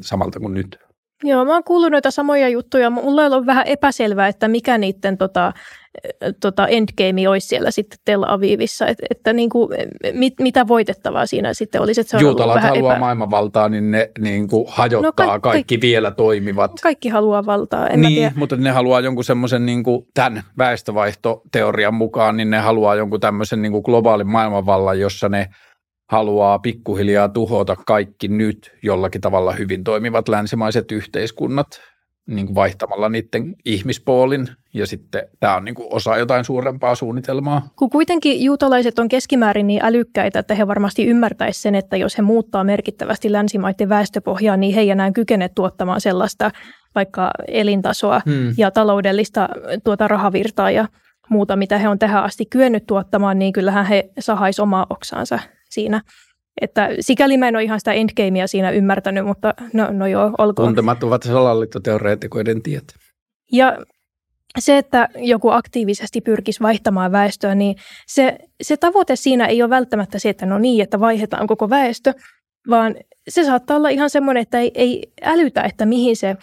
[0.01, 0.88] samalta kuin nyt.
[1.23, 2.89] Joo, mä oon kuullut noita samoja juttuja.
[2.89, 5.53] Mulla on vähän epäselvää, että mikä niiden tota,
[6.39, 9.69] tota endgame olisi siellä sitten Tel Avivissa, että, että niin kuin,
[10.13, 12.01] mit, mitä voitettavaa siinä sitten olisi.
[12.01, 12.99] Että se on Juutalat haluaa epä...
[12.99, 16.71] maailmanvaltaa, niin ne niin kuin hajottaa no kaikki, kaikki vielä toimivat.
[16.83, 22.37] Kaikki haluaa valtaa, en Niin, mutta ne haluaa jonkun semmoisen niin kuin tämän väestövaihtoteorian mukaan,
[22.37, 25.49] niin ne haluaa jonkun tämmöisen niin kuin globaalin maailmanvallan, jossa ne
[26.09, 31.67] haluaa pikkuhiljaa tuhota kaikki nyt jollakin tavalla hyvin toimivat länsimaiset yhteiskunnat
[32.27, 37.67] niin kuin vaihtamalla niiden ihmispoolin ja sitten tämä on niin kuin osa jotain suurempaa suunnitelmaa.
[37.75, 42.21] Kun kuitenkin juutalaiset on keskimäärin niin älykkäitä, että he varmasti ymmärtäisivät sen, että jos he
[42.21, 46.51] muuttaa merkittävästi länsimaiden väestöpohjaa, niin he ei enää kykene tuottamaan sellaista
[46.95, 48.53] vaikka elintasoa hmm.
[48.57, 49.49] ja taloudellista
[49.83, 50.87] tuota rahavirtaa ja
[51.29, 55.39] muuta, mitä he on tähän asti kyennyt tuottamaan, niin kyllähän he sahaisivat omaa oksaansa
[55.69, 56.01] siinä.
[56.61, 60.67] Että sikäli mä en ole ihan sitä endgamea siinä ymmärtänyt, mutta no, no joo, olkoon.
[60.67, 62.95] Tuntemattomat salaliittoteoreetikoiden tiet.
[63.51, 63.77] Ja
[64.59, 67.75] se, että joku aktiivisesti pyrkisi vaihtamaan väestöä, niin
[68.07, 72.13] se, se tavoite siinä ei ole välttämättä se, että no niin, että vaihdetaan koko väestö,
[72.69, 72.95] vaan
[73.29, 76.35] se saattaa olla ihan semmoinen, että ei, ei älytä, että mihin se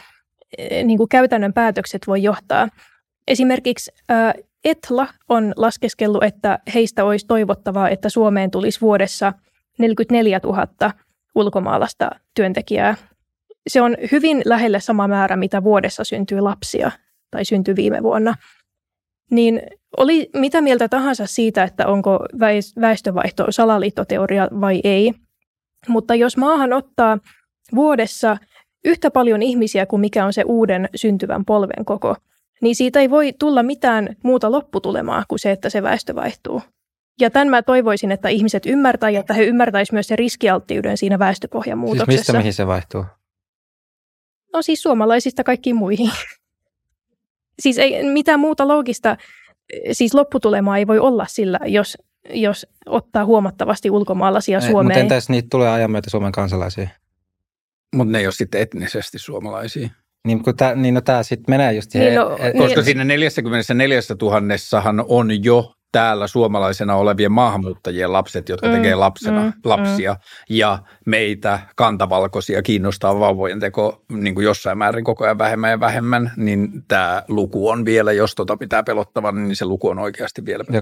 [0.59, 2.69] eh, niin kuin käytännön päätökset voi johtaa.
[3.29, 3.91] Esimerkiksi
[4.65, 9.33] Etla on laskeskellut, että heistä olisi toivottavaa, että Suomeen tulisi vuodessa
[9.79, 10.93] 44 000
[11.35, 12.97] ulkomaalaista työntekijää.
[13.69, 16.91] Se on hyvin lähelle sama määrä, mitä vuodessa syntyy lapsia
[17.31, 18.35] tai syntyi viime vuonna.
[19.31, 19.63] Niin
[19.97, 22.19] oli mitä mieltä tahansa siitä, että onko
[22.81, 25.13] väestövaihto salaliittoteoria vai ei.
[25.89, 27.19] Mutta jos maahan ottaa
[27.75, 28.37] vuodessa
[28.85, 32.17] yhtä paljon ihmisiä kuin mikä on se uuden syntyvän polven koko,
[32.63, 36.63] niin siitä ei voi tulla mitään muuta lopputulemaa kuin se, että se väestö vaihtuu.
[37.21, 41.19] Ja tämän mä toivoisin, että ihmiset ymmärtävät ja että he ymmärtäisivät myös se riskialttiuden siinä
[41.19, 42.13] väestöpohjan muutoksessa.
[42.13, 43.05] Siis mistä mihin se vaihtuu?
[44.53, 46.11] No siis suomalaisista kaikkiin muihin.
[47.63, 49.17] siis ei mitään muuta loogista,
[49.93, 51.99] siis lopputulemaa ei voi olla sillä, jos,
[52.31, 54.85] jos ottaa huomattavasti ulkomaalaisia Suomeen.
[54.85, 56.89] Mutta entäs niitä tulee ajan myötä Suomen kansalaisia?
[57.95, 59.89] Mutta ne ei ole sitten etnisesti suomalaisia.
[60.27, 62.09] Niin, kun tää, niin no tämä sitten menee just siihen.
[62.09, 68.49] Niin no, e- koska niin, siinä 44 000 on jo täällä suomalaisena olevien maahanmuuttajien lapset,
[68.49, 70.19] jotka mm, tekee lapsena mm, lapsia, mm.
[70.49, 76.33] ja meitä kantavalkoisia kiinnostaa vauvojen teko niin kuin jossain määrin koko ajan vähemmän ja vähemmän,
[76.37, 80.65] niin tämä luku on vielä, jos tota pitää pelottavan, niin se luku on oikeasti vielä.
[80.73, 80.81] Ja,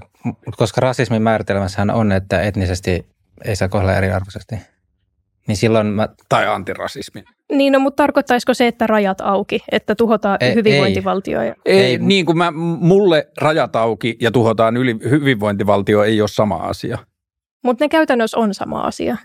[0.57, 3.07] koska rasismin määritelmässähän on, että etnisesti
[3.45, 4.57] ei saa kohdella eriarvoisesti.
[5.49, 6.09] Niin silloin mä...
[6.29, 7.23] Tai antirasismi.
[7.53, 11.41] Niin, no, mutta tarkoittaisiko se, että rajat auki, että tuhotaan ei, hyvinvointivaltio?
[11.41, 12.51] Ei, ei, ei, niin kuin mä,
[12.81, 16.99] mulle rajat auki ja tuhotaan yli, hyvinvointivaltio ei ole sama asia.
[17.65, 19.16] Mutta ne käytännössä on sama asia.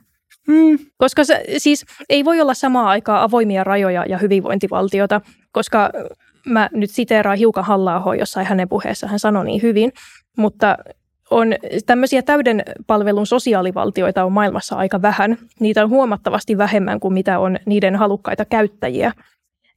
[0.47, 0.79] Hmm.
[0.97, 5.21] Koska se, siis ei voi olla samaa aikaa avoimia rajoja ja hyvinvointivaltiota,
[5.51, 5.89] koska
[6.45, 9.91] mä nyt siteeraan hiukan halla jossain hänen puheessaan, hän sanoi niin hyvin,
[10.37, 10.77] mutta
[11.31, 11.53] on
[11.85, 15.37] tämmöisiä täyden palvelun sosiaalivaltioita on maailmassa aika vähän.
[15.59, 19.11] Niitä on huomattavasti vähemmän kuin mitä on niiden halukkaita käyttäjiä.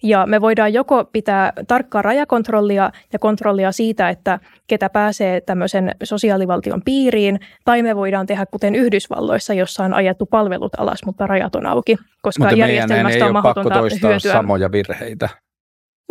[0.02, 6.82] Ja me voidaan joko pitää tarkkaa rajakontrollia ja kontrollia siitä, että ketä pääsee tämmöisen sosiaalivaltion
[6.84, 11.66] piiriin, tai me voidaan tehdä kuten Yhdysvalloissa, jossa on ajettu palvelut alas, mutta rajat on
[11.66, 14.32] auki, koska mutta järjestelmästä on mahdotonta hyötyä.
[14.32, 15.28] samoja virheitä.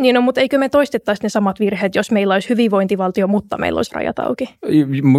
[0.02, 3.78] Niin no, mutta eikö me toistettaisi ne samat virheet, jos meillä olisi hyvinvointivaltio, mutta meillä
[3.78, 4.56] olisi rajat auki?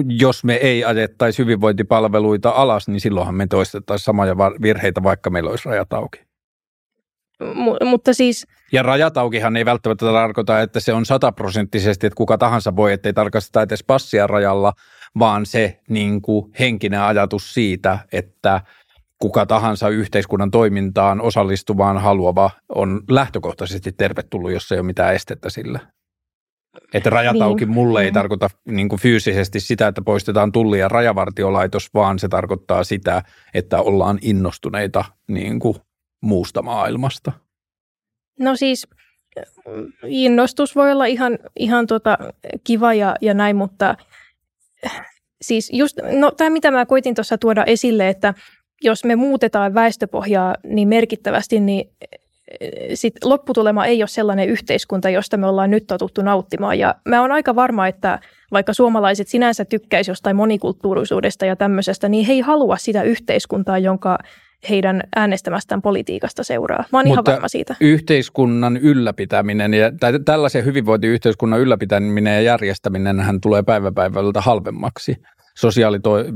[0.08, 5.68] Jos me ei ajettaisi hyvinvointipalveluita alas, niin silloinhan me toistettaisiin samoja virheitä, vaikka meillä olisi
[5.68, 6.20] rajat auki.
[7.42, 8.46] M- mutta siis...
[8.72, 13.12] Ja rajat aukihan ei välttämättä tarkoita, että se on sataprosenttisesti, että kuka tahansa voi, ettei
[13.12, 14.72] tarkasteta edes passia rajalla,
[15.18, 18.60] vaan se niin kuin henkinen ajatus siitä, että–
[19.22, 25.80] kuka tahansa yhteiskunnan toimintaan osallistuvaan haluava on lähtökohtaisesti tervetullut, jos ei ole mitään estettä sillä.
[26.94, 27.42] Että rajat niin.
[27.42, 28.14] auki mulle ei mm.
[28.14, 33.22] tarkoita niin kuin fyysisesti sitä, että poistetaan tulli- ja rajavartiolaitos, vaan se tarkoittaa sitä,
[33.54, 35.76] että ollaan innostuneita niin kuin
[36.22, 37.32] muusta maailmasta.
[38.40, 38.88] No siis
[40.06, 42.18] innostus voi olla ihan, ihan tota
[42.64, 43.96] kiva ja, ja näin, mutta
[45.42, 48.34] siis just, no tämä mitä mä koitin tuossa tuoda esille, että
[48.82, 52.08] jos me muutetaan väestöpohjaa niin merkittävästi, niin eh,
[52.94, 56.78] sit lopputulema ei ole sellainen yhteiskunta, josta me ollaan nyt totuttu nauttimaan.
[56.78, 58.18] Ja mä oon aika varma, että
[58.52, 64.18] vaikka suomalaiset sinänsä tykkäisi jostain monikulttuurisuudesta ja tämmöisestä, niin he ei halua sitä yhteiskuntaa, jonka
[64.70, 66.84] heidän äänestämästään politiikasta seuraa.
[66.92, 67.76] Mä oon Mutta ihan varma siitä.
[67.80, 75.16] yhteiskunnan ylläpitäminen ja tai tällaisen hyvinvointiyhteiskunnan ylläpitäminen ja järjestäminen hän tulee päiväpäivältä halvemmaksi
[75.54, 76.30] sosiaalitoimi,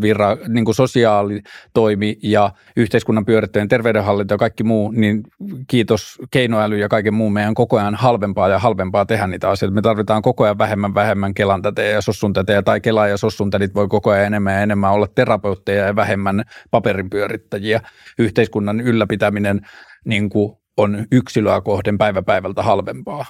[0.49, 5.23] niin kuin sosiaalitoimi ja yhteiskunnan pyörittäjien terveydenhallinto ja kaikki muu, niin
[5.67, 9.75] kiitos keinoäly ja kaiken muun meidän koko ajan halvempaa ja halvempaa tehdä niitä asioita.
[9.75, 13.51] Me tarvitaan koko ajan vähemmän vähemmän Kelan tätejä ja sossun tätejä tai Kela ja sossun
[13.51, 17.81] tädit voi koko ajan enemmän ja enemmän olla terapeutteja ja vähemmän paperin pyörittäjiä.
[18.19, 19.61] Yhteiskunnan ylläpitäminen
[20.05, 23.25] niin kuin on yksilöä kohden päivä päivältä halvempaa.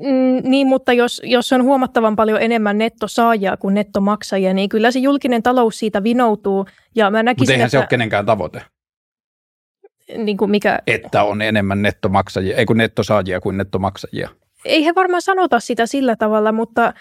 [0.00, 4.98] Mm, niin, mutta jos, jos on huomattavan paljon enemmän nettosaajia kuin nettomaksajia, niin kyllä se
[4.98, 6.66] julkinen talous siitä vinoutuu.
[6.94, 8.62] Ja mä näkisin, mutta eihän että, se ole kenenkään tavoite.
[10.16, 10.78] Niin kuin mikä...
[10.86, 14.28] Että on enemmän nettomaksajia, ei kun nettosaajia kuin nettomaksajia.
[14.64, 16.92] Ei he varmaan sanota sitä sillä tavalla, mutta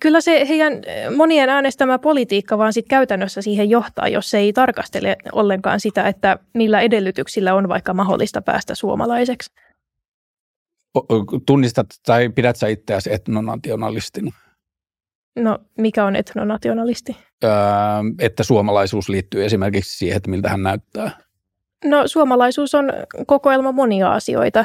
[0.00, 0.72] kyllä se heidän
[1.16, 6.38] monien äänestämä politiikka vaan sit käytännössä siihen johtaa, jos se ei tarkastele ollenkaan sitä, että
[6.54, 9.50] millä edellytyksillä on vaikka mahdollista päästä suomalaiseksi
[11.46, 14.32] tunnistat tai pidät sä itseäsi etnonationalistina?
[15.36, 17.16] No, mikä on etnonationalisti?
[17.44, 17.50] Öö,
[18.18, 21.10] että suomalaisuus liittyy esimerkiksi siihen, että miltä hän näyttää.
[21.84, 22.92] No, suomalaisuus on
[23.26, 24.64] kokoelma monia asioita.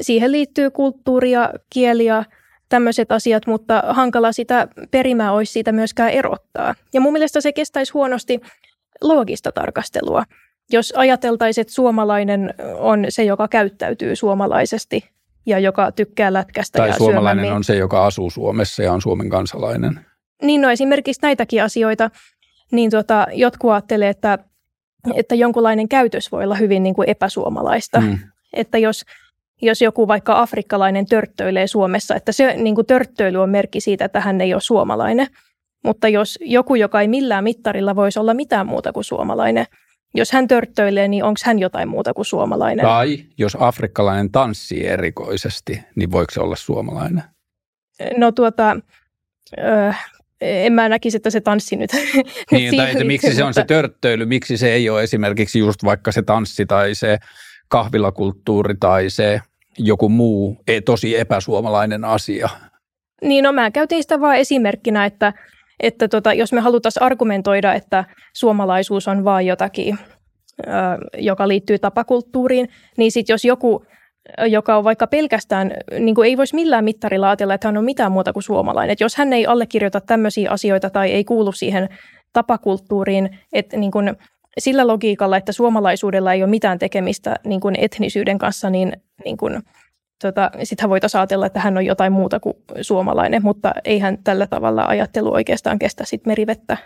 [0.00, 2.24] Siihen liittyy kulttuuria, kieliä,
[2.68, 6.74] tämmöiset asiat, mutta hankala sitä perimää olisi siitä myöskään erottaa.
[6.94, 8.40] Ja mun mielestä se kestäisi huonosti
[9.02, 10.24] loogista tarkastelua.
[10.72, 15.04] Jos ajateltaisiin, että suomalainen on se, joka käyttäytyy suomalaisesti
[15.48, 19.02] ja joka tykkää lätkästä tai ja suomalainen syömään, on se, joka asuu Suomessa ja on
[19.02, 20.00] Suomen kansalainen.
[20.42, 22.10] Niin no esimerkiksi näitäkin asioita,
[22.72, 24.38] niin tota, jotkut ajattelee, että,
[25.14, 28.00] että jonkunlainen käytös voi olla hyvin niin kuin epäsuomalaista.
[28.00, 28.18] Mm.
[28.52, 29.04] Että jos,
[29.62, 34.20] jos joku vaikka afrikkalainen törttöilee Suomessa, että se niin kuin törttöily on merkki siitä, että
[34.20, 35.26] hän ei ole suomalainen.
[35.84, 39.66] Mutta jos joku, joka ei millään mittarilla voisi olla mitään muuta kuin suomalainen,
[40.14, 42.86] jos hän törttöilee, niin onko hän jotain muuta kuin suomalainen?
[42.86, 47.22] Tai jos afrikkalainen tanssii erikoisesti, niin voiko se olla suomalainen?
[48.16, 48.76] No tuota,
[49.58, 49.92] ö,
[50.40, 51.90] en mä näkisi, että se tanssi nyt.
[52.50, 56.12] Niin, tai että miksi se on se törttöily, miksi se ei ole esimerkiksi just vaikka
[56.12, 57.18] se tanssi tai se
[57.68, 59.40] kahvilakulttuuri tai se
[59.78, 62.48] joku muu e- tosi epäsuomalainen asia.
[63.22, 65.32] Niin, no mä käytin sitä vaan esimerkkinä, että,
[65.80, 69.98] että tota, jos me haluttaisiin argumentoida, että suomalaisuus on vaan jotakin,
[70.60, 70.70] ö,
[71.18, 73.84] joka liittyy tapakulttuuriin, niin sitten jos joku,
[74.46, 78.12] joka on vaikka pelkästään, niin kuin ei voisi millään mittarilla ajatella, että hän on mitään
[78.12, 78.92] muuta kuin suomalainen.
[78.92, 81.88] Et jos hän ei allekirjoita tämmöisiä asioita tai ei kuulu siihen
[82.32, 84.16] tapakulttuuriin, että niin kuin
[84.58, 88.92] sillä logiikalla, että suomalaisuudella ei ole mitään tekemistä niin kuin etnisyyden kanssa, niin,
[89.24, 89.62] niin kuin,
[90.22, 94.84] tota, sittenhän voitaisiin ajatella, että hän on jotain muuta kuin suomalainen, mutta eihän tällä tavalla
[94.84, 96.76] ajattelu oikeastaan kestä sit merivettä.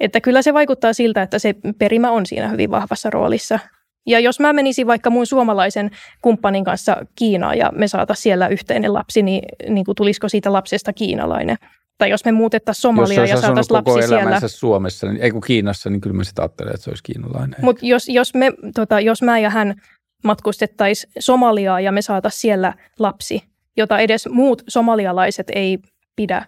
[0.00, 3.58] Että kyllä se vaikuttaa siltä, että se perimä on siinä hyvin vahvassa roolissa.
[4.06, 5.90] Ja jos mä menisin vaikka mun suomalaisen
[6.22, 10.92] kumppanin kanssa Kiinaan ja me saataisiin siellä yhteinen lapsi, niin, niin kuin tulisiko siitä lapsesta
[10.92, 11.56] kiinalainen?
[11.98, 14.22] Tai jos me muutettaisiin Jos olisi ja saataisiin koko lapsi siellä.
[14.22, 17.56] elämänsä Suomessa, niin, ei kun Kiinassa, niin kyllä mä sitä ajattelen, että se olisi kiinalainen.
[17.62, 19.74] Mutta jos, jos, me, tota, jos mä ja hän
[20.24, 23.42] matkustettaisiin Somaliaa ja me saataisiin siellä lapsi,
[23.76, 25.78] jota edes muut somalialaiset ei
[26.16, 26.46] pidä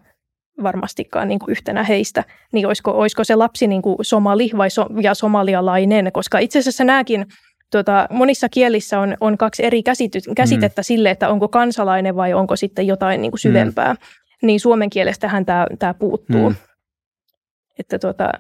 [0.63, 4.87] varmastikaan niin kuin yhtenä heistä, niin olisiko, olisiko se lapsi niin kuin somali vai so,
[5.03, 7.27] ja somalialainen, koska itse asiassa nämäkin
[7.75, 10.85] Tuota, monissa kielissä on, on kaksi eri käsity, käsitettä mm.
[10.85, 13.93] sille, että onko kansalainen vai onko sitten jotain niin kuin syvempää.
[13.93, 13.99] Mm.
[14.43, 16.51] Niin suomen kielestähän tämä, tämä puuttuu.
[16.51, 16.57] Mm.
[17.79, 18.33] Että tuota,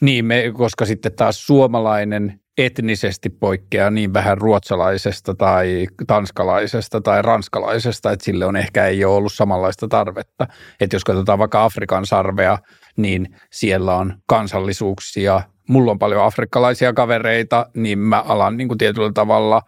[0.00, 8.12] Niin, me, koska sitten taas suomalainen etnisesti poikkeaa niin vähän ruotsalaisesta tai tanskalaisesta tai ranskalaisesta,
[8.12, 10.46] että sille on ehkä ei ole ollut samanlaista tarvetta.
[10.80, 12.58] Että jos katsotaan vaikka Afrikan sarvea,
[12.96, 15.42] niin siellä on kansallisuuksia.
[15.68, 19.62] Mulla on paljon afrikkalaisia kavereita, niin mä alan niin kuin tietyllä tavalla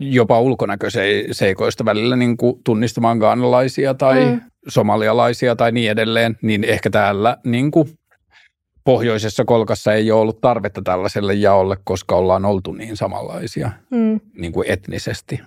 [0.00, 4.40] jopa ulkonäköseikoista välillä niin kuin tunnistamaan gaanalaisia tai mm.
[4.68, 7.88] somalialaisia tai niin edelleen, niin ehkä täällä niin kuin
[8.84, 14.20] pohjoisessa kolkassa ei ole ollut tarvetta tällaiselle jaolle, koska ollaan oltu niin samanlaisia mm.
[14.34, 15.40] niin kuin etnisesti.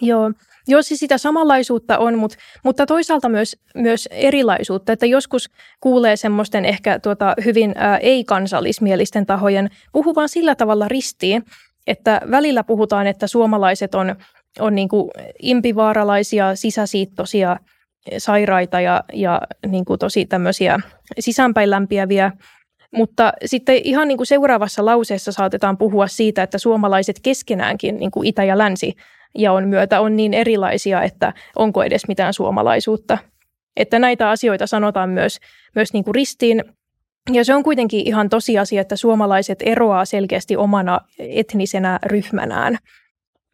[0.00, 0.32] Joo.
[0.68, 5.50] Joo, siis sitä samanlaisuutta on, mutta, mutta toisaalta myös, myös erilaisuutta, että joskus
[5.80, 11.44] kuulee semmoisten ehkä tuota, hyvin ää, ei-kansallismielisten tahojen puhuvan sillä tavalla ristiin,
[11.86, 14.16] että välillä puhutaan, että suomalaiset on,
[14.58, 15.10] on niin kuin
[15.42, 17.56] impivaaralaisia, sisäsiittoisia,
[18.18, 20.78] sairaita ja, ja niin kuin tosi tämmöisiä
[21.18, 22.32] sisäänpäin lämpiäviä,
[22.94, 28.26] mutta sitten ihan niin kuin seuraavassa lauseessa saatetaan puhua siitä, että suomalaiset keskenäänkin, niin kuin
[28.26, 28.94] itä ja länsi,
[29.38, 33.18] jaon myötä on niin erilaisia, että onko edes mitään suomalaisuutta.
[33.76, 35.38] Että näitä asioita sanotaan myös,
[35.74, 36.64] myös niin kuin ristiin.
[37.32, 42.78] Ja se on kuitenkin ihan tosiasia, että suomalaiset eroaa selkeästi omana etnisenä ryhmänään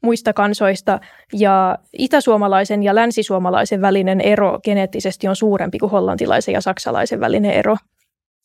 [0.03, 1.01] muista kansoista.
[1.33, 7.77] Ja itäsuomalaisen ja länsisuomalaisen välinen ero geneettisesti on suurempi kuin hollantilaisen ja saksalaisen välinen ero.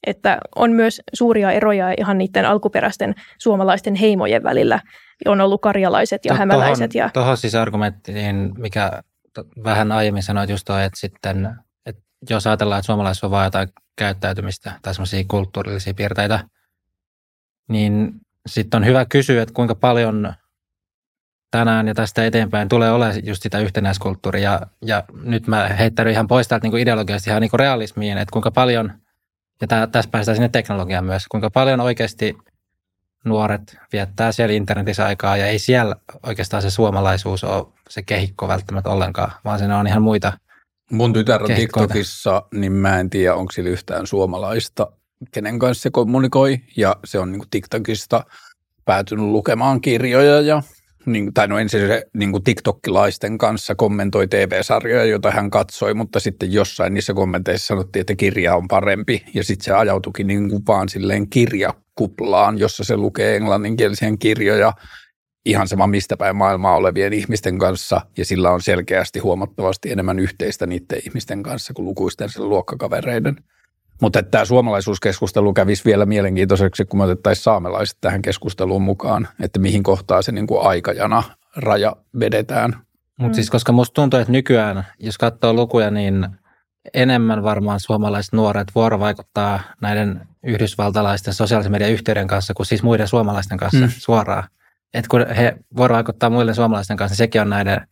[0.07, 4.79] Että on myös suuria eroja ihan niiden alkuperäisten suomalaisten heimojen välillä.
[5.25, 6.95] On ollut karjalaiset ja To- hämäläiset.
[6.95, 8.91] Ja, Tuohon siis argumenttiin, mikä
[9.33, 11.49] to, vähän aiemmin sanoit just toi, että sitten,
[11.85, 16.39] että jos ajatellaan, että suomalaisilla on vain jotain käyttäytymistä tai semmoisia kulttuurillisia piirteitä,
[17.69, 18.11] niin
[18.47, 20.33] sitten on hyvä kysyä, että kuinka paljon
[21.51, 24.51] tänään ja tästä eteenpäin tulee olemaan just sitä yhtenäiskulttuuria.
[24.51, 28.51] Ja, ja nyt mä heittäydyn ihan pois täältä niin ideologiasta ihan niin realismiin, että kuinka
[28.51, 29.00] paljon,
[29.61, 32.37] ja tää, tässä päästään sinne teknologiaan myös, kuinka paljon oikeasti
[33.25, 38.89] nuoret viettää siellä internetissä aikaa ja ei siellä oikeastaan se suomalaisuus ole se kehikko välttämättä
[38.89, 40.33] ollenkaan, vaan siinä on ihan muita.
[40.91, 41.87] Mun tytär on Kehikkoita.
[41.87, 44.87] TikTokissa, niin mä en tiedä, onko sillä yhtään suomalaista,
[45.31, 46.59] kenen kanssa se kommunikoi.
[46.77, 48.25] Ja se on niin TikTokista
[48.85, 50.63] päätynyt lukemaan kirjoja ja
[51.05, 56.19] niin, tai no ensin se niin kuin TikTokilaisten kanssa kommentoi TV-sarjoja, joita hän katsoi, mutta
[56.19, 60.63] sitten jossain niissä kommenteissa sanottiin, että kirja on parempi, ja sitten se ajautukin niin kuin
[60.67, 64.73] vaan silleen kirjakuplaan, jossa se lukee englanninkielisiä kirjoja,
[65.45, 70.67] ihan sama mistä päin maailmaa olevien ihmisten kanssa, ja sillä on selkeästi huomattavasti enemmän yhteistä
[70.67, 73.35] niiden ihmisten kanssa kuin lukuisten luokkakavereiden.
[74.01, 79.83] Mutta tämä suomalaisuuskeskustelu kävisi vielä mielenkiintoiseksi, kun me otettaisiin saamelaiset tähän keskusteluun mukaan, että mihin
[79.83, 81.23] kohtaa se niin kuin aikajana
[81.55, 82.73] raja vedetään.
[83.17, 83.33] Mutta mm.
[83.33, 86.27] siis koska musta tuntuu, että nykyään, jos katsoo lukuja, niin
[86.93, 93.57] enemmän varmaan suomalaiset nuoret vuorovaikuttaa näiden yhdysvaltalaisten sosiaalisen median yhteyden kanssa kuin siis muiden suomalaisten
[93.57, 93.91] kanssa mm.
[93.97, 94.43] suoraan.
[94.93, 97.87] Et kun he vuorovaikuttaa muille suomalaisten kanssa, niin sekin on näiden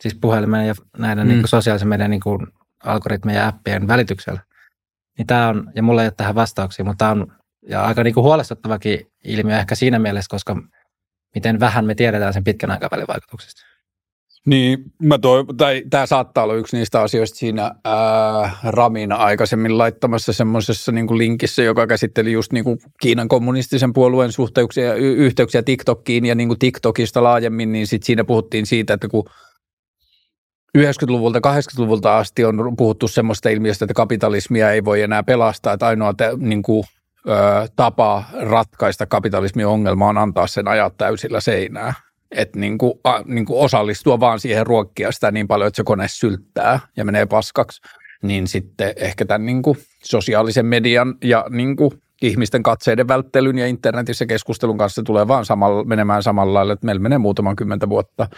[0.00, 1.28] siis puhelimen ja näiden mm.
[1.28, 2.46] niin kuin sosiaalisen median niin kuin
[2.84, 4.40] algoritmien ja appien välityksellä.
[5.20, 7.32] Niin tämä on, ja mulla ei ole tähän vastauksia, mutta tämä on
[7.68, 10.56] ja aika niin kuin huolestuttavakin ilmiö ehkä siinä mielessä, koska
[11.34, 13.62] miten vähän me tiedetään sen pitkän aikavälin vaikutuksista.
[14.46, 20.32] Niin, mä toi, tai tämä saattaa olla yksi niistä asioista siinä ää, Ramin aikaisemmin laittamassa
[20.32, 26.26] semmoisessa niin linkissä, joka käsitteli just niin kuin Kiinan kommunistisen puolueen suhteuksia, y- yhteyksiä TikTokiin
[26.26, 29.24] ja niin kuin TikTokista laajemmin, niin sit siinä puhuttiin siitä, että kun
[30.78, 36.14] 90-luvulta, 80-luvulta asti on puhuttu semmoista ilmiöstä, että kapitalismia ei voi enää pelastaa, että ainoa
[36.14, 36.84] te, niin kuin,
[37.28, 41.94] ö, tapa ratkaista kapitalismin ongelma on antaa sen ajat täysillä seinää.
[42.30, 45.84] Että niin kuin, a, niin kuin osallistua vaan siihen ruokkia sitä niin paljon, että se
[45.84, 47.80] kone sylttää ja menee paskaksi.
[48.22, 51.90] Niin sitten ehkä tämän niin kuin sosiaalisen median ja niin kuin
[52.22, 57.00] ihmisten katseiden välttelyn ja internetissä keskustelun kanssa tulee vaan samalla, menemään samalla lailla, että meillä
[57.00, 58.28] menee muutaman kymmentä vuotta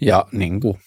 [0.00, 0.78] ja niin kuin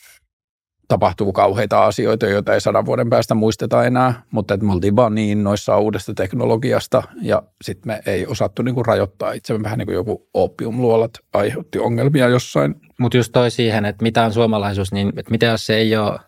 [0.87, 5.15] tapahtuu kauheita asioita, joita ei sadan vuoden päästä muisteta enää, mutta että me oltiin vaan
[5.15, 9.87] niin noissa uudesta teknologiasta ja sitten me ei osattu niin kuin rajoittaa itsemme vähän niin
[9.87, 12.75] kuin joku opiumluolat aiheutti ongelmia jossain.
[12.99, 16.19] Mutta just toi siihen, että mitä on suomalaisuus, niin että mitä jos se ei ole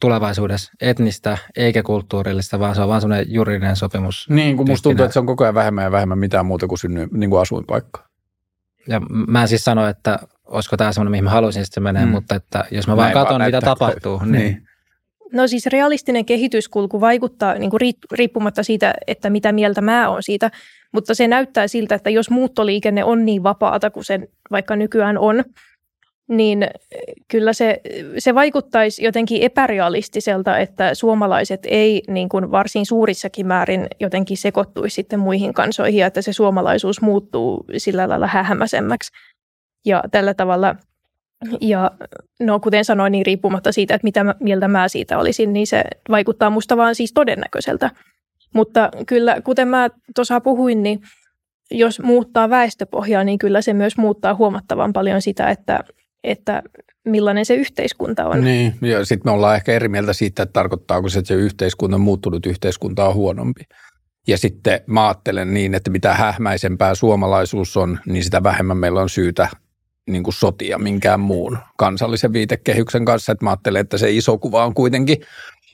[0.00, 4.26] tulevaisuudessa etnistä eikä kulttuurillista, vaan se on vaan semmoinen juridinen sopimus.
[4.30, 6.78] Niin, kun musta tuntuu, että se on koko ajan vähemmän ja vähemmän mitään muuta kuin
[6.78, 8.08] synny, niin kuin asuinpaikka.
[8.88, 10.18] Ja mä en siis sano, että
[10.48, 12.10] olisiko tämä semmoinen, mihin mä haluaisin, että se menee, mm.
[12.10, 14.18] mutta että jos mä vaan katson, mitä tapahtuu.
[14.24, 14.32] Niin.
[14.32, 14.68] niin.
[15.32, 17.80] No siis realistinen kehityskulku vaikuttaa niin kuin
[18.12, 20.50] riippumatta siitä, että mitä mieltä mä oon siitä,
[20.92, 24.20] mutta se näyttää siltä, että jos muuttoliikenne on niin vapaata kuin se
[24.50, 25.44] vaikka nykyään on,
[26.28, 26.66] niin
[27.28, 27.80] kyllä se,
[28.18, 35.20] se vaikuttaisi jotenkin epärealistiselta, että suomalaiset ei niin kuin varsin suurissakin määrin jotenkin sekoittuisi sitten
[35.20, 39.10] muihin kansoihin, että se suomalaisuus muuttuu sillä lailla hähämäsemmäksi.
[39.84, 40.76] Ja tällä tavalla,
[41.60, 41.90] ja
[42.40, 46.50] no kuten sanoin, niin riippumatta siitä, että mitä mieltä mä siitä olisin, niin se vaikuttaa
[46.50, 47.90] musta vaan siis todennäköiseltä.
[48.54, 51.00] Mutta kyllä, kuten mä tuossa puhuin, niin
[51.70, 55.80] jos muuttaa väestöpohjaa, niin kyllä se myös muuttaa huomattavan paljon sitä, että,
[56.24, 56.62] että
[57.04, 58.44] millainen se yhteiskunta on.
[58.44, 61.98] Niin, ja sitten me ollaan ehkä eri mieltä siitä, että tarkoittaako se, että se yhteiskunta,
[61.98, 63.62] muuttunut yhteiskunta on huonompi.
[64.28, 69.08] Ja sitten mä ajattelen niin, että mitä hähmäisempää suomalaisuus on, niin sitä vähemmän meillä on
[69.08, 69.48] syytä
[70.08, 73.32] niin kuin sotia minkään muun kansallisen viitekehyksen kanssa.
[73.32, 75.16] Että mä ajattelen, että se iso kuva on kuitenkin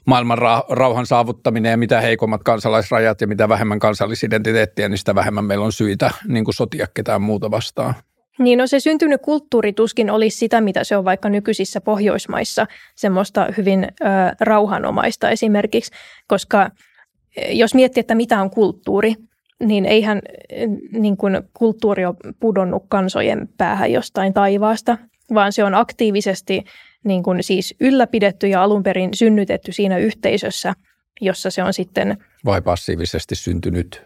[0.07, 5.65] maailman rauhan saavuttaminen ja mitä heikommat kansalaisrajat ja mitä vähemmän kansallisidentiteettiä, niin sitä vähemmän meillä
[5.65, 7.95] on syitä niin kuin sotia ketään muuta vastaan.
[8.39, 13.47] Niin no se syntynyt kulttuuri tuskin olisi sitä, mitä se on vaikka nykyisissä Pohjoismaissa, semmoista
[13.57, 14.07] hyvin ö,
[14.41, 15.93] rauhanomaista esimerkiksi,
[16.27, 16.71] koska
[17.49, 19.15] jos miettii, että mitä on kulttuuri,
[19.63, 20.23] niin eihän
[20.93, 24.99] niin kuin kulttuuri ole pudonnut kansojen päähän jostain taivaasta,
[25.35, 26.65] vaan se on aktiivisesti
[27.05, 30.75] niin kuin siis ylläpidetty ja alun perin synnytetty siinä yhteisössä,
[31.21, 32.17] jossa se on sitten...
[32.45, 34.03] Vai passiivisesti syntynyt?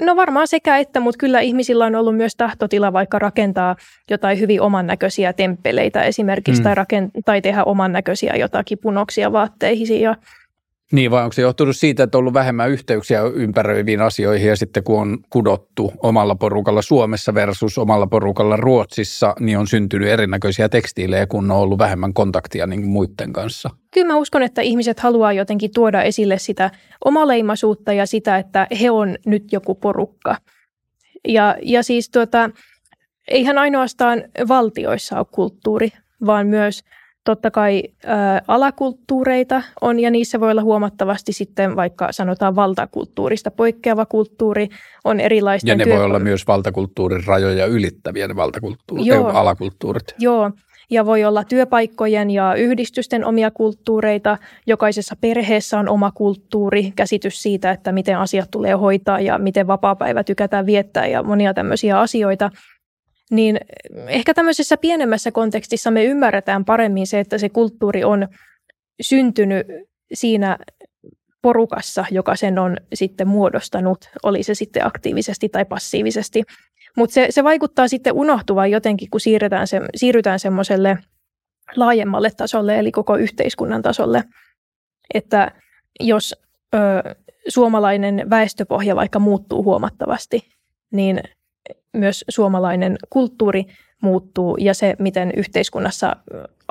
[0.00, 3.76] No varmaan sekä että, mutta kyllä ihmisillä on ollut myös tahtotila vaikka rakentaa
[4.10, 6.64] jotain hyvin oman näköisiä temppeleitä esimerkiksi mm.
[6.64, 10.16] tai, rakent- tai tehdä oman näköisiä jotakin punoksia vaatteihin ja
[10.94, 14.84] niin, vai onko se johtunut siitä, että on ollut vähemmän yhteyksiä ympäröiviin asioihin ja sitten
[14.84, 21.26] kun on kudottu omalla porukalla Suomessa versus omalla porukalla Ruotsissa, niin on syntynyt erinäköisiä tekstiilejä,
[21.26, 23.70] kun on ollut vähemmän kontaktia niin muiden kanssa?
[23.94, 26.70] Kyllä mä uskon, että ihmiset haluaa jotenkin tuoda esille sitä
[27.04, 30.36] omaleimaisuutta ja sitä, että he on nyt joku porukka.
[31.28, 32.50] Ja, ja siis tuota,
[33.28, 35.92] eihän ainoastaan valtioissa ole kulttuuri,
[36.26, 36.80] vaan myös–
[37.24, 44.06] totta kai ä, alakulttuureita on ja niissä voi olla huomattavasti sitten vaikka sanotaan valtakulttuurista poikkeava
[44.06, 44.68] kulttuuri
[45.04, 45.70] on erilaista.
[45.70, 45.96] Ja ne työ...
[45.96, 49.28] voi olla myös valtakulttuurin rajoja ylittäviä ne valtakulttuurit, Joo.
[49.28, 50.14] alakulttuurit.
[50.18, 50.50] Joo,
[50.90, 54.38] ja voi olla työpaikkojen ja yhdistysten omia kulttuureita.
[54.66, 60.24] Jokaisessa perheessä on oma kulttuuri, käsitys siitä, että miten asiat tulee hoitaa ja miten vapaa-päivä
[60.24, 62.50] tykätään viettää ja monia tämmöisiä asioita.
[63.30, 63.60] Niin
[64.08, 68.28] ehkä tämmöisessä pienemmässä kontekstissa me ymmärretään paremmin se, että se kulttuuri on
[69.00, 69.66] syntynyt
[70.14, 70.58] siinä
[71.42, 76.42] porukassa, joka sen on sitten muodostanut, oli se sitten aktiivisesti tai passiivisesti.
[76.96, 80.98] Mutta se, se vaikuttaa sitten unohtuvan jotenkin, kun siirrytään, se, siirrytään semmoiselle
[81.76, 84.24] laajemmalle tasolle, eli koko yhteiskunnan tasolle.
[85.14, 85.52] Että
[86.00, 86.34] jos
[86.74, 86.78] ö,
[87.48, 90.48] suomalainen väestöpohja vaikka muuttuu huomattavasti,
[90.92, 91.20] niin
[91.94, 93.64] myös suomalainen kulttuuri
[94.02, 96.16] muuttuu ja se, miten yhteiskunnassa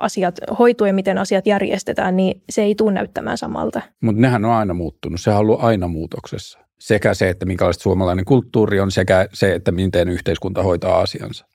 [0.02, 3.82] asiat hoituu ja miten asiat järjestetään, niin se ei tule näyttämään samalta.
[4.02, 5.22] Mutta nehän on aina muuttunut.
[5.22, 6.60] Se on ollut aina muutoksessa.
[6.80, 11.45] Sekä se, että minkälaista suomalainen kulttuuri on, sekä se, että miten yhteiskunta hoitaa asiansa.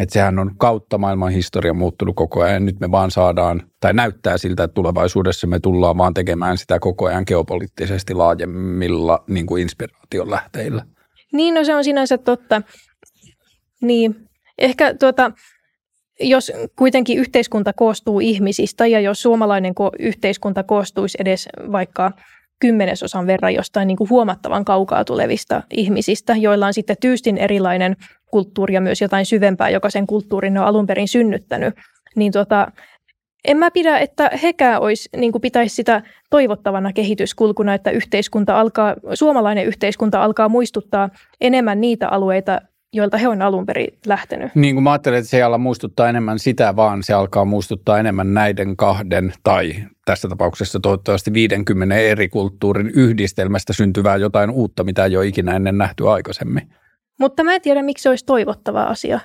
[0.00, 2.64] Että sehän on kautta maailman historia muuttunut koko ajan.
[2.64, 7.06] Nyt me vaan saadaan, tai näyttää siltä, että tulevaisuudessa me tullaan vaan tekemään sitä koko
[7.06, 10.84] ajan geopoliittisesti laajemmilla niin kuin inspiraation lähteillä.
[11.36, 12.62] Niin, no se on sinänsä totta.
[13.82, 15.32] Niin, ehkä tuota,
[16.20, 22.12] jos kuitenkin yhteiskunta koostuu ihmisistä ja jos suomalainen yhteiskunta koostuisi edes vaikka
[22.60, 27.96] kymmenesosan verran jostain niin kuin huomattavan kaukaa tulevista ihmisistä, joilla on sitten tyystin erilainen
[28.30, 31.74] kulttuuri ja myös jotain syvempää, joka sen kulttuurin on alun perin synnyttänyt,
[32.16, 32.72] niin tuota,
[33.46, 38.94] en mä pidä, että hekään olisi, niin kuin pitäisi sitä toivottavana kehityskulkuna, että yhteiskunta alkaa,
[39.14, 41.08] suomalainen yhteiskunta alkaa muistuttaa
[41.40, 42.60] enemmän niitä alueita,
[42.92, 44.54] joilta he on alun perin lähtenyt.
[44.54, 47.98] Niin kuin mä ajattelen, että se ei ala muistuttaa enemmän sitä, vaan se alkaa muistuttaa
[47.98, 49.72] enemmän näiden kahden tai
[50.04, 55.78] tässä tapauksessa toivottavasti 50 eri kulttuurin yhdistelmästä syntyvää jotain uutta, mitä ei ole ikinä ennen
[55.78, 56.68] nähty aikaisemmin.
[57.20, 59.20] Mutta mä en tiedä, miksi se olisi toivottava asia.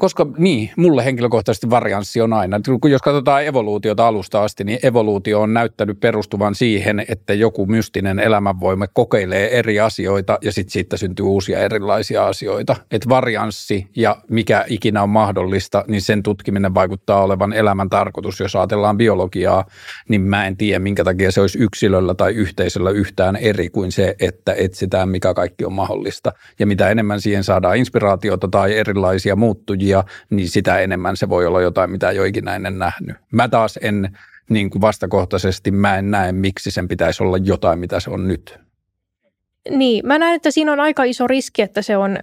[0.00, 2.60] Koska niin, mulle henkilökohtaisesti varianssi on aina.
[2.90, 8.86] Jos katsotaan evoluutiota alusta asti, niin evoluutio on näyttänyt perustuvan siihen, että joku mystinen elämänvoima
[8.86, 12.76] kokeilee eri asioita ja sitten siitä syntyy uusia erilaisia asioita.
[12.90, 18.40] Että varianssi ja mikä ikinä on mahdollista, niin sen tutkiminen vaikuttaa olevan elämän tarkoitus.
[18.40, 19.64] Jos ajatellaan biologiaa,
[20.08, 24.14] niin mä en tiedä, minkä takia se olisi yksilöllä tai yhteisöllä yhtään eri kuin se,
[24.20, 26.32] että etsitään, mikä kaikki on mahdollista.
[26.58, 31.46] Ja mitä enemmän siihen saadaan inspiraatiota tai erilaisia muuttujia, lajia, niin sitä enemmän se voi
[31.46, 33.16] olla jotain, mitä ei ole ikinä ennen nähnyt.
[33.32, 34.18] Mä taas en
[34.50, 38.58] niin kuin vastakohtaisesti, mä en näe, miksi sen pitäisi olla jotain, mitä se on nyt.
[39.70, 42.18] Niin, mä näen, että siinä on aika iso riski, että se on,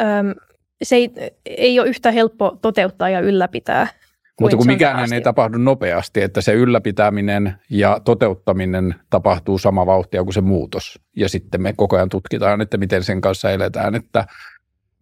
[0.00, 0.34] äm,
[0.82, 1.10] se ei,
[1.46, 3.88] ei ole yhtä helppo toteuttaa ja ylläpitää.
[4.40, 10.34] Mutta kun mikään ei tapahdu nopeasti, että se ylläpitäminen ja toteuttaminen tapahtuu sama vauhtia kuin
[10.34, 11.00] se muutos.
[11.16, 14.26] Ja sitten me koko ajan tutkitaan, että miten sen kanssa eletään, että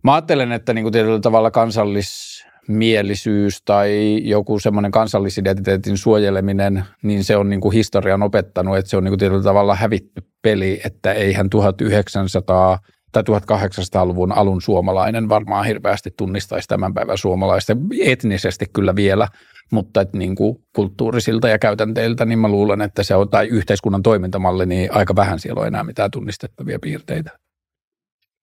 [0.04, 7.36] Mä ajattelen, että niin kuin tietyllä tavalla kansallismielisyys tai joku semmoinen kansallisidentiteetin suojeleminen, niin se
[7.36, 11.12] on niin kuin historian opettanut, että se on niin kuin tietyllä tavalla hävitty peli, että
[11.12, 12.78] eihän 1900
[13.12, 19.28] tai 1800-luvun alun suomalainen varmaan hirveästi tunnistaisi tämän päivän suomalaista, etnisesti kyllä vielä,
[19.72, 24.02] mutta että niin kuin kulttuurisilta ja käytänteiltä, niin mä luulen, että se on, tai yhteiskunnan
[24.02, 27.30] toimintamalli, niin aika vähän siellä on enää mitään tunnistettavia piirteitä.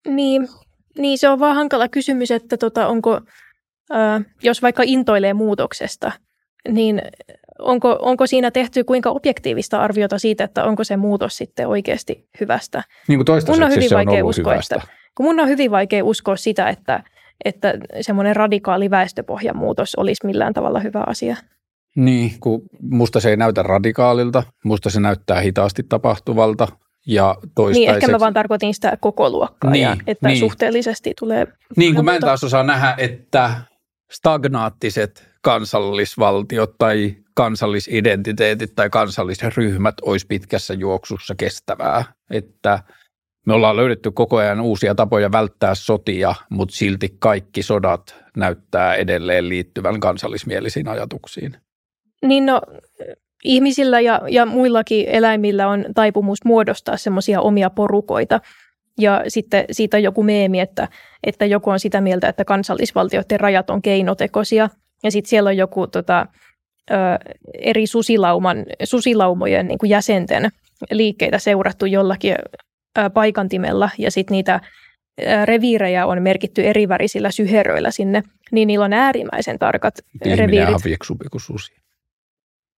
[0.07, 0.47] Niin,
[0.97, 3.21] niin, se on vaan hankala kysymys, että tota, onko,
[3.91, 6.11] ää, jos vaikka intoilee muutoksesta,
[6.69, 7.01] niin
[7.59, 12.83] onko, onko siinä tehty kuinka objektiivista arviota siitä, että onko se muutos sitten oikeasti hyvästä?
[13.07, 14.75] Niin kuin mun on hyvin se vaikea on uskoa, hyvästä.
[14.75, 14.87] Että,
[15.17, 17.03] kun mun on hyvin vaikea uskoa sitä, että,
[17.45, 21.35] että semmoinen radikaali väestöpohjan muutos olisi millään tavalla hyvä asia.
[21.95, 26.67] Niin, kun musta se ei näytä radikaalilta, musta se näyttää hitaasti tapahtuvalta,
[27.07, 27.35] ja
[27.71, 30.39] Niin, ehkä mä vaan tarkoitin sitä koko luokkaa, niin, ja, että niin.
[30.39, 31.47] suhteellisesti tulee...
[31.77, 33.61] Niin, kun mä en taas osaa nähdä, että
[34.11, 42.03] stagnaattiset kansallisvaltiot tai kansallisidentiteetit tai kansallisryhmät olisi pitkässä juoksussa kestävää.
[42.31, 42.79] Että
[43.45, 49.49] me ollaan löydetty koko ajan uusia tapoja välttää sotia, mutta silti kaikki sodat näyttää edelleen
[49.49, 51.57] liittyvän kansallismielisiin ajatuksiin.
[52.21, 52.61] Niin no,
[53.43, 58.39] ihmisillä ja, ja muillakin eläimillä on taipumus muodostaa semmoisia omia porukoita.
[58.99, 60.87] Ja sitten siitä on joku meemi, että,
[61.23, 64.69] että joku on sitä mieltä, että kansallisvaltioiden rajat on keinotekoisia.
[65.03, 66.27] Ja sitten siellä on joku tota,
[66.91, 66.95] ö,
[67.53, 70.49] eri susilauman, susilaumojen niin kuin jäsenten
[70.91, 72.35] liikkeitä seurattu jollakin
[72.97, 73.89] ö, paikantimella.
[73.97, 74.59] Ja sitten niitä
[75.45, 80.53] reviirejä on merkitty erivärisillä syheröillä sinne, niin niillä on äärimmäisen tarkat Ihminen reviirit.
[80.53, 80.73] Ihminen
[81.31, 81.71] kuin susi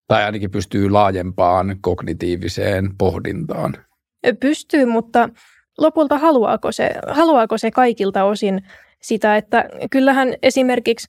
[0.08, 3.76] tai ainakin pystyy laajempaan kognitiiviseen pohdintaan.
[4.40, 5.28] Pystyy, mutta
[5.78, 8.62] lopulta haluaako se, haluaako se kaikilta osin
[9.02, 11.08] sitä, että kyllähän esimerkiksi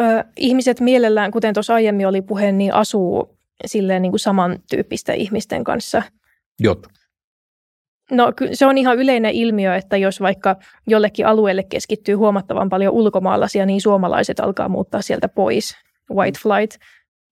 [0.00, 5.64] ö, ihmiset mielellään, kuten tuossa aiemmin oli puhe, niin asuu silleen niin kuin samantyyppisten ihmisten
[5.64, 6.02] kanssa.
[6.60, 6.86] Jot.
[8.10, 10.56] No se on ihan yleinen ilmiö, että jos vaikka
[10.86, 15.76] jollekin alueelle keskittyy huomattavan paljon ulkomaalaisia, niin suomalaiset alkaa muuttaa sieltä pois.
[16.14, 16.82] White flight.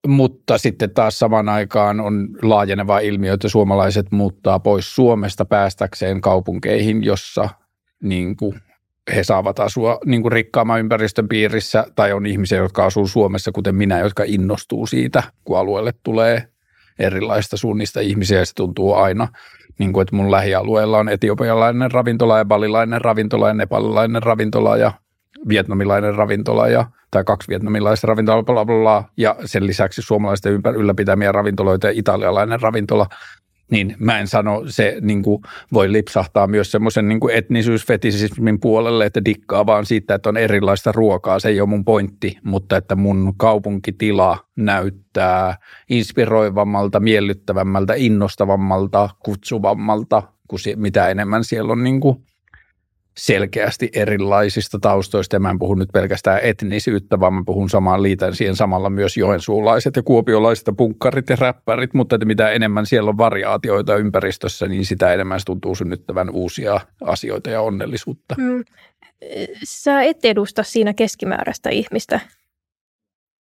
[0.07, 7.05] Mutta sitten taas saman aikaan on laajeneva ilmiö, että suomalaiset muuttaa pois Suomesta päästäkseen kaupunkeihin,
[7.05, 7.49] jossa
[8.03, 8.61] niin kuin
[9.15, 13.75] he saavat asua niin kuin rikkaamman ympäristön piirissä, tai on ihmisiä, jotka asuu Suomessa, kuten
[13.75, 16.49] minä, jotka innostuu siitä, kun alueelle tulee
[16.99, 19.29] erilaista suunnista ihmisiä, ja se tuntuu aina,
[19.79, 24.93] niin kuin, että mun lähialueella on etiopialainen ravintola ja balilainen ravintola ja nepalilainen ravintola ja
[25.49, 30.77] vietnamilainen ravintola ja, tai kaksi vietnamilaista ravintolaa, bla, bla, bla, ja sen lisäksi suomalaisten ympär-
[30.77, 33.07] ylläpitämiä ravintoloita ja italialainen ravintola–
[33.71, 39.25] niin mä en sano, se niin kuin voi lipsahtaa myös semmoisen niin etnisyysfetisismin puolelle, että
[39.25, 43.35] dikkaa vaan siitä, että on erilaista ruokaa, se ei ole mun pointti, mutta että mun
[43.37, 45.57] kaupunkitila näyttää
[45.91, 52.17] inspiroivammalta, miellyttävämmältä, innostavammalta, kutsuvammalta, kuin mitä enemmän siellä on niin kuin
[53.19, 55.37] selkeästi erilaisista taustoista.
[55.37, 59.17] Ja mä en puhu nyt pelkästään etnisyyttä, vaan mä puhun samaan liitän siihen samalla myös
[59.17, 64.69] joensuulaiset ja kuopiolaiset ja punkkarit ja räppärit, mutta että mitä enemmän siellä on variaatioita ympäristössä,
[64.69, 68.35] niin sitä enemmän se tuntuu synnyttävän uusia asioita ja onnellisuutta.
[68.39, 68.65] Mm.
[69.65, 72.21] Sä et edusta siinä keskimääräistä ihmistä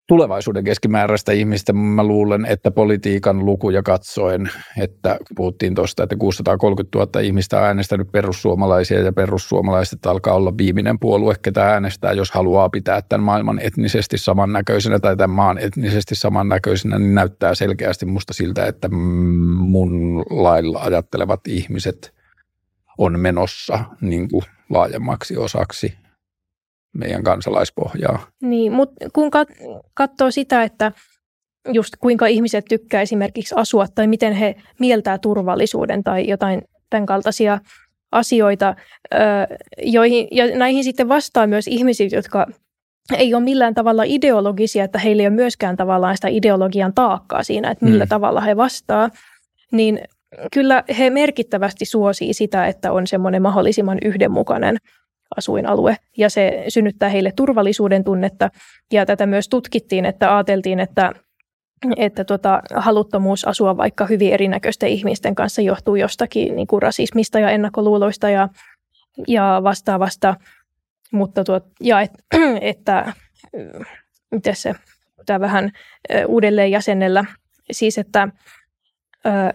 [0.06, 1.72] tulevaisuuden keskimääräistä ihmistä.
[1.72, 8.12] Mä luulen, että politiikan lukuja katsoen, että puhuttiin tuosta, että 630 000 ihmistä on äänestänyt
[8.12, 14.18] perussuomalaisia ja perussuomalaiset alkaa olla viimeinen puolue, ketä äänestää, jos haluaa pitää tämän maailman etnisesti
[14.18, 21.40] samannäköisenä tai tämän maan etnisesti samannäköisenä, niin näyttää selkeästi musta siltä, että mun lailla ajattelevat
[21.48, 22.14] ihmiset
[22.98, 25.94] on menossa niin kuin laajemmaksi osaksi
[26.94, 28.26] meidän kansalaispohjaa.
[28.42, 30.92] Niin, mutta kun kat- katsoo sitä, että
[31.72, 37.58] just kuinka ihmiset tykkää esimerkiksi asua tai miten he mieltää turvallisuuden tai jotain tämän kaltaisia
[38.12, 38.74] asioita,
[39.82, 42.46] joihin, ja näihin sitten vastaa myös ihmiset, jotka
[43.18, 47.70] ei ole millään tavalla ideologisia, että heillä ei ole myöskään tavallaan sitä ideologian taakkaa siinä,
[47.70, 48.08] että millä mm.
[48.08, 49.10] tavalla he vastaa,
[49.72, 50.00] niin
[50.52, 54.76] kyllä he merkittävästi suosii sitä, että on semmoinen mahdollisimman yhdenmukainen
[55.36, 55.96] asuinalue.
[56.16, 58.50] Ja se synnyttää heille turvallisuuden tunnetta.
[58.92, 61.12] Ja tätä myös tutkittiin, että ajateltiin, että
[61.96, 67.50] että tota, haluttomuus asua vaikka hyvin erinäköisten ihmisten kanssa johtuu jostakin niin kuin rasismista ja
[67.50, 68.48] ennakkoluuloista ja,
[69.28, 70.34] ja vastaavasta,
[71.12, 72.10] mutta tuot, ja et,
[72.60, 73.12] että
[74.30, 74.74] miten se
[75.26, 75.70] tämä vähän
[76.26, 77.24] uudelleen jäsennellä,
[77.70, 78.28] siis että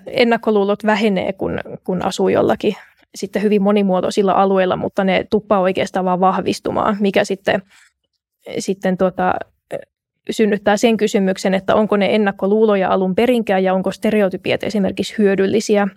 [0.08, 2.75] ennakkoluulot vähenee, kun, kun asuu jollakin
[3.15, 7.61] sitten hyvin monimuotoisilla alueilla, mutta ne tuppaa oikeastaan vaan vahvistumaan, mikä sitten,
[8.59, 9.33] sitten tuota,
[10.29, 15.88] synnyttää sen kysymyksen, että onko ne ennakkoluuloja alun perinkään ja onko stereotypiat esimerkiksi hyödyllisiä.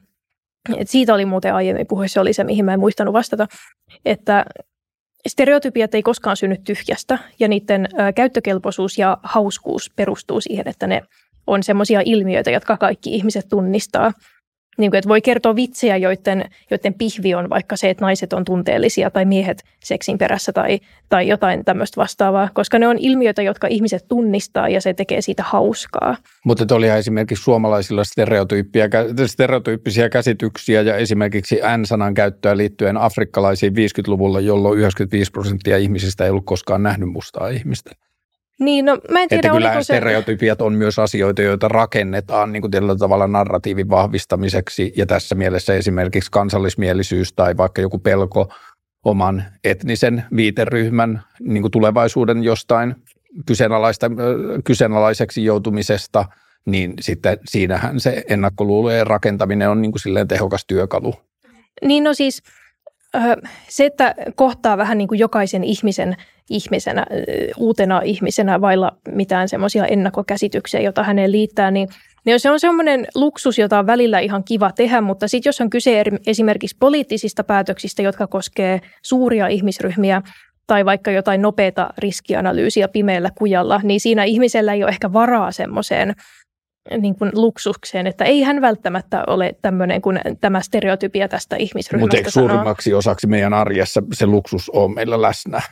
[0.77, 3.47] Et siitä oli muuten aiemmin puhe, se oli se, mihin mä en muistanut vastata,
[4.05, 4.45] että
[5.29, 11.03] stereotypiat ei koskaan synny tyhjästä ja niiden käyttökelpoisuus ja hauskuus perustuu siihen, että ne
[11.47, 14.13] on semmoisia ilmiöitä, jotka kaikki ihmiset tunnistaa
[14.79, 18.45] niin kuin, että voi kertoa vitsejä, joiden, joiden pihvi on vaikka se, että naiset on
[18.45, 23.67] tunteellisia tai miehet seksin perässä tai, tai jotain tämmöistä vastaavaa, koska ne on ilmiöitä, jotka
[23.67, 26.17] ihmiset tunnistaa ja se tekee siitä hauskaa.
[26.45, 28.03] Mutta oli esimerkiksi suomalaisilla
[29.27, 36.47] stereotyyppisiä käsityksiä ja esimerkiksi N-sanan käyttöä liittyen afrikkalaisiin 50-luvulla, jolloin 95 prosenttia ihmisistä ei ollut
[36.47, 37.91] koskaan nähnyt mustaa ihmistä.
[38.63, 39.83] Niin, no mä en tiedä, että kyllä se...
[39.83, 45.75] stereotypiat on myös asioita, joita rakennetaan niin kuin tietyllä tavalla narratiivin vahvistamiseksi ja tässä mielessä
[45.75, 48.53] esimerkiksi kansallismielisyys tai vaikka joku pelko
[49.05, 52.95] oman etnisen viiteryhmän niin kuin tulevaisuuden jostain
[53.47, 54.11] kyseenalaista,
[54.65, 56.25] kyseenalaiseksi joutumisesta,
[56.67, 61.15] niin sitten siinähän se ennakkoluulojen rakentaminen on niin kuin silleen tehokas työkalu.
[61.83, 62.43] Niin no siis
[63.69, 66.17] se, että kohtaa vähän niin kuin jokaisen ihmisen
[66.51, 67.07] ihmisenä,
[67.57, 71.89] uutena ihmisenä vailla mitään semmoisia ennakkokäsityksiä, jota häneen liittää, niin
[72.25, 75.71] niin se on semmoinen luksus, jota on välillä ihan kiva tehdä, mutta sitten jos on
[75.71, 80.23] kyse esimerkiksi poliittisista päätöksistä, jotka koskee suuria ihmisryhmiä
[80.67, 86.15] tai vaikka jotain nopeata riskianalyysiä pimeällä kujalla, niin siinä ihmisellä ei ole ehkä varaa semmoiseen
[86.99, 92.31] niin kuin luksukseen, että ei hän välttämättä ole tämmöinen kuin tämä stereotypia tästä ihmisryhmästä Mutta
[92.31, 95.63] suurimmaksi osaksi meidän arjessa se luksus on meillä läsnä?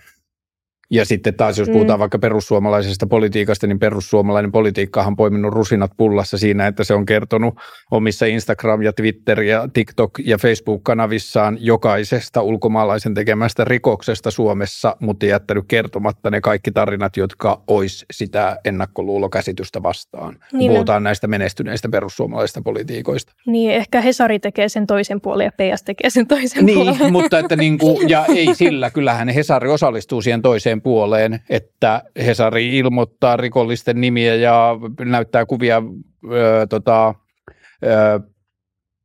[0.90, 2.00] Ja sitten taas, jos puhutaan mm.
[2.00, 7.54] vaikka perussuomalaisesta politiikasta, niin perussuomalainen politiikka on poiminut rusinat pullassa siinä, että se on kertonut
[7.90, 15.64] omissa Instagram- ja Twitter- ja TikTok- ja Facebook-kanavissaan jokaisesta ulkomaalaisen tekemästä rikoksesta Suomessa, mutta jättänyt
[15.68, 20.36] kertomatta ne kaikki tarinat, jotka olisi sitä ennakkoluulokäsitystä vastaan.
[20.52, 23.32] Niin puhutaan näistä menestyneistä perussuomalaisista politiikoista.
[23.46, 27.12] Niin, ehkä Hesari tekee sen toisen puolen ja PS tekee sen toisen niin, puolen.
[27.12, 32.78] mutta että niin kuin, ja ei sillä, kyllähän Hesari osallistuu siihen toiseen puoleen, että Hesari
[32.78, 35.83] ilmoittaa rikollisten nimiä ja näyttää kuvia
[36.33, 37.15] ö, tota,
[37.84, 38.20] ö,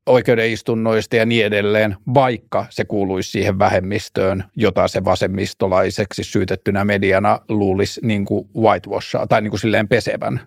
[0.05, 8.01] oikeudenistunnoista ja niin edelleen, vaikka se kuuluisi siihen vähemmistöön, jota se vasemmistolaiseksi syytettynä mediana luulisi
[8.03, 10.41] niin kuin whitewashaa tai niin kuin silleen pesevän.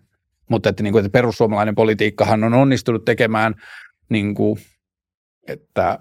[0.51, 3.55] Mutta että, niin kuin, että perussuomalainen politiikkahan on onnistunut tekemään,
[4.09, 4.59] niin kuin,
[5.49, 5.99] että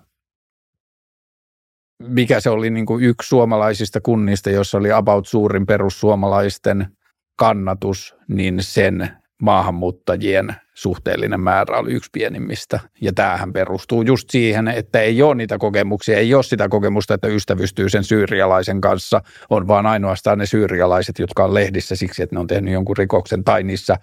[2.03, 6.87] mikä se oli niin kuin yksi suomalaisista kunnista, jossa oli about suurin perussuomalaisten
[7.35, 9.09] kannatus, niin sen
[9.41, 12.79] maahanmuuttajien suhteellinen määrä oli yksi pienimmistä.
[13.01, 17.27] Ja tämähän perustuu just siihen, että ei ole niitä kokemuksia, ei ole sitä kokemusta, että
[17.27, 22.39] ystävystyy sen syyrialaisen kanssa, on vaan ainoastaan ne syyrialaiset, jotka on lehdissä siksi, että ne
[22.39, 23.95] on tehnyt jonkun rikoksen, tai niissä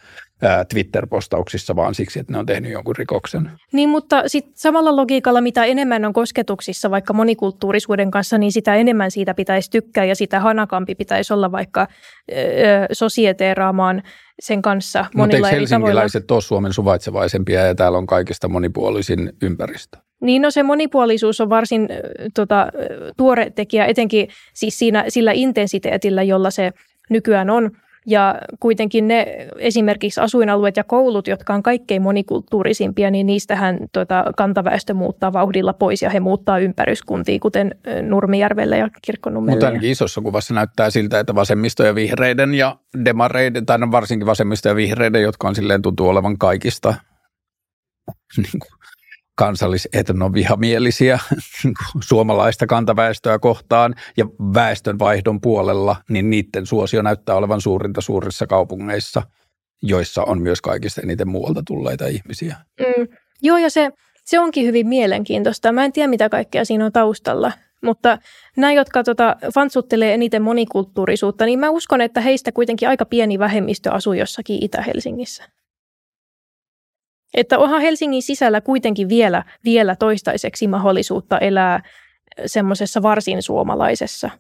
[0.69, 3.51] Twitter-postauksissa vaan siksi, että ne on tehnyt jonkun rikoksen.
[3.73, 9.11] Niin, mutta sit samalla logiikalla, mitä enemmän on kosketuksissa vaikka monikulttuurisuuden kanssa, niin sitä enemmän
[9.11, 11.87] siitä pitäisi tykkää ja sitä hanakampi pitäisi olla vaikka
[12.33, 14.03] öö, sosieteeraamaan
[14.43, 19.99] sen kanssa monilla Mutta eikö helsinkiläiset ole Suomen suvaitsevaisempia ja täällä on kaikista monipuolisin ympäristö?
[20.21, 21.89] Niin no se monipuolisuus on varsin
[22.35, 22.67] tota,
[23.17, 26.73] tuore tekijä, etenkin siis siinä, sillä intensiteetillä, jolla se
[27.11, 27.71] nykyään on–
[28.07, 34.95] ja kuitenkin ne esimerkiksi asuinalueet ja koulut, jotka on kaikkein monikulttuurisimpia, niin niistähän tuota, kantaväestö
[34.95, 39.55] muuttaa vauhdilla pois ja he muuttaa ympäryskuntiin, kuten Nurmijärvelle ja Kirkkonummelle.
[39.55, 44.27] Mutta ainakin isossa kuvassa näyttää siltä, että vasemmisto ja vihreiden ja demareiden, tai no varsinkin
[44.27, 46.95] vasemmisto ja vihreiden, jotka on silleen tuntuu olevan kaikista
[48.37, 48.63] niin
[49.35, 51.19] kansallisetnovihamielisiä
[51.65, 59.23] niin suomalaista kantaväestöä kohtaan ja väestönvaihdon puolella, niin niiden suosio näyttää olevan suurinta suurissa kaupungeissa,
[59.83, 62.57] joissa on myös kaikista eniten muualta tulleita ihmisiä.
[62.81, 63.09] Mm,
[63.43, 63.91] joo, ja se,
[64.25, 65.73] se onkin hyvin mielenkiintoista.
[65.73, 68.19] Mä en tiedä, mitä kaikkea siinä on taustalla, mutta
[68.57, 73.93] nämä, jotka tota, fansuttelee eniten monikulttuurisuutta, niin mä uskon, että heistä kuitenkin aika pieni vähemmistö
[73.93, 75.45] asuu jossakin Itä-Helsingissä.
[77.35, 81.83] Että onhan Helsingin sisällä kuitenkin vielä, vielä toistaiseksi mahdollisuutta elää
[82.47, 84.31] semmoisessa varsin suomalaisessa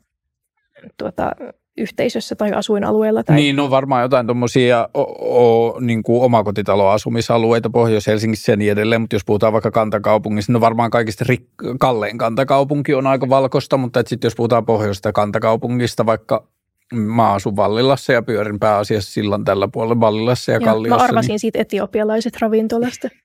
[0.98, 1.32] tuota,
[1.76, 3.22] yhteisössä tai asuinalueella.
[3.22, 3.36] Tai...
[3.36, 4.88] Niin, no varmaan jotain tuommoisia
[5.80, 11.76] niin omakotitaloasumisalueita Pohjois-Helsingissä ja niin edelleen, mutta jos puhutaan vaikka kantakaupungista, no varmaan kaikista rik-
[11.80, 16.48] kallein kantakaupunki on aika valkoista, mutta sitten jos puhutaan pohjoista kantakaupungista, vaikka
[16.92, 20.98] Mä asun Vallilassa ja pyörin pääasiassa sillan tällä puolella Vallilassa ja, ja Kalliossa.
[20.98, 21.38] Mä arvasin niin...
[21.38, 23.08] siitä etiopialaiset ravintolasta.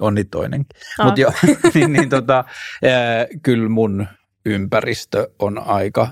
[0.00, 0.80] On niin toinenkin.
[1.04, 1.32] Mutta joo,
[1.74, 4.06] niin, niin tota, äh, kyllä mun
[4.46, 6.08] ympäristö on aika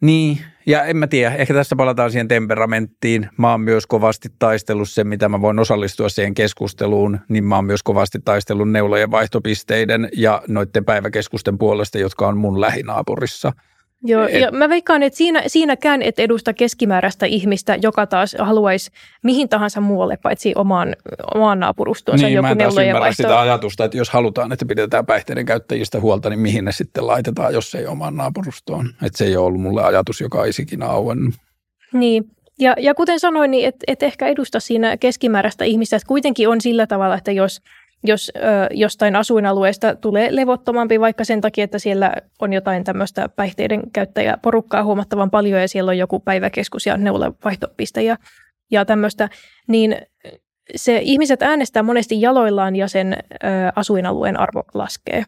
[0.00, 3.28] niin, ja en mä tiedä, ehkä tässä palataan siihen temperamenttiin.
[3.38, 7.64] Mä oon myös kovasti taistellut sen, mitä mä voin osallistua siihen keskusteluun, niin mä oon
[7.64, 13.52] myös kovasti taistellut neulojen vaihtopisteiden ja noiden päiväkeskusten puolesta, jotka on mun lähinaapurissa–
[14.02, 18.90] Joo, et, ja mä veikkaan, että siinä, siinäkään et edusta keskimääräistä ihmistä, joka taas haluaisi
[19.22, 20.96] mihin tahansa muualle, paitsi omaan,
[21.34, 23.22] omaan naapurustoonsa niin, joku mä en taas ymmärrä vaihto.
[23.22, 27.54] sitä ajatusta, että jos halutaan, että pidetään päihteiden käyttäjistä huolta, niin mihin ne sitten laitetaan,
[27.54, 28.88] jos ei omaan naapurustoon.
[28.88, 31.34] Että se ei ole ollut mulle ajatus, joka ei ikinä auennut.
[31.92, 32.24] Niin,
[32.58, 36.60] ja, ja kuten sanoin, niin et, et ehkä edusta siinä keskimääräistä ihmistä, että kuitenkin on
[36.60, 37.60] sillä tavalla, että jos–
[38.04, 43.82] jos ö, jostain asuinalueesta tulee levottomampi vaikka sen takia, että siellä on jotain tämmöistä päihteiden
[43.92, 48.16] käyttäjäporukkaa huomattavan paljon ja siellä on joku päiväkeskus ja neulevaihtopiste ja,
[48.70, 49.28] ja tämmöistä,
[49.68, 49.96] niin
[50.76, 55.24] se ihmiset äänestää monesti jaloillaan ja sen ö, asuinalueen arvo laskee.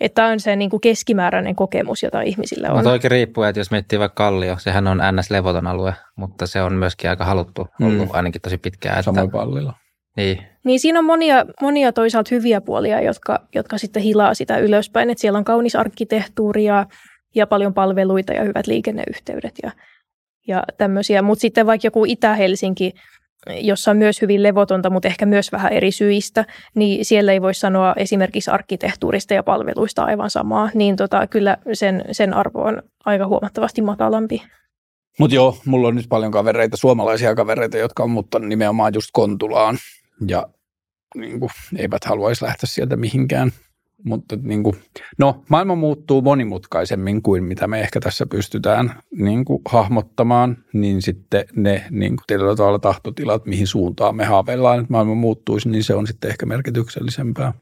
[0.00, 2.76] Että on se niin kuin keskimääräinen kokemus, jota ihmisillä on.
[2.76, 6.72] Mutta oikein riippuu, että jos miettii vaikka Kallio, sehän on NS-levoton alue, mutta se on
[6.72, 8.14] myöskin aika haluttu ollut mm.
[8.14, 9.02] ainakin tosi pitkään.
[9.02, 9.74] Samoin pallilla.
[10.16, 10.38] Niin.
[10.68, 15.10] Niin siinä on monia, monia toisaalta hyviä puolia, jotka, jotka sitten hilaa sitä ylöspäin.
[15.10, 16.86] Että siellä on kaunis arkkitehtuuri ja,
[17.34, 19.70] ja paljon palveluita ja hyvät liikenneyhteydet ja,
[20.48, 21.22] ja tämmöisiä.
[21.22, 22.92] Mutta sitten vaikka joku Itä-Helsinki,
[23.60, 27.54] jossa on myös hyvin levotonta, mutta ehkä myös vähän eri syistä, niin siellä ei voi
[27.54, 30.70] sanoa esimerkiksi arkkitehtuurista ja palveluista aivan samaa.
[30.74, 34.42] Niin tota, kyllä sen, sen arvo on aika huomattavasti matalampi.
[35.18, 39.76] Mutta joo, mulla on nyt paljon kavereita, suomalaisia kavereita, jotka on muuttanut nimenomaan just Kontulaan
[40.28, 40.48] ja
[41.14, 43.52] niin kuin, eivät haluaisi lähteä sieltä mihinkään
[44.04, 44.76] Mutta niin kuin,
[45.18, 51.44] no, maailma muuttuu monimutkaisemmin kuin mitä me ehkä tässä pystytään niin kuin, hahmottamaan, niin sitten
[51.56, 55.94] ne niin kuin, tietyllä tavalla tahtotilat, mihin suuntaan me haaveillaan, että maailma muuttuisi, niin se
[55.94, 57.52] on sitten ehkä merkityksellisempää.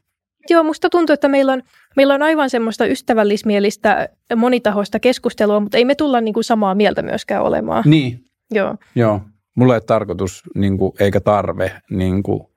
[0.49, 1.63] Joo, musta tuntuu, että meillä on,
[1.95, 7.01] meillä on aivan semmoista ystävällismielistä monitahoista keskustelua, mutta ei me tulla niin kuin samaa mieltä
[7.01, 7.83] myöskään olemaan.
[7.87, 8.23] Niin.
[8.51, 8.75] Joo.
[8.95, 9.21] Joo.
[9.55, 12.47] Mulla ei ole tarkoitus niin kuin, eikä tarve niin kuin,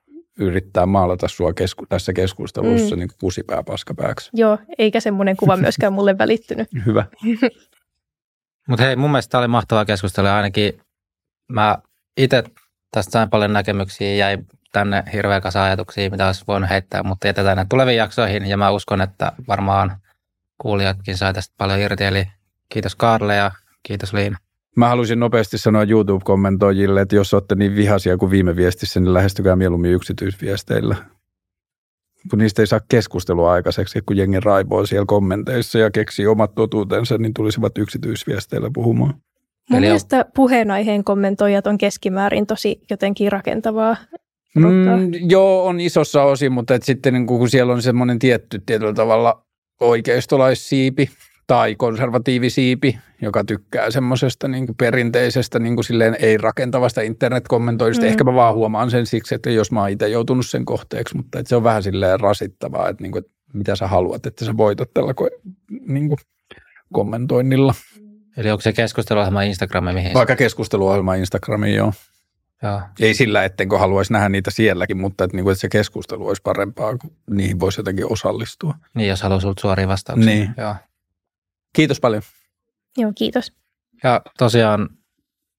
[0.41, 2.99] yrittää maalata sua kesku- tässä keskustelussa mm.
[2.99, 4.29] niin kusipää paskapääksi.
[4.33, 6.67] Joo, eikä semmoinen kuva myöskään mulle välittynyt.
[6.85, 7.05] Hyvä.
[8.67, 10.35] Mutta hei, mun mielestä tämä oli mahtavaa keskustelua.
[10.35, 10.81] Ainakin
[11.47, 11.77] mä
[12.17, 12.43] itse
[12.91, 14.37] tästä sain paljon näkemyksiä, jäi
[14.71, 18.69] tänne hirveä kasa ajatuksia, mitä olisi voinut heittää, mutta jätetään ne tuleviin jaksoihin ja mä
[18.69, 19.97] uskon, että varmaan
[20.57, 22.03] kuulijatkin sai tästä paljon irti.
[22.03, 22.27] Eli
[22.69, 23.51] kiitos Karle ja
[23.83, 24.37] kiitos Liina.
[24.75, 29.55] Mä haluaisin nopeasti sanoa YouTube-kommentoijille, että jos olette niin vihaisia kuin viime viestissä, niin lähestykää
[29.55, 30.95] mieluummin yksityisviesteillä.
[32.29, 37.17] Kun niistä ei saa keskustelua aikaiseksi, kun jengi raivoo siellä kommenteissa ja keksii omat totuutensa,
[37.17, 39.13] niin tulisivat yksityisviesteillä puhumaan.
[39.69, 40.23] Mun Eli mielestä on...
[40.35, 43.97] puheenaiheen kommentoijat on keskimäärin tosi jotenkin rakentavaa.
[44.55, 48.93] Mm, joo, on isossa osin, mutta et sitten niin kun siellä on semmoinen tietty tietyllä
[48.93, 49.45] tavalla
[49.79, 51.09] oikeistolaissiipi,
[51.51, 58.05] tai konservatiivisiipi, joka tykkää semmoisesta niin perinteisestä niin kuin silleen ei-rakentavasta internetkommentoinnista.
[58.05, 58.09] Mm.
[58.09, 61.39] Ehkä mä vaan huomaan sen siksi, että jos mä oon itse joutunut sen kohteeksi, mutta
[61.39, 64.57] että se on vähän silleen rasittavaa, että, niin kuin, että mitä sä haluat, että sä
[64.57, 65.13] voitat tällä
[65.87, 66.17] niin kuin,
[66.93, 67.73] kommentoinnilla.
[68.37, 69.95] Eli onko se keskusteluohjelma Instagramiin?
[69.95, 70.13] Mihin?
[70.13, 71.93] Vaikka keskusteluohjelma Instagramiin, joo.
[72.63, 72.81] Joo.
[72.99, 76.41] Ei sillä, ettenkö haluaisi nähdä niitä sielläkin, mutta että, niin kuin, että se keskustelu olisi
[76.41, 78.75] parempaa, kun niihin voisi jotenkin osallistua.
[78.95, 80.33] Niin, jos haluaa suoria vastauksia.
[80.33, 80.49] Niin.
[80.57, 80.75] Joo.
[81.75, 82.21] Kiitos paljon.
[82.97, 83.53] Joo, kiitos.
[84.03, 84.89] Ja tosiaan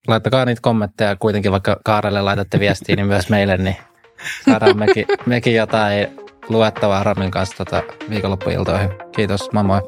[0.07, 3.77] laittakaa niitä kommentteja kuitenkin, vaikka Kaarelle laitatte viestiä, niin myös meille, niin
[4.45, 6.07] saadaan mekin, mekin jotain
[6.49, 8.89] luettavaa Ramin kanssa tota viikonloppuiltoihin.
[9.15, 9.81] Kiitos, moi moi.